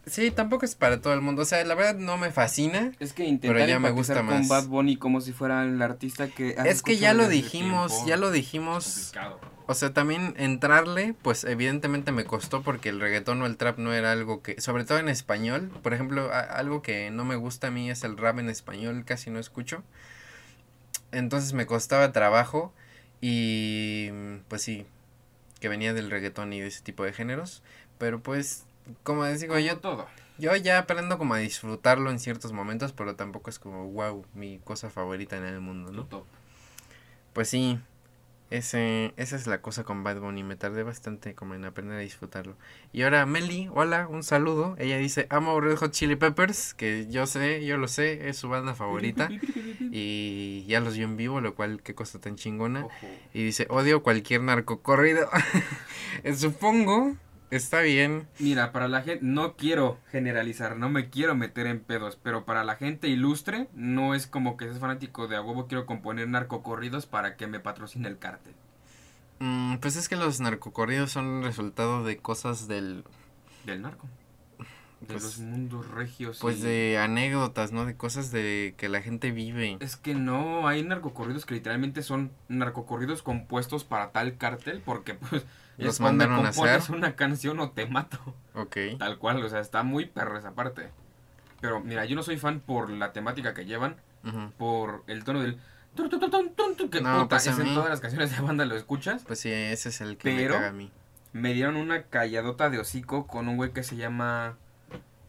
sí, 0.05 0.31
tampoco 0.31 0.65
es 0.65 0.75
para 0.75 1.01
todo 1.01 1.13
el 1.13 1.21
mundo, 1.21 1.41
o 1.41 1.45
sea, 1.45 1.63
la 1.65 1.75
verdad 1.75 1.95
no 1.95 2.17
me 2.17 2.31
fascina. 2.31 2.91
Es 2.99 3.13
que 3.13 3.25
intentar 3.25 3.67
ya 3.67 3.79
me 3.79 3.91
gusta 3.91 4.15
con 4.15 4.25
más. 4.27 4.47
Bad 4.47 4.67
Bunny 4.67 4.97
como 4.97 5.21
si 5.21 5.31
fuera 5.31 5.63
el 5.63 5.81
artista 5.81 6.27
que... 6.29 6.55
Es 6.65 6.81
que 6.81 6.97
ya 6.97 7.13
lo 7.13 7.27
dijimos, 7.27 7.91
tiempo. 7.91 8.07
ya 8.07 8.17
lo 8.17 8.31
dijimos. 8.31 9.11
O 9.67 9.75
sea, 9.75 9.93
también 9.93 10.33
entrarle, 10.37 11.13
pues 11.21 11.43
evidentemente 11.43 12.11
me 12.11 12.25
costó 12.25 12.63
porque 12.63 12.89
el 12.89 12.99
reggaetón 12.99 13.41
o 13.41 13.45
el 13.45 13.55
trap 13.55 13.77
no 13.77 13.93
era 13.93 14.11
algo 14.11 14.41
que, 14.41 14.59
sobre 14.59 14.83
todo 14.83 14.97
en 14.97 15.09
español, 15.09 15.69
por 15.83 15.93
ejemplo, 15.93 16.33
a- 16.33 16.39
algo 16.39 16.81
que 16.81 17.11
no 17.11 17.23
me 17.23 17.35
gusta 17.35 17.67
a 17.67 17.71
mí 17.71 17.89
es 17.91 18.03
el 18.03 18.17
rap 18.17 18.39
en 18.39 18.49
español, 18.49 19.03
casi 19.05 19.29
no 19.29 19.37
escucho. 19.39 19.83
Entonces 21.11 21.53
me 21.53 21.65
costaba 21.65 22.11
trabajo 22.11 22.73
y 23.21 24.09
pues 24.47 24.61
sí, 24.61 24.85
que 25.59 25.69
venía 25.69 25.93
del 25.93 26.09
reggaetón 26.09 26.53
y 26.53 26.61
de 26.61 26.67
ese 26.67 26.81
tipo 26.81 27.03
de 27.03 27.13
géneros, 27.13 27.63
pero 27.97 28.21
pues 28.21 28.63
como 29.03 29.25
digo, 29.25 29.53
Como 29.53 29.59
yo 29.65 29.77
todo. 29.79 30.07
yo 30.37 30.55
ya 30.55 30.79
aprendo 30.79 31.17
como 31.17 31.33
a 31.33 31.37
disfrutarlo 31.37 32.11
en 32.11 32.19
ciertos 32.19 32.53
momentos, 32.53 32.93
pero 32.93 33.15
tampoco 33.15 33.49
es 33.49 33.59
como 33.59 33.89
wow, 33.91 34.25
mi 34.33 34.59
cosa 34.59 34.89
favorita 34.89 35.37
en 35.37 35.45
el 35.45 35.59
mundo, 35.61 35.91
¿no? 35.91 36.05
top. 36.05 36.25
Pues 37.33 37.49
sí, 37.49 37.79
ese, 38.49 39.13
esa 39.15 39.35
es 39.35 39.45
la 39.45 39.61
cosa 39.61 39.83
con 39.83 40.03
Bad 40.03 40.19
Bunny. 40.19 40.43
Me 40.43 40.55
tardé 40.55 40.81
bastante 40.81 41.35
como 41.35 41.53
en 41.53 41.65
aprender 41.65 41.97
a 41.97 42.01
disfrutarlo. 42.01 42.57
Y 42.91 43.03
ahora 43.03 43.25
Meli, 43.27 43.69
hola, 43.71 44.07
un 44.07 44.23
saludo. 44.23 44.75
Ella 44.79 44.97
dice, 44.97 45.27
amo 45.29 45.61
Red 45.61 45.75
Hot 45.77 45.91
Chili 45.91 46.15
Peppers, 46.15 46.73
que 46.73 47.05
yo 47.09 47.27
sé, 47.27 47.63
yo 47.63 47.77
lo 47.77 47.87
sé, 47.87 48.27
es 48.27 48.37
su 48.37 48.49
banda 48.49 48.73
favorita. 48.73 49.29
y 49.91 50.65
ya 50.67 50.79
los 50.79 50.95
vio 50.95 51.05
en 51.05 51.15
vivo, 51.15 51.41
lo 51.41 51.53
cual 51.53 51.83
qué 51.83 51.93
cosa 51.93 52.19
tan 52.19 52.35
chingona. 52.35 52.85
Ojo. 52.85 53.07
Y 53.35 53.43
dice, 53.43 53.67
odio 53.69 54.01
cualquier 54.01 54.41
narcocorrido. 54.41 55.29
Supongo, 56.35 57.15
está 57.51 57.81
bien. 57.81 58.27
Mira, 58.39 58.71
para 58.71 58.87
la 58.87 59.01
gente, 59.01 59.19
no 59.25 59.55
quiero 59.55 59.97
generalizar, 60.11 60.77
no 60.77 60.89
me 60.89 61.09
quiero 61.09 61.35
meter 61.35 61.67
en 61.67 61.79
pedos, 61.79 62.17
pero 62.21 62.45
para 62.45 62.63
la 62.63 62.75
gente 62.75 63.07
ilustre, 63.07 63.67
no 63.73 64.13
es 64.15 64.27
como 64.27 64.57
que 64.57 64.65
seas 64.65 64.79
fanático 64.79 65.27
de 65.27 65.35
a 65.37 65.41
huevo 65.41 65.67
quiero 65.67 65.85
componer 65.85 66.27
narcocorridos 66.27 67.05
para 67.05 67.35
que 67.35 67.47
me 67.47 67.59
patrocine 67.59 68.07
el 68.07 68.17
cártel. 68.19 68.53
Mm, 69.39 69.77
pues 69.77 69.95
es 69.95 70.09
que 70.09 70.15
los 70.15 70.39
narcocorridos 70.41 71.11
son 71.11 71.43
resultado 71.43 72.03
de 72.03 72.17
cosas 72.17 72.67
del... 72.67 73.03
Del 73.65 73.81
narco. 73.81 74.07
De 74.99 75.05
Pues- 75.07 75.23
los 75.23 75.39
mundos 75.39 75.87
regios. 75.91 76.39
Pues 76.41 76.57
y- 76.57 76.61
de 76.61 76.97
anécdotas, 76.97 77.71
¿no? 77.71 77.85
De 77.85 77.95
cosas 77.95 78.31
de 78.31 78.73
que 78.75 78.89
la 78.89 79.01
gente 79.01 79.31
vive. 79.31 79.77
Es 79.79 79.95
que 79.95 80.13
no, 80.13 80.67
hay 80.67 80.83
narcocorridos 80.83 81.45
que 81.45 81.53
literalmente 81.53 82.03
son 82.03 82.31
narcocorridos 82.49 83.23
compuestos 83.23 83.85
para 83.85 84.11
tal 84.11 84.35
cártel 84.37 84.81
porque 84.83 85.13
pues 85.29 85.45
Los 85.85 85.95
es 85.95 85.99
cuando 86.01 86.27
mandaron 86.27 86.45
a 86.45 86.49
hacer. 86.49 86.95
una 86.95 87.15
canción 87.15 87.59
o 87.59 87.71
te 87.71 87.85
mato. 87.87 88.17
Ok. 88.53 88.77
Tal 88.97 89.17
cual, 89.17 89.43
o 89.43 89.49
sea, 89.49 89.59
está 89.59 89.83
muy 89.83 90.05
perro 90.05 90.37
esa 90.37 90.51
parte. 90.51 90.89
Pero 91.61 91.79
mira, 91.81 92.05
yo 92.05 92.15
no 92.15 92.23
soy 92.23 92.37
fan 92.37 92.59
por 92.59 92.89
la 92.89 93.11
temática 93.13 93.53
que 93.53 93.65
llevan, 93.65 93.95
por 94.57 95.03
el 95.07 95.23
tono 95.23 95.41
del... 95.41 95.59
Que 95.95 97.01
No, 97.01 97.21
puta, 97.23 97.27
pues 97.29 97.47
es 97.47 97.59
en 97.59 97.73
todas 97.73 97.89
las 97.89 97.99
canciones 97.99 98.35
de 98.35 98.41
banda 98.41 98.65
lo 98.65 98.75
escuchas. 98.75 99.23
Pues 99.25 99.39
sí, 99.39 99.51
ese 99.51 99.89
es 99.89 100.01
el 100.01 100.17
que 100.17 100.23
Pero- 100.35 100.53
me 100.55 100.59
caga 100.59 100.69
a 100.69 100.73
mí. 100.73 100.91
Me 101.33 101.53
dieron 101.53 101.75
una 101.75 102.03
calladota 102.03 102.69
de 102.69 102.79
hocico 102.79 103.27
con 103.27 103.47
un 103.49 103.57
güey 103.57 103.71
que 103.71 103.83
se 103.83 103.95
llama, 103.95 104.57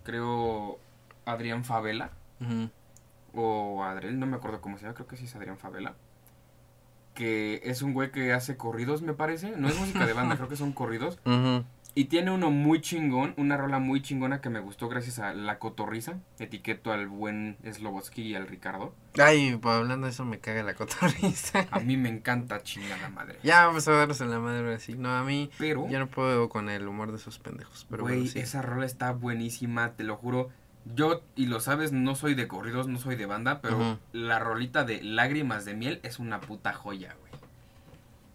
creo, 0.04 0.78
Adrián 1.26 1.64
Favela. 1.64 2.10
Ujú. 2.40 2.70
o 3.34 3.84
Adriel, 3.84 4.18
no 4.18 4.26
me 4.26 4.36
acuerdo 4.36 4.60
cómo 4.62 4.76
se 4.78 4.84
llama, 4.84 4.94
creo 4.94 5.06
que 5.06 5.16
sí 5.16 5.24
es 5.26 5.36
Adrián 5.36 5.58
Favela. 5.58 5.94
Que 7.20 7.60
es 7.64 7.82
un 7.82 7.92
güey 7.92 8.10
que 8.12 8.32
hace 8.32 8.56
corridos, 8.56 9.02
me 9.02 9.12
parece. 9.12 9.50
No 9.54 9.68
es 9.68 9.78
música 9.78 10.06
de 10.06 10.14
banda, 10.14 10.36
creo 10.38 10.48
que 10.48 10.56
son 10.56 10.72
corridos. 10.72 11.18
Y 11.94 12.06
tiene 12.06 12.30
uno 12.30 12.50
muy 12.50 12.80
chingón, 12.80 13.34
una 13.36 13.58
rola 13.58 13.78
muy 13.78 14.00
chingona 14.00 14.40
que 14.40 14.48
me 14.48 14.60
gustó 14.60 14.88
gracias 14.88 15.18
a 15.18 15.34
La 15.34 15.58
Cotorriza. 15.58 16.18
Etiqueto 16.38 16.92
al 16.92 17.08
buen 17.08 17.58
Slobodsky 17.70 18.22
y 18.22 18.34
al 18.36 18.46
Ricardo. 18.46 18.94
Ay, 19.18 19.58
pues 19.60 19.74
hablando 19.74 20.06
de 20.06 20.12
eso 20.12 20.24
me 20.24 20.38
caga 20.38 20.62
la 20.62 20.72
cotorriza. 20.72 21.66
A 21.70 21.80
mí 21.80 21.98
me 21.98 22.08
encanta 22.08 22.62
chingada 22.62 23.10
madre. 23.10 23.38
ya 23.42 23.66
vamos 23.66 23.86
a 23.86 23.92
darnos 23.92 24.18
en 24.22 24.30
la 24.30 24.38
madre 24.38 24.74
así. 24.74 24.94
No, 24.94 25.14
a 25.14 25.22
mí 25.24 25.50
Pero, 25.58 25.88
ya 25.90 25.98
no 25.98 26.08
puedo 26.08 26.48
con 26.48 26.70
el 26.70 26.88
humor 26.88 27.10
de 27.10 27.18
esos 27.18 27.38
pendejos. 27.38 27.86
Pero 27.90 28.04
güey, 28.04 28.14
bueno, 28.14 28.30
sí. 28.30 28.38
esa 28.38 28.62
rola 28.62 28.86
está 28.86 29.12
buenísima, 29.12 29.92
te 29.92 30.04
lo 30.04 30.16
juro. 30.16 30.48
Yo, 30.84 31.22
y 31.36 31.46
lo 31.46 31.60
sabes, 31.60 31.92
no 31.92 32.14
soy 32.16 32.34
de 32.34 32.48
corridos, 32.48 32.88
no 32.88 32.98
soy 32.98 33.16
de 33.16 33.26
banda, 33.26 33.60
pero 33.60 33.98
la 34.12 34.38
rolita 34.38 34.84
de 34.84 35.02
Lágrimas 35.02 35.64
de 35.64 35.74
Miel 35.74 36.00
es 36.02 36.18
una 36.18 36.40
puta 36.40 36.72
joya, 36.72 37.14
güey. 37.20 37.30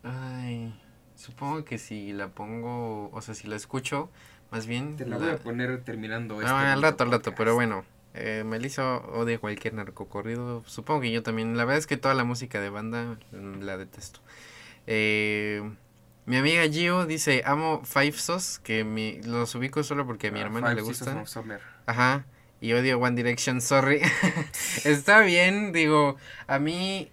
Ay, 0.03 0.79
supongo 1.15 1.65
que 1.65 1.77
si 1.77 2.13
la 2.13 2.27
pongo, 2.29 3.09
o 3.11 3.21
sea, 3.21 3.33
si 3.33 3.47
la 3.47 3.55
escucho, 3.55 4.09
más 4.51 4.67
bien... 4.67 4.95
Te 4.95 5.05
la 5.05 5.17
la- 5.17 5.25
voy 5.25 5.33
a 5.35 5.37
poner 5.37 5.81
terminando 5.83 6.35
No, 6.35 6.41
este 6.41 6.53
al 6.53 6.81
rato, 6.81 7.03
al 7.03 7.11
rato, 7.11 7.33
pero 7.35 7.55
bueno. 7.55 7.83
Eh, 8.17 8.43
Melissa 8.45 8.95
odia 8.97 9.39
cualquier 9.39 9.73
narcocorrido. 9.73 10.63
Supongo 10.67 11.01
que 11.01 11.11
yo 11.11 11.21
también. 11.21 11.57
La 11.57 11.65
verdad 11.65 11.79
es 11.79 11.87
que 11.87 11.97
toda 11.97 12.13
la 12.13 12.23
música 12.23 12.61
de 12.61 12.69
banda 12.69 13.17
mm, 13.33 13.59
la 13.63 13.75
detesto. 13.75 14.21
Eh, 14.87 15.61
mi 16.25 16.37
amiga 16.37 16.63
Gio 16.69 17.05
dice: 17.05 17.43
Amo 17.45 17.81
Five 17.83 18.13
Sos, 18.13 18.59
que 18.59 18.85
mi, 18.85 19.21
los 19.23 19.53
ubico 19.55 19.83
solo 19.83 20.05
porque 20.05 20.27
a 20.27 20.31
mi 20.31 20.39
Ah, 20.39 20.43
hermana 20.43 20.67
Five 20.67 20.75
le 20.75 20.81
gustan. 20.83 21.25
Ajá. 21.87 22.23
Y 22.61 22.73
odio 22.73 22.99
One 22.99 23.15
Direction, 23.15 23.61
sorry. 23.61 24.01
Está 24.85 25.21
bien, 25.21 25.71
digo, 25.71 26.17
a 26.47 26.59
mí 26.59 27.11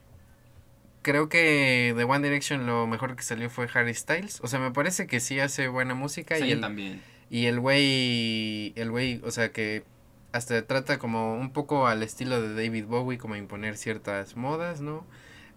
creo 1.03 1.29
que 1.29 1.95
de 1.97 2.05
One 2.05 2.27
Direction 2.27 2.67
lo 2.67 2.87
mejor 2.87 3.17
que 3.17 3.23
salió 3.23 3.51
fue 3.51 3.69
Harry 3.75 3.95
Styles. 3.95 4.41
O 4.43 4.47
sea, 4.47 4.59
me 4.59 4.71
parece 4.71 5.07
que 5.07 5.21
sí 5.21 5.41
hace 5.41 5.69
buena 5.69 5.95
música 5.95 6.39
y 6.39 6.53
el, 6.53 6.61
también. 6.61 7.03
y 7.29 7.47
el 7.47 7.61
güey, 7.61 8.73
el 8.77 8.91
güey, 8.91 9.21
o 9.25 9.31
sea 9.31 9.53
que 9.53 9.85
hasta 10.33 10.67
trata 10.67 10.99
como 10.99 11.35
un 11.35 11.53
poco 11.53 11.87
al 11.87 12.03
estilo 12.03 12.41
de 12.41 12.55
David 12.55 12.87
Bowie, 12.87 13.19
como 13.19 13.37
imponer 13.37 13.77
ciertas 13.77 14.37
modas, 14.37 14.81
¿no? 14.81 15.05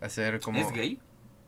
Hacer 0.01 0.41
como... 0.41 0.59
¿Es 0.59 0.71
gay? 0.71 0.99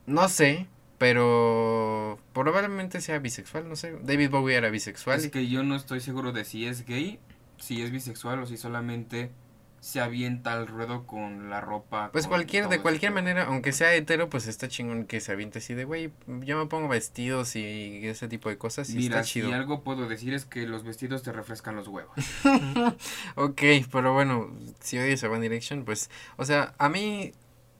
No 0.05 0.29
sé, 0.29 0.67
pero 0.97 2.17
probablemente 2.33 3.01
sea 3.01 3.19
bisexual, 3.19 3.67
no 3.67 3.75
sé. 3.75 3.97
David 4.01 4.29
Bowie 4.29 4.55
era 4.55 4.69
bisexual. 4.69 5.19
Es 5.19 5.29
que 5.29 5.47
yo 5.47 5.63
no 5.63 5.75
estoy 5.75 5.99
seguro 5.99 6.31
de 6.31 6.45
si 6.45 6.65
es 6.65 6.85
gay, 6.85 7.19
si 7.57 7.81
es 7.81 7.91
bisexual 7.91 8.39
o 8.39 8.45
si 8.45 8.57
solamente 8.57 9.31
se 9.79 10.01
avienta 10.01 10.53
al 10.53 10.67
ruedo 10.67 11.05
con 11.05 11.49
la 11.49 11.61
ropa. 11.61 12.09
Pues 12.11 12.27
cualquier, 12.27 12.67
de 12.67 12.81
cualquier 12.81 13.11
manera, 13.11 13.45
aunque 13.45 13.71
sea 13.71 13.93
hetero, 13.93 14.29
pues 14.29 14.47
está 14.47 14.67
chingón 14.67 15.05
que 15.05 15.21
se 15.21 15.31
aviente 15.31 15.59
así 15.59 15.75
de, 15.75 15.85
güey, 15.85 16.11
yo 16.25 16.57
me 16.57 16.65
pongo 16.65 16.87
vestidos 16.87 17.55
y 17.55 18.05
ese 18.07 18.27
tipo 18.27 18.49
de 18.49 18.57
cosas 18.57 18.89
y 18.89 18.95
Mira, 18.95 19.19
está 19.19 19.29
chido. 19.29 19.49
si 19.49 19.53
algo 19.53 19.83
puedo 19.83 20.07
decir 20.07 20.33
es 20.33 20.45
que 20.45 20.65
los 20.65 20.83
vestidos 20.83 21.23
te 21.23 21.31
refrescan 21.31 21.75
los 21.75 21.87
huevos. 21.87 22.15
Ok, 23.35 23.61
pero 23.91 24.13
bueno, 24.13 24.51
si 24.79 24.97
odias 24.97 25.23
a 25.23 25.29
One 25.29 25.41
Direction, 25.41 25.85
pues, 25.85 26.09
o 26.37 26.45
sea, 26.45 26.73
a 26.79 26.89
mí 26.89 27.33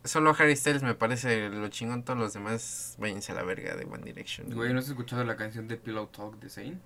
solo 0.03 0.35
Harry 0.37 0.55
Styles 0.55 0.83
me 0.83 0.93
parece 0.93 1.49
lo 1.49 1.67
chingón, 1.69 2.03
todos 2.03 2.19
los 2.19 2.33
demás 2.33 2.95
váyanse 2.99 3.31
a 3.31 3.35
la 3.35 3.43
verga 3.43 3.75
de 3.75 3.85
One 3.85 4.03
Direction. 4.03 4.53
Güey, 4.53 4.71
¿no 4.71 4.79
has 4.79 4.87
escuchado 4.87 5.23
la 5.23 5.35
canción 5.35 5.67
de 5.67 5.77
Pillow 5.77 6.07
Talk 6.07 6.39
de 6.39 6.49
Zayn? 6.49 6.79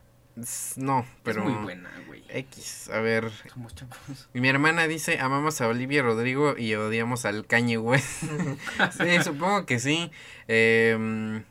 No, 0.77 1.05
pero... 1.23 1.43
Es 1.43 1.49
muy 1.49 1.63
buena, 1.63 1.89
güey. 2.07 2.23
X, 2.29 2.89
a 2.89 2.99
ver, 2.99 3.31
Somos 3.51 3.75
mi 4.33 4.47
hermana 4.47 4.87
dice, 4.87 5.19
amamos 5.19 5.59
a 5.61 5.67
Olivia 5.67 6.01
Rodrigo 6.01 6.57
y 6.57 6.73
odiamos 6.75 7.25
al 7.25 7.45
Kanye 7.45 7.77
West. 7.77 8.23
sí, 8.97 9.23
supongo 9.23 9.65
que 9.65 9.79
sí. 9.79 10.11
Em, 10.47 11.43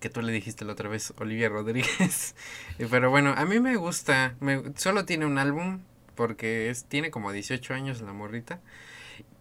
que 0.00 0.10
tú 0.10 0.22
le 0.22 0.32
dijiste 0.32 0.64
la 0.64 0.72
otra 0.72 0.88
vez, 0.88 1.14
Olivia 1.18 1.48
Rodríguez. 1.48 2.34
Eh, 2.78 2.86
Pero 2.90 3.08
bueno, 3.08 3.32
a 3.34 3.46
mí 3.46 3.58
me 3.58 3.76
gusta. 3.76 4.34
Me, 4.40 4.62
solo 4.76 5.06
tiene 5.06 5.24
un 5.24 5.38
álbum 5.38 5.80
porque 6.14 6.68
es, 6.68 6.84
tiene 6.84 7.10
como 7.10 7.32
18 7.32 7.72
años 7.72 8.02
la 8.02 8.12
morrita. 8.12 8.60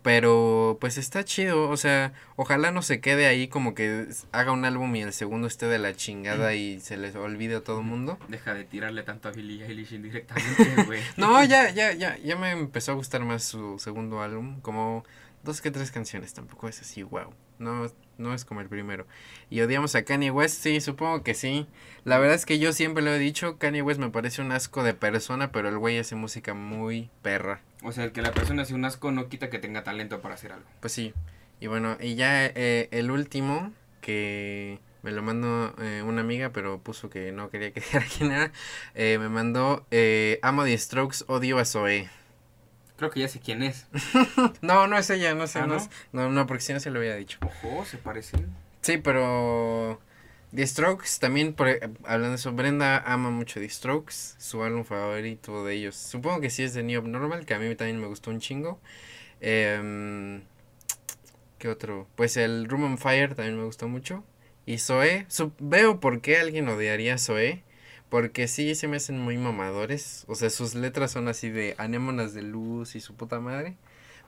Pero 0.02 0.77
pues 0.80 0.99
está 0.99 1.26
chido, 1.26 1.68
o 1.68 1.77
sea, 1.77 2.14
ojalá 2.35 2.69
no 2.69 2.84
se 2.84 3.02
quede 3.02 3.26
ahí 3.26 3.47
como 3.47 3.73
que 3.73 4.06
haga 4.31 4.52
un 4.52 4.64
álbum 4.64 4.95
y 4.95 5.02
el 5.02 5.14
segundo 5.14 5.47
esté 5.47 5.65
de 5.65 5.80
la 5.80 5.95
chingada 5.95 6.53
y 6.53 6.80
se 6.80 6.95
les 6.95 7.15
olvide 7.15 7.56
a 7.56 7.64
todo 7.64 7.80
el 7.80 7.88
mundo. 7.88 8.19
Deja 8.27 8.53
de 8.53 8.65
tirarle 8.65 9.02
tanto 9.02 9.30
a 9.30 9.31
Billie 9.31 9.65
Eilish 9.65 9.93
indirectamente, 9.93 10.84
güey. 10.85 11.02
No, 11.18 11.43
ya, 11.43 11.72
ya, 11.72 11.91
ya, 11.93 12.19
ya 12.19 12.35
me 12.35 12.52
empezó 12.52 12.91
a 12.91 12.95
gustar 12.95 13.26
más 13.26 13.45
su 13.45 13.80
segundo 13.80 14.22
álbum, 14.22 14.61
como 14.61 15.03
dos 15.43 15.60
que 15.60 15.72
tres 15.72 15.89
canciones, 15.89 16.35
tampoco 16.35 16.68
es 16.68 16.81
así, 16.81 17.02
wow. 17.02 17.34
No, 17.57 17.91
no 18.18 18.34
es 18.34 18.45
como 18.45 18.61
el 18.61 18.68
primero. 18.68 19.07
Y 19.49 19.61
odiamos 19.61 19.95
a 19.95 20.03
Kanye 20.03 20.30
West, 20.30 20.61
sí, 20.61 20.81
supongo 20.81 21.23
que 21.23 21.34
sí. 21.34 21.68
La 22.03 22.19
verdad 22.19 22.35
es 22.35 22.45
que 22.45 22.60
yo 22.60 22.73
siempre 22.73 23.03
lo 23.03 23.14
he 23.14 23.19
dicho, 23.19 23.57
Kanye 23.57 23.81
West 23.81 23.99
me 23.99 24.10
parece 24.10 24.41
un 24.41 24.52
asco 24.52 24.84
de 24.84 24.93
persona, 24.93 25.52
pero 25.52 25.69
el 25.69 25.77
güey 25.77 25.97
hace 25.97 26.15
música 26.15 26.53
muy 26.53 27.10
perra. 27.22 27.61
O 27.85 27.91
sea, 27.91 28.03
el 28.03 28.11
que 28.11 28.21
la 28.21 28.31
persona 28.31 28.63
hace 28.63 28.73
un 28.73 28.83
asco 28.83 29.11
no 29.11 29.29
quita 29.29 29.49
que 29.49 29.59
tenga 29.59 29.83
talento 29.83 30.19
para 30.19 30.33
hacer 30.33 30.51
algo. 30.51 30.65
Pues 30.79 30.91
sí. 30.91 31.13
Y 31.59 31.67
bueno, 31.67 31.97
y 32.01 32.15
ya 32.15 32.45
eh, 32.47 32.89
el 32.91 33.11
último, 33.11 33.71
que 34.01 34.79
me 35.03 35.11
lo 35.11 35.21
mandó 35.21 35.75
eh, 35.79 36.01
una 36.03 36.21
amiga, 36.21 36.49
pero 36.49 36.79
puso 36.79 37.11
que 37.11 37.31
no 37.31 37.49
quería 37.49 37.71
que 37.71 37.79
dijera 37.81 38.05
quién 38.17 38.31
era, 38.31 38.51
eh, 38.95 39.17
me 39.19 39.29
mandó 39.29 39.85
eh, 39.91 40.39
Amo 40.41 40.63
the 40.63 40.75
Strokes, 40.77 41.25
odio 41.27 41.59
a 41.59 41.65
Zoe. 41.65 42.09
Creo 42.97 43.11
que 43.11 43.19
ya 43.19 43.27
sé 43.27 43.39
quién 43.39 43.61
es. 43.61 43.87
No, 44.61 44.87
no 44.87 44.97
es 44.97 45.09
ella, 45.11 45.35
no 45.35 45.45
sé, 45.45 45.59
¿Ah, 45.59 45.67
no, 45.67 45.77
no, 46.11 46.31
no, 46.31 46.47
porque 46.47 46.63
si 46.63 46.73
no 46.73 46.79
se 46.79 46.89
lo 46.89 46.99
hubiera 46.99 47.15
dicho. 47.15 47.37
Ojo, 47.41 47.85
se 47.85 47.97
parecen. 47.97 48.47
Sí, 48.81 48.97
pero 48.97 50.01
The 50.56 50.65
Strokes 50.68 51.19
también, 51.19 51.53
por, 51.53 51.68
eh, 51.69 51.80
hablando 52.03 52.30
de 52.30 52.36
eso, 52.36 52.53
Brenda 52.53 52.99
ama 52.99 53.30
mucho 53.32 53.60
The 53.60 53.69
Strokes, 53.69 54.36
su 54.40 54.64
álbum 54.64 54.84
favorito 54.86 55.65
de 55.65 55.76
ellos. 55.76 55.95
Supongo 55.95 56.41
que 56.41 56.49
sí 56.49 56.64
es 56.64 56.73
de 56.73 56.84
New 56.84 56.99
Abnormal, 56.99 57.45
que 57.45 57.53
a 57.56 57.60
mí 57.60 57.76
también 57.76 57.99
me 57.99 58.07
gustó 58.07 58.32
un 58.32 58.40
chingo. 58.40 58.80
Em, 59.41 60.44
¿Qué 61.57 61.69
otro? 61.69 62.07
Pues 62.15 62.38
el 62.38 62.68
Room 62.68 62.84
on 62.84 62.98
Fire 62.98 63.36
también 63.36 63.57
me 63.57 63.64
gustó 63.65 63.88
mucho. 63.88 64.23
Y 64.65 64.77
Zoe, 64.80 65.26
su- 65.30 65.53
veo 65.60 65.99
por 65.99 66.22
qué 66.22 66.38
alguien 66.38 66.68
odiaría 66.69 67.15
a 67.15 67.18
Zoe. 67.18 67.64
Porque 68.10 68.48
sí 68.48 68.76
se 68.76 68.88
me 68.88 68.98
hacen 68.98 69.19
muy 69.19 69.38
mamadores. 69.38 70.26
O 70.27 70.36
sea, 70.36 70.49
sus 70.49 70.76
letras 70.76 71.11
son 71.11 71.27
así 71.27 71.49
de 71.49 71.76
anémonas 71.77 72.34
de 72.34 72.44
luz 72.44 72.95
y 72.95 73.02
su 73.02 73.15
puta 73.15 73.40
madre. 73.40 73.76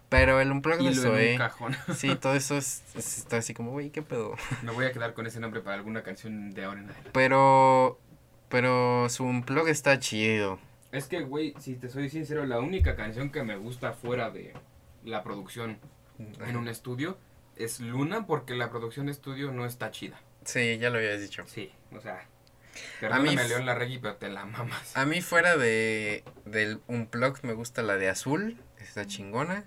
Pero 0.09 0.39
el 0.39 0.51
unplug 0.51 0.77
de 0.77 0.83
Hilo 0.83 0.91
en 0.91 1.01
Zoe. 1.01 1.31
un 1.33 1.37
cajón. 1.37 1.75
Sí, 1.95 2.15
todo 2.21 2.33
eso 2.35 2.57
es, 2.57 2.83
es- 2.95 3.17
está 3.17 3.37
así 3.37 3.53
como, 3.53 3.71
güey, 3.71 3.89
¿qué 3.89 4.01
pedo? 4.01 4.35
Me 4.63 4.71
voy 4.71 4.85
a 4.85 4.91
quedar 4.93 5.13
con 5.13 5.27
ese 5.27 5.39
nombre 5.39 5.61
para 5.61 5.75
alguna 5.75 6.01
canción 6.03 6.51
de 6.53 6.63
ahora 6.63 6.79
en 6.79 6.85
adelante. 6.85 7.09
Pero, 7.13 7.99
pero 8.49 9.09
su 9.09 9.25
unplug 9.25 9.67
está 9.67 9.99
chido. 9.99 10.59
Es 10.93 11.07
que, 11.07 11.21
güey, 11.21 11.53
si 11.59 11.75
te 11.75 11.89
soy 11.89 12.09
sincero, 12.09 12.45
la 12.45 12.59
única 12.59 12.95
canción 12.95 13.29
que 13.31 13.43
me 13.43 13.57
gusta 13.57 13.91
fuera 13.91 14.29
de 14.31 14.53
la 15.03 15.23
producción 15.23 15.79
en 16.45 16.55
un 16.55 16.67
estudio 16.69 17.17
es 17.57 17.79
Luna, 17.81 18.25
porque 18.25 18.55
la 18.55 18.69
producción 18.69 19.07
de 19.07 19.11
estudio 19.11 19.51
no 19.51 19.65
está 19.65 19.91
chida. 19.91 20.19
Sí, 20.45 20.77
ya 20.77 20.89
lo 20.89 20.99
habías 20.99 21.19
dicho. 21.19 21.43
Sí, 21.47 21.71
o 21.93 21.99
sea. 21.99 22.25
A 23.11 23.19
mí 23.19 23.35
León 23.35 23.65
Larregui, 23.65 23.97
pero 23.97 24.15
te 24.15 24.29
la 24.29 24.45
mamas. 24.45 24.95
A 24.95 25.05
mí 25.05 25.21
fuera 25.21 25.57
de 25.57 26.23
del 26.45 26.79
unplug 26.87 27.39
me 27.43 27.53
gusta 27.53 27.81
la 27.81 27.97
de 27.97 28.07
azul, 28.07 28.57
está 28.79 29.05
chingona. 29.05 29.65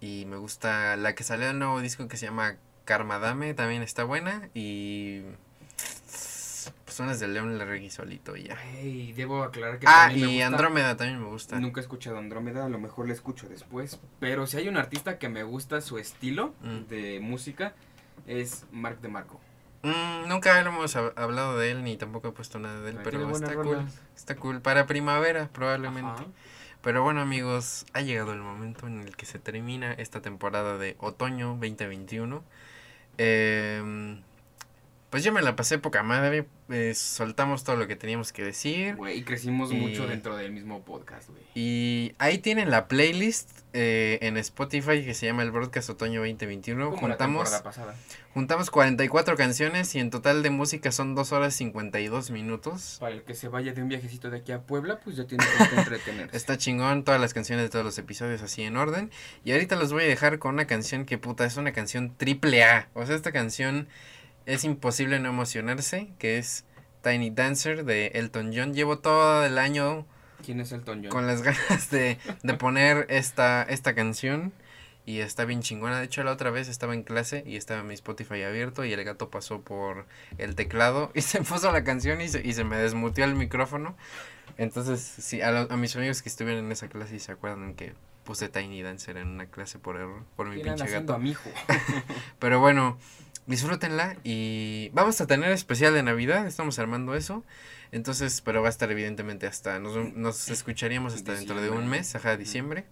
Y 0.00 0.24
me 0.26 0.36
gusta 0.36 0.96
la 0.96 1.14
que 1.14 1.24
salió 1.24 1.50
el 1.50 1.58
nuevo 1.58 1.80
disco 1.80 2.06
que 2.08 2.16
se 2.16 2.26
llama 2.26 2.56
Karmadame, 2.84 3.54
también 3.54 3.82
está 3.82 4.04
buena. 4.04 4.48
Y 4.54 5.22
pues 6.84 7.00
unas 7.00 7.20
de 7.20 7.28
León 7.28 7.58
Larregui 7.58 7.90
solito 7.90 8.36
ya. 8.36 8.56
Ay, 8.58 9.12
debo 9.12 9.42
aclarar 9.42 9.78
que 9.78 9.86
Ah, 9.88 10.08
me 10.08 10.18
y 10.18 10.24
gusta- 10.34 10.46
Andrómeda 10.46 10.96
también 10.96 11.20
me 11.20 11.28
gusta. 11.28 11.58
Nunca 11.60 11.80
he 11.80 11.82
escuchado 11.82 12.18
Andrómeda, 12.18 12.64
a 12.64 12.68
lo 12.68 12.78
mejor 12.78 13.06
la 13.06 13.14
escucho 13.14 13.48
después. 13.48 13.98
Pero 14.20 14.46
si 14.46 14.56
hay 14.56 14.68
un 14.68 14.76
artista 14.76 15.18
que 15.18 15.28
me 15.28 15.42
gusta 15.42 15.80
su 15.80 15.98
estilo 15.98 16.54
Mm. 16.62 16.88
de 16.88 17.20
música, 17.20 17.74
es 18.26 18.64
Mark 18.72 19.00
DeMarco. 19.00 19.40
Mm, 19.82 20.28
nunca 20.28 20.60
hemos 20.60 20.96
hab- 20.96 21.12
hablado 21.16 21.56
de 21.56 21.70
él 21.70 21.84
ni 21.84 21.96
tampoco 21.96 22.28
he 22.28 22.32
puesto 22.32 22.58
nada 22.58 22.80
de 22.80 22.90
él, 22.90 22.98
Pero 23.04 23.30
está 23.30 23.54
cool. 23.54 23.86
Está 24.16 24.34
cool. 24.36 24.60
Para 24.60 24.86
primavera, 24.86 25.48
probablemente. 25.52 26.10
Ajá. 26.10 26.24
Pero 26.88 27.02
bueno, 27.02 27.20
amigos, 27.20 27.84
ha 27.92 28.00
llegado 28.00 28.32
el 28.32 28.40
momento 28.40 28.86
en 28.86 29.02
el 29.02 29.14
que 29.14 29.26
se 29.26 29.38
termina 29.38 29.92
esta 29.92 30.22
temporada 30.22 30.78
de 30.78 30.96
otoño 31.00 31.48
2021. 31.48 32.42
Em, 33.18 34.22
pues 35.10 35.24
yo 35.24 35.32
me 35.32 35.40
la 35.42 35.56
pasé 35.56 35.78
poca 35.78 36.02
madre. 36.02 36.46
eh, 36.70 36.92
soltamos 36.94 37.64
todo 37.64 37.76
lo 37.76 37.86
que 37.88 37.96
teníamos 37.96 38.30
que 38.30 38.44
decir. 38.44 38.94
Güey, 38.96 39.22
crecimos 39.24 39.72
Y- 39.72 39.76
mucho 39.76 40.06
dentro 40.06 40.36
del 40.36 40.52
mismo 40.52 40.82
podcast, 40.84 41.30
güey. 41.30 41.42
Y 41.54 42.12
ahí 42.18 42.36
tienen 42.38 42.70
la 42.70 42.88
playlist 42.88 43.50
eh, 43.72 44.18
en 44.20 44.36
Spotify 44.36 45.02
que 45.02 45.14
se 45.14 45.24
llama 45.24 45.42
el 45.44 45.50
Broadcast 45.50 45.88
Otoño 45.88 46.20
2021. 46.20 46.90
Como 46.90 47.08
la 47.08 47.14
Juntamos, 47.14 47.44
temporada 47.44 47.62
pasada. 47.62 47.94
juntamos 48.34 48.70
44 48.70 49.36
canciones 49.36 49.94
y 49.94 49.98
en 50.00 50.10
total 50.10 50.42
de 50.42 50.50
música 50.50 50.92
son 50.92 51.14
2 51.14 51.32
horas 51.32 51.54
52 51.54 52.30
minutos. 52.30 52.98
Para 53.00 53.14
el 53.14 53.22
que 53.22 53.34
se 53.34 53.48
vaya 53.48 53.72
de 53.72 53.80
un 53.82 53.88
viajecito 53.88 54.28
de 54.28 54.38
aquí 54.38 54.52
a 54.52 54.60
Puebla, 54.60 55.00
pues 55.00 55.16
ya 55.16 55.26
tiene 55.26 55.42
que 55.46 55.74
entretenerse. 55.80 56.36
Está 56.36 56.58
chingón 56.58 57.02
todas 57.04 57.18
las 57.20 57.32
canciones 57.32 57.64
de 57.64 57.70
todos 57.70 57.84
los 57.86 57.96
episodios 57.96 58.42
así 58.42 58.62
en 58.62 58.76
orden. 58.76 59.10
Y 59.42 59.52
ahorita 59.52 59.76
los 59.76 59.90
voy 59.90 60.04
a 60.04 60.06
dejar 60.06 60.38
con 60.38 60.52
una 60.54 60.66
canción 60.66 61.06
que 61.06 61.16
puta 61.16 61.46
es 61.46 61.56
una 61.56 61.72
canción 61.72 62.14
triple 62.14 62.62
A. 62.64 62.88
O 62.92 63.06
sea, 63.06 63.16
esta 63.16 63.32
canción 63.32 63.88
es 64.48 64.64
imposible 64.64 65.20
no 65.20 65.28
emocionarse, 65.28 66.08
que 66.18 66.38
es 66.38 66.64
Tiny 67.02 67.30
Dancer 67.30 67.84
de 67.84 68.08
Elton 68.14 68.52
John. 68.54 68.74
Llevo 68.74 68.98
todo 68.98 69.44
el 69.44 69.58
año 69.58 70.06
¿Quién 70.44 70.60
es 70.60 70.72
Elton 70.72 71.02
John? 71.02 71.10
con 71.10 71.26
las 71.26 71.42
ganas 71.42 71.90
de, 71.90 72.18
de 72.42 72.54
poner 72.54 73.06
esta, 73.10 73.62
esta 73.62 73.94
canción. 73.94 74.52
Y 75.06 75.20
está 75.20 75.46
bien 75.46 75.62
chingona. 75.62 75.98
De 76.00 76.04
hecho, 76.04 76.22
la 76.22 76.32
otra 76.32 76.50
vez 76.50 76.68
estaba 76.68 76.92
en 76.92 77.02
clase 77.02 77.42
y 77.46 77.56
estaba 77.56 77.82
mi 77.82 77.94
Spotify 77.94 78.42
abierto 78.42 78.84
y 78.84 78.92
el 78.92 79.02
gato 79.04 79.30
pasó 79.30 79.62
por 79.62 80.04
el 80.36 80.54
teclado 80.54 81.10
y 81.14 81.22
se 81.22 81.40
puso 81.42 81.72
la 81.72 81.82
canción 81.82 82.20
y 82.20 82.28
se, 82.28 82.46
y 82.46 82.52
se 82.52 82.64
me 82.64 82.76
desmuteó 82.76 83.24
el 83.24 83.34
micrófono. 83.34 83.96
Entonces, 84.58 85.00
sí, 85.00 85.40
a, 85.40 85.50
lo- 85.50 85.72
a 85.72 85.76
mis 85.78 85.94
amigos 85.96 86.20
que 86.22 86.28
estuvieron 86.28 86.64
en 86.66 86.72
esa 86.72 86.88
clase 86.88 87.16
y 87.16 87.20
se 87.20 87.32
acuerdan 87.32 87.74
que 87.74 87.94
puse 88.24 88.50
Tiny 88.50 88.82
Dancer 88.82 89.16
en 89.16 89.28
una 89.28 89.46
clase 89.46 89.78
por 89.78 89.96
error, 89.96 90.24
por 90.36 90.48
mi 90.48 90.56
¿Quién 90.56 90.68
anda 90.70 90.84
pinche 90.84 91.00
gato. 91.00 91.14
a 91.14 91.18
mi 91.18 91.30
hijo? 91.30 91.48
Pero 92.38 92.60
bueno, 92.60 92.98
disfrútenla 93.48 94.16
y 94.22 94.90
vamos 94.92 95.20
a 95.20 95.26
tener 95.26 95.50
especial 95.50 95.94
de 95.94 96.02
Navidad, 96.04 96.46
estamos 96.46 96.78
armando 96.78 97.16
eso. 97.16 97.44
Entonces, 97.90 98.42
pero 98.42 98.60
va 98.60 98.68
a 98.68 98.70
estar 98.70 98.90
evidentemente 98.92 99.46
hasta, 99.46 99.80
nos, 99.80 100.14
nos 100.14 100.50
escucharíamos 100.50 101.14
hasta 101.14 101.32
dentro 101.32 101.60
de 101.60 101.70
un 101.70 101.88
mes, 101.88 102.14
ajá, 102.14 102.36
diciembre. 102.36 102.84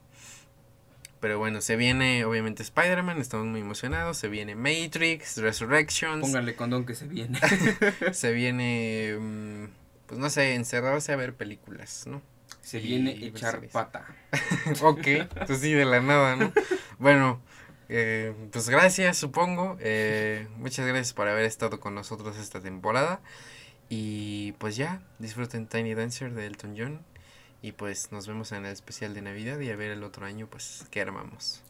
Pero 1.20 1.38
bueno, 1.38 1.60
se 1.60 1.76
viene 1.76 2.24
obviamente 2.24 2.62
Spider-Man, 2.62 3.18
estamos 3.18 3.46
muy 3.46 3.60
emocionados, 3.60 4.16
se 4.16 4.28
viene 4.28 4.54
Matrix, 4.54 5.38
Resurrections, 5.38 6.20
Pónganle 6.20 6.54
condón 6.56 6.86
que 6.86 6.94
se 6.94 7.06
viene. 7.06 7.38
se 8.12 8.32
viene, 8.32 9.16
mm, 9.18 9.64
pues 10.06 10.18
no 10.18 10.30
sé, 10.30 10.54
encerrarse 10.54 11.12
a 11.12 11.16
ver 11.16 11.34
películas, 11.34 12.04
¿no? 12.06 12.22
Se 12.62 12.80
viene 12.80 13.12
echar 13.24 13.60
pata. 13.68 14.06
ok, 14.82 15.06
pues 15.46 15.60
sí, 15.60 15.72
de 15.72 15.84
la 15.84 16.00
nada, 16.00 16.36
¿no? 16.36 16.52
Bueno, 16.98 17.40
eh, 17.88 18.34
pues 18.52 18.68
gracias, 18.68 19.16
supongo. 19.16 19.76
Eh, 19.80 20.48
muchas 20.56 20.86
gracias 20.86 21.12
por 21.12 21.28
haber 21.28 21.44
estado 21.44 21.80
con 21.80 21.94
nosotros 21.94 22.36
esta 22.38 22.60
temporada. 22.60 23.20
Y 23.88 24.52
pues 24.52 24.76
ya, 24.76 25.02
disfruten 25.18 25.66
Tiny 25.66 25.94
Dancer 25.94 26.32
de 26.34 26.46
Elton 26.46 26.74
John. 26.76 27.00
Y 27.62 27.72
pues 27.72 28.12
nos 28.12 28.26
vemos 28.26 28.52
en 28.52 28.66
el 28.66 28.72
especial 28.72 29.14
de 29.14 29.22
Navidad 29.22 29.58
y 29.60 29.70
a 29.70 29.76
ver 29.76 29.90
el 29.90 30.04
otro 30.04 30.26
año, 30.26 30.48
pues, 30.48 30.86
qué 30.90 31.00
armamos. 31.00 31.62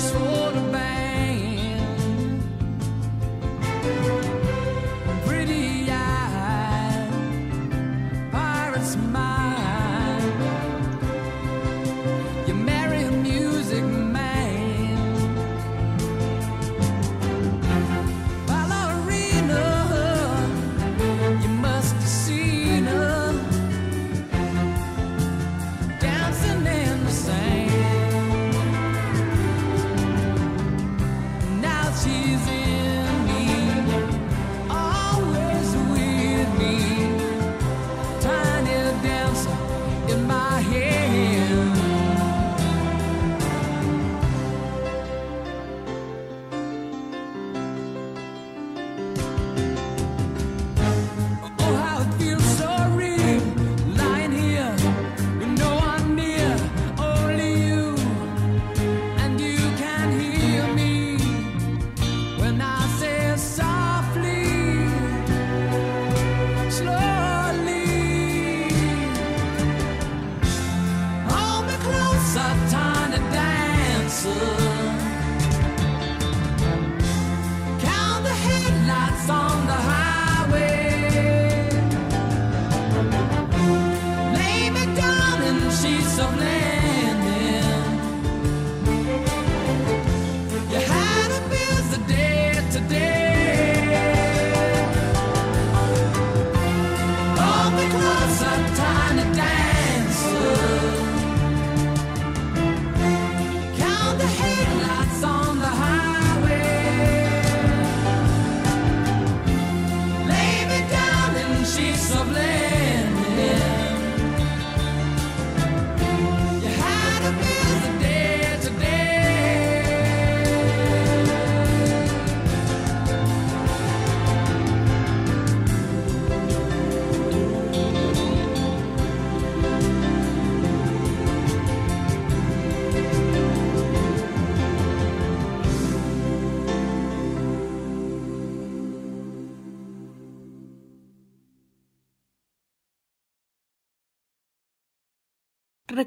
just 0.00 0.69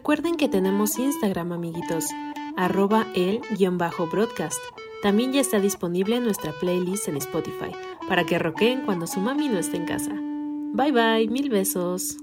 Recuerden 0.03 0.35
que 0.35 0.49
tenemos 0.49 0.99
Instagram, 0.99 1.53
amiguitos, 1.53 2.07
arroba 2.57 3.07
el-broadcast. 3.15 4.59
También 5.01 5.31
ya 5.31 5.39
está 5.39 5.61
disponible 5.61 6.19
nuestra 6.19 6.51
playlist 6.59 7.07
en 7.07 7.15
Spotify, 7.15 7.71
para 8.09 8.25
que 8.25 8.37
roqueen 8.37 8.81
cuando 8.83 9.07
su 9.07 9.21
mami 9.21 9.47
no 9.47 9.59
esté 9.59 9.77
en 9.77 9.85
casa. 9.85 10.11
Bye 10.73 10.91
bye, 10.91 11.29
mil 11.29 11.49
besos. 11.49 12.17